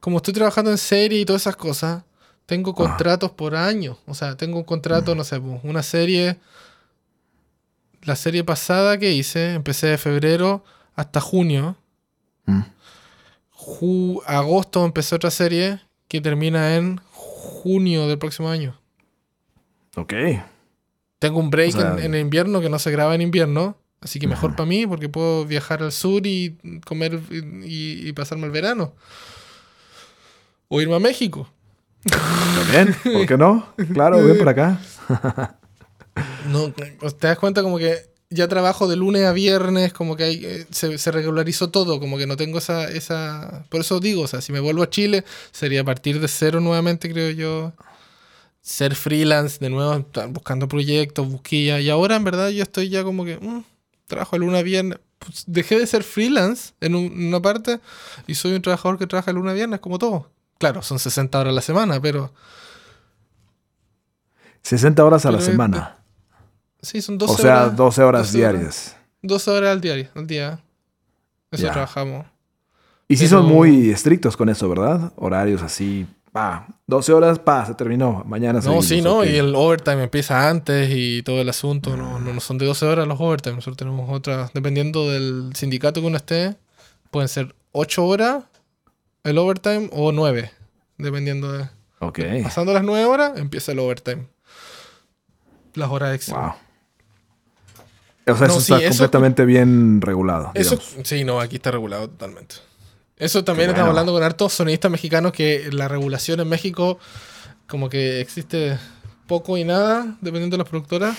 como 0.00 0.18
estoy 0.18 0.34
trabajando 0.34 0.70
en 0.70 0.78
serie 0.78 1.20
y 1.20 1.24
todas 1.24 1.42
esas 1.42 1.56
cosas, 1.56 2.02
tengo 2.46 2.74
contratos 2.74 3.30
por 3.32 3.54
año, 3.56 3.98
o 4.06 4.14
sea, 4.14 4.36
tengo 4.36 4.58
un 4.58 4.64
contrato, 4.64 5.14
no 5.14 5.24
sé, 5.24 5.40
pues, 5.40 5.60
una 5.64 5.82
serie, 5.82 6.38
la 8.06 8.16
serie 8.16 8.44
pasada 8.44 8.98
que 8.98 9.12
hice, 9.12 9.54
empecé 9.54 9.88
de 9.88 9.98
febrero 9.98 10.64
hasta 10.94 11.20
junio, 11.20 11.76
Mm. 12.48 12.62
Ju- 13.50 14.22
agosto 14.26 14.84
empecé 14.84 15.16
otra 15.16 15.30
serie 15.32 15.80
que 16.06 16.20
termina 16.20 16.76
en 16.76 17.00
junio 17.10 18.06
del 18.06 18.18
próximo 18.18 18.48
año. 18.48 18.78
Ok. 19.96 20.12
Tengo 21.18 21.40
un 21.40 21.50
break 21.50 21.74
O 21.74 21.80
sea, 21.80 21.92
en, 21.98 22.14
en 22.14 22.20
invierno 22.20 22.60
que 22.60 22.68
no 22.68 22.78
se 22.78 22.90
graba 22.92 23.14
en 23.16 23.22
invierno. 23.22 23.76
Así 24.00 24.20
que 24.20 24.28
mejor 24.28 24.54
para 24.54 24.68
mí 24.68 24.86
porque 24.86 25.08
puedo 25.08 25.44
viajar 25.46 25.82
al 25.82 25.90
sur 25.90 26.24
y 26.26 26.56
comer 26.84 27.20
y, 27.32 28.08
y 28.08 28.12
pasarme 28.12 28.44
el 28.46 28.52
verano. 28.52 28.94
O 30.68 30.80
irme 30.80 30.94
a 30.94 31.00
México. 31.00 31.48
También, 32.04 32.94
¿por 33.02 33.26
qué 33.26 33.36
no? 33.36 33.66
Claro, 33.94 34.24
ven 34.24 34.38
por 34.38 34.48
acá. 34.48 34.78
No, 36.48 36.72
te 36.72 37.26
das 37.26 37.38
cuenta 37.38 37.62
como 37.62 37.78
que 37.78 37.96
ya 38.30 38.48
trabajo 38.48 38.88
de 38.88 38.96
lunes 38.96 39.24
a 39.24 39.32
viernes, 39.32 39.92
como 39.92 40.16
que 40.16 40.24
hay, 40.24 40.44
eh, 40.44 40.66
se, 40.70 40.98
se 40.98 41.12
regularizó 41.12 41.70
todo, 41.70 42.00
como 42.00 42.18
que 42.18 42.26
no 42.26 42.36
tengo 42.36 42.58
esa, 42.58 42.88
esa... 42.90 43.64
Por 43.68 43.80
eso 43.82 44.00
digo, 44.00 44.22
o 44.22 44.26
sea, 44.26 44.40
si 44.40 44.52
me 44.52 44.60
vuelvo 44.60 44.82
a 44.82 44.90
Chile, 44.90 45.24
sería 45.52 45.82
a 45.82 45.84
partir 45.84 46.20
de 46.20 46.28
cero 46.28 46.60
nuevamente, 46.60 47.10
creo 47.10 47.30
yo. 47.30 47.72
Ser 48.62 48.96
freelance 48.96 49.58
de 49.60 49.70
nuevo, 49.70 50.04
buscando 50.30 50.66
proyectos, 50.68 51.28
busquilla. 51.28 51.80
Y 51.80 51.88
ahora 51.90 52.16
en 52.16 52.24
verdad 52.24 52.48
yo 52.48 52.62
estoy 52.64 52.88
ya 52.88 53.04
como 53.04 53.24
que... 53.24 53.38
mm, 53.38 53.62
trabajo 54.06 54.36
de 54.36 54.40
lunes 54.40 54.60
a 54.60 54.62
viernes. 54.62 54.98
Pues, 55.20 55.44
dejé 55.46 55.78
de 55.78 55.86
ser 55.86 56.02
freelance 56.02 56.72
en, 56.80 56.94
un- 56.96 57.06
en 57.12 57.26
una 57.28 57.40
parte 57.40 57.80
y 58.26 58.34
soy 58.34 58.54
un 58.54 58.62
trabajador 58.62 58.98
que 58.98 59.06
trabaja 59.06 59.30
de 59.30 59.34
lunes 59.36 59.52
a 59.52 59.54
viernes, 59.54 59.80
como 59.80 59.98
todo. 59.98 60.30
Claro, 60.58 60.82
son 60.82 60.98
60 60.98 61.38
horas 61.38 61.52
a 61.52 61.54
la 61.54 61.62
semana, 61.62 62.00
pero... 62.00 62.32
60 64.62 65.04
horas 65.04 65.24
a 65.26 65.30
la 65.30 65.38
Pero 65.38 65.50
semana. 65.52 65.95
Sí, 66.82 67.02
son 67.02 67.18
12 67.18 67.32
O 67.32 67.36
sea, 67.38 67.62
horas. 67.64 67.76
12 67.76 68.02
horas 68.02 68.22
12 68.32 68.38
horas. 68.44 68.52
diarias. 68.54 68.96
12 69.22 69.50
horas 69.50 69.70
al 69.72 69.80
diario, 69.80 70.08
al 70.14 70.26
día. 70.26 70.60
Eso 71.50 71.68
trabajamos. 71.70 72.26
Y 73.08 73.16
sí 73.16 73.24
Pero- 73.28 73.40
son 73.42 73.46
muy 73.52 73.90
estrictos 73.90 74.36
con 74.36 74.48
eso, 74.48 74.68
¿verdad? 74.68 75.12
Horarios 75.16 75.62
así, 75.62 76.06
pa, 76.32 76.66
12 76.86 77.12
horas, 77.12 77.38
pa, 77.38 77.64
se 77.64 77.74
terminó. 77.74 78.24
Mañana 78.26 78.54
No, 78.54 78.62
seguimos, 78.62 78.86
sí, 78.86 79.00
no, 79.02 79.18
ok. 79.20 79.26
y 79.26 79.36
el 79.36 79.54
overtime 79.54 80.02
empieza 80.04 80.48
antes 80.48 80.90
y 80.92 81.22
todo 81.22 81.40
el 81.40 81.48
asunto. 81.48 81.96
No, 81.96 82.18
no, 82.18 82.34
no 82.34 82.40
son 82.40 82.58
de 82.58 82.66
12 82.66 82.84
horas 82.86 83.06
los 83.08 83.20
overtime. 83.20 83.54
Nosotros 83.56 83.76
tenemos 83.76 84.10
otras, 84.10 84.52
dependiendo 84.52 85.10
del 85.10 85.50
sindicato 85.54 86.00
que 86.00 86.06
uno 86.06 86.16
esté, 86.16 86.56
pueden 87.10 87.28
ser 87.28 87.54
8 87.72 88.04
horas 88.04 88.44
el 89.24 89.38
overtime 89.38 89.88
o 89.92 90.12
9, 90.12 90.50
dependiendo 90.98 91.52
de. 91.52 91.68
Ok, 92.00 92.18
Pasando 92.42 92.72
las 92.74 92.84
9 92.84 93.04
horas, 93.06 93.38
empieza 93.38 93.72
el 93.72 93.78
overtime. 93.78 94.26
Las 95.74 95.90
horas 95.90 96.14
extra. 96.14 96.38
wow. 96.40 96.52
O 98.28 98.36
sea, 98.36 98.48
No, 98.48 98.54
eso 98.54 98.60
sí, 98.60 98.72
está 98.72 98.84
eso- 98.84 98.88
completamente 99.04 99.44
bien 99.44 100.00
regulado. 100.00 100.50
Eso, 100.54 100.76
digamos. 100.76 101.08
sí, 101.08 101.24
no, 101.24 101.40
aquí 101.40 101.56
está 101.56 101.70
regulado 101.70 102.08
totalmente. 102.08 102.56
Eso 103.16 103.44
también 103.44 103.68
Qué 103.68 103.72
estamos 103.72 103.90
hablando 103.90 104.12
con 104.12 104.22
hartos 104.22 104.52
sonidistas 104.52 104.90
mexicanos 104.90 105.32
que 105.32 105.68
la 105.72 105.88
regulación 105.88 106.40
en 106.40 106.48
México 106.48 106.98
como 107.68 107.88
que 107.88 108.20
existe 108.20 108.78
poco 109.26 109.56
y 109.56 109.64
nada, 109.64 110.16
dependiendo 110.20 110.54
de 110.56 110.58
las 110.62 110.68
productoras, 110.68 111.16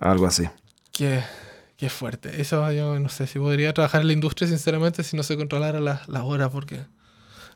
Algo 0.00 0.26
así. 0.26 0.44
que 0.92 1.22
es 1.78 1.92
fuerte. 1.92 2.40
Eso 2.40 2.70
yo 2.72 2.98
no 3.00 3.08
sé 3.08 3.26
si 3.26 3.38
podría 3.40 3.72
trabajar 3.72 4.02
en 4.02 4.06
la 4.08 4.12
industria, 4.12 4.46
sinceramente, 4.48 5.02
si 5.02 5.16
no 5.16 5.22
se 5.24 5.36
controlara 5.36 5.80
las 5.80 6.06
las 6.08 6.22
horas, 6.22 6.50
porque 6.50 6.80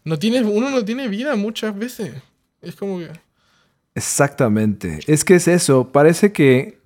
no 0.04 0.18
tiene, 0.18 0.42
uno 0.42 0.70
no 0.70 0.84
tiene 0.84 1.06
vida 1.08 1.36
muchas 1.36 1.76
veces. 1.78 2.12
Es 2.62 2.74
como 2.74 2.98
que... 2.98 3.10
Exactamente. 3.94 5.00
Es 5.06 5.24
que 5.24 5.36
es 5.36 5.46
eso. 5.48 5.88
Parece 5.92 6.32
que 6.32 6.78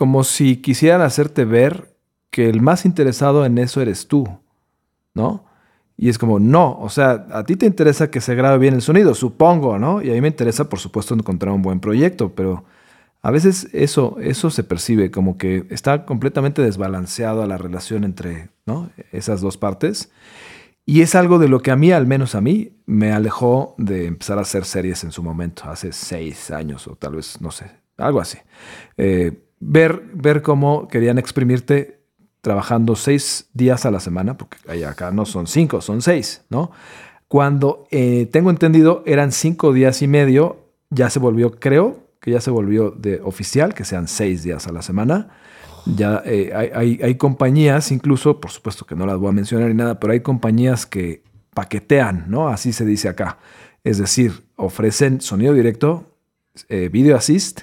como 0.00 0.24
si 0.24 0.56
quisieran 0.56 1.02
hacerte 1.02 1.44
ver 1.44 1.94
que 2.30 2.48
el 2.48 2.62
más 2.62 2.86
interesado 2.86 3.44
en 3.44 3.58
eso 3.58 3.82
eres 3.82 4.08
tú, 4.08 4.26
¿no? 5.12 5.44
Y 5.98 6.08
es 6.08 6.16
como, 6.16 6.40
no, 6.40 6.78
o 6.80 6.88
sea, 6.88 7.26
a 7.30 7.44
ti 7.44 7.54
te 7.54 7.66
interesa 7.66 8.10
que 8.10 8.22
se 8.22 8.34
grabe 8.34 8.56
bien 8.56 8.72
el 8.72 8.80
sonido, 8.80 9.14
supongo, 9.14 9.78
¿no? 9.78 10.00
Y 10.00 10.08
a 10.08 10.14
mí 10.14 10.22
me 10.22 10.28
interesa, 10.28 10.70
por 10.70 10.78
supuesto, 10.78 11.12
encontrar 11.12 11.52
un 11.52 11.60
buen 11.60 11.80
proyecto, 11.80 12.34
pero 12.34 12.64
a 13.20 13.30
veces 13.30 13.68
eso, 13.74 14.16
eso 14.22 14.48
se 14.48 14.64
percibe 14.64 15.10
como 15.10 15.36
que 15.36 15.66
está 15.68 16.06
completamente 16.06 16.62
desbalanceado 16.62 17.42
a 17.42 17.46
la 17.46 17.58
relación 17.58 18.04
entre 18.04 18.48
esas 19.12 19.42
dos 19.42 19.58
partes. 19.58 20.10
Y 20.86 21.02
es 21.02 21.14
algo 21.14 21.38
de 21.38 21.48
lo 21.48 21.60
que 21.60 21.72
a 21.72 21.76
mí, 21.76 21.92
al 21.92 22.06
menos 22.06 22.34
a 22.34 22.40
mí, 22.40 22.80
me 22.86 23.12
alejó 23.12 23.74
de 23.76 24.06
empezar 24.06 24.38
a 24.38 24.42
hacer 24.48 24.64
series 24.64 25.04
en 25.04 25.12
su 25.12 25.22
momento, 25.22 25.64
hace 25.64 25.92
seis 25.92 26.50
años 26.50 26.88
o 26.88 26.96
tal 26.96 27.16
vez, 27.16 27.38
no 27.42 27.50
sé, 27.50 27.70
algo 27.98 28.18
así. 28.18 28.38
Eh, 28.96 29.49
ver, 29.60 30.02
ver 30.14 30.42
cómo 30.42 30.88
querían 30.88 31.18
exprimirte 31.18 32.00
trabajando 32.40 32.96
seis 32.96 33.48
días 33.52 33.84
a 33.84 33.90
la 33.90 34.00
semana, 34.00 34.36
porque 34.36 34.56
acá 34.84 35.10
no 35.10 35.26
son 35.26 35.46
cinco, 35.46 35.80
son 35.80 36.00
seis, 36.02 36.42
¿no? 36.48 36.72
Cuando 37.28 37.86
eh, 37.90 38.28
tengo 38.32 38.50
entendido 38.50 39.04
eran 39.06 39.30
cinco 39.30 39.72
días 39.72 40.02
y 40.02 40.08
medio, 40.08 40.64
ya 40.88 41.10
se 41.10 41.18
volvió, 41.18 41.52
creo 41.52 42.08
que 42.20 42.32
ya 42.32 42.40
se 42.40 42.50
volvió 42.50 42.90
de 42.90 43.20
oficial, 43.22 43.74
que 43.74 43.84
sean 43.84 44.08
seis 44.08 44.42
días 44.42 44.66
a 44.66 44.72
la 44.72 44.82
semana. 44.82 45.28
Ya 45.86 46.22
eh, 46.26 46.52
hay, 46.54 46.70
hay, 46.74 47.00
hay 47.02 47.14
compañías, 47.14 47.92
incluso, 47.92 48.40
por 48.40 48.50
supuesto 48.50 48.84
que 48.84 48.94
no 48.94 49.06
las 49.06 49.16
voy 49.16 49.28
a 49.28 49.32
mencionar 49.32 49.68
ni 49.68 49.74
nada, 49.74 50.00
pero 50.00 50.12
hay 50.12 50.20
compañías 50.20 50.84
que 50.84 51.22
paquetean, 51.54 52.24
¿no? 52.28 52.48
Así 52.48 52.72
se 52.72 52.84
dice 52.84 53.08
acá. 53.08 53.38
Es 53.84 53.98
decir, 53.98 54.44
ofrecen 54.56 55.20
sonido 55.20 55.54
directo, 55.54 56.16
eh, 56.68 56.90
video 56.92 57.16
assist 57.16 57.62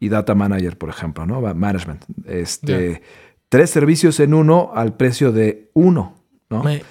y 0.00 0.08
data 0.08 0.34
manager, 0.34 0.76
por 0.78 0.88
ejemplo, 0.90 1.26
¿no? 1.26 1.40
Management. 1.54 2.04
Este. 2.26 3.02
Tres 3.48 3.70
servicios 3.70 4.18
en 4.20 4.34
uno 4.34 4.72
al 4.74 4.96
precio 4.96 5.30
de 5.32 5.70
uno, 5.72 6.16
¿no? 6.50 6.62
Me- 6.64 6.82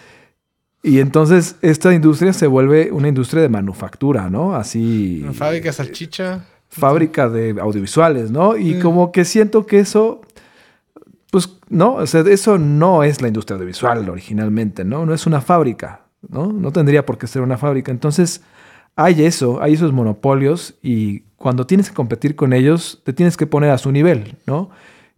Y 0.83 0.99
entonces 0.99 1.57
esta 1.61 1.93
industria 1.93 2.31
se 2.31 2.47
vuelve 2.47 2.91
una 2.91 3.07
industria 3.07 3.41
de 3.41 3.49
manufactura, 3.49 4.29
¿no? 4.29 4.55
Así. 4.55 5.19
Una 5.23 5.33
fábrica 5.33 5.69
de 5.69 5.73
salchicha. 5.73 6.45
Fábrica 6.69 7.27
de 7.29 7.55
audiovisuales, 7.59 8.31
¿no? 8.31 8.55
Y 8.55 8.75
Mm. 8.75 8.81
como 8.81 9.11
que 9.11 9.25
siento 9.25 9.65
que 9.65 9.79
eso. 9.79 10.21
Pues 11.31 11.49
no, 11.69 11.95
o 11.95 12.07
sea, 12.07 12.21
eso 12.21 12.57
no 12.57 13.03
es 13.03 13.21
la 13.21 13.27
industria 13.27 13.55
audiovisual 13.55 14.07
originalmente, 14.09 14.85
¿no? 14.85 15.05
No 15.05 15.13
es 15.13 15.25
una 15.27 15.41
fábrica, 15.41 16.05
¿no? 16.29 16.53
No 16.53 16.71
tendría 16.71 17.05
por 17.05 17.17
qué 17.17 17.27
ser 17.27 17.41
una 17.41 17.57
fábrica. 17.57 17.91
Entonces, 17.91 18.41
hay 18.95 19.25
eso, 19.25 19.61
hay 19.61 19.73
esos 19.73 19.91
monopolios 19.91 20.75
y 20.81 21.23
cuando 21.37 21.67
tienes 21.67 21.89
que 21.89 21.95
competir 21.95 22.35
con 22.35 22.53
ellos, 22.53 23.01
te 23.03 23.13
tienes 23.13 23.37
que 23.37 23.47
poner 23.47 23.69
a 23.71 23.77
su 23.77 23.91
nivel, 23.91 24.37
¿no? 24.45 24.69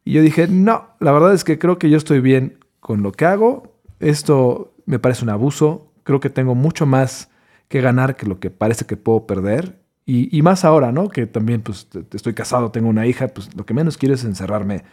Y 0.03 0.13
yo 0.13 0.21
dije, 0.21 0.47
no, 0.47 0.87
la 0.99 1.11
verdad 1.11 1.33
es 1.33 1.43
que 1.43 1.59
creo 1.59 1.77
que 1.77 1.89
yo 1.89 1.97
estoy 1.97 2.21
bien 2.21 2.59
con 2.79 3.03
lo 3.03 3.11
que 3.11 3.25
hago. 3.25 3.73
Esto 3.99 4.73
me 4.85 4.99
parece 4.99 5.23
un 5.23 5.29
abuso. 5.29 5.91
Creo 6.03 6.19
que 6.19 6.29
tengo 6.29 6.55
mucho 6.55 6.85
más 6.85 7.29
que 7.67 7.81
ganar 7.81 8.15
que 8.15 8.25
lo 8.25 8.39
que 8.39 8.49
parece 8.49 8.85
que 8.85 8.95
puedo 8.95 9.27
perder. 9.27 9.79
Y, 10.09 10.35
y 10.35 10.41
más 10.41 10.63
ahora, 10.63 10.93
¿no? 10.93 11.09
Que 11.09 11.27
también, 11.27 11.61
pues, 11.61 11.85
te- 11.87 12.01
te 12.01 12.15
estoy 12.15 12.33
casado, 12.33 12.71
tengo 12.71 12.87
una 12.87 13.05
hija, 13.05 13.27
pues 13.27 13.49
lo 13.57 13.65
que 13.65 13.73
menos 13.73 13.97
quiero 13.97 14.15
es 14.15 14.23
encerrarme 14.23 14.85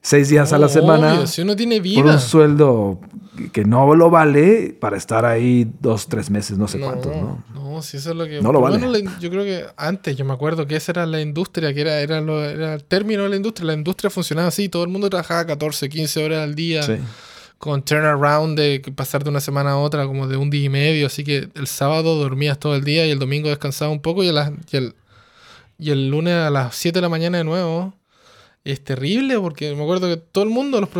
seis 0.00 0.30
días 0.30 0.52
a 0.54 0.58
la 0.58 0.66
No, 0.66 0.72
semana 0.72 1.12
obvio, 1.14 1.26
si 1.26 1.42
uno 1.42 1.54
tiene 1.54 1.76
por 1.76 1.82
vida. 1.84 2.12
un 2.14 2.18
sueldo 2.18 2.98
que 3.52 3.64
no 3.66 3.94
lo 3.94 4.08
vale 4.10 4.74
para 4.80 4.96
estar 4.96 5.26
ahí 5.26 5.70
dos, 5.80 6.08
tres 6.08 6.30
meses, 6.30 6.56
no 6.56 6.66
sé 6.68 6.78
no, 6.78 6.86
cuántos, 6.86 7.14
¿no? 7.14 7.44
no, 7.54 7.82
si 7.82 7.98
eso 7.98 8.10
es 8.10 8.16
lo 8.16 8.24
que. 8.24 8.40
No 8.40 8.50
lo 8.50 8.60
por 8.60 8.70
vale. 8.80 9.02
la- 9.02 9.18
yo 9.20 9.28
creo 9.30 9.44
que 9.44 9.66
antes, 9.76 10.16
yo 10.16 10.24
me 10.24 10.32
acuerdo 10.32 10.66
que 10.66 10.74
esa 10.76 10.92
era 10.92 11.04
la 11.06 11.20
industria, 11.20 11.72
que 11.74 11.82
era, 11.82 12.00
era, 12.00 12.20
lo- 12.22 12.42
era 12.42 12.72
el 12.74 12.84
término 12.84 13.24
de 13.24 13.28
la 13.28 13.36
industria. 13.36 13.66
La 13.66 13.74
industria 13.74 14.08
funcionaba 14.08 14.48
así, 14.48 14.70
todo 14.70 14.84
el 14.84 14.88
mundo 14.88 15.10
trabajaba 15.10 15.44
14, 15.46 15.88
15 15.90 16.24
horas 16.24 16.38
al 16.40 16.54
día 16.54 16.82
Sí. 16.82 16.94
Con 17.62 17.80
turnaround 17.84 18.58
de 18.58 18.80
pasar 18.96 19.22
de 19.22 19.30
una 19.30 19.38
semana 19.38 19.70
a 19.70 19.78
otra, 19.78 20.04
como 20.08 20.26
de 20.26 20.36
un 20.36 20.50
día 20.50 20.64
y 20.64 20.68
medio. 20.68 21.06
Así 21.06 21.22
que 21.22 21.48
el 21.54 21.68
sábado 21.68 22.16
dormías 22.16 22.58
todo 22.58 22.74
el 22.74 22.82
día 22.82 23.06
y 23.06 23.12
el 23.12 23.20
domingo 23.20 23.50
descansaba 23.50 23.92
un 23.92 24.02
poco 24.02 24.24
y, 24.24 24.28
el, 24.28 24.94
y 25.78 25.90
el 25.90 26.08
lunes 26.08 26.34
a 26.34 26.50
las 26.50 26.74
7 26.74 26.98
de 26.98 27.02
la 27.02 27.08
mañana 27.08 27.38
de 27.38 27.44
nuevo. 27.44 27.94
Es 28.64 28.82
terrible 28.82 29.38
porque 29.38 29.76
me 29.76 29.84
acuerdo 29.84 30.08
que 30.08 30.16
todo 30.16 30.42
el 30.42 30.50
mundo, 30.50 30.80
los, 30.80 30.90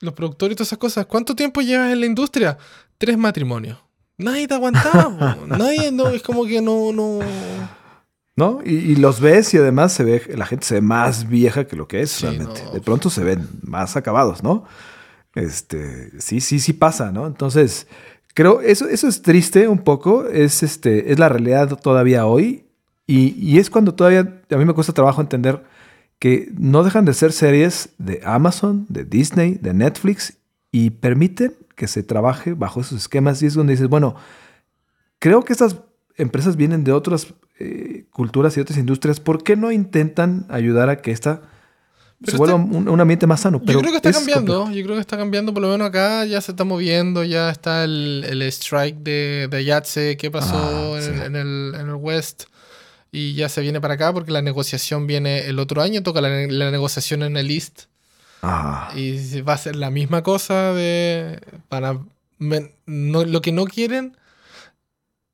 los 0.00 0.12
productores 0.12 0.52
y 0.52 0.56
todas 0.56 0.68
esas 0.68 0.78
cosas, 0.78 1.06
¿cuánto 1.06 1.34
tiempo 1.34 1.62
llevas 1.62 1.90
en 1.90 2.00
la 2.00 2.06
industria? 2.06 2.58
Tres 2.98 3.16
matrimonios. 3.16 3.78
Nadie 4.18 4.46
te 4.46 4.52
aguantaba. 4.52 5.38
Nadie, 5.46 5.90
no, 5.90 6.08
es 6.08 6.22
como 6.22 6.44
que 6.44 6.60
no, 6.60 6.92
no. 6.92 7.20
¿No? 8.36 8.60
Y, 8.62 8.96
los 8.96 9.20
ves 9.20 9.54
y 9.54 9.56
además 9.56 9.94
se 9.94 10.04
ve, 10.04 10.22
la 10.36 10.44
gente 10.44 10.66
se 10.66 10.74
ve 10.74 10.80
más 10.82 11.26
vieja 11.26 11.66
que 11.66 11.76
lo 11.76 11.88
que 11.88 12.02
es 12.02 12.20
realmente. 12.20 12.62
De 12.74 12.82
pronto 12.82 13.08
se 13.08 13.24
ven 13.24 13.48
más 13.62 13.96
acabados, 13.96 14.42
¿no? 14.42 14.66
Este, 15.38 16.20
sí, 16.20 16.40
sí, 16.40 16.58
sí 16.58 16.72
pasa, 16.72 17.12
¿no? 17.12 17.26
Entonces, 17.26 17.86
creo, 18.34 18.60
eso, 18.60 18.88
eso 18.88 19.06
es 19.06 19.22
triste 19.22 19.68
un 19.68 19.78
poco, 19.78 20.26
es, 20.26 20.62
este, 20.62 21.12
es 21.12 21.18
la 21.18 21.28
realidad 21.28 21.78
todavía 21.80 22.26
hoy 22.26 22.64
y, 23.06 23.58
es 23.58 23.70
cuando 23.70 23.94
todavía 23.94 24.42
a 24.50 24.56
mí 24.56 24.64
me 24.64 24.74
cuesta 24.74 24.92
trabajo 24.92 25.20
entender 25.20 25.64
que 26.18 26.52
no 26.58 26.82
dejan 26.82 27.04
de 27.04 27.14
ser 27.14 27.32
series 27.32 27.90
de 27.98 28.20
Amazon, 28.24 28.84
de 28.88 29.04
Disney, 29.04 29.54
de 29.54 29.72
Netflix 29.72 30.36
y 30.72 30.90
permiten 30.90 31.54
que 31.74 31.86
se 31.86 32.02
trabaje 32.02 32.54
bajo 32.54 32.80
esos 32.80 32.98
esquemas 32.98 33.40
y 33.40 33.46
es 33.46 33.54
donde 33.54 33.74
dices, 33.74 33.88
bueno, 33.88 34.16
creo 35.20 35.44
que 35.44 35.52
estas 35.52 35.76
empresas 36.16 36.56
vienen 36.56 36.82
de 36.82 36.92
otras 36.92 37.32
eh, 37.60 38.06
culturas 38.10 38.56
y 38.56 38.60
otras 38.60 38.78
industrias, 38.78 39.20
¿por 39.20 39.44
qué 39.44 39.56
no 39.56 39.70
intentan 39.70 40.46
ayudar 40.48 40.90
a 40.90 41.00
que 41.00 41.12
esta 41.12 41.42
se 42.24 42.36
vuelva 42.36 42.56
un, 42.56 43.00
ambiente 43.00 43.26
más 43.26 43.40
sano. 43.40 43.60
yo 43.64 43.78
creo 43.78 43.92
que 43.92 43.96
está 43.98 44.12
cambiando, 44.12 44.70
yo 44.70 44.82
creo 44.82 44.96
que 44.96 45.00
está 45.00 45.16
cambiando, 45.16 45.54
por 45.54 45.62
lo 45.62 45.68
menos 45.68 45.88
acá 45.88 46.24
ya 46.24 46.40
se 46.40 46.50
está 46.50 46.64
moviendo, 46.64 47.22
ya 47.22 47.50
está 47.50 47.84
el, 47.84 48.42
strike 48.50 48.96
de, 48.98 49.48
de 49.48 49.64
Yatse 49.64 50.16
que 50.16 50.30
pasó 50.30 50.56
ah, 50.96 51.00
en, 51.00 51.36
el, 51.36 51.74
en, 51.76 51.88
el, 51.88 51.94
West 51.94 52.44
y 53.12 53.34
ya 53.34 53.48
se 53.48 53.60
viene 53.60 53.80
para 53.80 53.94
acá 53.94 54.12
porque 54.12 54.32
la 54.32 54.42
negociación 54.42 55.06
viene 55.06 55.46
el 55.46 55.60
otro 55.60 55.80
año, 55.80 56.02
toca 56.02 56.20
la, 56.20 56.70
negociación 56.70 57.22
en 57.22 57.36
el 57.36 57.50
East. 57.50 57.82
Ah. 58.42 58.90
Y 58.96 59.40
va 59.42 59.54
a 59.54 59.58
ser 59.58 59.76
la 59.76 59.90
misma 59.90 60.22
cosa 60.22 60.72
de... 60.72 61.40
Para, 61.68 61.98
lo 62.38 63.42
que 63.42 63.52
no 63.52 63.64
quieren, 63.64 64.16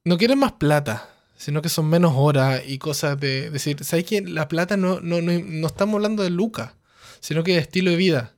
no 0.05 0.17
quieren 0.17 0.39
más 0.39 0.53
plata 0.53 1.14
sino 1.37 1.63
que 1.63 1.69
son 1.69 1.87
menos 1.89 2.13
horas 2.17 2.63
y 2.67 2.79
cosas 2.79 3.19
de 3.19 3.51
decir, 3.51 3.83
¿sabes 3.85 4.05
qué? 4.05 4.23
La 4.23 4.49
plata 4.49 4.77
no, 4.77 5.01
no, 5.01 5.21
no, 5.21 5.67
estamos 5.67 5.97
hablando 5.97 6.23
de 6.23 6.31
lucas, 6.31 6.73
sino 7.21 7.43
que 7.43 7.53
de 7.53 7.59
estilo 7.59 7.91
de 7.91 7.97
vida. 7.97 8.35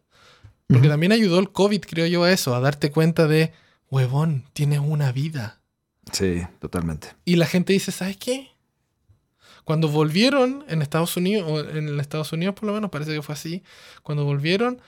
Porque 0.69 0.89
también 0.89 1.13
ayudó 1.13 1.39
el 1.39 1.53
COVID, 1.53 1.81
creo 1.83 2.07
yo, 2.07 2.25
a 2.25 2.33
eso, 2.33 2.55
a 2.55 2.61
darte 2.61 2.91
cuenta 2.91 3.29
de, 3.29 3.53
huevón, 3.89 4.45
tienes 4.53 4.81
una 4.81 5.13
vida. 5.13 5.61
Sí, 6.11 6.43
totalmente. 6.59 7.15
Y 7.25 7.37
la 7.37 7.47
gente 7.47 7.73
dice, 7.73 7.93
¿sabes 7.93 8.17
qué? 8.17 8.51
Cuando 9.63 9.89
volvieron 9.89 10.65
en 10.69 10.83
Estados 10.83 11.17
Unidos, 11.17 11.49
o 11.49 11.61
en 11.61 12.01
Estados 12.01 12.33
Unidos 12.33 12.57
por 12.57 12.65
lo 12.65 12.73
menos, 12.73 12.91
parece 12.91 13.15
que 13.15 13.23
fue 13.23 13.35
así, 13.35 13.63
cuando 14.03 14.25
volvieron, 14.25 14.81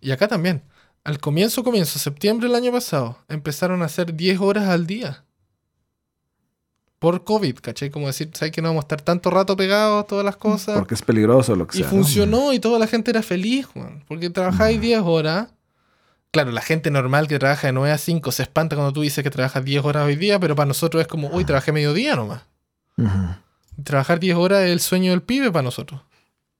y 0.00 0.10
acá 0.10 0.26
también, 0.26 0.62
al 1.04 1.20
comienzo, 1.20 1.62
comienzo, 1.62 1.98
septiembre 1.98 2.48
del 2.48 2.56
año 2.56 2.72
pasado, 2.72 3.18
empezaron 3.28 3.82
a 3.82 3.86
hacer 3.86 4.14
10 4.14 4.40
horas 4.40 4.68
al 4.68 4.86
día 4.86 5.25
por 7.06 7.22
COVID, 7.22 7.60
¿cachai? 7.60 7.88
Como 7.88 8.08
decir, 8.08 8.30
¿sabes 8.32 8.50
que 8.50 8.60
no 8.60 8.70
vamos 8.70 8.82
a 8.82 8.86
estar 8.86 9.00
tanto 9.00 9.30
rato 9.30 9.56
pegados, 9.56 10.08
todas 10.08 10.24
las 10.24 10.36
cosas? 10.36 10.76
Porque 10.76 10.94
es 10.94 11.02
peligroso 11.02 11.54
lo 11.54 11.68
que 11.68 11.78
y 11.78 11.82
sea. 11.82 11.86
Y 11.86 11.88
funcionó 11.88 12.52
y 12.52 12.58
toda 12.58 12.80
la 12.80 12.88
gente 12.88 13.12
era 13.12 13.22
feliz, 13.22 13.66
Juan. 13.66 14.02
Porque 14.08 14.28
trabajáis 14.28 14.80
10 14.80 15.02
horas. 15.04 15.46
Claro, 16.32 16.50
la 16.50 16.62
gente 16.62 16.90
normal 16.90 17.28
que 17.28 17.38
trabaja 17.38 17.68
de 17.68 17.74
9 17.74 17.92
a 17.92 17.98
5 17.98 18.32
se 18.32 18.42
espanta 18.42 18.74
cuando 18.74 18.92
tú 18.92 19.02
dices 19.02 19.22
que 19.22 19.30
trabajas 19.30 19.64
10 19.64 19.84
horas 19.84 20.04
hoy 20.04 20.16
día, 20.16 20.40
pero 20.40 20.56
para 20.56 20.66
nosotros 20.66 21.00
es 21.00 21.06
como, 21.06 21.28
uy, 21.28 21.44
trabajé 21.44 21.70
mediodía 21.70 22.16
nomás. 22.16 22.42
Trabajar 23.84 24.18
10 24.18 24.36
horas 24.36 24.64
es 24.64 24.72
el 24.72 24.80
sueño 24.80 25.12
del 25.12 25.22
pibe 25.22 25.52
para 25.52 25.62
nosotros. 25.62 26.00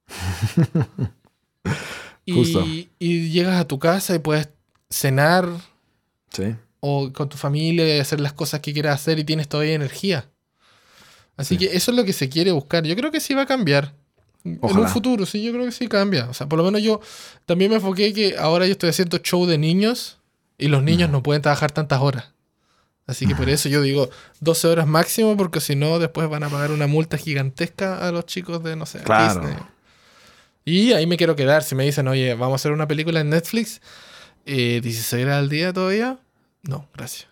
y, 2.25 2.89
y 3.01 3.31
llegas 3.31 3.61
a 3.61 3.67
tu 3.67 3.81
casa 3.81 4.15
y 4.15 4.21
puedes 4.21 4.49
cenar. 4.91 5.49
Sí 6.31 6.55
o 6.81 7.13
con 7.13 7.29
tu 7.29 7.37
familia 7.37 7.97
y 7.97 7.99
hacer 7.99 8.21
las 8.21 8.33
cosas 8.33 8.61
que 8.61 8.73
quieras 8.73 9.01
hacer 9.01 9.19
y 9.19 9.25
tienes 9.25 9.49
todavía 9.49 9.75
energía. 9.75 10.31
Así 11.37 11.59
que 11.59 11.67
eso 11.67 11.91
es 11.91 11.97
lo 11.97 12.05
que 12.05 12.13
se 12.13 12.29
quiere 12.29 12.53
buscar. 12.53 12.85
Yo 12.85 12.97
creo 12.97 13.11
que 13.11 13.21
sí 13.21 13.35
va 13.35 13.43
a 13.43 13.47
cambiar. 13.47 13.95
En 14.45 14.59
un 14.63 14.89
futuro, 14.89 15.27
sí, 15.27 15.43
yo 15.43 15.53
creo 15.53 15.65
que 15.65 15.73
sí 15.73 15.89
cambia. 15.89 16.29
O 16.31 16.35
sea, 16.35 16.49
por 16.49 16.59
lo 16.59 16.65
menos 16.65 16.81
yo 16.83 17.01
también 17.47 17.71
me 17.71 17.77
enfoqué 17.77 18.13
que 18.13 18.37
ahora 18.39 18.67
yo 18.67 18.73
estoy 18.73 18.91
haciendo 18.91 19.19
show 19.19 19.45
de 19.45 19.59
niños 19.59 20.19
y 20.57 20.69
los 20.69 20.83
niños 20.83 21.11
no 21.11 21.23
pueden 21.23 21.43
trabajar 21.43 21.73
tantas 21.73 22.01
horas. 22.01 22.33
Así 23.07 23.27
que 23.27 23.37
por 23.37 23.49
eso 23.49 23.69
yo 23.69 23.83
digo 23.83 24.11
12 24.41 24.67
horas 24.67 24.87
máximo, 24.87 25.37
porque 25.37 25.61
si 25.61 25.77
no, 25.77 25.99
después 25.99 26.29
van 26.29 26.43
a 26.43 26.49
pagar 26.49 26.73
una 26.73 26.87
multa 26.89 27.19
gigantesca 27.19 28.07
a 28.07 28.11
los 28.11 28.27
chicos 28.27 28.63
de, 28.65 28.75
no 28.75 28.87
sé, 28.87 28.99
Disney. 28.99 29.57
Y 30.65 30.93
ahí 30.93 31.07
me 31.07 31.17
quiero 31.17 31.37
quedar. 31.37 31.63
Si 31.63 31.77
me 31.77 31.85
dicen, 31.85 32.09
oye, 32.09 32.35
vamos 32.35 32.55
a 32.55 32.57
hacer 32.57 32.73
una 32.73 32.89
película 32.89 33.21
en 33.21 33.31
Netflix, 33.31 33.81
eh, 34.45 34.81
16 34.83 35.25
horas 35.25 35.39
al 35.39 35.49
día 35.49 35.73
todavía, 35.73 36.19
no, 36.63 36.89
gracias. 36.95 37.29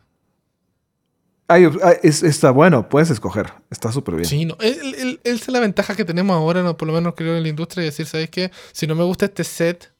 Está 2.02 2.50
bueno, 2.50 2.88
puedes 2.88 3.10
escoger. 3.10 3.52
Está 3.70 3.92
súper 3.92 4.16
bien. 4.16 4.26
Sí, 4.26 4.44
no. 4.44 4.56
es 4.60 5.48
la 5.48 5.60
ventaja 5.60 5.94
que 5.94 6.04
tenemos 6.04 6.34
ahora, 6.34 6.62
no, 6.62 6.76
por 6.76 6.88
lo 6.88 6.94
menos 6.94 7.14
creo 7.16 7.36
en 7.36 7.42
la 7.42 7.48
industria, 7.48 7.84
decir, 7.84 8.06
¿sabes 8.06 8.30
qué? 8.30 8.50
Si 8.72 8.86
no 8.86 8.94
me 8.94 9.04
gusta 9.04 9.26
este 9.26 9.44
set 9.44 9.92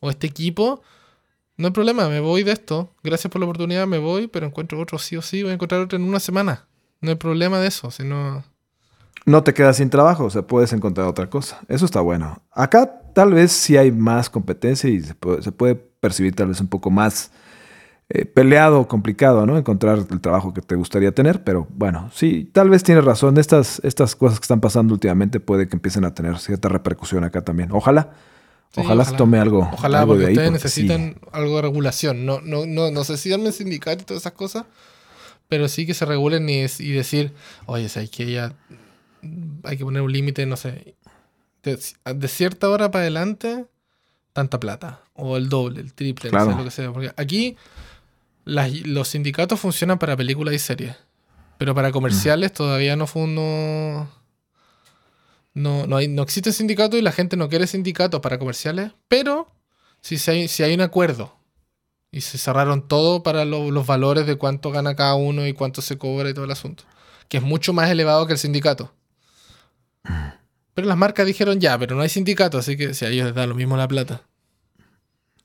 o 0.00 0.10
este 0.10 0.26
equipo, 0.26 0.82
no 1.56 1.68
hay 1.68 1.72
problema, 1.72 2.08
me 2.08 2.20
voy 2.20 2.42
de 2.42 2.52
esto. 2.52 2.94
Gracias 3.02 3.30
por 3.30 3.40
la 3.40 3.46
oportunidad, 3.46 3.86
me 3.86 3.98
voy, 3.98 4.28
pero 4.28 4.46
encuentro 4.46 4.80
otro 4.80 4.98
sí 4.98 5.16
o 5.16 5.22
sí, 5.22 5.42
voy 5.42 5.52
a 5.52 5.54
encontrar 5.54 5.80
otro 5.80 5.96
en 5.96 6.04
una 6.04 6.20
semana. 6.20 6.66
No 7.00 7.10
hay 7.10 7.16
problema 7.16 7.58
de 7.58 7.68
eso, 7.68 7.90
sino... 7.90 8.44
No 9.24 9.42
te 9.42 9.54
quedas 9.54 9.78
sin 9.78 9.90
trabajo, 9.90 10.24
o 10.24 10.30
sea, 10.30 10.42
puedes 10.42 10.72
encontrar 10.72 11.08
otra 11.08 11.28
cosa. 11.28 11.60
Eso 11.68 11.84
está 11.84 12.00
bueno. 12.00 12.42
Acá 12.52 13.00
tal 13.12 13.32
vez 13.32 13.50
sí 13.50 13.76
hay 13.76 13.90
más 13.90 14.30
competencia 14.30 14.88
y 14.88 15.02
se 15.02 15.14
puede 15.14 15.74
percibir 15.74 16.36
tal 16.36 16.48
vez 16.48 16.60
un 16.60 16.68
poco 16.68 16.90
más 16.90 17.32
eh, 18.08 18.24
peleado, 18.24 18.86
complicado, 18.86 19.46
¿no? 19.46 19.58
Encontrar 19.58 19.98
el 20.10 20.20
trabajo 20.20 20.54
que 20.54 20.60
te 20.60 20.76
gustaría 20.76 21.12
tener, 21.12 21.42
pero 21.42 21.66
bueno, 21.70 22.10
sí, 22.14 22.48
tal 22.52 22.70
vez 22.70 22.82
tienes 22.82 23.04
razón. 23.04 23.36
Estas, 23.38 23.80
estas 23.84 24.14
cosas 24.14 24.38
que 24.38 24.44
están 24.44 24.60
pasando 24.60 24.94
últimamente 24.94 25.40
puede 25.40 25.68
que 25.68 25.76
empiecen 25.76 26.04
a 26.04 26.14
tener 26.14 26.38
cierta 26.38 26.68
repercusión 26.68 27.24
acá 27.24 27.42
también. 27.42 27.70
Ojalá. 27.72 28.12
ojalá, 28.76 29.04
se 29.04 29.16
tome 29.16 29.38
algo. 29.38 29.68
Ojalá, 29.72 30.06
porque 30.06 30.26
ustedes 30.26 30.52
necesitan 30.52 31.16
algo 31.32 31.56
de 31.56 31.62
regulación. 31.62 32.24
No, 32.24 32.40
no, 32.40 32.64
no, 32.66 32.90
no 32.90 33.04
sé 33.04 33.16
si 33.16 33.28
darme 33.28 33.50
sindicato 33.52 34.02
y 34.02 34.04
todas 34.04 34.22
esas 34.22 34.34
cosas, 34.34 34.66
pero 35.48 35.68
sí 35.68 35.84
que 35.86 35.94
se 35.94 36.04
regulen 36.04 36.48
y, 36.48 36.64
y 36.78 36.92
decir, 36.92 37.32
oye, 37.66 37.88
hay 37.96 38.08
que 38.08 38.30
ya 38.30 38.54
hay 39.64 39.76
que 39.76 39.84
poner 39.84 40.02
un 40.02 40.12
límite, 40.12 40.46
no 40.46 40.56
sé, 40.56 40.94
de, 41.62 42.28
cierta 42.28 42.70
hora 42.70 42.90
para 42.90 43.02
adelante, 43.02 43.66
tanta 44.32 44.60
plata. 44.60 45.00
O 45.14 45.36
el 45.36 45.48
doble, 45.48 45.80
el 45.80 45.94
triple, 45.94 46.30
no 46.30 46.44
sé 46.44 46.56
lo 46.56 46.64
que 46.64 46.70
sea. 46.70 46.92
Porque 46.92 47.12
aquí 47.16 47.56
los 48.46 49.08
sindicatos 49.08 49.60
funcionan 49.60 49.98
para 49.98 50.16
películas 50.16 50.54
y 50.54 50.58
series. 50.58 50.96
Pero 51.58 51.74
para 51.74 51.90
comerciales 51.90 52.52
todavía 52.52 52.96
no, 52.96 53.06
no, 53.14 54.08
no, 55.54 55.86
no, 55.86 55.96
hay, 55.96 56.08
no 56.08 56.22
existe 56.22 56.52
sindicato 56.52 56.96
y 56.96 57.02
la 57.02 57.12
gente 57.12 57.36
no 57.36 57.48
quiere 57.48 57.66
sindicatos 57.66 58.20
para 58.20 58.38
comerciales. 58.38 58.92
Pero 59.08 59.52
si, 60.00 60.18
hay, 60.30 60.48
si 60.48 60.62
hay 60.62 60.74
un 60.74 60.82
acuerdo 60.82 61.34
y 62.12 62.20
se 62.20 62.38
cerraron 62.38 62.86
todo 62.86 63.22
para 63.22 63.44
los 63.44 63.86
valores 63.86 64.26
de 64.26 64.36
cuánto 64.36 64.70
gana 64.70 64.94
cada 64.94 65.14
uno 65.14 65.46
y 65.46 65.52
cuánto 65.52 65.82
se 65.82 65.98
cobra 65.98 66.30
y 66.30 66.34
todo 66.34 66.44
el 66.44 66.50
asunto. 66.50 66.84
Que 67.28 67.38
es 67.38 67.42
mucho 67.42 67.72
más 67.72 67.90
elevado 67.90 68.26
que 68.26 68.34
el 68.34 68.38
sindicato. 68.38 68.92
Pero 70.74 70.88
las 70.88 70.96
marcas 70.96 71.26
dijeron 71.26 71.58
ya, 71.58 71.78
pero 71.78 71.96
no 71.96 72.02
hay 72.02 72.10
sindicato, 72.10 72.58
así 72.58 72.76
que 72.76 72.92
si 72.92 73.06
a 73.06 73.08
ellos 73.08 73.26
les 73.26 73.34
da 73.34 73.46
lo 73.46 73.54
mismo 73.54 73.76
la 73.76 73.88
plata. 73.88 74.25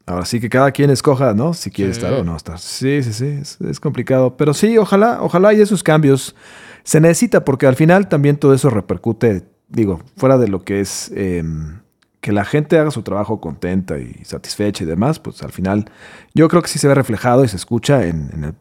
Ahora 0.05 0.25
sí 0.25 0.39
que 0.39 0.49
cada 0.49 0.71
quien 0.71 0.89
escoja, 0.89 1.33
¿no? 1.33 1.53
Si 1.53 1.69
quiere 1.69 1.91
estar 1.91 2.13
o 2.13 2.23
no 2.23 2.35
estar. 2.35 2.59
Sí, 2.59 3.03
sí, 3.03 3.13
sí, 3.13 3.57
es, 3.67 3.79
complicado. 3.79 4.35
Pero 4.35 4.53
sí, 4.53 4.77
ojalá, 4.77 5.19
ojalá 5.21 5.49
hay 5.49 5.61
esos 5.61 5.83
cambios. 5.83 6.35
Se 6.83 6.99
necesita 6.99 7.45
porque 7.45 7.67
al 7.67 7.75
final 7.75 8.09
también 8.09 8.37
todo 8.37 8.53
eso 8.53 8.69
repercute, 8.69 9.43
digo, 9.69 10.01
fuera 10.17 10.37
de 10.37 10.47
lo 10.47 10.63
que 10.63 10.79
es 10.79 11.11
em, 11.15 11.79
que 12.19 12.31
la 12.31 12.45
gente 12.45 12.77
haga 12.77 12.91
su 12.91 13.03
trabajo 13.03 13.39
contenta 13.39 13.99
y 13.99 14.13
satisfecha 14.25 14.83
y 14.83 14.87
demás, 14.87 15.19
pues 15.19 15.43
al 15.43 15.51
final 15.51 15.85
yo 16.33 16.47
creo 16.47 16.61
que 16.61 16.67
sí 16.69 16.79
se 16.79 16.87
ve 16.87 16.95
reflejado 16.95 17.43
y 17.43 17.47
se 17.47 17.55
escucha 17.55 18.05
en, 18.05 18.55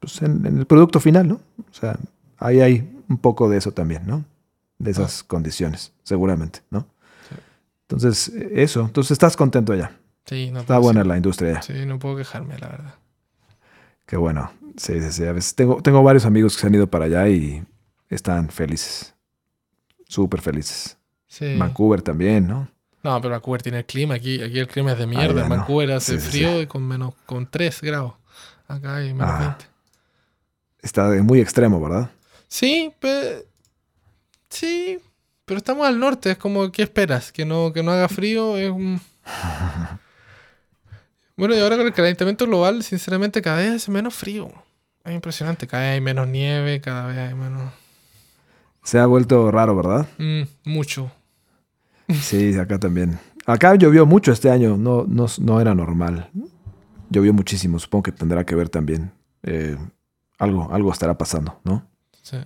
pues, 0.00 0.22
el, 0.22 0.66
producto 0.66 0.98
final, 1.00 1.28
¿no? 1.28 1.34
O 1.34 1.74
sea, 1.74 1.96
ahí 2.38 2.60
hay 2.60 2.90
un 3.08 3.18
poco 3.18 3.48
de 3.48 3.58
eso 3.58 3.72
también, 3.72 4.02
¿no? 4.06 4.24
De 4.78 4.90
esas 4.90 5.22
ah. 5.22 5.24
condiciones, 5.28 5.92
seguramente, 6.02 6.60
¿no? 6.70 6.86
Entonces, 7.82 8.32
eso, 8.52 8.80
entonces 8.80 9.10
estás 9.10 9.36
contento 9.36 9.74
ya. 9.74 9.92
Está 10.26 10.78
buena 10.78 11.04
la 11.04 11.16
industria. 11.16 11.60
Sí, 11.62 11.84
no 11.84 11.98
puedo 11.98 12.16
quejarme, 12.16 12.56
la 12.58 12.68
verdad. 12.68 12.94
Qué 14.06 14.16
bueno. 14.16 14.52
Sí, 14.76 15.00
sí, 15.00 15.12
sí. 15.12 15.24
A 15.26 15.32
veces 15.32 15.54
tengo, 15.54 15.82
tengo 15.82 16.02
varios 16.02 16.24
amigos 16.24 16.54
que 16.54 16.60
se 16.62 16.66
han 16.66 16.74
ido 16.74 16.86
para 16.86 17.04
allá 17.06 17.28
y 17.28 17.64
están 18.08 18.48
felices. 18.48 19.14
Súper 20.08 20.40
felices. 20.40 20.96
Sí. 21.26 21.56
Vancouver 21.56 22.02
también, 22.02 22.46
¿no? 22.46 22.68
No, 23.02 23.20
pero 23.20 23.32
Vancouver 23.32 23.62
tiene 23.62 23.78
el 23.78 23.84
clima. 23.86 24.14
Aquí, 24.14 24.40
aquí 24.42 24.58
el 24.58 24.68
clima 24.68 24.92
es 24.92 24.98
de 24.98 25.06
mierda. 25.06 25.44
Ah, 25.44 25.48
no. 25.48 25.56
Vancouver 25.56 25.92
hace 25.92 26.20
Sí, 26.20 26.28
frío 26.30 26.60
y 26.62 26.66
con 26.66 26.86
menos 26.86 27.14
con 27.26 27.46
3 27.50 27.80
grados. 27.82 28.14
Acá 28.68 28.96
hay 28.96 29.12
menos 29.12 29.30
Ah. 29.30 29.38
20. 29.58 29.64
Está 30.82 31.08
muy 31.22 31.40
extremo, 31.40 31.80
¿verdad? 31.80 32.10
Sí, 32.48 32.92
pero. 33.00 33.40
Sí, 34.48 34.98
pero 35.44 35.58
estamos 35.58 35.86
al 35.86 35.98
norte. 35.98 36.30
Es 36.32 36.38
como, 36.38 36.70
¿qué 36.70 36.82
esperas? 36.82 37.32
¿Que 37.32 37.44
no, 37.44 37.72
que 37.72 37.82
no 37.82 37.90
haga 37.92 38.08
frío? 38.08 38.56
Es 38.56 38.70
un- 38.70 39.00
Bueno, 41.36 41.54
y 41.54 41.60
ahora 41.60 41.76
con 41.76 41.86
el 41.86 41.92
calentamiento 41.92 42.46
global, 42.46 42.82
sinceramente, 42.82 43.40
cada 43.40 43.58
vez 43.58 43.70
hace 43.72 43.90
menos 43.90 44.14
frío. 44.14 44.50
Es 45.04 45.14
impresionante. 45.14 45.66
Cada 45.66 45.84
vez 45.84 45.92
hay 45.94 46.00
menos 46.00 46.28
nieve, 46.28 46.80
cada 46.80 47.06
vez 47.06 47.18
hay 47.18 47.34
menos. 47.34 47.72
Se 48.82 48.98
ha 48.98 49.06
vuelto 49.06 49.50
raro, 49.50 49.74
¿verdad? 49.76 50.06
Mm, 50.18 50.42
mucho. 50.64 51.10
Sí, 52.20 52.58
acá 52.58 52.78
también. 52.78 53.18
Acá 53.46 53.74
llovió 53.74 54.06
mucho 54.06 54.32
este 54.32 54.50
año, 54.50 54.76
no, 54.76 55.04
no, 55.08 55.26
no 55.38 55.60
era 55.60 55.74
normal. 55.74 56.30
Llovió 57.08 57.32
muchísimo, 57.32 57.78
supongo 57.78 58.04
que 58.04 58.12
tendrá 58.12 58.44
que 58.44 58.54
ver 58.54 58.68
también. 58.68 59.12
Eh, 59.42 59.76
algo, 60.38 60.68
algo 60.72 60.92
estará 60.92 61.16
pasando, 61.16 61.58
¿no? 61.64 61.86
Sí. 62.22 62.36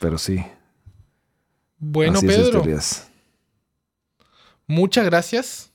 Pero 0.00 0.18
sí. 0.18 0.44
Bueno, 1.78 2.18
así 2.18 2.26
Pedro, 2.26 2.62
muchas 4.66 5.04
gracias 5.04 5.72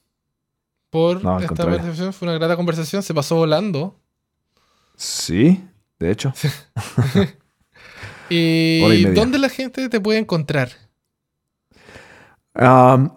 por 0.91 1.23
No, 1.23 1.39
esta 1.39 1.55
conversación. 1.55 2.13
Fue 2.13 2.27
una 2.27 2.37
grata 2.37 2.55
conversación. 2.55 3.01
Se 3.01 3.15
pasó 3.15 3.37
volando. 3.37 3.95
Sí, 4.95 5.63
de 5.97 6.11
hecho. 6.11 6.31
¿Y, 8.29 9.03
dónde 9.13 9.39
la 9.39 9.49
gente 9.49 9.89
te 9.89 9.99
puede 9.99 10.19
encontrar? 10.19 10.69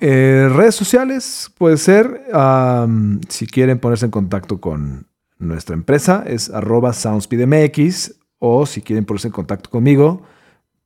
Eh, 0.00 0.48
redes 0.50 0.74
sociales 0.74 1.52
puede 1.58 1.76
ser, 1.76 2.22
si 3.28 3.46
quieren 3.46 3.78
ponerse 3.78 4.06
en 4.06 4.10
contacto 4.10 4.60
con 4.60 5.06
nuestra 5.38 5.74
empresa, 5.74 6.24
es 6.26 6.50
arroba 6.50 6.92
soundspeedmx 6.92 8.14
o 8.38 8.66
si 8.66 8.80
quieren 8.80 9.04
ponerse 9.04 9.28
en 9.28 9.32
contacto 9.32 9.70
conmigo, 9.70 10.22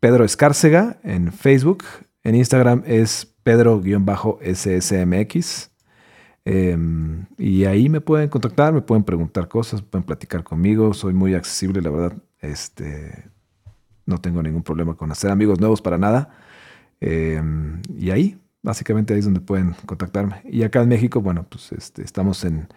Pedro 0.00 0.24
Escárcega 0.24 0.98
en 1.02 1.32
Facebook, 1.32 1.84
en 2.22 2.34
Instagram 2.34 2.82
es 2.86 3.34
Pedro-SSMX. 3.42 5.70
Em, 6.50 7.26
y 7.36 7.66
ahí 7.66 7.90
me 7.90 8.00
pueden 8.00 8.30
contactar, 8.30 8.72
me 8.72 8.80
pueden 8.80 9.04
preguntar 9.04 9.48
cosas, 9.48 9.82
pueden 9.82 10.06
platicar 10.06 10.42
conmigo, 10.44 10.94
soy 10.94 11.12
muy 11.12 11.34
accesible, 11.34 11.82
la 11.82 11.90
verdad, 11.90 12.16
este, 12.40 13.28
no 14.06 14.18
tengo 14.18 14.42
ningún 14.42 14.62
problema 14.62 14.94
con 14.94 15.12
hacer 15.12 15.30
amigos 15.30 15.60
nuevos 15.60 15.82
para 15.82 15.98
nada. 15.98 16.30
Eh, 17.02 17.42
y 17.94 18.10
ahí, 18.10 18.40
básicamente 18.62 19.12
ahí 19.12 19.18
es 19.18 19.26
donde 19.26 19.40
pueden 19.40 19.74
contactarme. 19.84 20.40
Y 20.50 20.62
acá 20.62 20.80
en 20.80 20.88
México, 20.88 21.20
bueno, 21.20 21.44
pues 21.46 21.70
este, 21.72 22.02
estamos 22.02 22.42
en 22.44 22.68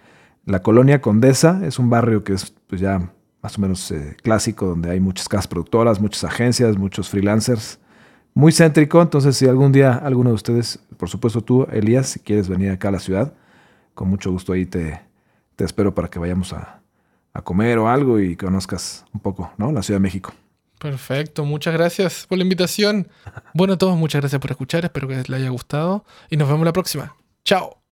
la 0.45 0.61
colonia 0.61 0.99
Condesa, 0.99 1.65
es 1.65 1.79
un 1.79 1.89
barrio 1.89 2.25
que 2.25 2.33
es 2.33 2.53
pues 2.67 2.81
ya 2.81 3.13
más 3.41 3.57
o 3.57 3.61
menos 3.61 3.89
eh, 3.91 4.17
clásico, 4.21 4.65
donde 4.67 4.89
hay 4.91 4.99
muchas 4.99 5.29
casas 5.29 5.47
productoras, 5.47 6.01
muchas 6.01 6.25
agencias, 6.25 6.77
muchos 6.77 7.09
freelancers. 7.09 7.79
Muy 8.33 8.51
céntrico, 8.51 9.01
entonces 9.01 9.37
si 9.37 9.47
algún 9.47 9.71
día 9.71 9.93
alguno 9.93 10.31
de 10.31 10.35
ustedes, 10.35 10.79
por 10.97 11.07
supuesto 11.07 11.41
tú, 11.41 11.65
Elías, 11.71 12.07
si 12.07 12.19
quieres 12.19 12.49
venir 12.49 12.71
acá 12.71 12.89
a 12.89 12.91
la 12.91 12.99
ciudad, 12.99 13.33
con 13.93 14.09
mucho 14.09 14.31
gusto 14.31 14.53
ahí 14.53 14.65
te, 14.65 15.01
te 15.55 15.63
espero 15.63 15.93
para 15.93 16.09
que 16.09 16.19
vayamos 16.19 16.53
a, 16.53 16.81
a 17.33 17.41
comer 17.41 17.77
o 17.77 17.89
algo 17.89 18.19
y 18.19 18.35
conozcas 18.35 19.05
un 19.13 19.19
poco, 19.19 19.51
¿no? 19.57 19.71
La 19.71 19.83
Ciudad 19.83 19.99
de 19.99 20.03
México. 20.03 20.33
Perfecto, 20.79 21.45
muchas 21.45 21.73
gracias 21.73 22.25
por 22.27 22.37
la 22.37 22.43
invitación. 22.43 23.07
Bueno 23.53 23.73
a 23.73 23.77
todos, 23.77 23.95
muchas 23.95 24.21
gracias 24.21 24.41
por 24.41 24.51
escuchar, 24.51 24.83
espero 24.83 25.07
que 25.07 25.15
les 25.15 25.29
haya 25.29 25.49
gustado 25.49 26.05
y 26.29 26.37
nos 26.37 26.49
vemos 26.49 26.65
la 26.65 26.73
próxima. 26.73 27.15
Chao. 27.45 27.80